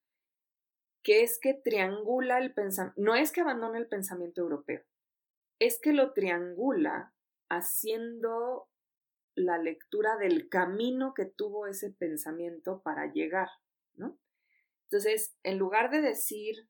que 1.03 1.23
es 1.23 1.39
que 1.41 1.55
triangula 1.55 2.39
el 2.39 2.53
pensamiento, 2.53 3.01
no 3.01 3.15
es 3.15 3.33
que 3.33 3.41
abandone 3.41 3.79
el 3.79 3.89
pensamiento 3.89 4.43
europeo, 4.43 4.83
es 5.59 5.81
que 5.81 5.93
lo 5.93 6.13
triangula 6.13 7.15
haciendo 7.49 8.69
la 9.35 9.59
lectura 9.59 10.17
del 10.17 10.49
camino 10.49 11.15
que 11.15 11.25
tuvo 11.25 11.67
ese 11.67 11.91
pensamiento 11.91 12.83
para 12.83 13.11
llegar, 13.13 13.49
¿no? 13.95 14.19
Entonces, 14.91 15.37
en 15.45 15.57
lugar 15.57 15.91
de 15.91 16.01
decir, 16.01 16.69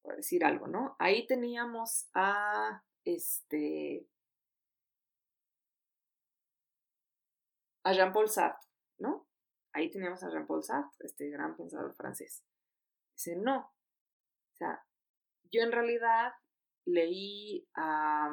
por 0.00 0.14
decir 0.14 0.44
algo, 0.44 0.68
¿no? 0.68 0.94
Ahí 1.00 1.26
teníamos 1.26 2.08
a 2.14 2.84
este 3.04 4.08
a 7.82 7.92
Jean-Paul 7.92 8.28
Sartre, 8.28 8.68
¿no? 8.98 9.26
Ahí 9.72 9.90
teníamos 9.90 10.22
a 10.22 10.30
Jean-Paul 10.30 10.62
Sartre, 10.62 11.06
este 11.06 11.28
gran 11.30 11.56
pensador 11.56 11.94
francés. 11.96 12.44
Dice, 13.14 13.36
no. 13.36 13.58
O 13.58 14.56
sea, 14.56 14.84
yo 15.50 15.62
en 15.62 15.72
realidad 15.72 16.32
leí 16.84 17.68
a... 17.74 18.30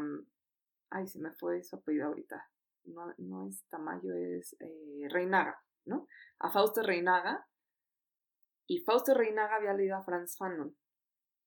ay, 0.91 1.07
se 1.07 1.19
me 1.19 1.31
fue 1.31 1.63
su 1.63 1.77
apellido 1.77 2.07
ahorita. 2.07 2.47
No, 2.83 3.11
no 3.17 3.47
es 3.47 3.63
Tamayo, 3.69 4.13
es 4.13 4.55
eh, 4.59 5.07
Reinaga, 5.09 5.59
¿no? 5.85 6.07
A 6.39 6.51
Fausto 6.51 6.83
Reinaga. 6.83 7.47
Y 8.67 8.79
Fausto 8.79 9.13
Reinaga 9.13 9.55
había 9.55 9.73
leído 9.73 9.97
a 9.97 10.03
Franz 10.03 10.37
Fanon. 10.37 10.75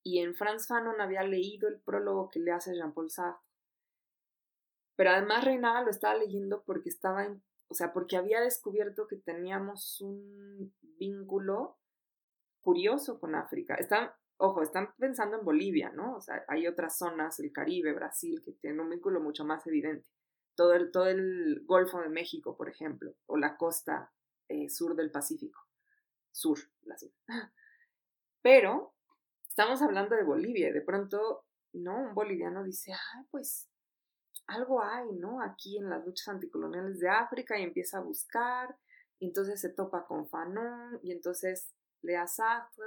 Y 0.03 0.19
en 0.19 0.35
Franz 0.35 0.67
Fanon 0.67 1.01
había 1.01 1.23
leído 1.23 1.67
el 1.67 1.79
prólogo 1.81 2.29
que 2.29 2.39
le 2.39 2.51
hace 2.51 2.75
Jean-Paul 2.75 3.09
Sartre. 3.09 3.45
Pero 4.95 5.11
además 5.11 5.43
Reinaga 5.43 5.81
lo 5.81 5.89
estaba 5.89 6.15
leyendo 6.15 6.63
porque 6.63 6.89
estaba 6.89 7.25
en 7.25 7.43
o 7.69 7.73
sea, 7.73 7.91
porque 7.93 8.17
había 8.17 8.41
descubierto 8.41 9.07
que 9.07 9.17
teníamos 9.17 9.99
un 10.01 10.73
vínculo 10.81 11.77
curioso 12.61 13.19
con 13.19 13.35
África. 13.35 13.75
Están, 13.75 14.11
ojo, 14.37 14.61
están 14.61 14.93
pensando 14.97 15.37
en 15.37 15.45
Bolivia, 15.45 15.91
¿no? 15.91 16.15
O 16.15 16.21
sea, 16.21 16.43
hay 16.47 16.67
otras 16.67 16.97
zonas, 16.97 17.39
el 17.39 17.51
Caribe, 17.51 17.93
Brasil, 17.93 18.41
que 18.43 18.53
tienen 18.53 18.79
un 18.79 18.89
vínculo 18.89 19.19
mucho 19.19 19.43
más 19.43 19.67
evidente. 19.67 20.07
Todo 20.55 20.73
el, 20.73 20.91
todo 20.91 21.07
el 21.07 21.63
Golfo 21.65 21.99
de 22.01 22.09
México, 22.09 22.55
por 22.55 22.69
ejemplo, 22.69 23.13
o 23.25 23.37
la 23.37 23.57
costa 23.57 24.13
eh, 24.47 24.69
sur 24.69 24.95
del 24.95 25.11
Pacífico. 25.11 25.66
Sur, 26.37 26.59
la 26.83 26.95
sur. 26.95 27.11
Pero 28.43 28.93
estamos 29.49 29.81
hablando 29.81 30.15
de 30.15 30.23
Bolivia 30.23 30.69
y 30.69 30.71
de 30.71 30.81
pronto, 30.81 31.47
¿no? 31.73 32.09
Un 32.09 32.13
boliviano 32.13 32.63
dice, 32.63 32.93
ah, 32.93 33.25
pues 33.31 33.67
algo 34.45 34.83
hay, 34.83 35.13
¿no? 35.13 35.41
Aquí 35.41 35.79
en 35.79 35.89
las 35.89 36.05
luchas 36.05 36.27
anticoloniales 36.27 36.99
de 36.99 37.09
África 37.09 37.57
y 37.57 37.63
empieza 37.63 37.97
a 37.97 38.03
buscar, 38.03 38.77
entonces 39.19 39.59
se 39.59 39.69
topa 39.69 40.05
con 40.05 40.29
Fanon, 40.29 40.99
y 41.01 41.11
entonces 41.11 41.73
le 42.03 42.15
Sartre, 42.27 42.85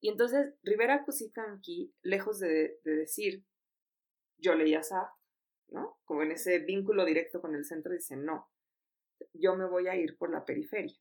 y 0.00 0.08
entonces 0.08 0.52
Rivera 0.64 1.04
Cusicanqui, 1.04 1.94
lejos 2.02 2.40
de, 2.40 2.80
decir, 2.82 3.46
yo 4.36 4.56
leí 4.56 4.74
a 4.74 4.82
¿no? 5.68 6.00
Como 6.04 6.24
en 6.24 6.32
ese 6.32 6.58
vínculo 6.58 7.04
directo 7.04 7.40
con 7.40 7.54
el 7.54 7.64
centro, 7.64 7.92
dice, 7.92 8.16
no, 8.16 8.50
yo 9.32 9.54
me 9.54 9.66
voy 9.66 9.86
a 9.86 9.94
ir 9.94 10.18
por 10.18 10.32
la 10.32 10.44
periferia. 10.44 10.98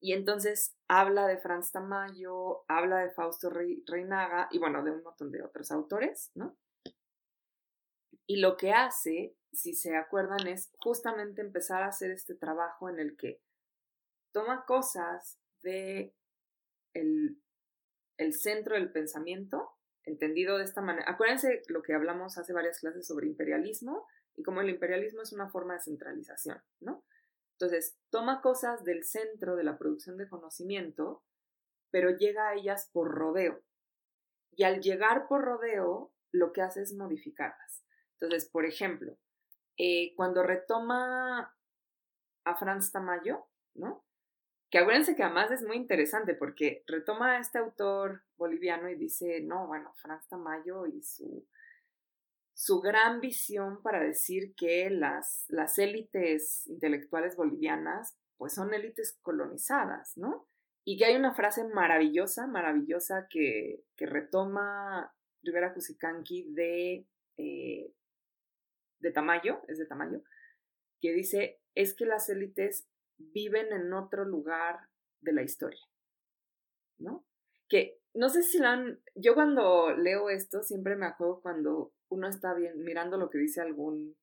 Y 0.00 0.14
entonces 0.14 0.74
habla 0.88 1.26
de 1.26 1.38
Franz 1.38 1.72
Tamayo, 1.72 2.64
habla 2.68 2.98
de 3.00 3.10
Fausto 3.10 3.50
Reinaga 3.50 4.48
y 4.50 4.58
bueno, 4.58 4.82
de 4.82 4.90
un 4.90 5.02
montón 5.02 5.30
de 5.30 5.42
otros 5.42 5.70
autores, 5.70 6.30
¿no? 6.34 6.56
Y 8.26 8.36
lo 8.36 8.56
que 8.56 8.72
hace, 8.72 9.36
si 9.52 9.74
se 9.74 9.96
acuerdan, 9.96 10.46
es 10.46 10.72
justamente 10.78 11.42
empezar 11.42 11.82
a 11.82 11.88
hacer 11.88 12.10
este 12.12 12.34
trabajo 12.34 12.88
en 12.88 12.98
el 12.98 13.16
que 13.16 13.42
toma 14.32 14.64
cosas 14.64 15.38
de 15.62 16.14
el, 16.94 17.42
el 18.16 18.32
centro 18.32 18.76
del 18.76 18.92
pensamiento, 18.92 19.70
entendido 20.04 20.58
de 20.58 20.64
esta 20.64 20.80
manera. 20.80 21.10
Acuérdense 21.10 21.62
lo 21.68 21.82
que 21.82 21.92
hablamos 21.92 22.38
hace 22.38 22.52
varias 22.52 22.78
clases 22.80 23.06
sobre 23.06 23.26
imperialismo 23.26 24.06
y 24.36 24.42
cómo 24.42 24.60
el 24.60 24.70
imperialismo 24.70 25.22
es 25.22 25.32
una 25.32 25.50
forma 25.50 25.74
de 25.74 25.80
centralización, 25.80 26.62
¿no? 26.80 27.04
Entonces, 27.60 27.98
toma 28.08 28.40
cosas 28.40 28.84
del 28.84 29.04
centro 29.04 29.54
de 29.54 29.64
la 29.64 29.76
producción 29.76 30.16
de 30.16 30.26
conocimiento, 30.26 31.22
pero 31.90 32.16
llega 32.16 32.48
a 32.48 32.54
ellas 32.54 32.88
por 32.90 33.10
rodeo. 33.10 33.62
Y 34.52 34.64
al 34.64 34.80
llegar 34.80 35.28
por 35.28 35.44
rodeo, 35.44 36.10
lo 36.32 36.54
que 36.54 36.62
hace 36.62 36.80
es 36.80 36.94
modificarlas. 36.94 37.84
Entonces, 38.14 38.48
por 38.48 38.64
ejemplo, 38.64 39.18
eh, 39.76 40.14
cuando 40.16 40.42
retoma 40.42 41.54
a 42.44 42.56
Franz 42.56 42.92
Tamayo, 42.92 43.46
¿no? 43.74 44.06
Que 44.70 44.78
acuérdense 44.78 45.14
que 45.14 45.22
además 45.22 45.50
es 45.50 45.62
muy 45.62 45.76
interesante 45.76 46.34
porque 46.34 46.82
retoma 46.86 47.36
a 47.36 47.40
este 47.40 47.58
autor 47.58 48.22
boliviano 48.38 48.88
y 48.88 48.94
dice, 48.94 49.42
no, 49.42 49.66
bueno, 49.66 49.92
Franz 49.96 50.26
Tamayo 50.28 50.86
y 50.86 51.02
su, 51.02 51.46
su 52.60 52.82
gran 52.82 53.22
visión 53.22 53.82
para 53.82 54.02
decir 54.02 54.54
que 54.54 54.90
las, 54.90 55.46
las 55.48 55.78
élites 55.78 56.66
intelectuales 56.66 57.34
bolivianas 57.34 58.18
pues 58.36 58.52
son 58.52 58.74
élites 58.74 59.18
colonizadas, 59.22 60.18
¿no? 60.18 60.46
Y 60.84 60.98
que 60.98 61.06
hay 61.06 61.16
una 61.16 61.32
frase 61.32 61.64
maravillosa, 61.64 62.46
maravillosa 62.46 63.28
que, 63.30 63.82
que 63.96 64.04
retoma 64.04 65.10
Rivera 65.42 65.72
Cusicanqui 65.72 66.52
de 66.52 67.06
eh, 67.38 67.94
de 68.98 69.10
Tamayo, 69.10 69.62
es 69.66 69.78
de 69.78 69.86
Tamayo, 69.86 70.22
que 71.00 71.14
dice, 71.14 71.62
es 71.74 71.94
que 71.94 72.04
las 72.04 72.28
élites 72.28 72.86
viven 73.16 73.72
en 73.72 73.90
otro 73.94 74.26
lugar 74.26 74.80
de 75.22 75.32
la 75.32 75.42
historia, 75.42 75.80
¿no? 76.98 77.24
Que 77.70 78.02
no 78.12 78.28
sé 78.28 78.42
si 78.42 78.58
lo 78.58 78.66
han, 78.66 79.02
yo 79.14 79.32
cuando 79.32 79.96
leo 79.96 80.28
esto 80.28 80.62
siempre 80.62 80.94
me 80.96 81.06
acuerdo 81.06 81.40
cuando 81.40 81.94
uno 82.10 82.28
está 82.28 82.54
bien 82.54 82.84
mirando 82.84 83.16
lo 83.16 83.30
que 83.30 83.38
dice 83.38 83.60
algún 83.60 84.16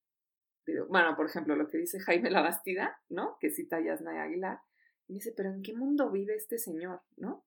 bueno, 0.89 1.15
por 1.15 1.27
ejemplo, 1.27 1.55
lo 1.55 1.69
que 1.69 1.77
dice 1.77 1.99
Jaime 1.99 2.30
Labastida, 2.30 3.01
¿no? 3.09 3.38
Que 3.39 3.49
cita 3.51 3.80
Yasna 3.80 4.22
Aguilar, 4.22 4.59
y 5.07 5.14
dice, 5.15 5.34
pero 5.35 5.49
¿en 5.49 5.61
qué 5.61 5.73
mundo 5.73 6.11
vive 6.11 6.35
este 6.35 6.57
señor, 6.57 7.01
no? 7.15 7.45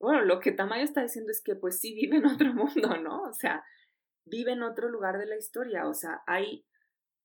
Bueno, 0.00 0.24
lo 0.24 0.40
que 0.40 0.52
Tamayo 0.52 0.84
está 0.84 1.02
diciendo 1.02 1.30
es 1.30 1.42
que 1.42 1.54
pues 1.54 1.78
sí 1.78 1.94
vive 1.94 2.16
en 2.16 2.26
otro 2.26 2.52
mundo, 2.54 2.96
¿no? 2.96 3.22
O 3.22 3.32
sea, 3.34 3.64
vive 4.24 4.52
en 4.52 4.62
otro 4.62 4.88
lugar 4.88 5.18
de 5.18 5.26
la 5.26 5.36
historia, 5.36 5.86
o 5.86 5.94
sea, 5.94 6.22
hay 6.26 6.66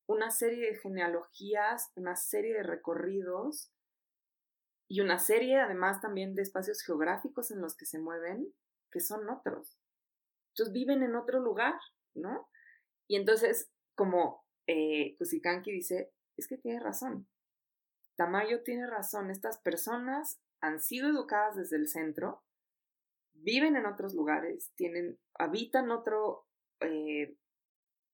una 0.07 0.31
serie 0.31 0.71
de 0.71 0.75
genealogías, 0.75 1.91
una 1.95 2.15
serie 2.15 2.53
de 2.55 2.63
recorridos 2.63 3.71
y 4.89 5.01
una 5.01 5.19
serie 5.19 5.59
además 5.59 6.01
también 6.01 6.33
de 6.35 6.41
espacios 6.41 6.81
geográficos 6.81 7.51
en 7.51 7.61
los 7.61 7.77
que 7.77 7.85
se 7.85 7.99
mueven 7.99 8.53
que 8.91 8.99
son 8.99 9.29
otros. 9.29 9.79
Entonces 10.49 10.73
viven 10.73 11.03
en 11.03 11.15
otro 11.15 11.39
lugar, 11.39 11.75
¿no? 12.13 12.49
Y 13.07 13.15
entonces, 13.15 13.71
como 13.95 14.45
eh, 14.67 15.15
Kusikanki 15.17 15.71
dice, 15.71 16.11
es 16.37 16.47
que 16.47 16.57
tiene 16.57 16.79
razón. 16.79 17.27
Tamayo 18.15 18.63
tiene 18.63 18.85
razón. 18.87 19.31
Estas 19.31 19.59
personas 19.59 20.41
han 20.61 20.79
sido 20.79 21.09
educadas 21.09 21.55
desde 21.55 21.77
el 21.77 21.87
centro, 21.87 22.43
viven 23.33 23.75
en 23.75 23.85
otros 23.85 24.13
lugares, 24.13 24.71
tienen, 24.75 25.19
habitan 25.35 25.91
otro, 25.91 26.45
eh, 26.81 27.37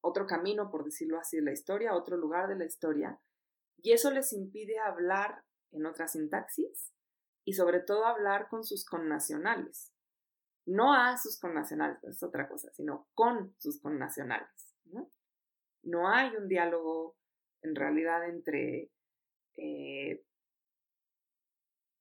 otro 0.02 0.28
camino, 0.28 0.70
por 0.70 0.86
decirlo 0.86 1.20
así, 1.20 1.38
de 1.38 1.44
la 1.44 1.52
historia, 1.52 1.96
otro 1.96 2.18
lugar 2.18 2.48
de 2.48 2.56
la 2.56 2.66
historia, 2.66 3.20
y 3.78 3.92
eso 3.92 4.12
les 4.12 4.34
impide 4.34 4.80
hablar 4.80 5.44
en 5.72 5.86
otra 5.86 6.08
sintaxis 6.08 6.94
y 7.44 7.54
sobre 7.54 7.80
todo 7.80 8.06
hablar 8.06 8.48
con 8.50 8.64
sus 8.64 8.86
connacionales. 8.86 9.92
No 10.66 10.94
a 10.94 11.18
sus 11.18 11.40
connacionales, 11.40 12.04
es 12.04 12.24
otra 12.24 12.48
cosa, 12.48 12.72
sino 12.74 13.08
con 13.14 13.56
sus 13.60 13.80
connacionales. 13.80 14.76
No, 14.86 15.10
no 15.84 16.10
hay 16.10 16.36
un 16.36 16.48
diálogo 16.48 17.16
en 17.62 17.76
realidad 17.76 18.28
entre, 18.28 18.92
eh, 19.58 20.24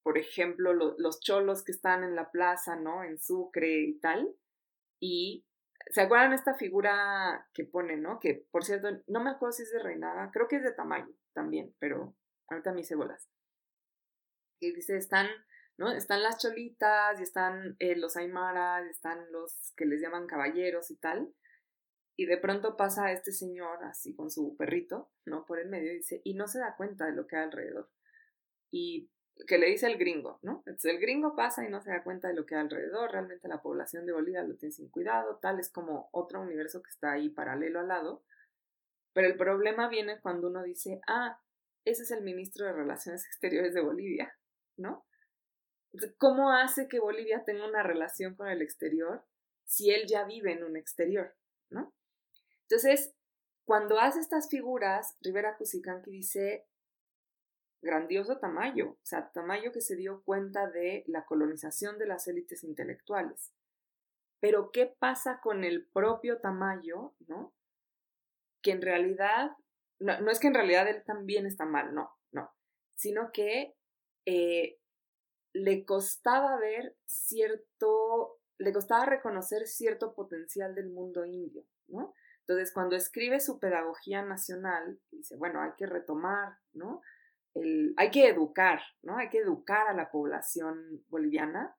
por 0.02 0.18
ejemplo, 0.18 0.72
los 0.72 1.20
cholos 1.20 1.62
que 1.62 1.72
están 1.72 2.04
en 2.04 2.14
la 2.14 2.30
plaza, 2.30 2.76
¿no? 2.76 3.04
En 3.04 3.18
Sucre 3.18 3.80
y 3.80 3.98
tal, 3.98 4.34
y 5.00 5.44
¿Se 5.90 6.00
acuerdan 6.00 6.32
esta 6.32 6.54
figura 6.54 7.46
que 7.52 7.64
pone, 7.64 7.96
no? 7.96 8.18
Que, 8.18 8.46
por 8.50 8.64
cierto, 8.64 8.88
no 9.06 9.22
me 9.22 9.30
acuerdo 9.30 9.52
si 9.52 9.62
es 9.62 9.72
de 9.72 9.82
Reinaga, 9.82 10.30
creo 10.32 10.48
que 10.48 10.56
es 10.56 10.62
de 10.62 10.72
tamaño 10.72 11.12
también, 11.32 11.74
pero 11.78 12.14
ahorita 12.48 12.72
me 12.72 12.80
hice 12.80 12.94
bolas. 12.94 13.28
Que 14.60 14.72
dice, 14.72 14.96
están 14.96 15.28
¿no? 15.76 15.90
Están 15.92 16.22
las 16.22 16.38
cholitas 16.38 17.18
y 17.20 17.22
están 17.22 17.76
eh, 17.78 17.96
los 17.96 18.16
aymaras, 18.16 18.86
están 18.86 19.30
los 19.32 19.72
que 19.76 19.86
les 19.86 20.00
llaman 20.00 20.26
caballeros 20.26 20.90
y 20.90 20.96
tal. 20.96 21.32
Y 22.16 22.26
de 22.26 22.36
pronto 22.36 22.76
pasa 22.76 23.12
este 23.12 23.32
señor 23.32 23.82
así 23.84 24.14
con 24.14 24.30
su 24.30 24.56
perrito, 24.56 25.10
¿no? 25.24 25.44
Por 25.46 25.58
el 25.58 25.68
medio 25.68 25.92
y 25.92 25.96
dice, 25.96 26.20
y 26.24 26.34
no 26.34 26.46
se 26.46 26.60
da 26.60 26.76
cuenta 26.76 27.06
de 27.06 27.12
lo 27.12 27.26
que 27.26 27.36
hay 27.36 27.42
alrededor. 27.44 27.90
Y 28.70 29.10
que 29.48 29.58
le 29.58 29.66
dice 29.66 29.88
el 29.88 29.98
gringo, 29.98 30.38
¿no? 30.42 30.62
Entonces 30.66 30.92
el 30.92 31.00
gringo 31.00 31.34
pasa 31.34 31.64
y 31.64 31.70
no 31.70 31.80
se 31.80 31.90
da 31.90 32.04
cuenta 32.04 32.28
de 32.28 32.34
lo 32.34 32.46
que 32.46 32.54
hay 32.54 32.60
alrededor, 32.60 33.10
realmente 33.10 33.48
la 33.48 33.60
población 33.60 34.06
de 34.06 34.12
Bolivia 34.12 34.44
lo 34.44 34.54
tiene 34.54 34.72
sin 34.72 34.88
cuidado, 34.88 35.38
tal 35.42 35.58
es 35.58 35.70
como 35.70 36.08
otro 36.12 36.40
universo 36.40 36.82
que 36.82 36.90
está 36.90 37.12
ahí 37.12 37.30
paralelo 37.30 37.80
al 37.80 37.88
lado. 37.88 38.22
Pero 39.12 39.26
el 39.28 39.36
problema 39.36 39.88
viene 39.88 40.20
cuando 40.20 40.48
uno 40.48 40.62
dice, 40.62 41.00
ah, 41.08 41.40
ese 41.84 42.02
es 42.02 42.10
el 42.12 42.22
ministro 42.22 42.64
de 42.64 42.72
Relaciones 42.72 43.26
Exteriores 43.26 43.74
de 43.74 43.80
Bolivia, 43.80 44.36
¿no? 44.76 45.04
¿Cómo 46.18 46.50
hace 46.52 46.88
que 46.88 46.98
Bolivia 46.98 47.44
tenga 47.44 47.66
una 47.68 47.82
relación 47.82 48.34
con 48.34 48.48
el 48.48 48.62
exterior 48.62 49.24
si 49.64 49.90
él 49.90 50.06
ya 50.06 50.24
vive 50.24 50.52
en 50.52 50.64
un 50.64 50.76
exterior, 50.76 51.34
¿no? 51.70 51.94
Entonces, 52.62 53.14
cuando 53.64 53.98
hace 53.98 54.20
estas 54.20 54.48
figuras, 54.48 55.16
Rivera 55.20 55.56
Cusicanqui 55.56 56.10
dice, 56.10 56.66
grandioso 57.80 58.38
Tamayo, 58.38 58.90
o 58.90 59.04
sea, 59.04 59.30
Tamayo 59.30 59.72
que 59.72 59.80
se 59.80 59.96
dio 59.96 60.22
cuenta 60.24 60.68
de 60.68 61.04
la 61.06 61.24
colonización 61.24 61.98
de 61.98 62.06
las 62.06 62.26
élites 62.26 62.64
intelectuales. 62.64 63.52
Pero, 64.40 64.70
¿qué 64.72 64.86
pasa 64.86 65.40
con 65.40 65.64
el 65.64 65.86
propio 65.86 66.40
Tamayo, 66.40 67.14
no? 67.26 67.54
Que 68.62 68.72
en 68.72 68.82
realidad, 68.82 69.56
no, 69.98 70.30
es 70.30 70.40
que 70.40 70.48
en 70.48 70.54
realidad 70.54 70.88
él 70.88 71.02
también 71.04 71.46
está 71.46 71.64
mal, 71.64 71.94
no, 71.94 72.10
no, 72.32 72.52
sino 72.94 73.30
que 73.32 73.74
eh, 74.26 74.78
le 75.54 75.84
costaba 75.84 76.58
ver 76.58 76.96
cierto, 77.06 78.40
le 78.58 78.72
costaba 78.72 79.06
reconocer 79.06 79.66
cierto 79.66 80.14
potencial 80.14 80.74
del 80.74 80.90
mundo 80.90 81.24
indio, 81.24 81.64
¿no? 81.86 82.12
Entonces, 82.40 82.72
cuando 82.72 82.96
escribe 82.96 83.40
su 83.40 83.58
pedagogía 83.58 84.22
nacional, 84.22 85.00
dice, 85.10 85.36
bueno, 85.36 85.62
hay 85.62 85.70
que 85.78 85.86
retomar, 85.86 86.58
¿no? 86.74 87.00
El, 87.54 87.94
hay 87.96 88.10
que 88.10 88.28
educar, 88.28 88.82
¿no? 89.02 89.16
Hay 89.16 89.30
que 89.30 89.38
educar 89.38 89.88
a 89.88 89.94
la 89.94 90.10
población 90.10 91.02
boliviana. 91.08 91.74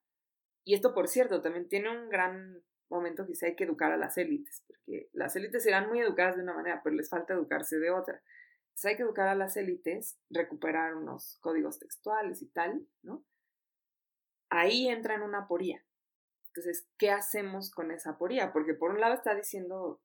Y 0.64 0.74
esto, 0.74 0.96
por 0.96 1.08
cierto, 1.08 1.42
también 1.42 1.68
tiene 1.68 1.96
un 1.96 2.10
gran 2.10 2.64
momento 2.90 3.26
que 3.26 3.34
dice 3.34 3.48
hay 3.48 3.56
que 3.56 3.66
educar 3.66 3.92
a 3.92 3.98
las 3.98 4.18
élites, 4.18 4.64
porque 4.68 5.10
las 5.12 5.36
élites 5.36 5.64
serán 5.64 5.90
muy 5.90 6.00
educadas 6.00 6.38
de 6.38 6.44
una 6.44 6.54
manera, 6.54 6.82
pero 6.84 6.96
les 6.96 7.10
falta 7.10 7.34
educarse 7.34 7.78
de 7.78 7.92
otra. 7.92 8.22
Entonces 8.70 8.86
hay 8.86 8.98
que 8.98 9.04
educar 9.04 9.28
a 9.28 9.36
las 9.36 9.58
élites, 9.58 10.18
recuperar 10.30 10.96
unos 10.96 11.38
códigos 11.42 11.78
textuales 11.78 12.42
y 12.42 12.48
tal, 12.48 12.88
¿no? 13.04 13.24
Ahí 14.56 14.88
entra 14.88 15.16
en 15.16 15.22
una 15.22 15.40
aporía. 15.40 15.84
Entonces, 16.48 16.88
¿qué 16.98 17.12
hacemos 17.12 17.72
con 17.72 17.92
esa 17.92 18.12
aporía? 18.12 18.54
Porque 18.54 18.74
por 18.74 18.92
un 18.92 19.02
lado 19.02 19.14
está 19.14 19.36
diciendo, 19.36 20.02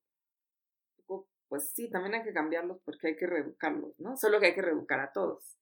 pues 1.48 1.70
sí, 1.70 1.90
también 1.90 2.14
hay 2.14 2.22
que 2.22 2.32
cambiarlos 2.32 2.80
porque 2.84 3.08
hay 3.08 3.16
que 3.16 3.26
reeducarlos, 3.26 3.98
¿no? 3.98 4.16
Solo 4.16 4.38
que 4.38 4.46
hay 4.46 4.54
que 4.54 4.62
reeducar 4.62 5.00
a 5.00 5.12
todos. 5.12 5.58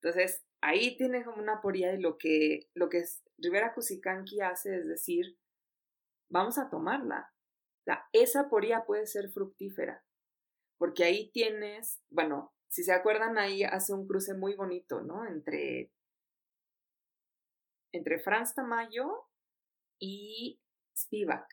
Entonces, 0.00 0.44
ahí 0.60 0.96
tiene 0.96 1.24
como 1.24 1.42
una 1.42 1.54
aporía 1.54 1.92
y 1.92 2.00
lo 2.00 2.16
que, 2.16 2.68
lo 2.74 2.88
que 2.88 3.04
Rivera 3.38 3.74
Cusicanqui 3.74 4.40
hace 4.40 4.76
es 4.76 4.86
decir, 4.86 5.36
vamos 6.28 6.58
a 6.58 6.70
tomarla. 6.70 7.32
O 7.88 7.92
esa 8.12 8.42
aporía 8.42 8.84
puede 8.84 9.06
ser 9.06 9.30
fructífera, 9.30 10.04
porque 10.78 11.04
ahí 11.04 11.30
tienes, 11.30 12.00
bueno, 12.08 12.52
si 12.68 12.82
se 12.82 12.92
acuerdan, 12.92 13.38
ahí 13.38 13.62
hace 13.62 13.94
un 13.94 14.06
cruce 14.06 14.34
muy 14.34 14.54
bonito, 14.54 15.02
¿no? 15.02 15.26
Entre 15.26 15.92
entre 17.96 18.18
Franz 18.18 18.54
Tamayo 18.54 19.28
y 19.98 20.60
Spivak. 20.96 21.48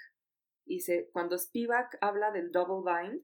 Dice, 0.66 1.10
cuando 1.12 1.38
Spivak 1.38 1.98
habla 2.02 2.32
del 2.32 2.52
double 2.52 2.84
bind, 2.90 3.24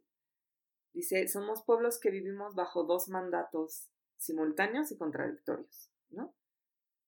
dice, 0.94 1.28
somos 1.28 1.64
pueblos 1.64 2.00
que 2.00 2.12
vivimos 2.12 2.56
bajo 2.56 2.84
dos 2.84 3.10
mandatos 3.10 3.90
simultáneos 4.18 4.92
y 4.92 4.98
contradictorios, 4.98 5.92
¿no? 6.10 6.36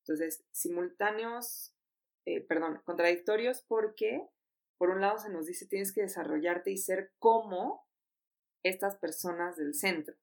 Entonces, 0.03 0.43
simultáneos, 0.51 1.75
eh, 2.25 2.41
perdón, 2.41 2.81
contradictorios 2.85 3.63
porque, 3.67 4.27
por 4.77 4.89
un 4.89 5.01
lado, 5.01 5.19
se 5.19 5.29
nos 5.29 5.45
dice 5.45 5.67
tienes 5.67 5.93
que 5.93 6.01
desarrollarte 6.01 6.71
y 6.71 6.77
ser 6.77 7.13
como 7.19 7.85
estas 8.63 8.97
personas 8.97 9.57
del 9.57 9.73
centro. 9.73 10.15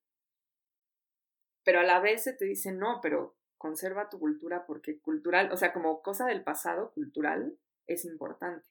Pero 1.64 1.80
a 1.80 1.84
la 1.84 2.00
vez 2.00 2.24
se 2.24 2.32
te 2.32 2.46
dice, 2.46 2.72
no, 2.72 3.00
pero 3.02 3.37
conserva 3.58 4.08
tu 4.08 4.18
cultura 4.18 4.64
porque 4.66 5.00
cultural, 5.00 5.52
o 5.52 5.56
sea, 5.56 5.72
como 5.72 6.02
cosa 6.02 6.26
del 6.26 6.42
pasado 6.42 6.92
cultural 6.92 7.58
es 7.86 8.04
importante. 8.04 8.66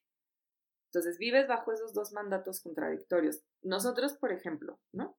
Entonces 0.87 1.17
vives 1.17 1.47
bajo 1.47 1.73
esos 1.73 1.93
dos 1.93 2.13
mandatos 2.13 2.61
contradictorios. 2.61 3.43
Nosotros, 3.61 4.17
por 4.17 4.31
ejemplo, 4.31 4.79
¿no? 4.93 5.17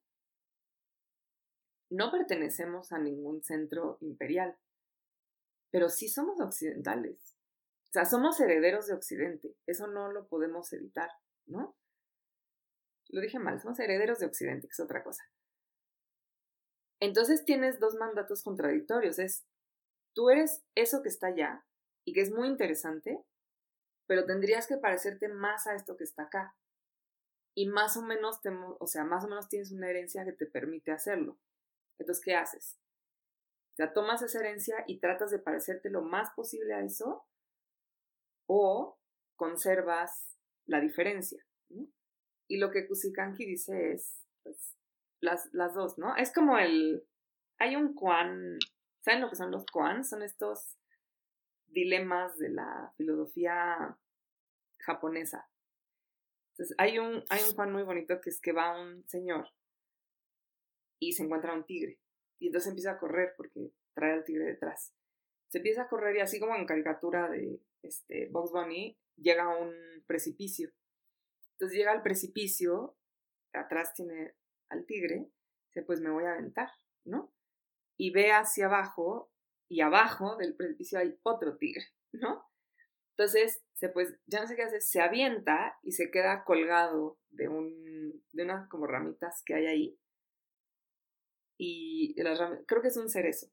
No 1.91 2.11
pertenecemos 2.11 2.91
a 2.91 2.99
ningún 2.99 3.43
centro 3.43 3.97
imperial, 4.01 4.57
pero 5.71 5.89
sí 5.89 6.09
somos 6.09 6.39
occidentales. 6.41 7.35
O 7.89 7.91
sea, 7.91 8.05
somos 8.05 8.39
herederos 8.39 8.87
de 8.87 8.93
Occidente. 8.93 9.55
Eso 9.65 9.87
no 9.87 10.11
lo 10.11 10.27
podemos 10.27 10.71
evitar, 10.73 11.09
¿no? 11.47 11.75
Lo 13.09 13.21
dije 13.21 13.39
mal, 13.39 13.59
somos 13.59 13.79
herederos 13.79 14.19
de 14.19 14.27
Occidente, 14.27 14.67
que 14.67 14.71
es 14.71 14.79
otra 14.79 15.03
cosa. 15.03 15.23
Entonces 16.99 17.45
tienes 17.45 17.79
dos 17.79 17.95
mandatos 17.95 18.43
contradictorios. 18.43 19.17
Es 19.17 19.45
Tú 20.13 20.29
eres 20.29 20.63
eso 20.75 21.01
que 21.01 21.09
está 21.09 21.27
allá 21.27 21.65
y 22.05 22.13
que 22.13 22.21
es 22.21 22.31
muy 22.31 22.47
interesante, 22.47 23.23
pero 24.07 24.25
tendrías 24.25 24.67
que 24.67 24.77
parecerte 24.77 25.27
más 25.27 25.67
a 25.67 25.75
esto 25.75 25.95
que 25.95 26.03
está 26.03 26.23
acá. 26.23 26.55
Y 27.55 27.67
más 27.67 27.97
o 27.97 28.01
menos, 28.01 28.39
o 28.79 28.87
sea, 28.87 29.03
más 29.03 29.25
o 29.25 29.27
menos 29.27 29.49
tienes 29.49 29.71
una 29.71 29.89
herencia 29.89 30.25
que 30.25 30.33
te 30.33 30.45
permite 30.45 30.91
hacerlo. 30.91 31.37
Entonces, 31.99 32.23
¿qué 32.23 32.35
haces? 32.35 32.79
O 33.73 33.75
sea, 33.75 33.93
tomas 33.93 34.21
esa 34.21 34.39
herencia 34.39 34.83
y 34.87 34.99
tratas 34.99 35.31
de 35.31 35.39
parecerte 35.39 35.89
lo 35.89 36.01
más 36.01 36.31
posible 36.31 36.73
a 36.73 36.83
eso 36.83 37.25
o 38.47 38.97
conservas 39.35 40.35
la 40.65 40.81
diferencia. 40.81 41.45
Y 42.47 42.57
lo 42.57 42.71
que 42.71 42.87
Kusikanki 42.87 43.45
dice 43.45 43.93
es, 43.93 44.25
pues, 44.43 44.75
las, 45.21 45.49
las 45.53 45.75
dos, 45.75 45.97
¿no? 45.97 46.15
Es 46.15 46.33
como 46.33 46.57
el, 46.57 47.05
hay 47.59 47.75
un 47.75 47.93
Kwan 47.93 48.57
¿Saben 49.09 49.23
lo 49.23 49.29
que 49.31 49.37
son 49.37 49.49
los 49.49 49.65
koans? 49.65 50.07
Son 50.07 50.21
estos 50.21 50.77
dilemas 51.65 52.37
de 52.37 52.49
la 52.49 52.93
filosofía 52.95 53.97
japonesa. 54.77 55.49
Entonces, 56.51 56.75
hay 56.77 56.99
un, 56.99 57.23
hay 57.31 57.41
un 57.41 57.73
muy 57.73 57.81
bonito 57.81 58.21
que 58.21 58.29
es 58.29 58.39
que 58.39 58.51
va 58.51 58.79
un 58.79 59.03
señor 59.07 59.49
y 60.99 61.13
se 61.13 61.23
encuentra 61.23 61.55
un 61.55 61.65
tigre. 61.65 61.99
Y 62.37 62.47
entonces 62.47 62.69
empieza 62.69 62.91
a 62.91 62.99
correr 62.99 63.33
porque 63.35 63.71
trae 63.95 64.13
al 64.13 64.25
tigre 64.25 64.45
detrás. 64.45 64.93
Se 65.47 65.57
empieza 65.57 65.81
a 65.81 65.89
correr 65.89 66.17
y 66.17 66.19
así 66.19 66.39
como 66.39 66.55
en 66.55 66.67
caricatura 66.67 67.31
de 67.31 67.63
este, 67.81 68.27
Box 68.29 68.51
Bunny, 68.51 68.95
llega 69.15 69.45
a 69.45 69.57
un 69.57 69.73
precipicio. 70.05 70.69
Entonces 71.53 71.75
llega 71.75 71.93
al 71.93 72.03
precipicio, 72.03 72.95
atrás 73.53 73.91
tiene 73.95 74.35
al 74.69 74.85
tigre, 74.85 75.31
dice, 75.69 75.81
pues 75.81 75.99
me 75.99 76.11
voy 76.11 76.25
a 76.25 76.33
aventar, 76.33 76.69
¿no? 77.05 77.33
Y 77.99 78.11
ve 78.11 78.31
hacia 78.31 78.67
abajo 78.67 79.29
y 79.67 79.81
abajo 79.81 80.37
del 80.37 80.55
precipicio 80.55 80.99
hay 80.99 81.19
otro 81.21 81.57
tigre, 81.57 81.83
¿no? 82.13 82.49
Entonces, 83.11 83.61
se, 83.73 83.89
pues, 83.89 84.15
ya 84.25 84.39
no 84.39 84.47
sé 84.47 84.55
qué 84.55 84.63
hace, 84.63 84.79
se 84.79 85.01
avienta 85.01 85.77
y 85.83 85.91
se 85.91 86.09
queda 86.09 86.45
colgado 86.45 87.19
de, 87.29 87.49
un, 87.49 88.23
de 88.31 88.43
unas 88.43 88.69
como 88.69 88.87
ramitas 88.87 89.43
que 89.45 89.53
hay 89.53 89.65
ahí. 89.67 89.99
Y 91.57 92.15
las 92.23 92.39
creo 92.65 92.81
que 92.81 92.87
es 92.87 92.95
un 92.95 93.09
cerezo. 93.09 93.51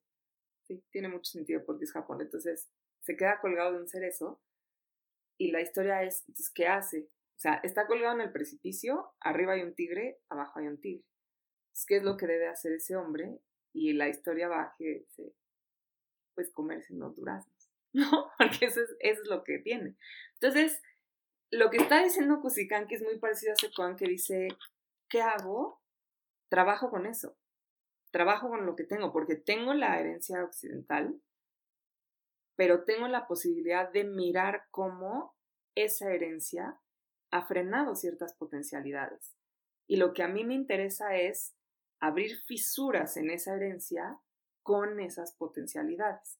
Sí, 0.62 0.84
tiene 0.90 1.08
mucho 1.08 1.32
sentido 1.32 1.64
porque 1.66 1.84
es 1.84 1.92
Japón. 1.92 2.20
Entonces, 2.20 2.70
se 3.00 3.16
queda 3.16 3.40
colgado 3.40 3.72
de 3.72 3.80
un 3.80 3.88
cerezo. 3.88 4.40
Y 5.38 5.50
la 5.50 5.60
historia 5.60 6.04
es, 6.04 6.20
entonces, 6.20 6.50
¿qué 6.54 6.68
hace? 6.68 7.08
O 7.34 7.38
sea, 7.38 7.54
está 7.64 7.88
colgado 7.88 8.14
en 8.14 8.20
el 8.20 8.32
precipicio, 8.32 9.12
arriba 9.18 9.54
hay 9.54 9.62
un 9.62 9.74
tigre, 9.74 10.20
abajo 10.28 10.60
hay 10.60 10.68
un 10.68 10.80
tigre. 10.80 11.04
¿Qué 11.88 11.96
es 11.96 12.04
lo 12.04 12.16
que 12.16 12.28
debe 12.28 12.46
hacer 12.46 12.72
ese 12.72 12.94
hombre? 12.94 13.40
Y 13.76 13.92
la 13.92 14.08
historia 14.08 14.48
va 14.48 14.62
a 14.62 14.74
que 14.76 15.04
se, 15.10 15.34
pues 16.34 16.50
comerse 16.50 16.94
unos 16.94 17.14
duraznos, 17.14 17.70
¿no? 17.92 18.30
Porque 18.38 18.66
eso 18.66 18.80
es, 18.80 18.96
eso 19.00 19.22
es 19.22 19.28
lo 19.28 19.44
que 19.44 19.58
tiene. 19.58 19.96
Entonces, 20.34 20.80
lo 21.50 21.70
que 21.70 21.78
está 21.78 22.02
diciendo 22.02 22.40
Kusikan, 22.40 22.86
que 22.86 22.96
es 22.96 23.02
muy 23.02 23.18
parecido 23.18 23.52
a 23.52 23.56
Secuan, 23.56 23.96
que 23.96 24.06
dice, 24.06 24.48
¿qué 25.08 25.22
hago? 25.22 25.80
Trabajo 26.48 26.90
con 26.90 27.06
eso. 27.06 27.36
Trabajo 28.10 28.48
con 28.48 28.66
lo 28.66 28.76
que 28.76 28.84
tengo, 28.84 29.12
porque 29.12 29.36
tengo 29.36 29.74
la 29.74 29.98
herencia 30.00 30.42
occidental, 30.44 31.20
pero 32.56 32.84
tengo 32.84 33.08
la 33.08 33.26
posibilidad 33.26 33.90
de 33.90 34.04
mirar 34.04 34.64
cómo 34.70 35.36
esa 35.74 36.12
herencia 36.12 36.80
ha 37.30 37.46
frenado 37.46 37.94
ciertas 37.94 38.34
potencialidades. 38.34 39.36
Y 39.86 39.96
lo 39.96 40.14
que 40.14 40.22
a 40.22 40.28
mí 40.28 40.44
me 40.44 40.54
interesa 40.54 41.16
es 41.16 41.55
abrir 42.00 42.36
fisuras 42.46 43.16
en 43.16 43.30
esa 43.30 43.54
herencia 43.54 44.18
con 44.62 45.00
esas 45.00 45.32
potencialidades. 45.32 46.38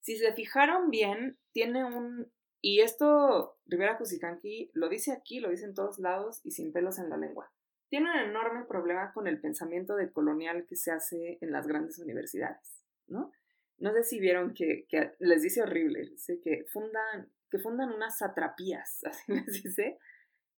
Si 0.00 0.16
se 0.16 0.32
fijaron 0.32 0.90
bien, 0.90 1.38
tiene 1.52 1.84
un... 1.84 2.30
Y 2.62 2.80
esto 2.80 3.58
Rivera 3.66 3.96
Cusicanqui 3.96 4.70
lo 4.74 4.88
dice 4.88 5.12
aquí, 5.12 5.40
lo 5.40 5.48
dice 5.48 5.64
en 5.64 5.74
todos 5.74 5.98
lados 5.98 6.40
y 6.44 6.50
sin 6.50 6.72
pelos 6.72 6.98
en 6.98 7.08
la 7.08 7.16
lengua. 7.16 7.50
Tiene 7.88 8.10
un 8.10 8.30
enorme 8.30 8.64
problema 8.64 9.12
con 9.12 9.26
el 9.26 9.40
pensamiento 9.40 9.96
de 9.96 10.12
colonial 10.12 10.66
que 10.66 10.76
se 10.76 10.92
hace 10.92 11.38
en 11.40 11.50
las 11.50 11.66
grandes 11.66 11.98
universidades, 11.98 12.84
¿no? 13.08 13.32
No 13.78 13.92
sé 13.94 14.04
si 14.04 14.20
vieron 14.20 14.52
que, 14.52 14.86
les 15.18 15.42
dice 15.42 15.62
horrible, 15.62 16.00
dice 16.00 16.38
que 16.40 16.66
fundan, 16.66 17.32
que 17.50 17.58
fundan 17.58 17.90
unas 17.90 18.18
satrapías, 18.18 19.02
así 19.04 19.32
les 19.32 19.62
dice, 19.62 19.98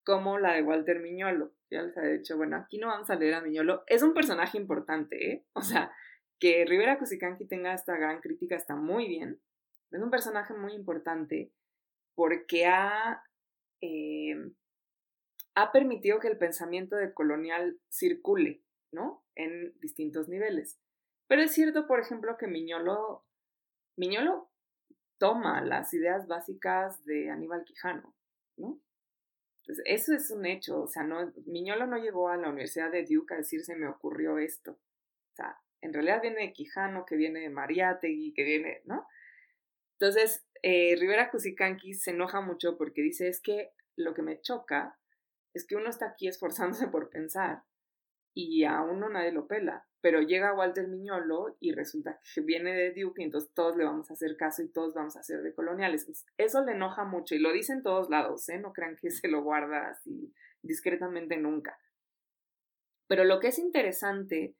como 0.04 0.38
la 0.38 0.54
de 0.54 0.62
Walter 0.62 1.00
Miñolo. 1.00 1.52
Ya 1.70 1.82
les 1.82 1.96
he 1.96 2.18
dicho, 2.18 2.36
bueno, 2.36 2.56
aquí 2.56 2.78
no 2.78 2.88
vamos 2.88 3.10
a 3.10 3.16
leer 3.16 3.34
a 3.34 3.40
Miñolo. 3.40 3.84
Es 3.86 4.02
un 4.02 4.14
personaje 4.14 4.58
importante, 4.58 5.32
¿eh? 5.32 5.46
O 5.54 5.62
sea, 5.62 5.92
que 6.38 6.64
Rivera 6.64 6.98
Cusicanqui 6.98 7.46
tenga 7.46 7.72
esta 7.72 7.96
gran 7.96 8.20
crítica 8.20 8.56
está 8.56 8.74
muy 8.74 9.06
bien. 9.06 9.40
Es 9.90 10.02
un 10.02 10.10
personaje 10.10 10.54
muy 10.54 10.72
importante 10.72 11.52
porque 12.14 12.66
ha, 12.66 13.22
eh, 13.80 14.34
ha 15.54 15.72
permitido 15.72 16.18
que 16.18 16.28
el 16.28 16.38
pensamiento 16.38 16.96
de 16.96 17.14
colonial 17.14 17.78
circule, 17.88 18.62
¿no? 18.90 19.24
En 19.34 19.78
distintos 19.80 20.28
niveles. 20.28 20.80
Pero 21.28 21.42
es 21.42 21.52
cierto, 21.52 21.86
por 21.86 22.00
ejemplo, 22.00 22.36
que 22.36 22.46
Miñolo, 22.46 23.24
Miñolo 23.96 24.50
toma 25.18 25.60
las 25.62 25.94
ideas 25.94 26.26
básicas 26.26 27.04
de 27.04 27.30
Aníbal 27.30 27.64
Quijano, 27.64 28.14
¿no? 28.56 28.80
Entonces, 29.62 29.84
eso 29.86 30.14
es 30.14 30.30
un 30.30 30.44
hecho, 30.44 30.82
o 30.82 30.88
sea, 30.88 31.04
no, 31.04 31.32
Miñolo 31.46 31.86
no 31.86 31.96
llegó 31.98 32.28
a 32.28 32.36
la 32.36 32.48
Universidad 32.48 32.90
de 32.90 33.04
Duke 33.04 33.34
a 33.34 33.38
decir 33.38 33.64
se 33.64 33.76
me 33.76 33.88
ocurrió 33.88 34.38
esto. 34.38 34.72
O 34.72 35.34
sea, 35.34 35.56
en 35.80 35.92
realidad 35.92 36.20
viene 36.20 36.42
de 36.42 36.52
Quijano, 36.52 37.06
que 37.06 37.16
viene 37.16 37.40
de 37.40 37.50
Mariátegui, 37.50 38.34
que 38.34 38.42
viene, 38.42 38.82
¿no? 38.84 39.06
Entonces, 40.00 40.44
eh, 40.62 40.96
Rivera 40.98 41.30
Cusicanqui 41.30 41.94
se 41.94 42.10
enoja 42.10 42.40
mucho 42.40 42.76
porque 42.76 43.02
dice, 43.02 43.28
es 43.28 43.40
que 43.40 43.70
lo 43.96 44.14
que 44.14 44.22
me 44.22 44.40
choca 44.40 44.98
es 45.54 45.64
que 45.64 45.76
uno 45.76 45.90
está 45.90 46.06
aquí 46.06 46.26
esforzándose 46.26 46.88
por 46.88 47.08
pensar 47.08 47.62
y 48.34 48.64
a 48.64 48.80
uno 48.82 49.08
nadie 49.08 49.32
lo 49.32 49.46
pela 49.46 49.86
pero 50.02 50.20
llega 50.20 50.52
Walter 50.52 50.88
Miñolo 50.88 51.56
y 51.60 51.72
resulta 51.72 52.20
que 52.34 52.40
viene 52.40 52.74
de 52.74 52.92
Duke 52.92 53.22
y 53.22 53.24
entonces 53.24 53.54
todos 53.54 53.76
le 53.76 53.84
vamos 53.84 54.10
a 54.10 54.14
hacer 54.14 54.36
caso 54.36 54.62
y 54.62 54.68
todos 54.68 54.94
vamos 54.94 55.16
a 55.16 55.22
ser 55.22 55.42
de 55.42 55.54
coloniales. 55.54 56.26
Eso 56.36 56.64
le 56.64 56.72
enoja 56.72 57.04
mucho 57.04 57.36
y 57.36 57.38
lo 57.38 57.52
dice 57.52 57.72
en 57.72 57.84
todos 57.84 58.10
lados, 58.10 58.48
¿eh? 58.48 58.58
No 58.58 58.72
crean 58.72 58.96
que 58.96 59.10
se 59.10 59.28
lo 59.28 59.42
guarda 59.42 59.88
así 59.88 60.34
discretamente 60.60 61.36
nunca. 61.36 61.78
Pero 63.06 63.24
lo 63.24 63.38
que 63.38 63.48
es 63.48 63.58
interesante 63.60 64.56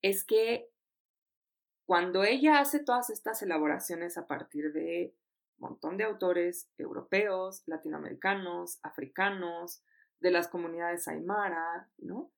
es 0.00 0.24
que 0.24 0.70
cuando 1.84 2.24
ella 2.24 2.58
hace 2.58 2.82
todas 2.82 3.10
estas 3.10 3.42
elaboraciones 3.42 4.16
a 4.16 4.26
partir 4.26 4.72
de 4.72 5.14
un 5.58 5.68
montón 5.70 5.98
de 5.98 6.04
autores 6.04 6.70
europeos, 6.78 7.62
latinoamericanos, 7.66 8.80
africanos, 8.82 9.82
de 10.20 10.30
las 10.30 10.48
comunidades 10.48 11.06
aymara, 11.06 11.90
¿no? 11.98 12.30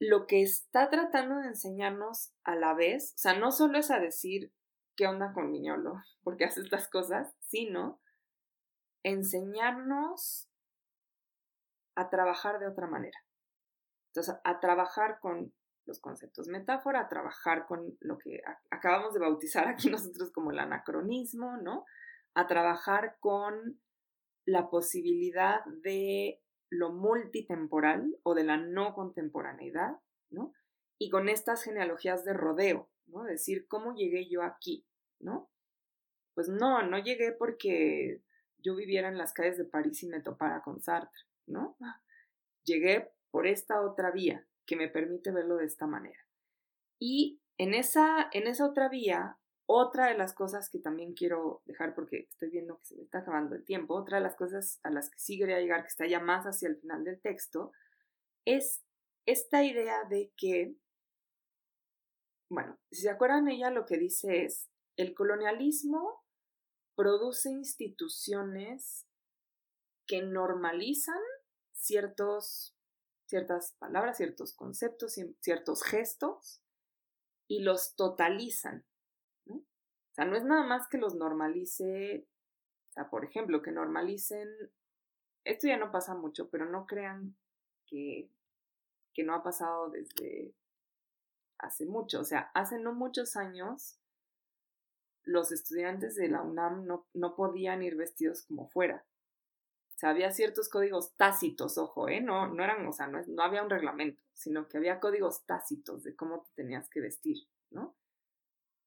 Lo 0.00 0.26
que 0.26 0.42
está 0.42 0.88
tratando 0.88 1.36
de 1.36 1.48
enseñarnos 1.48 2.32
a 2.42 2.56
la 2.56 2.74
vez, 2.74 3.12
o 3.14 3.18
sea, 3.18 3.38
no 3.38 3.52
solo 3.52 3.78
es 3.78 3.90
a 3.90 4.00
decir 4.00 4.52
qué 4.96 5.06
onda 5.06 5.32
con 5.32 5.50
Miñolo, 5.50 6.02
porque 6.24 6.46
hace 6.46 6.62
estas 6.62 6.88
cosas, 6.88 7.32
sino 7.48 8.00
enseñarnos 9.04 10.48
a 11.94 12.08
trabajar 12.08 12.58
de 12.58 12.66
otra 12.66 12.86
manera. 12.86 13.18
Entonces, 14.08 14.34
a 14.42 14.58
trabajar 14.58 15.20
con 15.20 15.52
los 15.86 16.00
conceptos 16.00 16.48
metáfora, 16.48 17.00
a 17.00 17.08
trabajar 17.08 17.66
con 17.66 17.96
lo 18.00 18.18
que 18.18 18.40
acabamos 18.70 19.12
de 19.12 19.20
bautizar 19.20 19.68
aquí 19.68 19.90
nosotros 19.90 20.32
como 20.32 20.50
el 20.50 20.58
anacronismo, 20.58 21.58
¿no? 21.58 21.84
A 22.34 22.46
trabajar 22.46 23.18
con 23.20 23.80
la 24.46 24.70
posibilidad 24.70 25.64
de 25.82 26.39
lo 26.70 26.92
multitemporal 26.92 28.16
o 28.22 28.34
de 28.34 28.44
la 28.44 28.56
no 28.56 28.94
contemporaneidad, 28.94 29.98
¿no? 30.30 30.54
Y 30.98 31.10
con 31.10 31.28
estas 31.28 31.64
genealogías 31.64 32.24
de 32.24 32.32
rodeo, 32.32 32.88
¿no? 33.06 33.24
Decir, 33.24 33.66
¿cómo 33.66 33.94
llegué 33.94 34.28
yo 34.28 34.42
aquí, 34.42 34.86
¿no? 35.18 35.50
Pues 36.34 36.48
no, 36.48 36.82
no 36.82 36.98
llegué 36.98 37.32
porque 37.32 38.22
yo 38.58 38.76
viviera 38.76 39.08
en 39.08 39.18
las 39.18 39.32
calles 39.32 39.58
de 39.58 39.64
París 39.64 40.02
y 40.02 40.08
me 40.08 40.20
topara 40.20 40.62
con 40.62 40.80
Sartre, 40.80 41.22
¿no? 41.46 41.76
Llegué 42.62 43.10
por 43.30 43.46
esta 43.46 43.80
otra 43.80 44.10
vía 44.10 44.46
que 44.64 44.76
me 44.76 44.88
permite 44.88 45.32
verlo 45.32 45.56
de 45.56 45.66
esta 45.66 45.86
manera. 45.86 46.26
Y 47.00 47.40
en 47.58 47.74
esa, 47.74 48.28
en 48.32 48.46
esa 48.46 48.66
otra 48.66 48.88
vía 48.88 49.39
otra 49.72 50.08
de 50.08 50.18
las 50.18 50.34
cosas 50.34 50.68
que 50.68 50.80
también 50.80 51.14
quiero 51.14 51.62
dejar, 51.64 51.94
porque 51.94 52.26
estoy 52.28 52.50
viendo 52.50 52.76
que 52.78 52.86
se 52.86 52.96
me 52.96 53.04
está 53.04 53.18
acabando 53.18 53.54
el 53.54 53.64
tiempo, 53.64 53.94
otra 53.94 54.18
de 54.18 54.24
las 54.24 54.34
cosas 54.34 54.80
a 54.82 54.90
las 54.90 55.08
que 55.08 55.20
sí 55.20 55.38
quería 55.38 55.60
llegar, 55.60 55.82
que 55.82 55.88
está 55.88 56.08
ya 56.08 56.18
más 56.18 56.44
hacia 56.44 56.68
el 56.68 56.76
final 56.80 57.04
del 57.04 57.20
texto, 57.20 57.70
es 58.44 58.82
esta 59.26 59.62
idea 59.62 60.02
de 60.10 60.32
que, 60.36 60.74
bueno, 62.50 62.80
si 62.90 63.02
se 63.02 63.10
acuerdan 63.10 63.46
ella 63.46 63.70
lo 63.70 63.86
que 63.86 63.96
dice 63.96 64.44
es, 64.44 64.68
el 64.96 65.14
colonialismo 65.14 66.24
produce 66.96 67.50
instituciones 67.50 69.06
que 70.08 70.20
normalizan 70.20 71.22
ciertos, 71.70 72.74
ciertas 73.26 73.76
palabras, 73.78 74.16
ciertos 74.16 74.52
conceptos, 74.52 75.16
ciertos 75.40 75.84
gestos 75.84 76.60
y 77.46 77.60
los 77.60 77.94
totalizan 77.94 78.84
sea, 80.20 80.30
no 80.30 80.36
es 80.36 80.44
nada 80.44 80.64
más 80.64 80.86
que 80.86 80.98
los 80.98 81.14
normalice, 81.14 82.26
o 82.90 82.92
sea, 82.92 83.08
por 83.08 83.24
ejemplo, 83.24 83.62
que 83.62 83.72
normalicen, 83.72 84.48
esto 85.44 85.66
ya 85.66 85.78
no 85.78 85.90
pasa 85.90 86.14
mucho, 86.14 86.50
pero 86.50 86.66
no 86.66 86.86
crean 86.86 87.36
que, 87.86 88.28
que 89.14 89.24
no 89.24 89.34
ha 89.34 89.42
pasado 89.42 89.88
desde 89.88 90.52
hace 91.58 91.86
mucho. 91.86 92.20
O 92.20 92.24
sea, 92.24 92.50
hace 92.52 92.78
no 92.78 92.92
muchos 92.92 93.36
años 93.36 93.98
los 95.22 95.52
estudiantes 95.52 96.16
de 96.16 96.28
la 96.28 96.42
UNAM 96.42 96.84
no, 96.84 97.06
no 97.14 97.34
podían 97.34 97.82
ir 97.82 97.96
vestidos 97.96 98.42
como 98.42 98.68
fuera. 98.68 99.06
O 99.94 99.98
sea, 99.98 100.10
había 100.10 100.32
ciertos 100.32 100.68
códigos 100.68 101.14
tácitos, 101.16 101.78
ojo, 101.78 102.08
¿eh? 102.08 102.20
No, 102.20 102.46
no 102.46 102.62
eran, 102.62 102.86
o 102.86 102.92
sea, 102.92 103.06
no, 103.06 103.22
no 103.26 103.42
había 103.42 103.62
un 103.62 103.70
reglamento, 103.70 104.22
sino 104.34 104.68
que 104.68 104.76
había 104.76 105.00
códigos 105.00 105.46
tácitos 105.46 106.02
de 106.02 106.14
cómo 106.14 106.42
te 106.42 106.62
tenías 106.62 106.90
que 106.90 107.00
vestir, 107.00 107.46
¿no? 107.70 107.94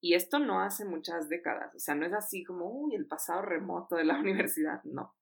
Y 0.04 0.16
esto 0.16 0.38
no 0.38 0.60
hace 0.60 0.84
muchas 0.84 1.30
décadas, 1.30 1.74
o 1.74 1.80
sea, 1.80 1.96
no 1.96 2.06
es 2.06 2.12
así 2.12 2.44
como, 2.44 2.70
uy, 2.70 2.94
el 2.94 3.08
pasado 3.08 3.42
remoto 3.42 3.96
de 3.96 4.04
la 4.04 4.20
universidad, 4.20 4.84
no. 4.84 5.16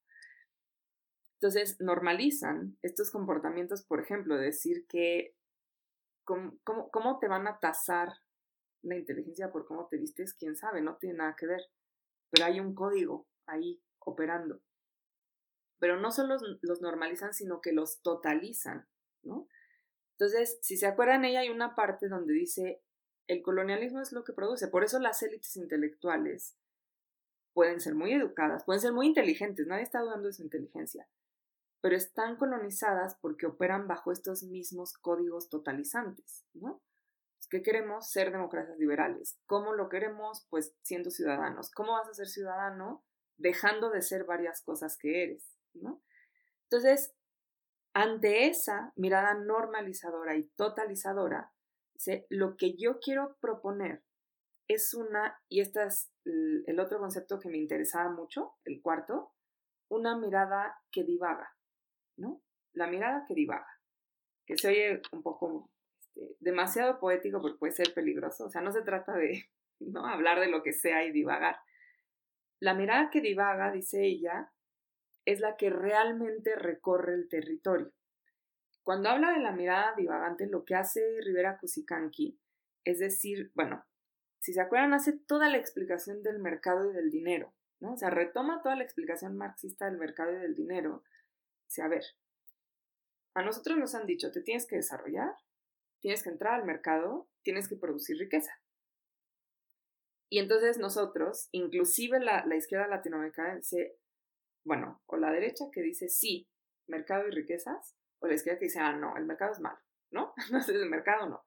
Entonces, 1.35 1.79
normalizan 1.79 2.79
estos 2.81 3.11
comportamientos, 3.11 3.83
por 3.83 4.01
ejemplo, 4.01 4.35
decir 4.37 4.87
que, 4.87 5.35
¿cómo, 6.23 6.57
cómo, 6.63 7.19
te 7.19 7.27
van 7.27 7.45
a 7.45 7.59
tasar 7.59 8.09
la 8.81 8.97
inteligencia 8.97 9.51
por 9.51 9.67
cómo 9.67 9.87
te 9.87 9.97
vistes? 9.97 10.33
¿Quién 10.33 10.55
sabe? 10.55 10.81
No 10.81 10.95
tiene 10.95 11.17
nada 11.17 11.35
que 11.37 11.45
ver. 11.45 11.61
Pero 12.31 12.45
hay 12.45 12.59
un 12.59 12.73
código 12.73 13.27
ahí 13.45 13.83
operando. 13.99 14.63
Pero 15.77 15.99
no 15.99 16.11
solo 16.11 16.37
los, 16.63 16.81
normalizan, 16.81 17.35
sino 17.35 17.61
que 17.61 17.71
los 17.71 18.01
totalizan, 18.01 18.87
¿no? 19.21 19.47
Entonces, 20.13 20.57
si 20.63 20.75
se 20.75 20.87
acuerdan, 20.87 21.23
ella 21.25 21.41
hay 21.41 21.49
una 21.49 21.75
parte 21.75 22.07
donde 22.07 22.33
dice, 22.33 22.81
el 23.31 23.41
colonialismo 23.43 24.01
es 24.01 24.11
lo 24.11 24.25
que 24.25 24.33
produce. 24.33 24.67
Por 24.67 24.83
eso 24.83 24.99
las 24.99 25.23
élites 25.23 25.55
intelectuales 25.55 26.57
pueden 27.53 27.79
ser 27.79 27.95
muy 27.95 28.11
educadas, 28.11 28.65
pueden 28.65 28.81
ser 28.81 28.91
muy 28.91 29.07
inteligentes, 29.07 29.67
nadie 29.67 29.83
está 29.83 30.01
dudando 30.01 30.27
de 30.27 30.33
su 30.33 30.43
inteligencia, 30.43 31.07
pero 31.79 31.95
están 31.95 32.35
colonizadas 32.35 33.15
porque 33.21 33.45
operan 33.45 33.87
bajo 33.87 34.11
estos 34.11 34.43
mismos 34.43 34.93
códigos 34.93 35.47
totalizantes, 35.47 36.45
¿no? 36.53 36.81
¿Qué 37.49 37.63
queremos? 37.63 38.09
Ser 38.09 38.31
democracias 38.31 38.77
liberales. 38.77 39.37
¿Cómo 39.45 39.73
lo 39.73 39.89
queremos? 39.89 40.45
Pues 40.49 40.73
siendo 40.83 41.09
ciudadanos. 41.09 41.69
¿Cómo 41.71 41.93
vas 41.93 42.07
a 42.07 42.13
ser 42.13 42.27
ciudadano? 42.27 43.03
Dejando 43.35 43.89
de 43.89 44.01
ser 44.01 44.25
varias 44.25 44.61
cosas 44.61 44.97
que 44.97 45.23
eres, 45.23 45.57
¿no? 45.73 46.01
Entonces, 46.63 47.13
ante 47.93 48.47
esa 48.47 48.93
mirada 48.95 49.33
normalizadora 49.33 50.37
y 50.37 50.43
totalizadora, 50.55 51.51
lo 52.29 52.57
que 52.57 52.75
yo 52.77 52.99
quiero 52.99 53.37
proponer 53.39 54.03
es 54.67 54.93
una, 54.93 55.39
y 55.49 55.61
este 55.61 55.83
es 55.83 56.11
el 56.23 56.79
otro 56.79 56.99
concepto 56.99 57.39
que 57.39 57.49
me 57.49 57.57
interesaba 57.57 58.09
mucho, 58.09 58.53
el 58.63 58.81
cuarto, 58.81 59.33
una 59.89 60.17
mirada 60.17 60.79
que 60.91 61.03
divaga, 61.03 61.55
¿no? 62.17 62.41
La 62.73 62.87
mirada 62.87 63.25
que 63.27 63.33
divaga, 63.33 63.67
que 64.45 64.57
se 64.57 64.69
oye 64.69 65.01
un 65.11 65.21
poco 65.21 65.69
este, 65.99 66.35
demasiado 66.39 66.99
poético 66.99 67.41
porque 67.41 67.57
puede 67.57 67.73
ser 67.73 67.93
peligroso, 67.93 68.45
o 68.45 68.49
sea, 68.49 68.61
no 68.61 68.71
se 68.71 68.81
trata 68.81 69.13
de 69.13 69.45
¿no? 69.79 70.05
hablar 70.05 70.39
de 70.39 70.47
lo 70.47 70.63
que 70.63 70.73
sea 70.73 71.03
y 71.03 71.11
divagar. 71.11 71.57
La 72.59 72.73
mirada 72.73 73.09
que 73.09 73.21
divaga, 73.21 73.71
dice 73.71 74.05
ella, 74.05 74.51
es 75.25 75.39
la 75.39 75.57
que 75.57 75.69
realmente 75.69 76.55
recorre 76.55 77.13
el 77.15 77.27
territorio. 77.27 77.91
Cuando 78.83 79.09
habla 79.09 79.31
de 79.31 79.39
la 79.39 79.51
mirada 79.51 79.93
divagante, 79.95 80.47
lo 80.47 80.65
que 80.65 80.75
hace 80.75 81.01
Rivera 81.23 81.57
Cusicanqui 81.57 82.39
es 82.83 82.99
decir, 82.99 83.51
bueno, 83.53 83.85
si 84.39 84.53
se 84.53 84.61
acuerdan, 84.61 84.93
hace 84.93 85.13
toda 85.13 85.49
la 85.49 85.57
explicación 85.57 86.23
del 86.23 86.39
mercado 86.39 86.89
y 86.89 86.93
del 86.93 87.11
dinero, 87.11 87.53
¿no? 87.79 87.93
O 87.93 87.97
sea, 87.97 88.09
retoma 88.09 88.61
toda 88.63 88.75
la 88.75 88.83
explicación 88.83 89.37
marxista 89.37 89.85
del 89.85 89.97
mercado 89.97 90.33
y 90.33 90.37
del 90.37 90.55
dinero. 90.55 91.03
Dice, 91.67 91.83
a 91.83 91.87
ver, 91.87 92.03
a 93.35 93.43
nosotros 93.43 93.77
nos 93.77 93.93
han 93.93 94.07
dicho, 94.07 94.31
te 94.31 94.41
tienes 94.41 94.65
que 94.65 94.77
desarrollar, 94.77 95.35
tienes 95.99 96.23
que 96.23 96.29
entrar 96.29 96.59
al 96.59 96.65
mercado, 96.65 97.29
tienes 97.43 97.69
que 97.69 97.75
producir 97.75 98.17
riqueza. 98.17 98.51
Y 100.29 100.39
entonces 100.39 100.79
nosotros, 100.79 101.49
inclusive 101.51 102.19
la, 102.19 102.45
la 102.45 102.55
izquierda 102.55 102.87
latinoamericana 102.87 103.55
dice, 103.55 103.97
bueno, 104.63 105.03
o 105.05 105.17
la 105.17 105.31
derecha 105.31 105.65
que 105.71 105.81
dice 105.81 106.09
sí, 106.09 106.47
mercado 106.87 107.27
y 107.27 107.31
riquezas, 107.31 107.95
o 108.21 108.27
la 108.27 108.35
izquierda 108.35 108.59
que 108.59 108.65
dice, 108.65 108.79
ah, 108.79 108.93
no, 108.93 109.17
el 109.17 109.25
mercado 109.25 109.51
es 109.51 109.59
malo, 109.59 109.79
¿no? 110.11 110.33
Entonces 110.45 110.75
el 110.75 110.89
mercado 110.89 111.27
no. 111.27 111.43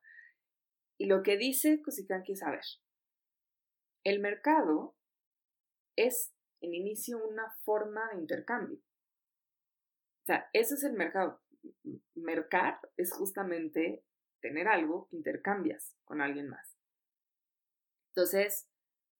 Y 0.98 1.06
lo 1.06 1.22
que 1.22 1.36
dice 1.36 1.80
Kusikanki 1.82 2.32
es, 2.32 2.42
a 2.42 2.50
ver, 2.50 2.64
el 4.04 4.20
mercado 4.20 4.96
es 5.96 6.34
en 6.60 6.74
inicio 6.74 7.24
una 7.24 7.50
forma 7.64 8.08
de 8.10 8.18
intercambio. 8.18 8.78
O 8.78 10.26
sea, 10.26 10.48
eso 10.52 10.74
es 10.74 10.84
el 10.84 10.94
mercado. 10.94 11.42
Mercar 12.14 12.80
es 12.96 13.12
justamente 13.12 14.04
tener 14.40 14.68
algo 14.68 15.08
que 15.08 15.16
intercambias 15.16 15.96
con 16.04 16.20
alguien 16.20 16.48
más. 16.48 16.76
Entonces, 18.08 18.68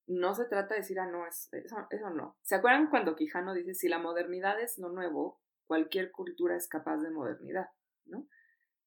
no 0.06 0.34
se 0.34 0.44
trata 0.44 0.74
de 0.74 0.80
decir, 0.80 0.98
ah, 1.00 1.06
no, 1.06 1.26
eso, 1.26 1.48
eso 1.90 2.10
no. 2.10 2.36
¿Se 2.42 2.54
acuerdan 2.54 2.90
cuando 2.90 3.16
Quijano 3.16 3.54
dice, 3.54 3.74
si 3.74 3.88
la 3.88 3.98
modernidad 3.98 4.60
es 4.60 4.78
lo 4.78 4.90
nuevo, 4.90 5.40
cualquier 5.66 6.10
cultura 6.10 6.56
es 6.56 6.68
capaz 6.68 6.98
de 6.98 7.10
modernidad, 7.10 7.68
¿no? 8.06 8.28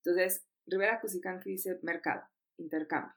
Entonces, 0.04 0.48
Rivera 0.66 1.00
Cusicanqui 1.00 1.52
dice 1.52 1.80
mercado, 1.82 2.28
intercambio. 2.58 3.14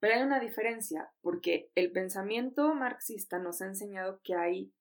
Pero 0.00 0.14
hay 0.14 0.22
una 0.22 0.40
diferencia, 0.40 1.12
porque 1.20 1.70
el 1.74 1.92
pensamiento 1.92 2.74
marxista 2.74 3.38
nos 3.38 3.60
ha 3.60 3.66
enseñado 3.66 4.20
que 4.22 4.34
hay 4.34 4.72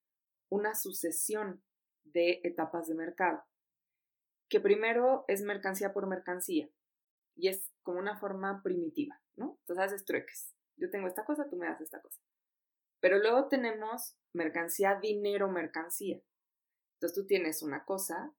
una 0.50 0.76
sucesión 0.76 1.64
de 2.04 2.40
etapas 2.44 2.88
de 2.88 2.96
mercado, 2.96 3.44
que 4.50 4.60
primero 4.60 5.26
es 5.28 5.42
mercancía 5.42 5.92
por 5.92 6.08
mercancía, 6.08 6.70
y 7.36 7.50
es 7.50 7.72
como 7.84 8.00
una 8.00 8.18
forma 8.18 8.62
primitiva, 8.64 9.22
¿no? 9.36 9.58
Entonces 9.62 9.86
haces 9.86 10.06
trueques. 10.06 10.54
Yo 10.78 10.90
tengo 10.90 11.08
esta 11.08 11.26
cosa, 11.26 11.50
tú 11.50 11.58
me 11.58 11.68
das 11.68 11.82
esta 11.82 12.02
cosa. 12.02 12.22
Pero 13.00 13.20
luego 13.20 13.48
tenemos 13.48 14.18
mercancía, 14.34 15.00
dinero, 15.00 15.50
mercancía. 15.50 16.22
Entonces 16.98 17.16
tú 17.16 17.28
tienes 17.28 17.62
una 17.62 17.86
cosa 17.86 18.34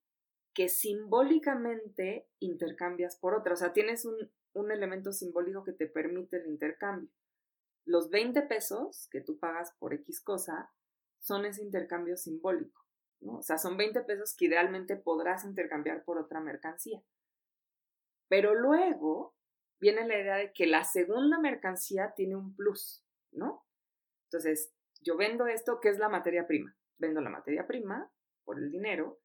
que 0.53 0.69
simbólicamente 0.69 2.29
intercambias 2.41 3.17
por 3.17 3.35
otra. 3.35 3.53
O 3.53 3.57
sea, 3.57 3.73
tienes 3.73 4.05
un, 4.05 4.17
un 4.55 4.73
elemento 4.73 5.13
simbólico 5.13 5.63
que 5.63 5.73
te 5.73 5.87
permite 5.87 6.39
el 6.39 6.49
intercambio. 6.49 7.09
Los 7.85 8.11
20 8.11 8.43
pesos 8.43 9.09
que 9.13 9.21
tú 9.21 9.39
pagas 9.39 9.73
por 9.79 9.95
X 9.95 10.21
cosa 10.21 10.73
son 11.21 11.47
ese 11.47 11.63
intercambio 11.63 12.17
simbólico. 12.17 12.85
¿no? 13.21 13.39
O 13.39 13.43
sea, 13.43 13.59
son 13.59 13.77
20 13.77 14.01
pesos 14.03 14.35
que 14.37 14.47
idealmente 14.47 14.97
podrás 14.97 15.45
intercambiar 15.45 16.03
por 16.05 16.19
otra 16.19 16.41
mercancía. 16.41 17.01
Pero 18.29 18.57
luego 18.57 19.37
viene 19.79 20.07
la 20.09 20.19
idea 20.19 20.37
de 20.37 20.53
que 20.53 20.67
la 20.67 20.83
segunda 20.83 21.39
mercancía 21.39 22.15
tiene 22.17 22.35
un 22.35 22.57
plus, 22.57 23.05
¿no? 23.31 23.65
Entonces, 24.25 24.73
yo 25.01 25.17
vendo 25.17 25.47
esto, 25.47 25.79
que 25.79 25.89
es 25.89 25.99
la 25.99 26.09
materia 26.09 26.49
prima. 26.49 26.77
Vendo 26.99 27.21
la 27.21 27.31
materia 27.31 27.65
prima 27.67 28.11
por 28.49 28.59
el 28.59 28.71
dinero, 28.71 29.21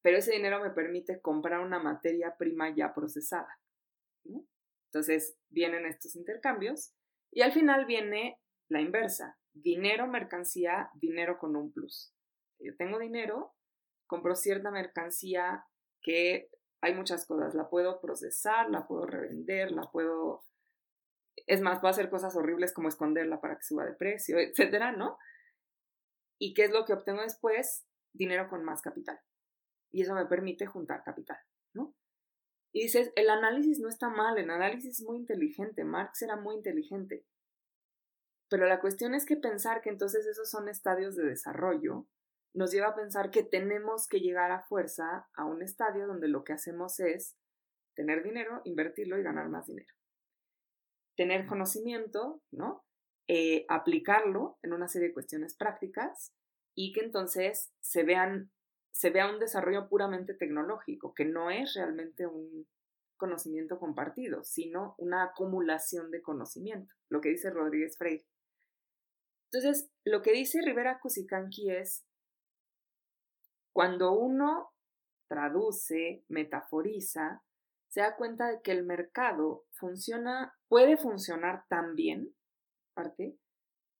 pero 0.00 0.16
ese 0.16 0.32
dinero 0.32 0.62
me 0.62 0.70
permite 0.70 1.20
comprar 1.20 1.60
una 1.60 1.78
materia 1.78 2.36
prima 2.38 2.74
ya 2.74 2.94
procesada, 2.94 3.60
¿no? 4.24 4.46
Entonces, 4.86 5.36
vienen 5.50 5.84
estos 5.84 6.16
intercambios 6.16 6.94
y 7.30 7.42
al 7.42 7.52
final 7.52 7.84
viene 7.84 8.40
la 8.70 8.80
inversa, 8.80 9.38
dinero, 9.52 10.06
mercancía, 10.06 10.88
dinero 10.94 11.38
con 11.38 11.54
un 11.54 11.70
plus. 11.70 12.14
Yo 12.60 12.74
tengo 12.78 12.98
dinero, 12.98 13.54
compro 14.06 14.34
cierta 14.34 14.70
mercancía 14.70 15.66
que 16.00 16.48
hay 16.80 16.94
muchas 16.94 17.26
cosas. 17.26 17.54
La 17.54 17.68
puedo 17.68 18.00
procesar, 18.00 18.70
la 18.70 18.86
puedo 18.86 19.04
revender, 19.04 19.70
la 19.70 19.82
puedo... 19.82 20.46
Es 21.46 21.60
más, 21.60 21.80
puedo 21.80 21.90
hacer 21.90 22.08
cosas 22.08 22.34
horribles 22.36 22.72
como 22.72 22.88
esconderla 22.88 23.38
para 23.38 23.56
que 23.56 23.64
suba 23.64 23.84
de 23.84 23.92
precio, 23.92 24.38
etcétera, 24.38 24.92
¿no? 24.92 25.18
¿Y 26.38 26.54
qué 26.54 26.64
es 26.64 26.70
lo 26.70 26.86
que 26.86 26.94
obtengo 26.94 27.20
después? 27.20 27.86
Dinero 28.12 28.48
con 28.48 28.64
más 28.64 28.82
capital. 28.82 29.20
Y 29.90 30.02
eso 30.02 30.14
me 30.14 30.26
permite 30.26 30.66
juntar 30.66 31.02
capital, 31.04 31.38
¿no? 31.74 31.94
Y 32.72 32.84
dices, 32.84 33.12
el 33.16 33.28
análisis 33.28 33.78
no 33.78 33.88
está 33.88 34.08
mal, 34.08 34.38
el 34.38 34.50
análisis 34.50 35.00
es 35.00 35.02
muy 35.02 35.18
inteligente, 35.18 35.84
Marx 35.84 36.22
era 36.22 36.36
muy 36.36 36.56
inteligente. 36.56 37.26
Pero 38.48 38.66
la 38.66 38.80
cuestión 38.80 39.14
es 39.14 39.26
que 39.26 39.36
pensar 39.36 39.82
que 39.82 39.90
entonces 39.90 40.26
esos 40.26 40.50
son 40.50 40.68
estadios 40.68 41.16
de 41.16 41.24
desarrollo 41.24 42.06
nos 42.54 42.70
lleva 42.70 42.88
a 42.88 42.94
pensar 42.94 43.30
que 43.30 43.42
tenemos 43.42 44.06
que 44.06 44.20
llegar 44.20 44.50
a 44.50 44.62
fuerza 44.62 45.28
a 45.34 45.44
un 45.46 45.62
estadio 45.62 46.06
donde 46.06 46.28
lo 46.28 46.44
que 46.44 46.52
hacemos 46.52 47.00
es 47.00 47.36
tener 47.94 48.22
dinero, 48.22 48.60
invertirlo 48.64 49.18
y 49.18 49.22
ganar 49.22 49.48
más 49.48 49.66
dinero. 49.66 49.92
Tener 51.16 51.46
conocimiento, 51.46 52.42
¿no? 52.50 52.84
Eh, 53.28 53.64
aplicarlo 53.68 54.58
en 54.62 54.72
una 54.72 54.88
serie 54.88 55.08
de 55.08 55.14
cuestiones 55.14 55.54
prácticas 55.54 56.34
y 56.74 56.92
que 56.92 57.00
entonces 57.00 57.72
se 57.80 58.02
vean 58.04 58.50
se 58.92 59.10
vea 59.10 59.30
un 59.30 59.40
desarrollo 59.40 59.88
puramente 59.88 60.34
tecnológico, 60.34 61.14
que 61.14 61.24
no 61.24 61.50
es 61.50 61.74
realmente 61.74 62.26
un 62.26 62.68
conocimiento 63.16 63.78
compartido, 63.78 64.44
sino 64.44 64.94
una 64.98 65.24
acumulación 65.24 66.10
de 66.10 66.22
conocimiento, 66.22 66.94
lo 67.08 67.20
que 67.20 67.30
dice 67.30 67.50
Rodríguez 67.50 67.96
Freire. 67.96 68.26
Entonces, 69.50 69.90
lo 70.04 70.22
que 70.22 70.32
dice 70.32 70.60
Rivera 70.62 70.98
Cusicanqui 71.00 71.70
es 71.70 72.06
cuando 73.72 74.12
uno 74.12 74.72
traduce, 75.28 76.24
metaforiza, 76.28 77.42
se 77.88 78.00
da 78.00 78.16
cuenta 78.16 78.48
de 78.48 78.60
que 78.62 78.72
el 78.72 78.84
mercado 78.84 79.64
funciona, 79.72 80.54
puede 80.68 80.96
funcionar 80.96 81.64
tan 81.68 81.94
bien, 81.94 82.34
parte, 82.94 83.38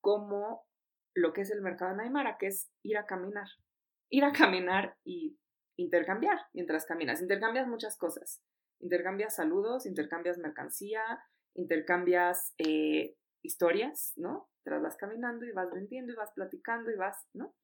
como 0.00 0.66
lo 1.14 1.32
que 1.32 1.42
es 1.42 1.50
el 1.50 1.62
mercado 1.62 1.92
en 1.92 2.00
Aymara, 2.00 2.36
que 2.38 2.46
es 2.46 2.70
ir 2.82 2.96
a 2.96 3.06
caminar. 3.06 3.48
Ir 4.08 4.24
a 4.24 4.32
caminar 4.32 4.96
y 5.04 5.38
intercambiar 5.76 6.38
mientras 6.52 6.86
caminas. 6.86 7.20
Intercambias 7.20 7.66
muchas 7.66 7.96
cosas. 7.96 8.42
Intercambias 8.80 9.36
saludos, 9.36 9.86
intercambias 9.86 10.38
mercancía, 10.38 11.02
intercambias 11.54 12.54
eh, 12.58 13.16
historias, 13.42 14.12
¿no? 14.16 14.50
Tras 14.64 14.82
vas 14.82 14.96
caminando 14.96 15.44
y 15.44 15.52
vas 15.52 15.70
vendiendo 15.70 16.12
y 16.12 16.16
vas 16.16 16.32
platicando 16.34 16.90
y 16.90 16.96
vas, 16.96 17.26
¿no? 17.32 17.54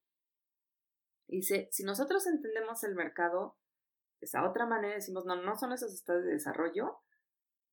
Dice, 1.27 1.69
si 1.70 1.85
nosotros 1.85 2.27
entendemos 2.27 2.83
el 2.85 2.95
mercado 2.95 3.59
de 4.20 4.27
esa 4.27 4.49
otra 4.49 4.66
manera, 4.66 4.95
decimos, 4.95 5.27
no, 5.27 5.37
no 5.37 5.57
son 5.57 5.73
esos 5.73 5.93
estados 5.93 6.25
de 6.25 6.33
desarrollo, 6.33 6.99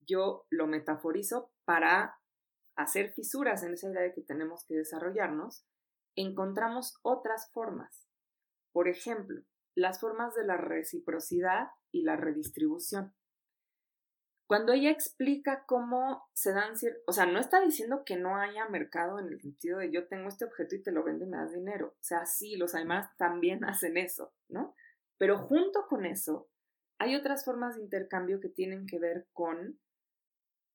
yo 0.00 0.46
lo 0.50 0.66
metaforizo 0.66 1.50
para 1.64 2.18
hacer 2.76 3.12
fisuras 3.12 3.62
en 3.62 3.74
esa 3.74 3.90
idea 3.90 4.02
de 4.02 4.12
que 4.12 4.22
tenemos 4.22 4.64
que 4.64 4.76
desarrollarnos, 4.76 5.66
encontramos 6.14 6.98
otras 7.02 7.50
formas. 7.52 8.06
Por 8.72 8.88
ejemplo, 8.88 9.42
las 9.74 10.00
formas 10.00 10.34
de 10.34 10.44
la 10.44 10.56
reciprocidad 10.56 11.68
y 11.92 12.02
la 12.02 12.16
redistribución. 12.16 13.14
Cuando 14.46 14.72
ella 14.72 14.90
explica 14.90 15.64
cómo 15.66 16.28
se 16.32 16.52
dan 16.52 16.74
o 17.06 17.12
sea, 17.12 17.26
no 17.26 17.40
está 17.40 17.60
diciendo 17.60 18.04
que 18.04 18.16
no 18.16 18.36
haya 18.36 18.68
mercado 18.68 19.18
en 19.18 19.26
el 19.26 19.40
sentido 19.40 19.78
de 19.78 19.90
yo 19.90 20.06
tengo 20.06 20.28
este 20.28 20.44
objeto 20.44 20.76
y 20.76 20.82
te 20.82 20.92
lo 20.92 21.02
vendo 21.02 21.24
y 21.24 21.28
me 21.28 21.36
das 21.36 21.52
dinero. 21.52 21.88
O 21.88 22.04
sea, 22.04 22.26
sí, 22.26 22.56
los 22.56 22.74
además 22.74 23.10
también 23.16 23.64
hacen 23.64 23.96
eso, 23.96 24.32
¿no? 24.48 24.74
Pero 25.18 25.38
junto 25.38 25.86
con 25.88 26.06
eso, 26.06 26.48
hay 26.98 27.16
otras 27.16 27.44
formas 27.44 27.76
de 27.76 27.82
intercambio 27.82 28.40
que 28.40 28.48
tienen 28.48 28.86
que 28.86 28.98
ver 28.98 29.26
con 29.32 29.80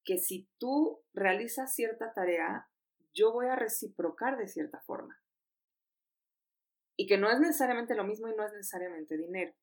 que 0.03 0.18
si 0.18 0.49
tú 0.57 1.03
realizas 1.14 1.73
cierta 1.73 2.14
tarea, 2.14 2.69
yo 3.14 3.32
voy 3.32 3.48
a 3.48 3.56
reciprocar 3.56 4.38
de 4.38 4.48
cierta 4.48 4.80
forma. 4.82 5.22
Y 6.98 7.07
que 7.07 7.18
no 7.18 7.30
es 7.30 7.40
necesariamente 7.40 7.95
lo 7.95 8.03
mismo 8.03 8.28
y 8.28 8.36
no 8.36 8.45
es 8.45 8.53
necesariamente 8.53 9.18
dinero. 9.18 9.53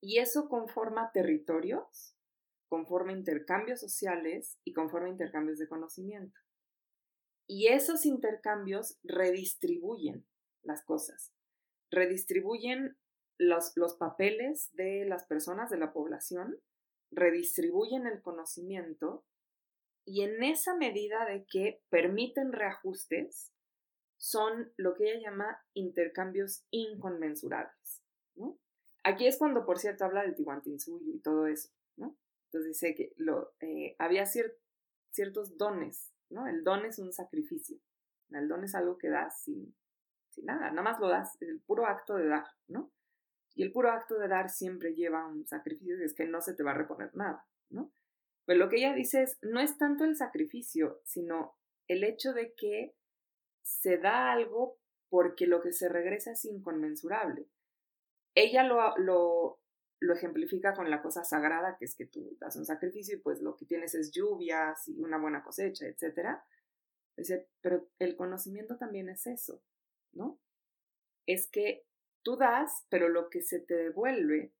Y 0.00 0.18
eso 0.18 0.48
conforma 0.48 1.10
territorios 1.12 2.16
conforme 2.68 3.12
intercambios 3.12 3.80
sociales 3.80 4.58
y 4.64 4.72
conforme 4.72 5.10
intercambios 5.10 5.58
de 5.58 5.68
conocimiento. 5.68 6.38
Y 7.48 7.68
esos 7.68 8.06
intercambios 8.06 8.98
redistribuyen 9.04 10.26
las 10.62 10.84
cosas, 10.84 11.32
redistribuyen 11.90 12.98
los, 13.38 13.72
los 13.76 13.94
papeles 13.94 14.70
de 14.74 15.04
las 15.06 15.24
personas 15.26 15.70
de 15.70 15.78
la 15.78 15.92
población, 15.92 16.60
redistribuyen 17.12 18.06
el 18.06 18.20
conocimiento 18.20 19.24
y 20.06 20.22
en 20.22 20.42
esa 20.42 20.74
medida 20.74 21.26
de 21.26 21.44
que 21.44 21.82
permiten 21.90 22.52
reajustes, 22.52 23.52
son 24.16 24.72
lo 24.78 24.94
que 24.94 25.10
ella 25.10 25.30
llama 25.30 25.62
intercambios 25.74 26.64
inconmensurables. 26.70 28.02
Aquí 29.04 29.26
es 29.26 29.36
cuando, 29.36 29.66
por 29.66 29.78
cierto, 29.78 30.06
habla 30.06 30.22
del 30.22 30.34
Tihuantinsuyo 30.34 31.12
y 31.12 31.20
todo 31.20 31.46
eso. 31.46 31.68
¿no? 31.96 32.16
Entonces 32.46 32.68
dice 32.72 32.94
que 32.94 33.12
lo, 33.16 33.52
eh, 33.60 33.94
había 33.98 34.24
ciertos 34.24 35.58
dones 35.58 36.16
¿no? 36.30 36.46
El 36.46 36.64
don 36.64 36.84
es 36.84 36.98
un 36.98 37.12
sacrificio. 37.12 37.78
El 38.30 38.48
don 38.48 38.64
es 38.64 38.74
algo 38.74 38.98
que 38.98 39.08
das 39.08 39.42
sin, 39.42 39.74
sin 40.30 40.46
nada, 40.46 40.70
nada 40.70 40.82
más 40.82 41.00
lo 41.00 41.08
das, 41.08 41.40
el 41.40 41.60
puro 41.60 41.86
acto 41.86 42.16
de 42.16 42.26
dar, 42.26 42.46
¿no? 42.68 42.90
Y 43.54 43.62
el 43.62 43.72
puro 43.72 43.90
acto 43.90 44.18
de 44.18 44.28
dar 44.28 44.50
siempre 44.50 44.94
lleva 44.94 45.26
un 45.26 45.46
sacrificio, 45.46 45.96
y 45.98 46.04
es 46.04 46.14
que 46.14 46.26
no 46.26 46.40
se 46.40 46.54
te 46.54 46.62
va 46.62 46.72
a 46.72 46.74
reponer 46.74 47.14
nada, 47.14 47.46
¿no? 47.70 47.92
Pues 48.46 48.58
lo 48.58 48.68
que 48.68 48.76
ella 48.76 48.94
dice 48.94 49.24
es, 49.24 49.38
no 49.42 49.60
es 49.60 49.76
tanto 49.76 50.04
el 50.04 50.16
sacrificio, 50.16 51.00
sino 51.04 51.56
el 51.88 52.04
hecho 52.04 52.32
de 52.32 52.54
que 52.54 52.94
se 53.62 53.98
da 53.98 54.30
algo 54.30 54.78
porque 55.08 55.46
lo 55.46 55.60
que 55.60 55.72
se 55.72 55.88
regresa 55.88 56.30
es 56.30 56.44
inconmensurable. 56.44 57.48
Ella 58.36 58.62
lo, 58.62 58.96
lo, 58.98 60.14
ejemplifica 60.14 60.74
con 60.74 60.90
la 60.90 61.02
cosa 61.02 61.24
sagrada, 61.24 61.76
que 61.76 61.86
es 61.86 61.96
que 61.96 62.06
tú 62.06 62.36
das 62.38 62.56
un 62.56 62.64
sacrificio 62.64 63.16
y 63.16 63.20
pues 63.20 63.40
lo 63.40 63.56
que 63.56 63.66
tienes 63.66 63.94
es 63.94 64.12
lluvias 64.12 64.86
y 64.86 65.00
una 65.00 65.18
buena 65.18 65.42
cosecha, 65.42 65.86
etc. 65.86 66.38
Pero 67.60 67.88
el 67.98 68.14
conocimiento 68.14 68.76
también 68.76 69.08
es 69.08 69.26
eso, 69.26 69.62
¿no? 70.12 70.38
Es 71.26 71.48
que 71.50 71.84
tú 72.22 72.36
das, 72.36 72.86
pero 72.90 73.08
lo 73.08 73.28
que 73.28 73.42
se 73.42 73.58
te 73.58 73.74
devuelve 73.74 74.52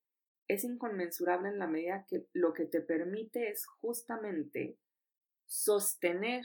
es 0.48 0.64
inconmensurable 0.64 1.48
en 1.48 1.58
la 1.58 1.66
medida 1.66 2.06
que 2.06 2.28
lo 2.32 2.52
que 2.52 2.66
te 2.66 2.80
permite 2.80 3.50
es 3.50 3.66
justamente 3.66 4.78
sostener 5.46 6.44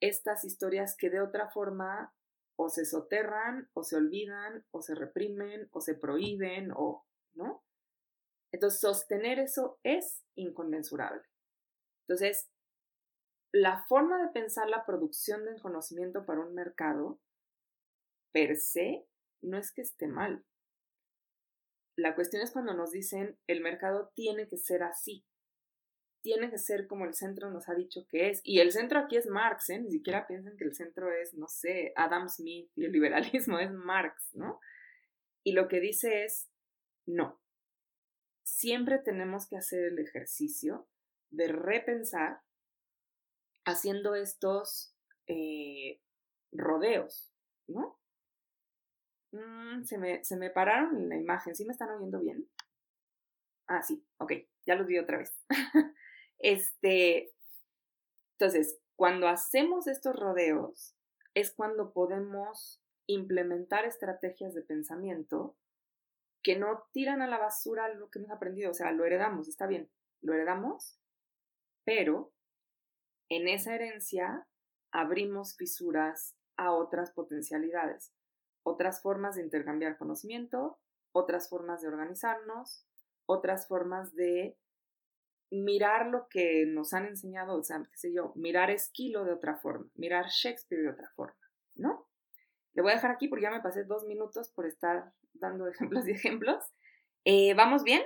estas 0.00 0.44
historias 0.44 0.96
que 0.96 1.10
de 1.10 1.20
otra 1.20 1.48
forma 1.50 2.14
o 2.56 2.68
se 2.68 2.84
soterran, 2.84 3.68
o 3.72 3.82
se 3.82 3.96
olvidan, 3.96 4.64
o 4.70 4.82
se 4.82 4.94
reprimen, 4.94 5.68
o 5.72 5.80
se 5.80 5.94
prohíben, 5.94 6.70
o, 6.74 7.06
¿no? 7.34 7.64
Entonces, 8.52 8.80
sostener 8.80 9.38
eso 9.38 9.80
es 9.82 10.22
inconmensurable. 10.34 11.22
Entonces, 12.02 12.50
la 13.52 13.84
forma 13.88 14.22
de 14.22 14.32
pensar 14.32 14.68
la 14.68 14.84
producción 14.84 15.44
del 15.44 15.60
conocimiento 15.60 16.26
para 16.26 16.40
un 16.40 16.54
mercado, 16.54 17.20
per 18.32 18.56
se, 18.56 19.06
no 19.40 19.58
es 19.58 19.72
que 19.72 19.82
esté 19.82 20.06
mal. 20.06 20.44
La 21.96 22.14
cuestión 22.14 22.42
es 22.42 22.50
cuando 22.50 22.74
nos 22.74 22.90
dicen 22.90 23.38
el 23.46 23.60
mercado 23.60 24.12
tiene 24.14 24.48
que 24.48 24.56
ser 24.56 24.82
así, 24.82 25.24
tiene 26.22 26.50
que 26.50 26.58
ser 26.58 26.86
como 26.86 27.04
el 27.04 27.14
centro 27.14 27.50
nos 27.50 27.68
ha 27.68 27.74
dicho 27.74 28.06
que 28.08 28.30
es. 28.30 28.40
Y 28.44 28.60
el 28.60 28.72
centro 28.72 28.98
aquí 29.00 29.16
es 29.16 29.26
Marx, 29.26 29.70
¿eh? 29.70 29.80
Ni 29.80 29.90
siquiera 29.90 30.26
piensen 30.26 30.56
que 30.56 30.64
el 30.64 30.74
centro 30.74 31.12
es, 31.12 31.34
no 31.34 31.48
sé, 31.48 31.92
Adam 31.96 32.28
Smith 32.28 32.70
y 32.76 32.84
el 32.84 32.92
liberalismo 32.92 33.58
es 33.58 33.70
Marx, 33.72 34.30
¿no? 34.34 34.60
Y 35.42 35.52
lo 35.52 35.68
que 35.68 35.80
dice 35.80 36.24
es, 36.24 36.48
no. 37.06 37.40
Siempre 38.44 38.98
tenemos 38.98 39.48
que 39.48 39.56
hacer 39.56 39.84
el 39.84 39.98
ejercicio 39.98 40.88
de 41.30 41.48
repensar 41.48 42.40
haciendo 43.64 44.14
estos 44.14 44.94
eh, 45.26 46.00
rodeos, 46.52 47.32
¿no? 47.66 48.01
Mm, 49.32 49.84
se, 49.84 49.98
me, 49.98 50.22
se 50.24 50.36
me 50.36 50.50
pararon 50.50 50.96
en 50.96 51.08
la 51.08 51.16
imagen, 51.16 51.54
¿sí 51.54 51.64
me 51.64 51.72
están 51.72 51.90
oyendo 51.90 52.20
bien? 52.20 52.48
Ah, 53.66 53.82
sí, 53.82 54.04
ok, 54.18 54.32
ya 54.66 54.74
los 54.74 54.86
vi 54.86 54.98
otra 54.98 55.18
vez. 55.18 55.34
este, 56.38 57.32
entonces, 58.38 58.78
cuando 58.96 59.28
hacemos 59.28 59.86
estos 59.86 60.14
rodeos, 60.14 60.94
es 61.34 61.52
cuando 61.52 61.92
podemos 61.92 62.82
implementar 63.06 63.86
estrategias 63.86 64.54
de 64.54 64.62
pensamiento 64.62 65.56
que 66.42 66.58
no 66.58 66.84
tiran 66.92 67.22
a 67.22 67.28
la 67.28 67.38
basura 67.38 67.88
lo 67.94 68.10
que 68.10 68.18
hemos 68.18 68.30
aprendido, 68.30 68.70
o 68.70 68.74
sea, 68.74 68.92
lo 68.92 69.04
heredamos, 69.04 69.48
está 69.48 69.66
bien, 69.66 69.90
lo 70.20 70.34
heredamos, 70.34 70.98
pero 71.84 72.32
en 73.28 73.48
esa 73.48 73.74
herencia 73.74 74.46
abrimos 74.90 75.56
fisuras 75.56 76.36
a 76.56 76.72
otras 76.72 77.12
potencialidades 77.12 78.12
otras 78.62 79.02
formas 79.02 79.36
de 79.36 79.42
intercambiar 79.42 79.98
conocimiento, 79.98 80.78
otras 81.12 81.48
formas 81.48 81.82
de 81.82 81.88
organizarnos, 81.88 82.86
otras 83.26 83.66
formas 83.66 84.14
de 84.14 84.56
mirar 85.50 86.06
lo 86.06 86.28
que 86.28 86.64
nos 86.66 86.94
han 86.94 87.06
enseñado, 87.06 87.56
o 87.56 87.62
sea, 87.62 87.82
qué 87.90 87.96
sé 87.96 88.12
yo, 88.12 88.32
mirar 88.34 88.70
Esquilo 88.70 89.24
de 89.24 89.32
otra 89.32 89.56
forma, 89.56 89.86
mirar 89.94 90.26
Shakespeare 90.28 90.82
de 90.82 90.90
otra 90.90 91.10
forma, 91.14 91.36
¿no? 91.74 92.08
Le 92.72 92.80
voy 92.80 92.92
a 92.92 92.94
dejar 92.94 93.10
aquí 93.10 93.28
porque 93.28 93.42
ya 93.42 93.50
me 93.50 93.60
pasé 93.60 93.84
dos 93.84 94.04
minutos 94.04 94.50
por 94.50 94.66
estar 94.66 95.12
dando 95.34 95.66
ejemplos 95.68 96.08
y 96.08 96.12
ejemplos. 96.12 96.64
Eh, 97.24 97.54
¿Vamos 97.54 97.84
bien? 97.84 98.02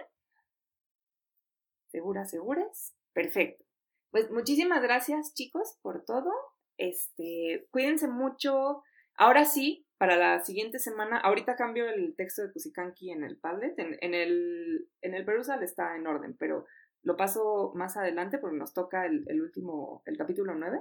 ¿Seguras, 1.88 2.30
seguras? 2.30 2.96
Perfecto. 3.12 3.64
Pues 4.10 4.30
muchísimas 4.30 4.82
gracias, 4.82 5.34
chicos, 5.34 5.78
por 5.82 6.04
todo. 6.04 6.32
Este, 6.78 7.68
cuídense 7.70 8.08
mucho. 8.08 8.82
Ahora 9.14 9.44
sí, 9.44 9.85
para 9.98 10.16
la 10.16 10.40
siguiente 10.40 10.78
semana, 10.78 11.18
ahorita 11.18 11.56
cambio 11.56 11.88
el 11.88 12.14
texto 12.16 12.42
de 12.42 12.52
Kusikanki 12.52 13.10
en 13.10 13.24
el 13.24 13.38
Padlet, 13.38 13.78
en, 13.78 14.14
el, 14.14 14.88
en 15.00 15.14
el 15.14 15.24
Perusal 15.24 15.62
está 15.62 15.96
en 15.96 16.06
orden, 16.06 16.36
pero 16.38 16.66
lo 17.02 17.16
paso 17.16 17.72
más 17.76 17.96
adelante 17.96 18.38
porque 18.38 18.56
nos 18.56 18.74
toca 18.74 19.06
el, 19.06 19.40
último, 19.40 20.02
el 20.06 20.18
capítulo 20.18 20.54
9. 20.54 20.80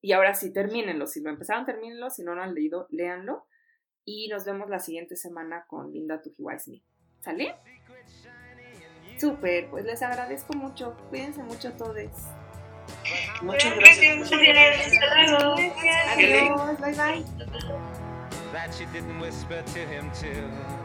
Y 0.00 0.12
ahora 0.12 0.34
sí, 0.34 0.52
termínenlo. 0.52 1.06
Si 1.08 1.20
lo 1.20 1.30
empezaron, 1.30 1.66
termínenlo. 1.66 2.10
Si 2.10 2.22
no 2.22 2.34
lo 2.34 2.42
han 2.42 2.54
leído, 2.54 2.86
léanlo. 2.90 3.46
Y 4.04 4.28
nos 4.28 4.44
vemos 4.44 4.70
la 4.70 4.78
siguiente 4.78 5.16
semana 5.16 5.64
con 5.66 5.92
Linda 5.92 6.22
Tujiwaismi. 6.22 6.84
¿Sale? 7.22 7.56
Súper, 9.18 9.68
pues 9.68 9.84
les 9.84 10.00
agradezco 10.02 10.52
mucho. 10.52 10.96
Cuídense 11.08 11.42
mucho 11.42 11.72
todos. 11.72 11.96
Muchas 13.42 13.76
gracias. 13.76 14.32
Adiós, 16.12 16.80
bye 16.80 16.94
bye. 16.94 17.93
That 18.66 18.74
she 18.74 18.86
didn't 18.86 19.18
whisper 19.20 19.62
to 19.62 19.78
him 19.80 20.10
too. 20.18 20.83